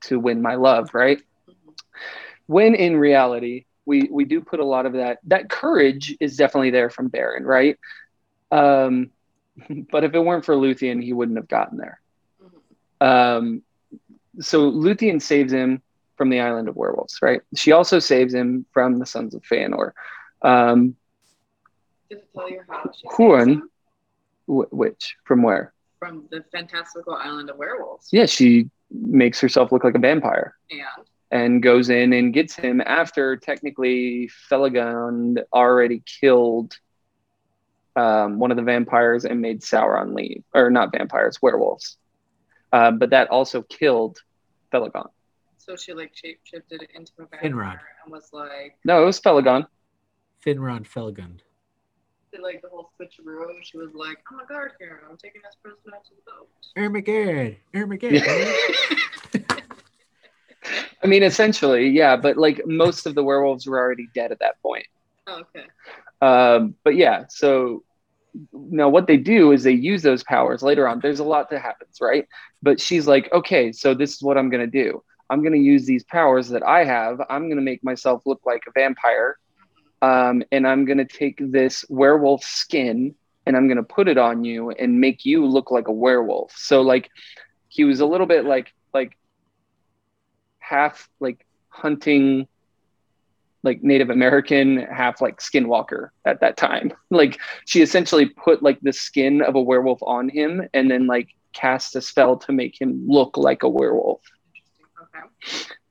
to 0.00 0.20
win 0.20 0.42
my 0.42 0.54
love 0.54 0.90
right 0.94 1.20
when 2.46 2.74
in 2.74 2.96
reality 2.96 3.65
we 3.86 4.08
we 4.10 4.24
do 4.24 4.40
put 4.40 4.60
a 4.60 4.64
lot 4.64 4.84
of 4.84 4.92
that 4.94 5.18
that 5.24 5.48
courage 5.48 6.14
is 6.20 6.36
definitely 6.36 6.70
there 6.70 6.90
from 6.90 7.08
Beren, 7.08 7.44
right? 7.44 7.78
Um, 8.50 9.10
but 9.90 10.04
if 10.04 10.14
it 10.14 10.20
weren't 10.20 10.44
for 10.44 10.54
luthien 10.54 11.02
he 11.02 11.12
wouldn't 11.12 11.38
have 11.38 11.48
gotten 11.48 11.78
there. 11.78 12.00
Um, 13.00 13.62
so 14.40 14.70
luthien 14.70 15.22
saves 15.22 15.52
him 15.52 15.82
from 16.16 16.30
the 16.30 16.40
island 16.40 16.68
of 16.68 16.76
werewolves 16.76 17.18
right? 17.22 17.40
She 17.54 17.72
also 17.72 17.98
saves 17.98 18.34
him 18.34 18.66
from 18.72 18.98
the 18.98 19.06
sons 19.06 19.34
of 19.34 19.42
feanor. 19.42 19.92
Um, 20.42 20.96
Did 22.10 22.18
it 22.18 22.28
tell 22.34 22.50
you 22.50 22.62
how 22.68 22.90
she 22.94 23.06
wh- 24.46 24.72
which 24.72 25.16
from 25.24 25.42
where? 25.42 25.72
From 25.98 26.24
the 26.30 26.44
fantastical 26.52 27.14
island 27.14 27.50
of 27.50 27.56
werewolves. 27.56 28.08
yeah 28.12 28.26
she 28.26 28.68
makes 28.90 29.40
herself 29.40 29.72
look 29.72 29.84
like 29.84 29.94
a 29.94 29.98
vampire. 29.98 30.54
And 30.70 31.06
and 31.30 31.62
goes 31.62 31.88
in 31.90 32.12
and 32.12 32.32
gets 32.32 32.54
him 32.54 32.80
after 32.80 33.36
technically 33.36 34.30
Felagund 34.50 35.38
already 35.52 36.02
killed 36.20 36.78
um, 37.96 38.38
one 38.38 38.50
of 38.50 38.56
the 38.56 38.62
vampires 38.62 39.24
and 39.24 39.40
made 39.40 39.60
Sauron 39.62 40.14
leave, 40.14 40.44
or 40.54 40.70
not 40.70 40.92
vampires, 40.92 41.40
werewolves. 41.42 41.96
Uh, 42.72 42.90
but 42.90 43.10
that 43.10 43.28
also 43.30 43.62
killed 43.62 44.18
Felagund. 44.72 45.08
so 45.56 45.76
she 45.76 45.92
like 45.94 46.14
shape 46.14 46.40
shifted 46.44 46.86
into 46.94 47.12
a 47.18 47.26
vampire 47.26 47.40
Finrod. 47.50 47.78
and 48.04 48.12
was 48.12 48.28
like 48.32 48.76
No, 48.84 49.02
it 49.02 49.06
was 49.06 49.20
Felagund. 49.20 49.66
Finrod 50.44 50.86
Felagund. 50.86 51.38
did 52.32 52.40
like 52.42 52.60
the 52.62 52.68
whole 52.68 52.90
switcheroo. 53.00 53.46
She 53.62 53.78
was 53.78 53.94
like, 53.94 54.18
I'm 54.30 54.40
a 54.40 54.46
guard 54.46 54.72
here. 54.78 55.02
I'm 55.10 55.16
taking 55.16 55.40
us 55.48 55.56
prisoner 55.62 55.96
to 56.04 56.10
the 56.14 56.30
boat. 56.30 56.48
Ermagerd. 56.76 57.56
Ermagerd. 57.74 58.22
I 61.06 61.08
mean, 61.08 61.22
essentially, 61.22 61.88
yeah. 61.88 62.16
But 62.16 62.36
like 62.36 62.66
most 62.66 63.06
of 63.06 63.14
the 63.14 63.22
werewolves 63.22 63.64
were 63.64 63.78
already 63.78 64.08
dead 64.12 64.32
at 64.32 64.40
that 64.40 64.60
point. 64.60 64.86
Oh, 65.28 65.42
okay. 65.42 65.66
Um, 66.20 66.74
but 66.82 66.96
yeah, 66.96 67.26
so 67.28 67.84
now 68.52 68.88
what 68.88 69.06
they 69.06 69.16
do 69.16 69.52
is 69.52 69.62
they 69.62 69.70
use 69.70 70.02
those 70.02 70.24
powers 70.24 70.64
later 70.64 70.88
on. 70.88 70.98
There's 70.98 71.20
a 71.20 71.24
lot 71.24 71.48
that 71.50 71.62
happens, 71.62 71.98
right? 72.00 72.26
But 72.60 72.80
she's 72.80 73.06
like, 73.06 73.32
okay, 73.32 73.70
so 73.70 73.94
this 73.94 74.16
is 74.16 74.22
what 74.22 74.36
I'm 74.36 74.50
going 74.50 74.68
to 74.68 74.84
do. 74.84 75.04
I'm 75.30 75.42
going 75.42 75.52
to 75.52 75.60
use 75.60 75.86
these 75.86 76.02
powers 76.02 76.48
that 76.48 76.64
I 76.64 76.82
have. 76.82 77.20
I'm 77.30 77.44
going 77.44 77.58
to 77.58 77.62
make 77.62 77.84
myself 77.84 78.22
look 78.26 78.40
like 78.44 78.62
a 78.66 78.72
vampire. 78.72 79.38
Um, 80.02 80.42
and 80.50 80.66
I'm 80.66 80.86
going 80.86 80.98
to 80.98 81.04
take 81.04 81.38
this 81.38 81.84
werewolf 81.88 82.42
skin 82.42 83.14
and 83.46 83.56
I'm 83.56 83.68
going 83.68 83.76
to 83.76 83.84
put 83.84 84.08
it 84.08 84.18
on 84.18 84.42
you 84.42 84.70
and 84.72 85.00
make 85.00 85.24
you 85.24 85.46
look 85.46 85.70
like 85.70 85.86
a 85.86 85.92
werewolf. 85.92 86.52
So 86.56 86.82
like 86.82 87.10
he 87.68 87.84
was 87.84 88.00
a 88.00 88.06
little 88.06 88.26
bit 88.26 88.44
like, 88.44 88.72
like 88.92 89.16
half 90.66 91.08
like 91.20 91.46
hunting 91.68 92.48
like 93.62 93.82
Native 93.82 94.10
American, 94.10 94.78
half 94.78 95.20
like 95.20 95.38
skinwalker 95.38 96.10
at 96.24 96.40
that 96.40 96.56
time. 96.56 96.92
Like 97.10 97.38
she 97.66 97.82
essentially 97.82 98.26
put 98.26 98.62
like 98.62 98.80
the 98.80 98.92
skin 98.92 99.42
of 99.42 99.54
a 99.54 99.62
werewolf 99.62 100.02
on 100.02 100.28
him 100.28 100.68
and 100.74 100.90
then 100.90 101.06
like 101.06 101.28
cast 101.52 101.96
a 101.96 102.00
spell 102.00 102.36
to 102.38 102.52
make 102.52 102.80
him 102.80 103.04
look 103.08 103.36
like 103.36 103.62
a 103.62 103.68
werewolf. 103.68 104.20
Okay. 105.02 105.26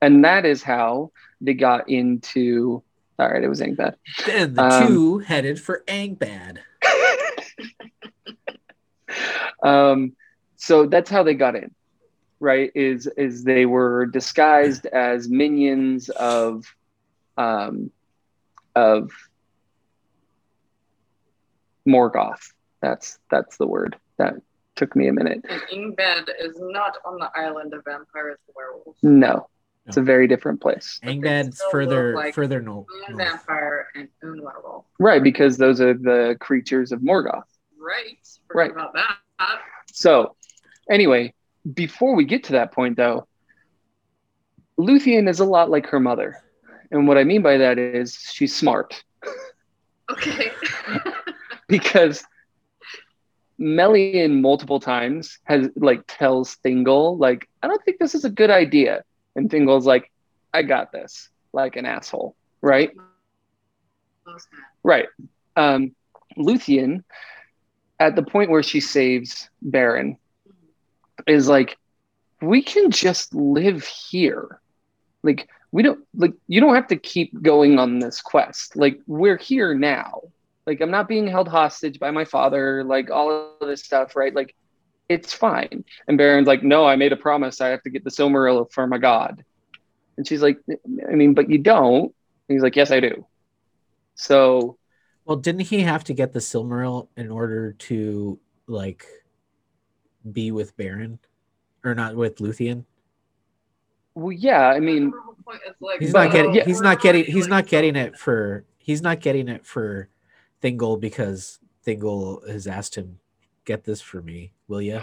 And 0.00 0.24
that 0.24 0.44
is 0.44 0.62
how 0.62 1.10
they 1.40 1.54
got 1.54 1.88
into 1.88 2.82
all 3.18 3.30
right, 3.30 3.42
it 3.42 3.48
was 3.48 3.62
Angband. 3.62 3.94
then 4.26 4.52
the 4.54 4.62
Um, 4.62 4.86
two 4.86 5.18
headed 5.20 5.58
for 5.58 5.82
Angband. 5.88 6.58
um, 9.62 10.14
so 10.56 10.84
that's 10.86 11.08
how 11.08 11.22
they 11.22 11.32
got 11.32 11.56
in, 11.56 11.74
right? 12.40 12.70
Is 12.74 13.06
is 13.16 13.44
they 13.44 13.66
were 13.66 14.06
disguised 14.06 14.86
as 14.86 15.28
minions 15.28 16.08
of 16.10 16.64
um, 17.36 17.90
of 18.74 19.10
Morgoth. 21.88 22.52
That's 22.82 23.18
that's 23.30 23.56
the 23.56 23.66
word. 23.66 23.96
That 24.18 24.34
took 24.76 24.94
me 24.94 25.08
a 25.08 25.12
minute. 25.12 25.44
And 25.48 25.62
Angband 25.72 26.28
is 26.40 26.56
not 26.58 26.96
on 27.04 27.18
the 27.18 27.30
island 27.34 27.72
of 27.74 27.84
vampires 27.84 28.38
and 28.46 28.54
werewolves. 28.54 28.98
No, 29.02 29.48
it's 29.86 29.96
a 29.96 30.02
very 30.02 30.26
different 30.26 30.60
place. 30.60 31.00
But 31.02 31.10
Angband's 31.14 31.62
further 31.70 32.14
like 32.14 32.34
further 32.34 32.60
no, 32.60 32.86
north. 33.10 33.16
vampire 33.16 33.88
and 33.94 34.08
un 34.22 34.42
werewolf. 34.42 34.84
Right, 34.98 35.22
because 35.22 35.56
those 35.56 35.80
are 35.80 35.94
the 35.94 36.36
creatures 36.40 36.92
of 36.92 37.00
Morgoth. 37.00 37.44
Right. 37.78 38.18
Forgot 38.48 38.60
Right. 38.60 38.70
about 38.70 38.92
that. 38.94 39.16
So, 39.92 40.36
anyway, 40.90 41.32
before 41.74 42.14
we 42.14 42.24
get 42.24 42.44
to 42.44 42.52
that 42.52 42.72
point, 42.72 42.96
though, 42.96 43.26
Luthien 44.78 45.28
is 45.28 45.40
a 45.40 45.44
lot 45.44 45.70
like 45.70 45.86
her 45.86 46.00
mother. 46.00 46.42
And 46.90 47.08
what 47.08 47.18
I 47.18 47.24
mean 47.24 47.42
by 47.42 47.56
that 47.56 47.78
is 47.78 48.14
she's 48.32 48.54
smart 48.54 49.02
Okay. 50.10 50.52
because 51.68 52.24
Melian 53.58 54.40
multiple 54.40 54.80
times 54.80 55.38
has 55.44 55.68
like 55.76 56.02
tells 56.06 56.56
Thingol, 56.64 57.18
like, 57.18 57.48
I 57.62 57.68
don't 57.68 57.82
think 57.84 57.98
this 57.98 58.14
is 58.14 58.24
a 58.24 58.30
good 58.30 58.50
idea. 58.50 59.02
And 59.34 59.50
Thingol's 59.50 59.86
like, 59.86 60.10
I 60.54 60.62
got 60.62 60.92
this, 60.92 61.28
like 61.52 61.76
an 61.76 61.86
asshole, 61.86 62.36
right? 62.60 62.90
Right. 64.82 65.06
Um, 65.56 65.94
Luthien, 66.38 67.02
at 67.98 68.14
the 68.14 68.22
point 68.22 68.50
where 68.50 68.62
she 68.62 68.80
saves 68.80 69.48
Beren, 69.64 70.16
is 71.26 71.48
like, 71.48 71.76
we 72.40 72.62
can 72.62 72.90
just 72.90 73.34
live 73.34 73.84
here. 73.84 74.60
Like, 75.22 75.48
we 75.72 75.82
don't 75.82 76.00
like 76.14 76.32
you 76.46 76.60
don't 76.60 76.74
have 76.74 76.86
to 76.88 76.96
keep 76.96 77.42
going 77.42 77.78
on 77.78 77.98
this 77.98 78.20
quest. 78.20 78.76
Like, 78.76 79.00
we're 79.06 79.38
here 79.38 79.74
now. 79.74 80.20
Like, 80.66 80.80
I'm 80.80 80.90
not 80.90 81.08
being 81.08 81.26
held 81.26 81.48
hostage 81.48 81.98
by 81.98 82.10
my 82.10 82.24
father, 82.24 82.84
like 82.84 83.10
all 83.10 83.56
of 83.60 83.68
this 83.68 83.84
stuff, 83.84 84.16
right? 84.16 84.34
Like, 84.34 84.54
it's 85.08 85.32
fine. 85.32 85.84
And 86.08 86.18
Beren's 86.18 86.48
like, 86.48 86.62
no, 86.62 86.84
I 86.86 86.96
made 86.96 87.12
a 87.12 87.16
promise. 87.16 87.60
I 87.60 87.68
have 87.68 87.82
to 87.82 87.90
get 87.90 88.04
the 88.04 88.10
Silmaril 88.10 88.72
for 88.72 88.86
my 88.86 88.98
god. 88.98 89.44
And 90.16 90.26
she's 90.26 90.42
like, 90.42 90.58
I 91.08 91.14
mean, 91.14 91.34
but 91.34 91.50
you 91.50 91.58
don't. 91.58 92.04
And 92.48 92.56
he's 92.56 92.62
like, 92.62 92.76
yes, 92.76 92.90
I 92.90 93.00
do. 93.00 93.26
So 94.14 94.78
Well, 95.24 95.36
didn't 95.36 95.62
he 95.62 95.80
have 95.82 96.04
to 96.04 96.14
get 96.14 96.32
the 96.32 96.40
Silmaril 96.40 97.08
in 97.16 97.30
order 97.30 97.72
to 97.72 98.38
like 98.66 99.06
be 100.32 100.50
with 100.50 100.76
Beren, 100.76 101.18
or 101.84 101.94
not 101.94 102.16
with 102.16 102.36
Luthien? 102.36 102.84
Well, 104.14 104.32
yeah, 104.32 104.68
I 104.68 104.80
mean, 104.80 105.12
He's 106.00 106.12
not 106.12 106.32
getting. 106.32 106.54
yeah. 106.54 106.64
He's 106.64 106.80
not 106.80 107.00
getting. 107.00 107.24
He's 107.24 107.48
not 107.48 107.66
getting 107.66 107.96
it 107.96 108.18
for. 108.18 108.64
He's 108.78 109.02
not 109.02 109.20
getting 109.20 109.48
it 109.48 109.66
for 109.66 110.08
Thingol 110.62 110.98
because 111.00 111.58
Thingol 111.86 112.48
has 112.48 112.66
asked 112.66 112.94
him, 112.96 113.18
"Get 113.64 113.84
this 113.84 114.00
for 114.00 114.22
me, 114.22 114.52
will 114.68 114.82
you?" 114.82 115.00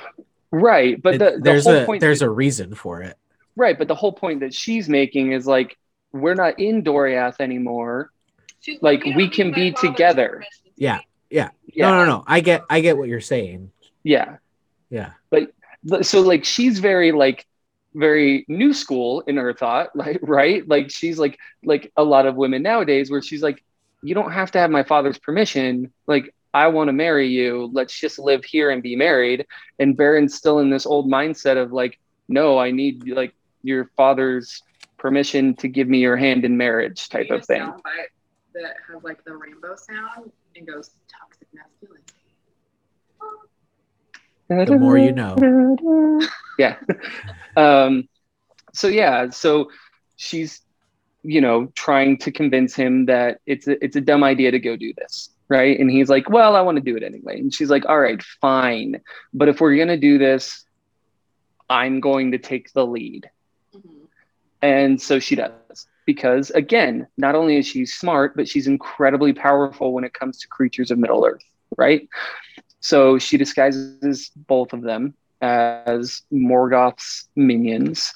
right. 0.51 1.01
But 1.01 1.19
the, 1.19 1.31
the 1.31 1.39
there's 1.41 1.63
whole 1.65 1.77
a 1.77 1.85
point, 1.85 2.01
there's 2.01 2.21
a 2.21 2.29
reason 2.29 2.75
for 2.75 3.01
it. 3.01 3.17
right. 3.55 3.77
But 3.77 3.87
the 3.87 3.95
whole 3.95 4.11
point 4.13 4.39
that 4.41 4.53
she's 4.53 4.89
making 4.89 5.31
is 5.31 5.45
like, 5.47 5.77
we're 6.11 6.35
not 6.35 6.59
in 6.59 6.83
Doriath 6.83 7.35
anymore. 7.39 8.11
like, 8.81 9.03
we 9.15 9.29
can 9.29 9.51
be 9.53 9.71
together. 9.71 10.43
Yeah. 10.75 10.99
Yeah, 11.29 11.49
No, 11.75 11.89
no, 11.91 12.05
no. 12.05 12.23
I 12.27 12.41
get. 12.41 12.63
I 12.69 12.81
get 12.81 12.95
what 12.97 13.07
you're 13.07 13.19
saying. 13.21 13.71
yeah. 14.03 14.37
Yeah. 14.93 15.13
But 15.31 16.05
so 16.05 16.21
like, 16.21 16.45
she's 16.45 16.79
very 16.79 17.11
like, 17.11 17.45
very 17.95 18.45
new 18.47 18.73
school 18.73 19.21
in 19.21 19.37
her 19.37 19.53
thought, 19.53 19.89
like, 19.95 20.19
right? 20.21 20.67
Like, 20.67 20.91
she's 20.91 21.17
like, 21.17 21.39
like 21.63 21.91
a 21.97 22.03
lot 22.03 22.25
of 22.25 22.35
women 22.35 22.61
nowadays, 22.61 23.09
where 23.09 23.21
she's 23.21 23.41
like, 23.41 23.63
you 24.03 24.13
don't 24.13 24.31
have 24.31 24.51
to 24.51 24.59
have 24.59 24.69
my 24.69 24.83
father's 24.83 25.17
permission. 25.17 25.91
Like, 26.07 26.33
I 26.53 26.67
want 26.67 26.89
to 26.89 26.93
marry 26.93 27.27
you. 27.27 27.71
Let's 27.73 27.99
just 27.99 28.19
live 28.19 28.45
here 28.45 28.69
and 28.69 28.83
be 28.83 28.95
married. 28.95 29.47
And 29.79 29.97
Beren's 29.97 30.35
still 30.35 30.59
in 30.59 30.69
this 30.69 30.85
old 30.85 31.09
mindset 31.09 31.57
of 31.57 31.71
like, 31.71 31.99
no, 32.27 32.59
I 32.59 32.71
need 32.71 33.07
like 33.07 33.33
your 33.63 33.89
father's 33.97 34.61
permission 34.97 35.55
to 35.55 35.67
give 35.67 35.87
me 35.87 35.99
your 35.99 36.15
hand 36.15 36.45
in 36.45 36.55
marriage 36.55 37.09
type 37.09 37.31
of 37.31 37.45
thing. 37.45 37.73
That 38.53 38.75
has 38.87 39.03
like 39.03 39.23
the 39.23 39.35
rainbow 39.35 39.75
sound 39.75 40.31
and 40.55 40.67
goes 40.67 40.91
toxic 41.09 41.47
masculinity. 41.53 42.02
The 44.49 44.77
more 44.77 44.97
you 44.97 45.11
know. 45.11 46.19
yeah. 46.59 46.77
Um, 47.55 48.07
so 48.73 48.87
yeah, 48.87 49.29
so 49.29 49.69
she's, 50.17 50.61
you 51.23 51.41
know, 51.41 51.67
trying 51.75 52.17
to 52.19 52.31
convince 52.31 52.75
him 52.75 53.05
that 53.05 53.39
it's 53.45 53.67
a, 53.67 53.83
it's 53.83 53.95
a 53.95 54.01
dumb 54.01 54.23
idea 54.23 54.51
to 54.51 54.59
go 54.59 54.75
do 54.75 54.93
this, 54.97 55.29
right? 55.47 55.79
And 55.79 55.89
he's 55.89 56.09
like, 56.09 56.29
"Well, 56.29 56.55
I 56.55 56.61
want 56.61 56.77
to 56.77 56.83
do 56.83 56.97
it 56.97 57.03
anyway." 57.03 57.39
And 57.39 57.53
she's 57.53 57.69
like, 57.69 57.85
"All 57.85 57.99
right, 57.99 58.21
fine, 58.41 59.01
but 59.33 59.47
if 59.47 59.61
we're 59.61 59.77
gonna 59.77 59.97
do 59.97 60.17
this, 60.17 60.65
I'm 61.69 61.99
going 61.99 62.31
to 62.31 62.37
take 62.37 62.73
the 62.73 62.85
lead." 62.85 63.29
And 64.61 65.01
so 65.01 65.19
she 65.19 65.35
does. 65.35 65.87
Because 66.05 66.49
again, 66.51 67.07
not 67.17 67.35
only 67.35 67.57
is 67.57 67.67
she 67.67 67.85
smart, 67.85 68.35
but 68.35 68.47
she's 68.47 68.67
incredibly 68.67 69.33
powerful 69.33 69.93
when 69.93 70.03
it 70.03 70.13
comes 70.13 70.39
to 70.39 70.47
creatures 70.47 70.91
of 70.91 70.97
Middle 70.97 71.25
Earth, 71.25 71.43
right? 71.77 72.09
So 72.83 73.17
she 73.17 73.37
disguises 73.37 74.29
both 74.35 74.73
of 74.73 74.81
them 74.81 75.13
as 75.41 76.21
Morgoth's 76.33 77.29
minions. 77.33 78.13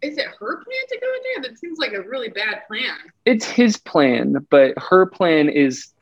Is 0.00 0.16
it 0.16 0.26
her 0.38 0.56
plan 0.62 0.78
to 0.90 1.00
go 1.00 1.06
in 1.08 1.42
there? 1.42 1.50
That 1.50 1.58
seems 1.58 1.76
like 1.78 1.92
a 1.92 2.02
really 2.02 2.28
bad 2.28 2.62
plan. 2.68 2.94
It's 3.24 3.44
his 3.44 3.76
plan, 3.76 4.46
but 4.48 4.78
her 4.78 5.06
plan 5.06 5.48
is 5.48 5.92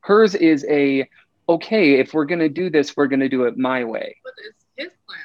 hers 0.00 0.34
is 0.34 0.64
a 0.70 1.06
okay, 1.50 2.00
if 2.00 2.14
we're 2.14 2.24
gonna 2.24 2.48
do 2.48 2.70
this, 2.70 2.96
we're 2.96 3.08
gonna 3.08 3.28
do 3.28 3.44
it 3.44 3.58
my 3.58 3.84
way. 3.84 4.16
What 4.22 4.34
is 4.48 4.54
his 4.76 4.92
plan? 5.06 5.18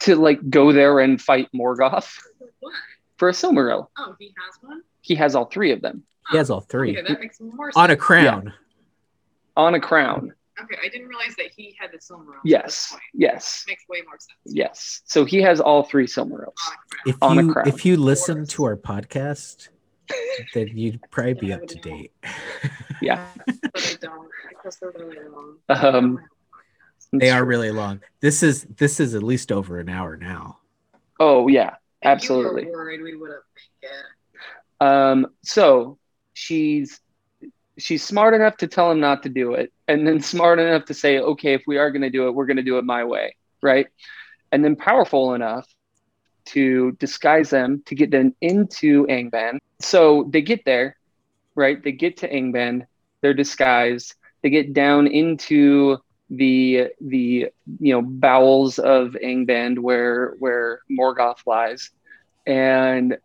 To 0.00 0.16
like 0.16 0.50
go 0.50 0.70
there 0.70 1.00
and 1.00 1.18
fight 1.20 1.48
Morgoth 1.54 2.14
What? 2.60 2.74
for 3.16 3.30
a 3.30 3.32
Silmaril. 3.32 3.86
Oh, 3.98 4.14
he 4.18 4.34
has 4.36 4.62
one? 4.62 4.82
He 5.00 5.14
has 5.14 5.34
all 5.34 5.46
three 5.46 5.72
of 5.72 5.80
them 5.80 6.02
He 6.30 6.36
has 6.36 6.50
all 6.50 6.60
three 6.60 6.92
Okay, 6.98 7.08
that 7.10 7.20
makes 7.20 7.40
more 7.40 7.72
sense. 7.72 7.76
on 7.76 7.90
a 7.90 7.96
crown. 7.96 8.52
on 9.56 9.74
a 9.74 9.80
crown. 9.80 10.34
Okay, 10.62 10.76
I 10.84 10.88
didn't 10.88 11.08
realize 11.08 11.34
that 11.36 11.50
he 11.56 11.76
had 11.78 11.90
the 11.92 11.98
Silmaril. 11.98 12.34
at 12.34 12.40
Yes, 12.44 12.64
this 12.64 12.90
point. 12.90 13.02
yes, 13.14 13.64
Makes 13.68 13.84
way 13.88 14.02
more 14.06 14.14
sense. 14.18 14.38
yes. 14.56 15.00
So 15.04 15.24
he 15.24 15.40
has 15.42 15.60
all 15.60 15.82
three 15.84 16.06
Silmarils. 16.06 16.54
On 16.62 16.72
a 16.72 16.76
crown. 16.88 17.06
If 17.06 17.16
On 17.22 17.38
a 17.38 17.42
you 17.42 17.52
crown. 17.52 17.68
if 17.68 17.84
you 17.86 17.96
listen 17.96 18.46
to 18.46 18.64
our 18.64 18.76
podcast, 18.76 19.68
then 20.54 20.68
you'd 20.76 21.00
probably 21.10 21.34
be 21.34 21.46
Yeah, 21.48 21.54
I 21.54 21.58
up 21.58 21.66
to 21.68 21.74
know. 21.76 21.82
date. 21.82 22.12
Yeah, 23.02 23.26
But 23.36 23.70
I 23.76 23.94
don't 24.02 24.28
because 24.50 24.76
they're 24.76 24.92
really 24.94 25.16
long. 25.28 25.56
Um, 25.70 26.18
They 27.12 27.30
are 27.30 27.42
really 27.44 27.70
long. 27.70 28.00
This 28.20 28.42
is 28.42 28.64
this 28.76 29.00
is 29.00 29.14
at 29.14 29.22
least 29.22 29.50
over 29.50 29.78
an 29.78 29.88
hour 29.88 30.16
now. 30.18 30.58
Oh 31.18 31.48
yeah, 31.48 31.70
If 31.70 31.74
you 32.04 32.10
absolutely. 32.10 32.66
were 32.66 32.72
worried 32.72 33.00
we 33.02 33.16
would 33.16 33.30
have 33.30 33.42
made 33.82 33.88
it. 33.88 34.86
Um, 34.86 35.26
so 35.42 35.98
she's 36.34 37.00
she's 37.80 38.04
smart 38.04 38.34
enough 38.34 38.56
to 38.58 38.68
tell 38.68 38.90
him 38.90 39.00
not 39.00 39.22
to 39.24 39.28
do 39.28 39.54
it, 39.54 39.72
and 39.88 40.06
then 40.06 40.20
smart 40.20 40.58
enough 40.58 40.86
to 40.86 40.94
say, 40.94 41.18
okay, 41.18 41.54
if 41.54 41.62
we 41.66 41.78
are 41.78 41.90
going 41.90 42.02
to 42.02 42.10
do 42.10 42.28
it, 42.28 42.32
we're 42.34 42.46
going 42.46 42.56
to 42.56 42.62
do 42.62 42.78
it 42.78 42.84
my 42.84 43.04
way, 43.04 43.34
right? 43.62 43.86
And 44.52 44.64
then 44.64 44.76
powerful 44.76 45.34
enough 45.34 45.66
to 46.46 46.92
disguise 46.92 47.50
them 47.50 47.82
to 47.86 47.94
get 47.94 48.10
them 48.10 48.34
into 48.40 49.06
Angband. 49.06 49.58
So 49.80 50.28
they 50.32 50.42
get 50.42 50.64
there, 50.64 50.96
right? 51.54 51.82
They 51.82 51.92
get 51.92 52.18
to 52.18 52.28
Angband, 52.30 52.86
they're 53.22 53.34
disguised. 53.34 54.14
They 54.42 54.50
get 54.50 54.72
down 54.72 55.06
into 55.06 55.98
the 56.30 56.88
the 57.00 57.48
you 57.80 57.92
know 57.92 58.02
bowels 58.02 58.78
of 58.78 59.16
Angband 59.22 59.78
where 59.78 60.34
where 60.38 60.80
Morgoth 60.90 61.46
lies, 61.46 61.90
and 62.46 63.16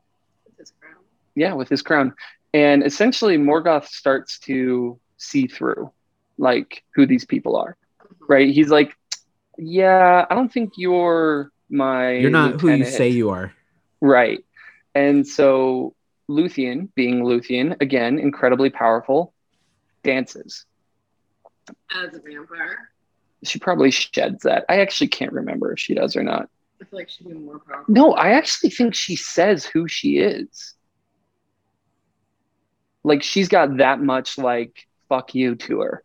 with 0.45 0.57
his 0.57 0.71
crown. 0.79 0.95
yeah, 1.35 1.53
with 1.53 1.69
his 1.69 1.81
crown. 1.81 2.13
And 2.55 2.85
essentially, 2.85 3.37
Morgoth 3.37 3.87
starts 3.87 4.39
to 4.47 4.97
see 5.17 5.45
through, 5.45 5.91
like, 6.37 6.83
who 6.93 7.05
these 7.05 7.25
people 7.25 7.57
are, 7.57 7.75
Mhm. 8.01 8.15
right? 8.29 8.49
He's 8.49 8.69
like, 8.69 8.95
yeah, 9.57 10.25
I 10.29 10.35
don't 10.35 10.51
think 10.51 10.71
you're 10.77 11.51
my. 11.69 12.13
You're 12.13 12.31
not 12.31 12.61
who 12.61 12.69
you 12.71 12.85
say 12.85 13.09
you 13.09 13.29
are. 13.29 13.53
Right. 13.99 14.39
And 14.93 15.27
so 15.27 15.95
Luthien, 16.29 16.87
being 16.95 17.23
Luthien, 17.23 17.75
again, 17.81 18.19
incredibly 18.19 18.69
powerful, 18.69 19.33
dances. 20.03 20.65
As 21.93 22.15
a 22.15 22.21
vampire, 22.21 22.91
She 23.43 23.59
probably 23.59 23.91
sheds 23.91 24.43
that. 24.43 24.63
I 24.69 24.79
actually 24.79 25.09
can't 25.09 25.33
remember 25.33 25.73
if 25.73 25.79
she 25.79 25.93
does 25.93 26.15
or 26.15 26.23
not. 26.23 26.49
I 26.81 26.85
feel 26.85 26.99
like 26.99 27.09
she'd 27.09 27.27
be 27.27 27.33
more 27.33 27.59
powerful. 27.59 27.93
No, 27.93 28.13
I 28.13 28.29
actually 28.31 28.69
think 28.69 28.95
she 28.95 29.17
says 29.17 29.65
who 29.65 29.89
she 29.89 30.19
is. 30.19 30.74
Like 33.05 33.23
she's 33.23 33.47
got 33.47 33.77
that 33.77 34.01
much 34.01 34.37
like 34.37 34.87
fuck 35.09 35.35
you 35.35 35.55
to 35.55 35.81
her. 35.81 36.03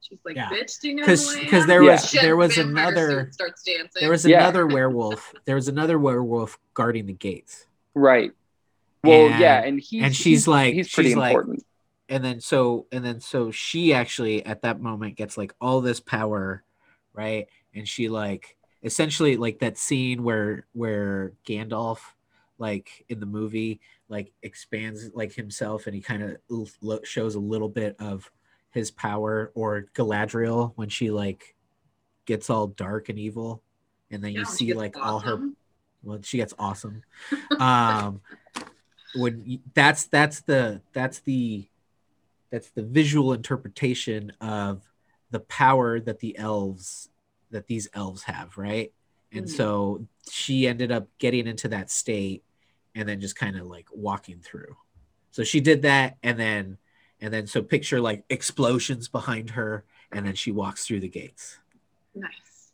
She's 0.00 0.18
like, 0.24 0.36
Yeah. 0.36 0.48
bitch, 0.48 0.80
do 0.80 0.88
you 0.88 0.94
know 0.96 1.04
'Cause- 1.06 1.34
who 1.34 1.40
I 1.40 1.44
'cause 1.46 1.62
am?" 1.62 1.68
there 1.68 1.82
was- 1.82 2.10
Sheds 2.10 2.22
there 2.22 2.36
was 2.36 2.56
vampire 2.56 2.88
another- 2.88 3.28
starts 3.32 3.62
dancing. 3.62 4.00
There 4.00 4.10
was 4.10 4.24
Yeah. 4.24 4.38
another 4.40 4.66
werewolf. 4.66 5.34
There 5.44 5.54
was 5.56 5.68
another 5.68 5.98
werewolf 5.98 6.58
guarding 6.74 7.06
the 7.06 7.12
gates. 7.12 7.66
Right. 7.94 8.32
Well, 9.04 9.26
And- 9.28 9.40
yeah, 9.40 9.62
and 9.64 9.80
he's 9.80 10.02
and 10.02 10.14
she's 10.14 10.24
he's- 10.24 10.46
like- 10.48 10.74
he's 10.74 10.92
pretty 10.92 11.10
she's 11.10 11.16
like- 11.16 11.30
important. 11.34 11.64
and 12.08 12.24
then 12.24 12.40
so 12.40 12.86
and 12.92 13.04
then 13.04 13.20
so 13.20 13.50
she 13.50 13.92
actually 13.92 14.44
at 14.44 14.62
that 14.62 14.80
moment 14.80 15.16
gets 15.16 15.36
like 15.38 15.54
all 15.60 15.80
this 15.80 16.00
power 16.00 16.64
right 17.12 17.46
and 17.74 17.86
she 17.88 18.08
like 18.08 18.56
essentially 18.82 19.36
like 19.36 19.60
that 19.60 19.78
scene 19.78 20.22
where 20.24 20.66
where 20.72 21.32
gandalf 21.46 21.98
like 22.60 23.04
in 23.08 23.18
the 23.18 23.26
movie 23.26 23.80
like 24.08 24.32
expands 24.42 25.10
like 25.14 25.32
himself 25.32 25.86
and 25.86 25.94
he 25.96 26.00
kind 26.00 26.22
of 26.22 26.36
shows 27.04 27.34
a 27.34 27.40
little 27.40 27.68
bit 27.68 27.96
of 27.98 28.30
his 28.70 28.90
power 28.90 29.50
or 29.54 29.86
galadriel 29.94 30.72
when 30.76 30.88
she 30.88 31.10
like 31.10 31.56
gets 32.26 32.50
all 32.50 32.68
dark 32.68 33.08
and 33.08 33.18
evil 33.18 33.62
and 34.10 34.22
then 34.22 34.32
Yeah, 34.32 34.40
you 34.40 34.44
see 34.44 34.74
like 34.74 34.96
all 34.96 35.18
her 35.20 35.34
awesome. 35.34 35.56
well 36.02 36.18
she 36.22 36.36
gets 36.36 36.54
awesome 36.58 37.02
um 37.58 38.20
when 39.14 39.42
you, 39.44 39.58
that's 39.74 40.06
that's 40.06 40.42
the 40.42 40.82
that's 40.92 41.20
the 41.20 41.66
that's 42.52 42.70
the 42.70 42.82
visual 42.82 43.32
interpretation 43.32 44.32
of 44.40 44.82
the 45.30 45.40
power 45.40 45.98
that 45.98 46.20
the 46.20 46.36
elves 46.38 47.08
that 47.50 47.66
these 47.66 47.88
elves 47.94 48.24
have 48.24 48.56
right 48.58 48.92
and 49.32 49.46
Mhm. 49.46 49.50
so 49.50 50.06
she 50.30 50.66
ended 50.68 50.92
up 50.92 51.08
getting 51.18 51.46
into 51.46 51.68
that 51.68 51.90
state 51.90 52.44
and 52.94 53.08
then 53.08 53.20
just 53.20 53.36
kind 53.36 53.56
of 53.56 53.66
like 53.66 53.86
walking 53.92 54.40
through 54.40 54.76
so 55.30 55.42
she 55.44 55.60
did 55.60 55.82
that 55.82 56.16
and 56.22 56.38
then 56.38 56.78
and 57.20 57.32
then 57.32 57.46
so 57.46 57.62
picture 57.62 58.00
like 58.00 58.24
explosions 58.30 59.08
behind 59.08 59.50
her 59.50 59.84
and 60.12 60.26
then 60.26 60.34
she 60.34 60.50
walks 60.52 60.86
through 60.86 61.00
the 61.00 61.08
gates 61.08 61.58
Nice. 62.14 62.72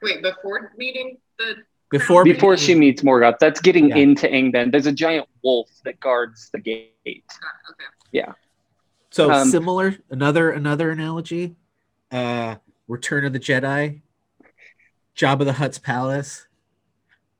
Wait, 0.00 0.22
before 0.22 0.72
meeting 0.76 1.18
the 1.38 1.56
before 1.90 2.22
Before 2.22 2.56
she 2.56 2.74
meets 2.74 3.02
Morgoth, 3.02 3.38
that's 3.40 3.60
getting 3.60 3.88
Yeah. 3.88 3.96
into 3.96 4.28
Angband. 4.28 4.70
There's 4.72 4.86
a 4.86 4.92
giant 4.92 5.26
wolf 5.42 5.68
that 5.84 5.98
guards 5.98 6.50
the 6.52 6.60
gate. 6.60 6.92
ah, 7.06 7.70
okay. 7.70 7.84
Yeah. 8.12 8.32
So 9.10 9.32
Um, 9.32 9.48
similar, 9.48 9.96
another 10.10 10.50
another 10.52 10.90
analogy. 10.90 11.56
Uh 12.12 12.56
Return 12.86 13.24
of 13.24 13.32
the 13.32 13.40
Jedi, 13.40 14.02
Jabba 15.16 15.44
the 15.44 15.54
Hutt's 15.54 15.78
palace. 15.78 16.46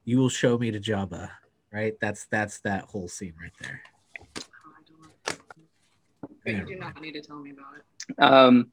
You 0.04 0.18
will 0.18 0.28
show 0.30 0.58
me 0.58 0.70
to 0.72 0.80
Jabba, 0.80 1.30
right? 1.72 1.94
That's 2.00 2.26
that's 2.30 2.60
that 2.60 2.84
whole 2.84 3.08
scene 3.08 3.34
right 3.40 3.52
there. 3.60 3.82
I 4.36 4.40
don't. 4.86 5.38
But 6.44 6.54
you 6.54 6.64
do 6.66 6.76
not 6.76 7.00
need 7.00 7.12
to 7.12 7.22
tell 7.22 7.38
me 7.38 7.50
about 7.50 7.74
it. 7.76 8.22
Um, 8.22 8.72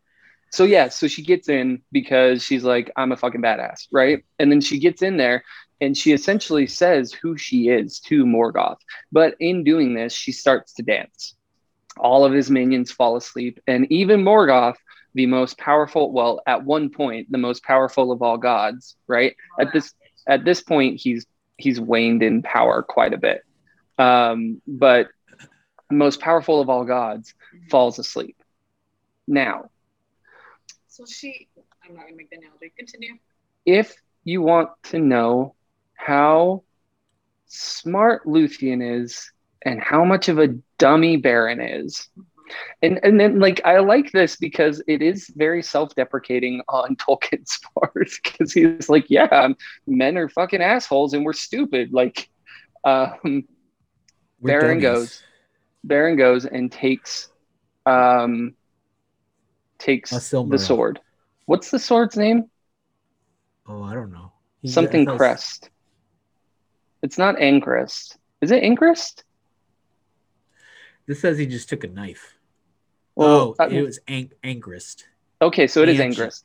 so 0.51 0.63
yeah, 0.63 0.87
so 0.89 1.07
she 1.07 1.21
gets 1.23 1.49
in 1.49 1.81
because 1.91 2.43
she's 2.43 2.63
like, 2.63 2.91
I'm 2.95 3.11
a 3.11 3.17
fucking 3.17 3.41
badass, 3.41 3.87
right? 3.91 4.23
And 4.39 4.51
then 4.51 4.61
she 4.61 4.79
gets 4.79 5.01
in 5.01 5.17
there 5.17 5.43
and 5.81 5.97
she 5.97 6.13
essentially 6.13 6.67
says 6.67 7.11
who 7.11 7.37
she 7.37 7.67
is 7.67 7.99
to 8.01 8.23
Morgoth. 8.23 8.77
But 9.11 9.35
in 9.39 9.63
doing 9.63 9.93
this, 9.93 10.13
she 10.13 10.31
starts 10.31 10.73
to 10.75 10.83
dance. 10.83 11.35
All 11.97 12.23
of 12.23 12.33
his 12.33 12.49
minions 12.49 12.91
fall 12.91 13.15
asleep, 13.15 13.59
and 13.67 13.89
even 13.91 14.23
Morgoth, 14.23 14.75
the 15.13 15.25
most 15.25 15.57
powerful, 15.57 16.11
well, 16.11 16.41
at 16.45 16.63
one 16.63 16.89
point, 16.89 17.31
the 17.31 17.37
most 17.37 17.63
powerful 17.63 18.11
of 18.11 18.21
all 18.21 18.37
gods, 18.37 18.97
right? 19.07 19.35
At 19.59 19.71
this 19.71 19.93
at 20.27 20.43
this 20.43 20.61
point, 20.61 20.99
he's 20.99 21.25
he's 21.57 21.79
waned 21.79 22.23
in 22.23 22.41
power 22.41 22.81
quite 22.83 23.13
a 23.13 23.17
bit. 23.17 23.41
Um, 23.97 24.61
but 24.67 25.07
the 25.89 25.95
most 25.95 26.19
powerful 26.19 26.59
of 26.61 26.69
all 26.69 26.83
gods 26.85 27.33
falls 27.69 27.99
asleep. 27.99 28.35
Now, 29.27 29.69
So 30.87 31.05
she, 31.05 31.47
I'm 31.87 31.95
not 31.95 32.03
gonna 32.05 32.15
make 32.15 32.29
the 32.29 32.37
analogy. 32.37 32.71
Continue. 32.77 33.15
if 33.65 33.95
you 34.23 34.41
want 34.41 34.69
to 34.83 34.99
know 34.99 35.55
how 35.95 36.63
smart 37.47 38.25
Luthien 38.25 39.01
is 39.03 39.31
and 39.63 39.81
how 39.81 40.03
much 40.03 40.29
of 40.29 40.39
a 40.39 40.49
dummy 40.77 41.21
Beren 41.21 41.59
is, 41.85 42.07
and 42.81 42.99
and 43.03 43.19
then 43.19 43.39
like 43.39 43.61
I 43.65 43.79
like 43.79 44.11
this 44.11 44.35
because 44.35 44.81
it 44.87 45.01
is 45.01 45.31
very 45.35 45.61
self-deprecating 45.63 46.61
on 46.69 46.95
Tolkien's 46.97 47.59
part 47.79 48.09
because 48.23 48.53
he's 48.53 48.89
like, 48.89 49.05
yeah, 49.09 49.49
men 49.87 50.17
are 50.17 50.29
fucking 50.29 50.61
assholes 50.61 51.13
and 51.13 51.25
we're 51.25 51.33
stupid. 51.33 51.91
Like, 51.93 52.29
um, 52.83 53.45
We're 54.39 54.61
Beren 54.61 54.61
dummies. 54.81 54.81
goes. 54.81 55.23
Beren 55.87 56.17
goes 56.17 56.45
and 56.45 56.71
takes, 56.71 57.29
um, 57.85 58.55
takes 59.77 60.11
the 60.51 60.57
sword. 60.59 60.99
What's 61.45 61.69
the 61.69 61.79
sword's 61.79 62.17
name? 62.17 62.49
Oh, 63.67 63.83
I 63.83 63.93
don't 63.93 64.11
know. 64.11 64.31
He- 64.61 64.69
Something 64.69 65.05
crest. 65.05 65.69
It's 67.03 67.17
not 67.19 67.35
Angrist. 67.37 68.17
Is 68.41 68.51
it 68.51 68.63
Angrist? 68.63 69.23
This 71.07 71.21
says 71.21 71.37
he 71.37 71.45
just 71.45 71.69
took 71.69 71.83
a 71.83 71.87
knife. 71.87 72.34
Well, 73.15 73.55
oh, 73.59 73.63
uh, 73.63 73.67
it 73.69 73.81
was 73.81 73.99
ang- 74.07 74.31
Angrist. 74.43 75.05
okay, 75.41 75.67
so 75.67 75.81
it 75.81 75.89
is 75.89 75.99
Ang- 75.99 76.11
Angrist. 76.11 76.43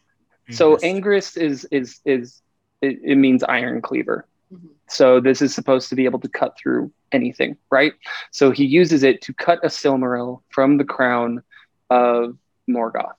So 0.51 0.77
Angrist. 0.77 0.85
Angrist 0.85 1.37
is 1.37 1.65
is 1.71 2.01
is 2.05 2.43
it, 2.81 2.99
it 3.05 3.17
means 3.17 3.43
iron 3.43 3.83
cleaver. 3.83 4.27
Mhm. 4.53 4.71
So 4.89 5.21
this 5.21 5.43
is 5.43 5.55
supposed 5.55 5.89
to 5.91 5.97
be 5.97 6.05
able 6.07 6.21
to 6.21 6.29
cut 6.29 6.57
through 6.59 6.93
anything, 7.13 7.57
right? 7.71 7.93
So 8.33 8.51
he 8.51 8.65
uses 8.65 9.03
it 9.03 9.23
to 9.23 9.35
cut 9.35 9.61
a 9.65 9.69
Silmaril 9.69 10.43
from 10.49 10.77
the 10.77 10.85
crown 10.85 11.43
of 11.89 12.37
Morgoth. 12.69 13.15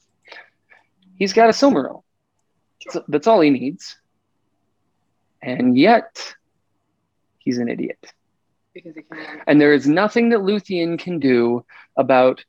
He's 1.16 1.34
got 1.34 1.50
a 1.50 1.54
Silmaril. 1.54 2.04
So 2.90 3.04
that's 3.08 3.28
all 3.28 3.42
he 3.42 3.50
needs. 3.50 3.98
And 5.42 5.78
yet, 5.78 6.36
he's 7.40 7.58
an 7.60 7.68
idiot. 7.70 8.14
Because 8.74 8.96
he 8.96 9.02
can. 9.04 9.42
And 9.48 9.60
there 9.62 9.74
is 9.74 9.88
nothing 9.88 10.30
that 10.30 10.40
Luthien 10.40 10.98
can 11.00 11.20
do 11.20 11.66
about 11.96 12.44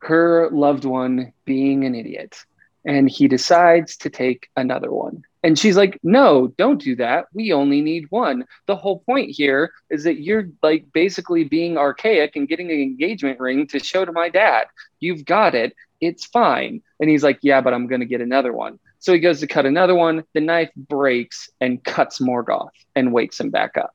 her 0.00 0.50
loved 0.50 0.84
one 0.84 1.32
being 1.44 1.84
an 1.84 1.94
idiot. 1.94 2.44
And 2.84 3.10
he 3.10 3.26
decides 3.26 3.96
to 3.98 4.10
take 4.10 4.48
another 4.56 4.92
one. 4.92 5.24
And 5.42 5.58
she's 5.58 5.76
like, 5.76 5.98
no, 6.02 6.48
don't 6.56 6.80
do 6.80 6.96
that. 6.96 7.26
We 7.32 7.52
only 7.52 7.80
need 7.80 8.06
one. 8.10 8.44
The 8.66 8.76
whole 8.76 9.00
point 9.00 9.30
here 9.30 9.72
is 9.90 10.04
that 10.04 10.20
you're 10.20 10.48
like 10.62 10.92
basically 10.92 11.44
being 11.44 11.78
archaic 11.78 12.36
and 12.36 12.48
getting 12.48 12.70
an 12.70 12.80
engagement 12.80 13.38
ring 13.38 13.66
to 13.68 13.78
show 13.78 14.04
to 14.04 14.12
my 14.12 14.28
dad. 14.28 14.66
You've 14.98 15.24
got 15.24 15.54
it. 15.54 15.74
It's 16.00 16.26
fine. 16.26 16.82
And 17.00 17.08
he's 17.08 17.22
like, 17.22 17.38
yeah, 17.42 17.60
but 17.60 17.74
I'm 17.74 17.86
going 17.86 18.00
to 18.00 18.06
get 18.06 18.20
another 18.20 18.52
one. 18.52 18.78
So 18.98 19.12
he 19.12 19.20
goes 19.20 19.38
to 19.40 19.46
cut 19.46 19.66
another 19.66 19.94
one. 19.94 20.24
The 20.32 20.40
knife 20.40 20.70
breaks 20.76 21.48
and 21.60 21.82
cuts 21.82 22.18
Morgoth 22.20 22.70
and 22.96 23.12
wakes 23.12 23.38
him 23.38 23.50
back 23.50 23.76
up. 23.76 23.94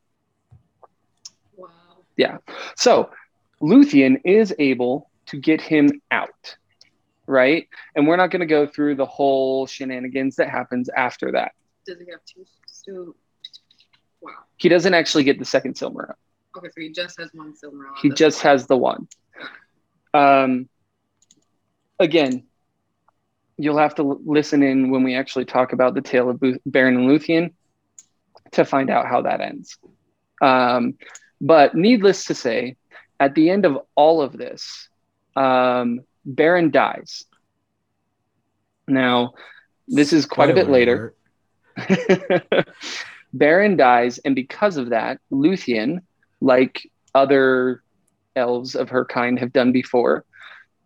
Wow. 1.57 1.69
Yeah. 2.15 2.37
So 2.77 3.09
Luthien 3.61 4.21
is 4.23 4.53
able 4.57 5.09
to 5.27 5.37
get 5.37 5.61
him 5.61 6.01
out, 6.11 6.55
right? 7.27 7.67
And 7.95 8.07
we're 8.07 8.17
not 8.17 8.31
going 8.31 8.41
to 8.41 8.45
go 8.45 8.65
through 8.67 8.95
the 8.95 9.05
whole 9.05 9.65
shenanigans 9.67 10.35
that 10.37 10.49
happens 10.49 10.89
after 10.89 11.31
that. 11.33 11.51
Does 11.85 11.99
he 11.99 12.11
have 12.11 12.21
two? 12.25 12.45
two 12.85 13.15
wow. 14.21 14.31
He 14.57 14.69
doesn't 14.69 14.93
actually 14.93 15.23
get 15.23 15.39
the 15.39 15.45
second 15.45 15.75
Silmaril. 15.75 16.13
Okay, 16.57 16.67
so 16.67 16.81
he 16.81 16.91
just 16.91 17.17
has 17.19 17.29
one 17.33 17.55
silver. 17.55 17.87
on 17.87 17.93
He 18.01 18.09
just 18.09 18.43
one. 18.43 18.51
has 18.51 18.67
the 18.67 18.77
one. 18.77 19.07
Um, 20.13 20.67
again, 21.99 22.43
you'll 23.57 23.77
have 23.77 23.95
to 23.95 24.01
l- 24.01 24.19
listen 24.25 24.61
in 24.63 24.89
when 24.91 25.03
we 25.03 25.15
actually 25.15 25.45
talk 25.45 25.71
about 25.73 25.93
the 25.93 26.01
tale 26.01 26.29
of 26.29 26.39
Booth- 26.39 26.61
Beren 26.69 26.97
and 26.97 27.09
Luthien 27.09 27.53
to 28.51 28.65
find 28.65 28.89
out 28.89 29.07
how 29.07 29.21
that 29.21 29.39
ends. 29.39 29.77
Um, 30.41 30.95
but 31.39 31.73
needless 31.75 32.25
to 32.25 32.35
say, 32.35 32.75
at 33.19 33.33
the 33.35 33.49
end 33.49 33.65
of 33.65 33.79
all 33.95 34.21
of 34.21 34.33
this, 34.37 34.89
um, 35.35 36.01
Beren 36.27 36.71
dies. 36.71 37.25
Now, 38.87 39.33
this 39.87 40.13
is 40.13 40.25
quite 40.25 40.49
a 40.49 40.53
bit 40.53 40.69
later. 40.69 41.13
Beren 43.35 43.77
dies, 43.77 44.17
and 44.19 44.35
because 44.35 44.77
of 44.77 44.89
that, 44.89 45.19
Luthien, 45.31 46.01
like 46.41 46.89
other 47.15 47.83
elves 48.35 48.75
of 48.75 48.89
her 48.89 49.05
kind 49.05 49.39
have 49.39 49.53
done 49.53 49.71
before, 49.71 50.25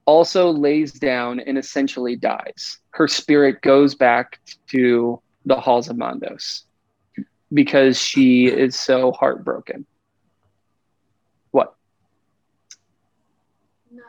also 0.05 0.51
lays 0.51 0.91
down 0.93 1.39
and 1.39 1.57
essentially 1.57 2.15
dies. 2.15 2.77
Her 2.91 3.07
spirit 3.07 3.61
goes 3.61 3.95
back 3.95 4.39
to 4.69 5.22
the 5.45 5.55
halls 5.55 5.89
of 5.89 5.97
Mandos 5.97 6.61
because 7.53 7.99
she 7.99 8.47
is 8.47 8.76
so 8.76 9.11
heartbroken. 9.11 9.85
What? 11.51 11.76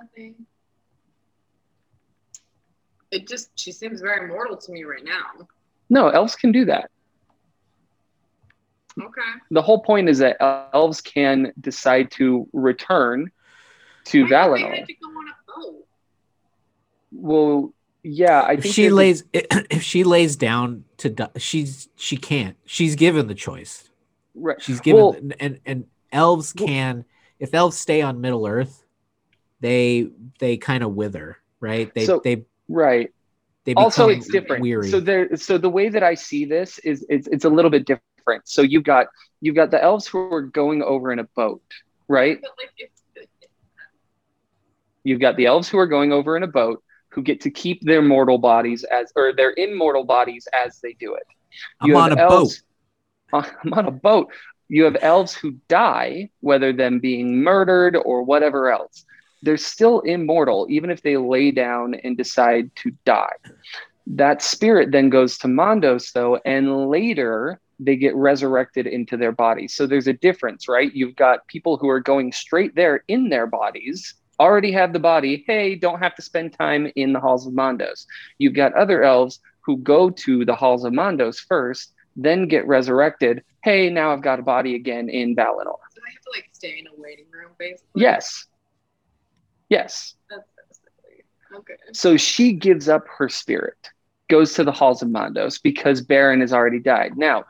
Nothing. 0.01 0.35
It 3.11 3.27
just 3.29 3.51
she 3.59 3.73
seems 3.73 4.01
very 4.01 4.27
mortal 4.29 4.57
to 4.57 4.73
me 4.73 4.85
right 4.85 5.05
now. 5.05 5.47
No, 5.89 6.09
elves 6.09 6.35
can 6.37 6.53
do 6.53 6.65
that. 6.67 6.91
Okay. 9.01 9.21
The 9.51 9.63
whole 9.63 9.81
point 9.83 10.09
is 10.09 10.19
that 10.19 10.37
elves 10.73 11.01
can 11.01 11.53
decide 11.61 12.11
to 12.13 12.49
return 12.53 13.31
to 14.07 14.23
Why 14.25 14.29
don't 14.31 14.53
they 14.55 14.63
Valinor. 14.63 14.87
to 14.87 14.95
go 14.95 15.09
on 15.09 15.27
a 15.29 15.61
boat? 15.61 15.87
Well, 17.13 17.75
yeah, 18.03 18.41
I 18.41 18.53
if 18.55 18.63
think 18.63 18.75
she 18.75 18.83
there's 18.89 18.93
a- 18.93 18.97
lays 18.97 19.25
if 19.71 19.83
she 19.83 20.03
lays 20.05 20.37
down 20.37 20.85
to 20.99 21.11
die, 21.11 21.29
she's 21.37 21.89
she 21.97 22.17
can't. 22.17 22.57
She's 22.65 22.97
given 22.97 23.27
the 23.29 23.35
choice. 23.35 23.89
Right. 24.35 24.61
She's 24.61 24.81
given 24.81 25.01
Well- 25.03 25.17
and 25.41 25.61
and 25.65 25.87
elves 26.13 26.55
Well- 26.59 26.67
can 26.67 27.05
if 27.39 27.53
elves 27.55 27.77
stay 27.77 28.01
on 28.01 28.21
Middle 28.21 28.47
Earth, 28.47 28.86
they 29.61 30.09
they 30.39 30.57
kind 30.57 30.83
of 30.85 30.93
wither, 30.95 31.39
right? 31.61 31.93
They 31.95 32.07
So- 32.07 32.21
they 32.23 32.45
Right. 32.69 33.11
they 33.65 33.73
become 33.75 33.85
also 33.85 34.09
it's 34.09 34.29
different 34.29 34.63
weary. 34.63 34.91
so 34.91 35.01
there 35.01 35.37
so 35.37 35.57
the 35.59 35.69
way 35.71 35.89
that 35.89 36.03
i 36.03 36.15
see 36.15 36.45
this 36.45 36.79
is 36.81 37.05
it's, 37.09 37.27
it's 37.29 37.45
a 37.45 37.49
little 37.51 37.71
bit 37.71 37.85
different 37.87 38.43
so 38.49 38.63
you've 38.63 38.83
got 38.85 39.07
you've 39.41 39.55
got 39.57 39.71
the 39.71 39.83
elves 39.83 40.07
who 40.07 40.19
are 40.33 40.43
going 40.43 40.83
over 40.83 41.13
in 41.13 41.19
a 41.21 41.25
boat 41.37 41.63
right 42.09 42.39
But 42.43 42.51
like 42.59 42.71
if 42.77 42.91
you've 45.05 45.21
got 45.21 45.37
the 45.37 45.47
elves 45.47 45.69
who 45.69 45.79
are 45.79 45.87
going 45.87 46.13
over 46.13 46.37
in 46.37 46.43
a 46.43 46.49
boat 46.49 46.83
who 47.11 47.23
get 47.23 47.41
to 47.43 47.51
keep 47.51 47.81
their 47.83 48.03
mortal 48.03 48.39
bodies 48.39 48.85
as 48.85 49.13
or 49.17 49.33
their 49.33 49.53
immortal 49.57 50.05
bodies 50.05 50.49
as 50.53 50.79
they 50.81 50.93
do 50.95 51.15
it 51.15 51.27
I'm 51.81 51.95
on 51.97 52.13
a 52.13 52.17
boat. 52.17 52.61
i'm 53.33 53.73
on 53.73 53.87
a 53.87 53.91
boat 53.93 54.33
you 54.69 54.85
have 54.85 54.97
elves 55.01 55.35
who 55.35 55.53
die 55.69 56.31
whether 56.41 56.73
them 56.73 56.99
being 57.01 57.43
murdered 57.43 57.97
or 57.97 58.23
whatever 58.23 58.71
else 58.71 59.05
they're 59.47 59.57
still 59.57 60.01
immortal 60.01 60.67
even 60.69 60.91
if 60.91 61.03
they 61.03 61.17
lay 61.17 61.53
down 61.53 61.95
and 62.03 62.17
decide 62.17 62.69
to 62.75 62.91
die. 63.05 63.37
That 64.09 64.43
spirit 64.43 64.91
then 64.91 65.09
goes 65.09 65.39
to 65.39 65.47
mandos 65.47 66.13
though 66.13 66.41
and 66.45 66.89
later 66.89 67.61
they 67.79 67.95
get 67.95 68.15
resurrected 68.17 68.87
into 68.87 69.17
their 69.17 69.33
bodies 69.33 69.73
so 69.73 69.87
there's 69.87 70.09
a 70.09 70.13
difference 70.13 70.69
right? 70.69 70.93
You've 70.93 71.15
got 71.15 71.47
people 71.47 71.77
who 71.77 71.89
are 71.89 72.01
going 72.01 72.33
straight 72.33 72.75
there 72.75 73.05
in 73.07 73.29
their 73.29 73.47
bodies 73.47 74.15
already 74.41 74.73
have 74.73 74.93
the 74.93 74.99
body. 74.99 75.45
Hey 75.47 75.77
don't 75.77 76.01
have 76.01 76.17
to 76.17 76.23
spend 76.23 76.53
time 76.53 76.91
in 76.97 77.13
the 77.13 77.21
halls 77.21 77.47
of 77.47 77.53
mandos. 77.53 78.05
You've 78.39 78.55
got 78.55 78.75
other 78.75 79.05
elves 79.05 79.39
who 79.61 79.77
go 79.79 80.11
to 80.11 80.45
the 80.45 80.57
halls 80.57 80.85
of 80.85 80.93
mandos 80.93 81.39
first 81.39 81.93
then 82.17 82.49
get 82.49 82.67
resurrected. 82.67 83.45
Hey 83.63 83.91
now 83.91 84.13
i've 84.13 84.23
got 84.23 84.41
a 84.41 84.43
body 84.43 84.75
again 84.75 85.09
in 85.09 85.37
valinor. 85.37 85.79
So 85.95 86.01
I 86.05 86.11
have 86.11 86.23
to 86.23 86.31
like 86.35 86.49
stay 86.53 86.79
in 86.81 86.89
a 86.89 87.01
waiting 87.01 87.27
room 87.31 87.53
basically. 87.59 88.03
yes 88.03 88.47
yes 89.69 90.15
okay. 91.55 91.75
So 91.93 92.17
she 92.17 92.53
gives 92.53 92.89
up 92.89 93.05
her 93.19 93.29
spirit, 93.29 93.91
goes 94.29 94.55
to 94.55 94.65
the 94.65 94.73
halls 94.73 95.03
of 95.03 95.09
Mandos 95.09 95.61
because 95.63 96.05
Beren 96.05 96.41
has 96.41 96.53
already 96.53 96.81
died. 96.81 97.17
Now, 97.17 97.45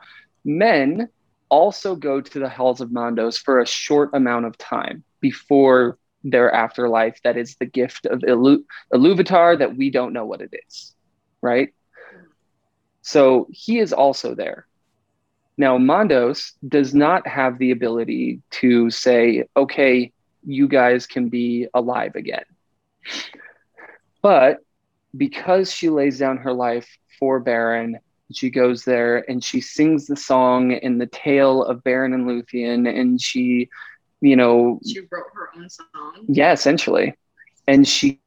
men 0.45 1.09
also 1.49 1.95
go 1.95 2.21
to 2.21 2.39
the 2.39 2.49
halls 2.49 2.81
of 2.81 2.89
Mandos 2.89 3.37
for 3.37 3.59
a 3.59 3.65
short 3.65 4.11
amount 4.13 4.45
of 4.45 4.57
time 4.57 5.03
before 5.21 5.97
their 6.23 6.51
afterlife. 6.53 7.19
That 7.23 7.37
is 7.37 7.55
the 7.55 7.65
gift 7.65 8.05
of 8.05 8.21
Ilu- 8.21 8.63
Iluvatar 8.93 9.59
that 9.59 9.77
we 9.77 9.89
don't 9.89 10.13
know 10.13 10.25
what 10.25 10.41
it 10.41 10.53
is, 10.67 10.93
right? 11.41 11.69
So 13.01 13.47
he 13.51 13.79
is 13.79 13.93
also 13.93 14.35
there. 14.35 14.67
Now, 15.57 15.77
Mandos 15.77 16.51
does 16.67 16.93
not 16.93 17.25
have 17.27 17.57
the 17.57 17.71
ability 17.71 18.41
to 18.51 18.91
say, 18.91 19.45
okay, 19.55 20.11
you 20.47 20.69
guys 20.69 21.07
can 21.07 21.29
be 21.29 21.67
alive 21.75 22.15
again. 22.15 22.45
But 24.21 24.59
because 25.15 25.73
she 25.73 25.89
lays 25.89 26.19
down 26.19 26.37
her 26.37 26.53
life 26.53 26.87
for 27.19 27.43
Beren, 27.43 27.95
she 28.31 28.49
goes 28.49 28.85
there 28.85 29.29
and 29.29 29.43
she 29.43 29.61
sings 29.61 30.07
the 30.07 30.15
song 30.17 30.71
in 30.71 30.97
the 30.99 31.07
tale 31.07 31.63
of 31.63 31.83
Beren 31.83 32.13
and 32.13 32.27
Luthien, 32.27 32.87
and 32.89 33.21
she, 33.21 33.69
you 34.21 34.35
know, 34.35 34.79
She 34.85 35.01
wrote 35.01 35.25
her 35.33 35.49
own 35.57 35.69
song. 35.69 36.25
yeah, 36.27 36.53
essentially, 36.53 37.15
and 37.67 37.87
she 37.87 38.21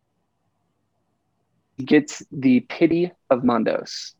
gets 1.85 2.23
the 2.31 2.61
pity 2.61 3.13
of 3.31 3.43
Mandos. 3.43 4.15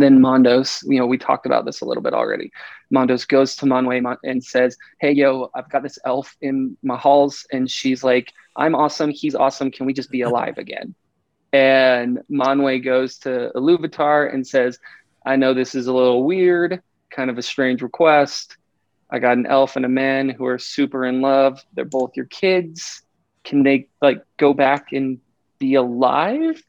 Then 0.00 0.20
Mandos, 0.20 0.82
you 0.86 0.98
know, 0.98 1.06
we 1.06 1.18
talked 1.18 1.46
about 1.46 1.64
this 1.64 1.80
a 1.80 1.84
little 1.84 2.02
bit 2.02 2.14
already. 2.14 2.50
Mandos 2.92 3.26
goes 3.26 3.54
to 3.56 3.66
Manwë 3.66 4.02
Mon- 4.02 4.18
and 4.24 4.42
says, 4.42 4.76
Hey, 5.00 5.12
yo, 5.12 5.50
I've 5.54 5.68
got 5.70 5.82
this 5.82 5.98
elf 6.04 6.36
in 6.40 6.76
my 6.82 6.96
halls. 6.96 7.46
And 7.52 7.70
she's 7.70 8.02
like, 8.02 8.32
I'm 8.56 8.74
awesome. 8.74 9.10
He's 9.10 9.34
awesome. 9.34 9.70
Can 9.70 9.86
we 9.86 9.92
just 9.92 10.10
be 10.10 10.22
alive 10.22 10.58
again? 10.58 10.94
And 11.52 12.20
Manwë 12.30 12.84
goes 12.84 13.18
to 13.18 13.52
Iluvatar 13.54 14.32
and 14.32 14.46
says, 14.46 14.78
I 15.24 15.36
know 15.36 15.54
this 15.54 15.74
is 15.74 15.86
a 15.86 15.92
little 15.92 16.24
weird, 16.24 16.82
kind 17.10 17.30
of 17.30 17.38
a 17.38 17.42
strange 17.42 17.82
request. 17.82 18.56
I 19.10 19.18
got 19.18 19.36
an 19.36 19.46
elf 19.46 19.76
and 19.76 19.84
a 19.84 19.88
man 19.88 20.28
who 20.28 20.46
are 20.46 20.58
super 20.58 21.04
in 21.06 21.20
love. 21.20 21.62
They're 21.74 21.84
both 21.84 22.16
your 22.16 22.26
kids. 22.26 23.02
Can 23.44 23.62
they 23.62 23.88
like 24.02 24.24
go 24.36 24.52
back 24.54 24.92
and 24.92 25.20
be 25.58 25.74
alive? 25.76 26.60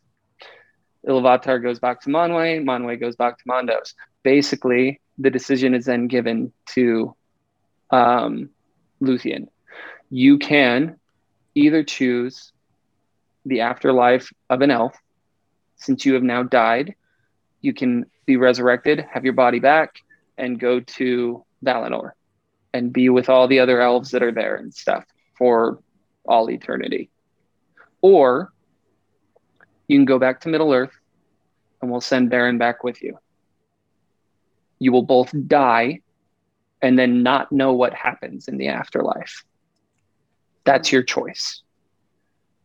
Iluvatar 1.08 1.62
goes 1.62 1.80
back 1.80 2.02
to 2.02 2.10
Manwë. 2.10 2.64
Manwë 2.64 3.00
goes 3.00 3.16
back 3.16 3.38
to 3.38 3.44
Mandos. 3.46 3.94
Basically, 4.24 5.00
the 5.18 5.30
decision 5.30 5.74
is 5.74 5.86
then 5.86 6.08
given 6.08 6.52
to 6.68 7.16
um, 7.92 8.50
Luthien. 9.02 9.48
You 10.10 10.38
can 10.38 11.00
either 11.54 11.84
choose 11.84 12.52
the 13.46 13.62
afterlife 13.62 14.32
of 14.50 14.62
an 14.62 14.72
elf, 14.72 14.96
since 15.78 16.06
you 16.06 16.14
have 16.16 16.24
now 16.24 16.44
died. 16.44 16.96
You 17.62 17.74
can 17.74 18.06
be 18.26 18.38
resurrected, 18.38 19.06
have 19.12 19.24
your 19.24 19.34
body 19.34 19.60
back, 19.60 20.02
and 20.38 20.60
go 20.60 20.80
to 20.80 21.46
Valinor 21.64 22.12
and 22.74 22.92
be 22.92 23.10
with 23.10 23.30
all 23.30 23.48
the 23.48 23.60
other 23.60 23.82
elves 23.82 24.12
that 24.12 24.24
are 24.24 24.32
there 24.32 24.56
and 24.56 24.74
stuff 24.74 25.06
for 25.38 25.80
all 26.28 26.50
eternity. 26.50 27.10
Or 28.02 28.52
you 29.88 29.98
can 29.98 30.06
go 30.06 30.20
back 30.20 30.42
to 30.42 30.50
Middle 30.50 30.74
Earth 30.74 30.98
and 31.82 31.92
we'll 31.92 32.02
send 32.02 32.32
Beren 32.32 32.58
back 32.58 32.84
with 32.84 33.02
you. 33.02 33.18
You 34.80 34.92
will 34.92 35.04
both 35.04 35.34
die 35.48 36.02
and 36.82 36.98
then 36.98 37.24
not 37.24 37.52
know 37.52 37.74
what 37.74 37.94
happens 37.94 38.48
in 38.48 38.58
the 38.58 38.68
afterlife. 38.68 39.44
That's 40.66 40.92
your 40.92 41.04
choice. 41.04 41.62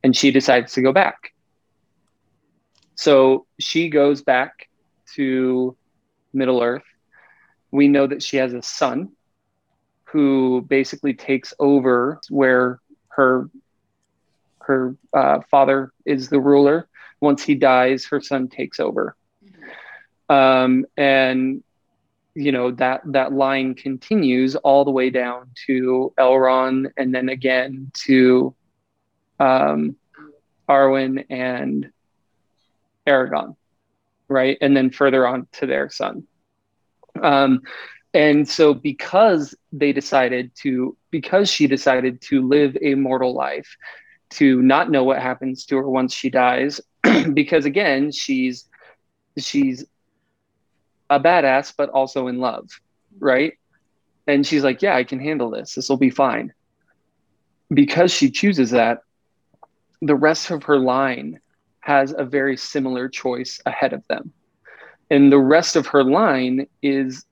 And 0.02 0.16
she 0.16 0.30
decides 0.30 0.72
to 0.72 0.82
go 0.82 0.92
back. 0.92 1.32
So 2.94 3.46
she 3.58 3.88
goes 3.88 4.22
back 4.22 4.68
to 5.14 5.76
Middle 6.32 6.62
Earth. 6.62 6.84
We 7.70 7.88
know 7.88 8.06
that 8.06 8.22
she 8.22 8.36
has 8.36 8.52
a 8.52 8.62
son 8.62 9.12
who 10.04 10.66
basically 10.68 11.14
takes 11.14 11.54
over 11.58 12.20
where 12.28 12.80
her 13.08 13.48
her 14.60 14.96
uh, 15.14 15.40
father 15.50 15.92
is 16.04 16.28
the 16.28 16.40
ruler. 16.40 16.88
Once 17.20 17.42
he 17.42 17.54
dies, 17.54 18.06
her 18.06 18.20
son 18.20 18.48
takes 18.48 18.80
over, 18.80 19.16
um, 20.28 20.86
and 20.96 21.62
you 22.34 22.52
know 22.52 22.70
that 22.72 23.02
that 23.06 23.32
line 23.32 23.74
continues 23.74 24.56
all 24.56 24.84
the 24.84 24.90
way 24.90 25.10
down 25.10 25.50
to 25.66 26.12
Elrond, 26.18 26.90
and 26.96 27.14
then 27.14 27.28
again 27.28 27.90
to 28.06 28.54
um, 29.38 29.96
Arwen 30.68 31.26
and 31.28 31.90
Aragorn, 33.06 33.56
right, 34.28 34.56
and 34.60 34.76
then 34.76 34.90
further 34.90 35.26
on 35.26 35.46
to 35.52 35.66
their 35.66 35.90
son. 35.90 36.26
Um, 37.20 37.62
and 38.12 38.48
so 38.48 38.74
because 38.74 39.54
they 39.72 39.92
decided 39.92 40.52
to 40.56 40.96
because 41.10 41.50
she 41.50 41.66
decided 41.66 42.20
to 42.22 42.46
live 42.46 42.76
a 42.82 42.94
mortal 42.94 43.34
life 43.34 43.76
to 44.30 44.62
not 44.62 44.90
know 44.90 45.04
what 45.04 45.20
happens 45.20 45.64
to 45.66 45.76
her 45.76 45.88
once 45.88 46.14
she 46.14 46.30
dies 46.30 46.80
because 47.34 47.64
again 47.64 48.10
she's 48.12 48.68
she's 49.38 49.84
a 51.08 51.18
badass 51.18 51.72
but 51.76 51.90
also 51.90 52.26
in 52.28 52.38
love 52.38 52.68
right? 53.18 53.54
And 54.26 54.46
she's 54.46 54.62
like 54.64 54.82
yeah 54.82 54.96
i 54.96 55.04
can 55.04 55.20
handle 55.20 55.50
this. 55.50 55.74
This 55.74 55.88
will 55.88 55.96
be 55.96 56.10
fine. 56.10 56.52
Because 57.72 58.12
she 58.12 58.30
chooses 58.30 58.70
that 58.70 59.02
the 60.02 60.16
rest 60.16 60.50
of 60.50 60.64
her 60.64 60.78
line 60.78 61.40
has 61.80 62.14
a 62.16 62.24
very 62.24 62.56
similar 62.56 63.08
choice 63.08 63.60
ahead 63.66 63.92
of 63.92 64.06
them. 64.08 64.32
And 65.10 65.32
the 65.32 65.38
rest 65.38 65.76
of 65.76 65.86
her 65.88 66.04
line 66.04 66.66
is 66.82 67.24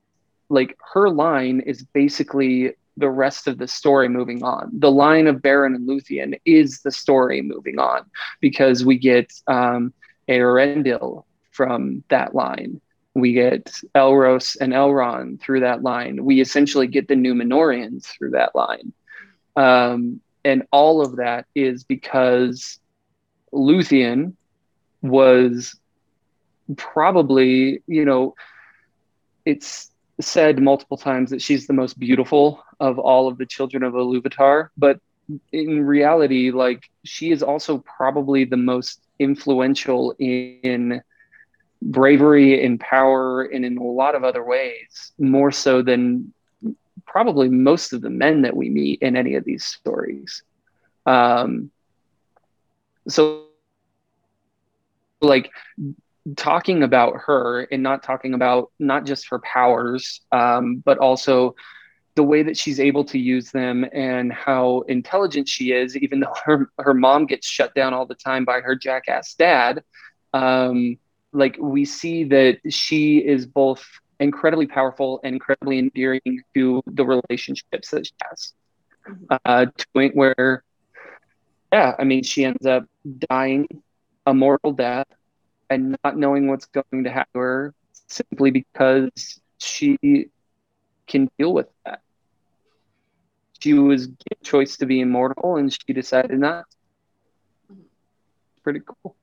like 0.49 0.77
her 0.95 1.11
line 1.11 1.61
is 1.61 1.83
basically 1.83 2.75
the 2.99 3.11
rest 3.11 3.47
of 3.47 3.59
the 3.59 3.69
story 3.69 4.09
moving 4.09 4.43
on. 4.43 4.71
The 4.73 4.91
line 4.91 5.27
of 5.27 5.37
Beren 5.37 5.75
and 5.75 5.89
Luthien 5.89 6.39
is 6.45 6.81
the 6.81 6.91
story 6.91 7.43
moving 7.43 7.79
on 7.79 8.05
because 8.41 8.85
we 8.85 8.99
get 8.99 9.33
um, 9.47 9.93
Eärendil 10.29 11.25
from 11.51 12.05
that 12.09 12.35
line. 12.35 12.81
We 13.15 13.33
get 13.33 13.73
Elros 13.95 14.57
and 14.61 14.73
Elrond 14.73 15.41
through 15.41 15.61
that 15.61 15.83
line. 15.83 16.25
We 16.25 16.41
essentially 16.41 16.87
get 16.87 17.09
the 17.09 17.15
Numenoreans 17.15 18.07
through 18.07 18.31
that 18.31 18.55
line. 18.55 18.93
Um, 19.57 20.21
and 20.45 20.65
all 20.71 21.01
of 21.01 21.17
that 21.17 21.47
is 21.55 21.85
because 21.85 22.79
Luthien 23.53 24.35
was 25.03 25.77
probably, 26.77 27.83
you 27.87 28.05
know, 28.05 28.35
it's 29.45 29.91
said 30.21 30.61
multiple 30.61 30.97
times 30.97 31.31
that 31.31 31.43
she's 31.43 31.67
the 31.67 31.73
most 31.73 31.99
beautiful 31.99 32.63
of 32.81 32.99
all 32.99 33.29
of 33.29 33.39
the 33.39 33.47
children 33.47 33.83
of 33.83 33.95
Iluvatar, 33.95 34.69
but 34.77 35.01
in 35.53 35.85
reality, 35.85 36.51
like 36.51 36.89
she 37.05 37.31
is 37.31 37.43
also 37.43 37.79
probably 37.79 38.45
the 38.45 38.57
most 38.57 39.01
influential 39.19 40.15
in 40.19 41.03
bravery, 41.83 42.63
in 42.63 42.79
power, 42.79 43.43
and 43.43 43.65
in 43.65 43.77
a 43.77 43.83
lot 43.83 44.15
of 44.15 44.25
other 44.25 44.45
ways, 44.45 45.13
more 45.19 45.53
so 45.53 45.83
than 45.83 46.33
probably 47.07 47.49
most 47.49 47.93
of 47.93 48.01
the 48.01 48.11
men 48.11 48.43
that 48.43 48.57
we 48.57 48.69
meet 48.69 49.01
in 49.03 49.17
any 49.17 49.35
of 49.35 49.45
these 49.45 49.65
stories. 49.65 50.43
Um, 51.07 51.71
so, 53.09 53.45
like, 55.21 55.51
talking 56.37 56.83
about 56.83 57.17
her 57.27 57.63
and 57.63 57.83
not 57.83 58.03
talking 58.03 58.35
about 58.35 58.71
not 58.79 59.07
just 59.07 59.29
her 59.31 59.39
powers, 59.39 60.21
um, 60.33 60.83
but 60.85 60.99
also 60.99 61.55
the 62.19 62.25
way 62.25 62.43
that 62.43 62.57
she's 62.57 62.81
able 62.81 63.05
to 63.05 63.17
use 63.17 63.53
them 63.53 63.87
and 63.93 64.33
how 64.33 64.81
intelligent 64.89 65.49
she 65.49 65.71
is, 65.71 65.97
even 65.97 66.19
though 66.19 66.35
her, 66.45 66.69
her 66.81 66.93
mom 66.93 67.27
gets 67.27 67.47
shut 67.47 67.73
down 67.77 67.95
all 67.95 68.07
the 68.07 68.17
time 68.17 68.45
by 68.45 68.61
her 68.61 68.75
jackass 68.75 69.35
dad. 69.35 69.85
Um, 70.35 70.97
like 71.33 71.57
we 71.61 71.85
see 71.85 72.25
that 72.25 72.59
she 72.71 73.19
is 73.19 73.47
both 73.47 73.87
incredibly 74.19 74.67
powerful 74.67 75.21
and 75.23 75.35
incredibly 75.35 75.79
endearing 75.79 76.43
to 76.55 76.83
the 76.87 77.07
relationships 77.07 77.91
that 77.91 78.07
she 78.07 78.13
has. 78.29 78.53
Uh, 79.45 79.67
to 79.67 79.87
point 79.95 80.17
where, 80.17 80.65
yeah, 81.73 81.95
I 82.01 82.03
mean, 82.03 82.25
she 82.25 82.45
ends 82.45 82.67
up 82.67 82.85
dying 83.31 83.69
a 84.27 84.35
mortal 84.35 84.73
death 84.73 85.07
and 85.71 85.97
not 86.03 86.17
knowing 86.17 86.49
what's 86.49 86.67
going 86.67 87.05
to 87.05 87.11
happen 87.11 87.31
to 87.35 87.39
her 87.39 87.75
simply 88.09 88.51
because 88.51 89.41
she 89.59 89.97
can 91.07 91.31
deal 91.39 91.55
with 91.55 91.69
that. 91.87 92.01
She 93.61 93.75
was 93.75 94.07
given 94.07 94.39
choice 94.43 94.77
to 94.79 94.87
be 94.87 95.01
immortal 95.01 95.57
and 95.57 95.73
she 95.73 95.93
decided 95.93 96.39
not. 96.39 96.65
Pretty 98.63 98.81
cool. 98.85 99.17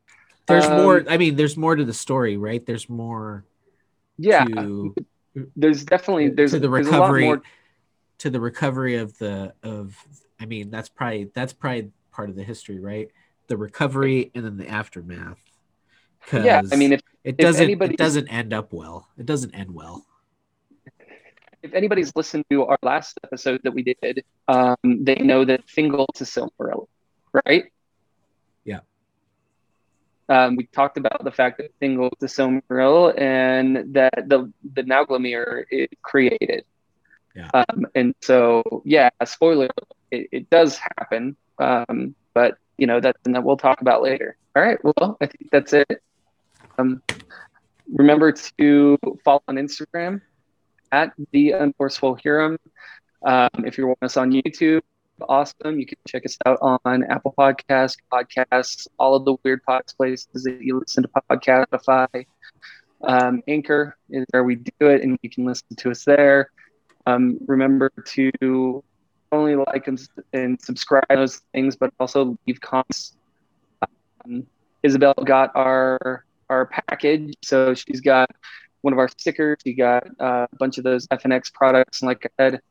There's 0.47 0.65
Um, 0.65 0.81
more. 0.83 1.05
I 1.09 1.17
mean, 1.17 1.35
there's 1.35 1.57
more 1.57 1.75
to 1.75 1.85
the 1.85 1.93
story, 1.93 2.37
right? 2.37 2.65
There's 2.65 2.89
more. 2.89 3.45
Yeah, 4.17 4.45
To, 4.45 4.95
there's 5.55 5.83
definitely 5.83 6.29
there's, 6.29 6.51
to 6.51 6.59
the 6.59 6.69
there's 6.69 6.87
a 6.87 6.91
lot 6.91 6.97
recovery. 6.99 7.25
more. 7.25 7.41
To 8.19 8.29
the 8.29 8.39
recovery 8.39 8.95
of 8.95 9.17
the 9.17 9.53
of. 9.63 9.97
I 10.39 10.45
mean, 10.45 10.69
that's 10.69 10.89
probably 10.89 11.31
that's 11.33 11.53
probably 11.53 11.91
part 12.11 12.29
of 12.29 12.35
the 12.35 12.43
history, 12.43 12.79
right? 12.79 13.09
The 13.47 13.57
recovery 13.57 14.31
and 14.35 14.45
then 14.45 14.57
the 14.57 14.67
aftermath. 14.67 15.39
Yeah, 16.33 16.61
I 16.71 16.75
mean, 16.75 16.93
if 16.93 17.01
it 17.23 17.35
if 17.37 17.37
doesn't 17.37 17.69
it 17.81 17.97
doesn't 17.97 18.27
end 18.29 18.53
up 18.53 18.73
well. 18.73 19.07
It 19.17 19.25
doesn't 19.25 19.53
end 19.53 19.71
well. 19.71 20.05
If 21.65 21.73
anybody's 21.73 22.15
listened 22.15 22.45
to 22.51 22.65
our 22.65 22.77
last 22.83 23.19
episode 23.23 23.61
that 23.63 23.73
we 23.73 23.81
did, 23.81 24.23
um, 24.47 24.77
they 24.83 25.15
know 25.15 25.43
that 25.45 25.65
Thingol 25.65 26.05
to 26.13 26.23
Silmaril, 26.23 26.85
right? 27.33 27.65
Yeah. 28.63 28.81
Um, 30.29 30.57
we 30.57 30.67
talked 30.67 30.99
about 30.99 31.23
the 31.23 31.31
fact 31.31 31.57
that 31.57 31.71
Thingol 31.79 32.11
to 32.19 32.27
Silmaril 32.27 33.19
and 33.19 33.95
that 33.95 34.13
the 34.27 34.53
the 34.75 34.83
Nauglamir 34.83 35.65
is 35.71 35.87
created. 36.03 36.65
Yeah. 37.35 37.49
Um, 37.51 37.87
and 37.95 38.13
so, 38.21 38.83
yeah, 38.85 39.09
spoiler, 39.25 39.69
it, 40.11 40.29
it 40.31 40.49
does 40.51 40.77
happen, 40.77 41.35
um, 41.57 42.13
but 42.35 42.59
you 42.77 42.85
know 42.85 42.99
that's 42.99 43.17
that 43.23 43.43
we'll 43.43 43.57
talk 43.57 43.81
about 43.81 44.03
later. 44.03 44.37
All 44.55 44.61
right. 44.61 44.77
Well, 44.83 45.17
I 45.19 45.25
think 45.25 45.49
that's 45.51 45.73
it. 45.73 45.99
Um, 46.77 47.01
remember 47.91 48.33
to 48.59 48.99
follow 49.23 49.41
on 49.47 49.55
Instagram 49.55 50.21
at 50.91 51.13
the 51.31 51.53
underscore 51.53 51.89
Swolhirrim. 51.89 52.57
Um, 53.23 53.65
if 53.65 53.77
you're 53.77 53.87
watching 53.87 54.05
us 54.05 54.17
on 54.17 54.31
YouTube, 54.31 54.81
awesome. 55.21 55.79
You 55.79 55.85
can 55.85 55.97
check 56.07 56.25
us 56.25 56.37
out 56.45 56.59
on 56.61 57.03
Apple 57.03 57.33
Podcasts, 57.37 57.97
podcasts, 58.11 58.87
all 58.99 59.15
of 59.15 59.25
the 59.25 59.35
weird 59.43 59.61
podcast 59.67 59.97
places 59.97 60.43
that 60.43 60.61
you 60.61 60.79
listen 60.79 61.03
to 61.03 61.09
Podcastify. 61.29 62.25
Um, 63.01 63.43
Anchor 63.47 63.97
is 64.09 64.25
where 64.31 64.43
we 64.43 64.55
do 64.55 64.87
it, 64.87 65.01
and 65.01 65.17
you 65.21 65.29
can 65.29 65.45
listen 65.45 65.75
to 65.77 65.91
us 65.91 66.03
there. 66.03 66.49
Um, 67.05 67.37
remember 67.45 67.91
to 68.05 68.83
only 69.31 69.55
like 69.55 69.87
and, 69.87 69.99
and 70.33 70.61
subscribe 70.61 71.05
those 71.09 71.41
things, 71.53 71.75
but 71.75 71.93
also 71.99 72.37
leave 72.47 72.59
comments. 72.61 73.15
Um, 74.25 74.47
Isabel 74.83 75.13
got 75.13 75.51
our 75.55 76.25
our 76.49 76.67
package, 76.67 77.33
so 77.43 77.73
she's 77.73 78.01
got 78.01 78.29
one 78.85 78.93
of 78.93 78.99
our 78.99 79.09
stickers. 79.09 79.57
We 79.65 79.73
got 79.73 80.05
uh, 80.19 80.45
a 80.51 80.55
bunch 80.57 80.77
of 80.77 80.83
those 80.83 81.07
FNX 81.07 81.51
products, 81.51 82.01
and 82.01 82.07
like 82.07 82.23
I 82.23 82.29
said, 82.43 82.61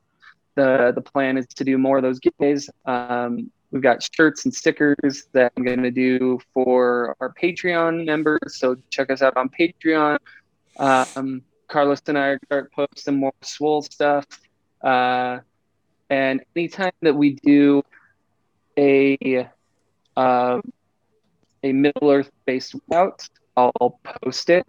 the 0.55 0.93
the 0.95 1.03
plan 1.03 1.37
is 1.37 1.47
to 1.57 1.65
do 1.65 1.77
more 1.77 1.97
of 1.97 2.05
those 2.05 2.21
giveaways. 2.21 2.69
Um, 2.87 3.51
we've 3.73 3.83
got 3.83 4.01
shirts 4.01 4.45
and 4.45 4.55
stickers 4.55 5.27
that 5.33 5.53
I'm 5.57 5.65
going 5.65 5.83
to 5.83 5.91
do 5.91 6.39
for 6.55 7.17
our 7.21 7.35
Patreon 7.35 8.07
members. 8.07 8.61
So 8.61 8.77
check 8.91 9.11
us 9.11 9.23
out 9.23 9.37
on 9.37 9.49
Patreon. 9.49 10.19
Um, 10.77 11.43
Carlos 11.67 12.01
and 12.07 12.17
I 12.17 12.29
are 12.29 12.41
start 12.45 12.73
posting 12.73 13.17
more 13.17 13.33
swole 13.43 13.83
stuff. 13.83 14.25
Uh, 14.81 15.41
and 16.11 16.45
anytime 16.55 16.93
that 17.03 17.17
we 17.17 17.35
do 17.43 17.83
a 18.79 19.49
uh, 20.17 20.61
a 21.65 21.73
Middle 21.73 22.09
Earth 22.09 22.31
based 22.47 22.77
route, 22.89 23.29
I'll 23.57 23.99
post 24.05 24.49
it 24.51 24.65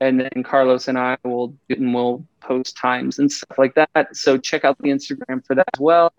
and 0.00 0.20
then 0.20 0.42
Carlos 0.44 0.88
and 0.88 0.98
I 0.98 1.16
will 1.24 1.48
do 1.68 1.74
and 1.76 1.92
we'll 1.94 2.24
post 2.40 2.76
times 2.76 3.18
and 3.18 3.30
stuff 3.30 3.58
like 3.58 3.74
that. 3.74 4.16
So 4.16 4.38
check 4.38 4.64
out 4.64 4.78
the 4.78 4.90
Instagram 4.90 5.44
for 5.44 5.54
that 5.54 5.66
as 5.74 5.80
well. 5.80 6.12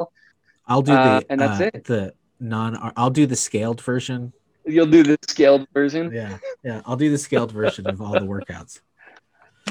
I'll 0.68 0.82
do 0.82 0.92
the 0.92 1.00
Uh, 1.00 1.22
and 1.30 1.40
that's 1.40 1.62
uh, 1.62 1.70
it. 1.74 1.84
the 1.86 2.14
non. 2.40 2.92
I'll 2.96 3.10
do 3.10 3.26
the 3.26 3.36
scaled 3.36 3.82
version. 3.82 4.34
You'll 4.66 4.86
do 4.86 5.04
the 5.04 5.18
scaled 5.28 5.68
version. 5.74 6.12
Yeah, 6.14 6.38
yeah. 6.64 6.82
I'll 6.86 6.98
do 6.98 7.10
the 7.10 7.18
scaled 7.18 7.52
version 7.52 7.88
of 7.88 8.02
all 8.02 8.12
the 8.14 8.20
workouts. 8.28 8.82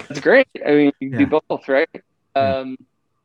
That's 0.09 0.21
great. 0.21 0.49
I 0.67 0.71
mean, 0.73 0.93
you 1.01 1.11
can 1.11 1.21
Yeah. 1.21 1.27
do 1.27 1.41
both, 1.49 1.69
right? 1.69 1.89
Yeah. 2.35 2.57
Um, 2.57 2.77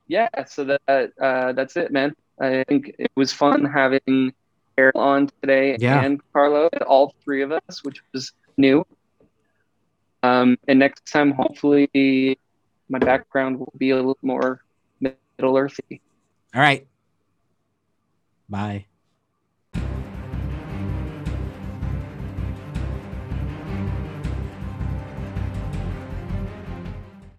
yeah. 0.08 0.28
So 0.46 0.66
that 0.66 1.14
uh, 1.20 1.54
that's 1.54 1.76
it, 1.78 1.92
man. 1.92 2.14
I 2.40 2.64
think 2.68 2.94
it 3.00 3.12
was 3.16 3.32
fun 3.32 3.64
having 3.66 4.34
Errol 4.78 5.00
on 5.00 5.30
today 5.42 5.78
Yeah. 5.80 6.04
and 6.04 6.20
Carlo, 6.34 6.68
all 6.88 7.14
three 7.24 7.42
of 7.42 7.52
us, 7.52 7.84
which 7.84 8.02
was 8.14 8.32
new. 8.58 8.86
Um, 10.24 10.58
and 10.68 10.80
next 10.80 11.06
time, 11.12 11.32
hopefully, 11.32 12.40
my 12.90 13.00
background 13.00 13.60
will 13.60 13.74
be 13.78 13.92
a 13.92 13.96
little 13.98 14.18
more 14.22 14.62
Middle 15.00 15.58
Earthy. 15.58 16.02
All 16.56 16.62
right. 16.62 16.88
Bye. 18.50 18.86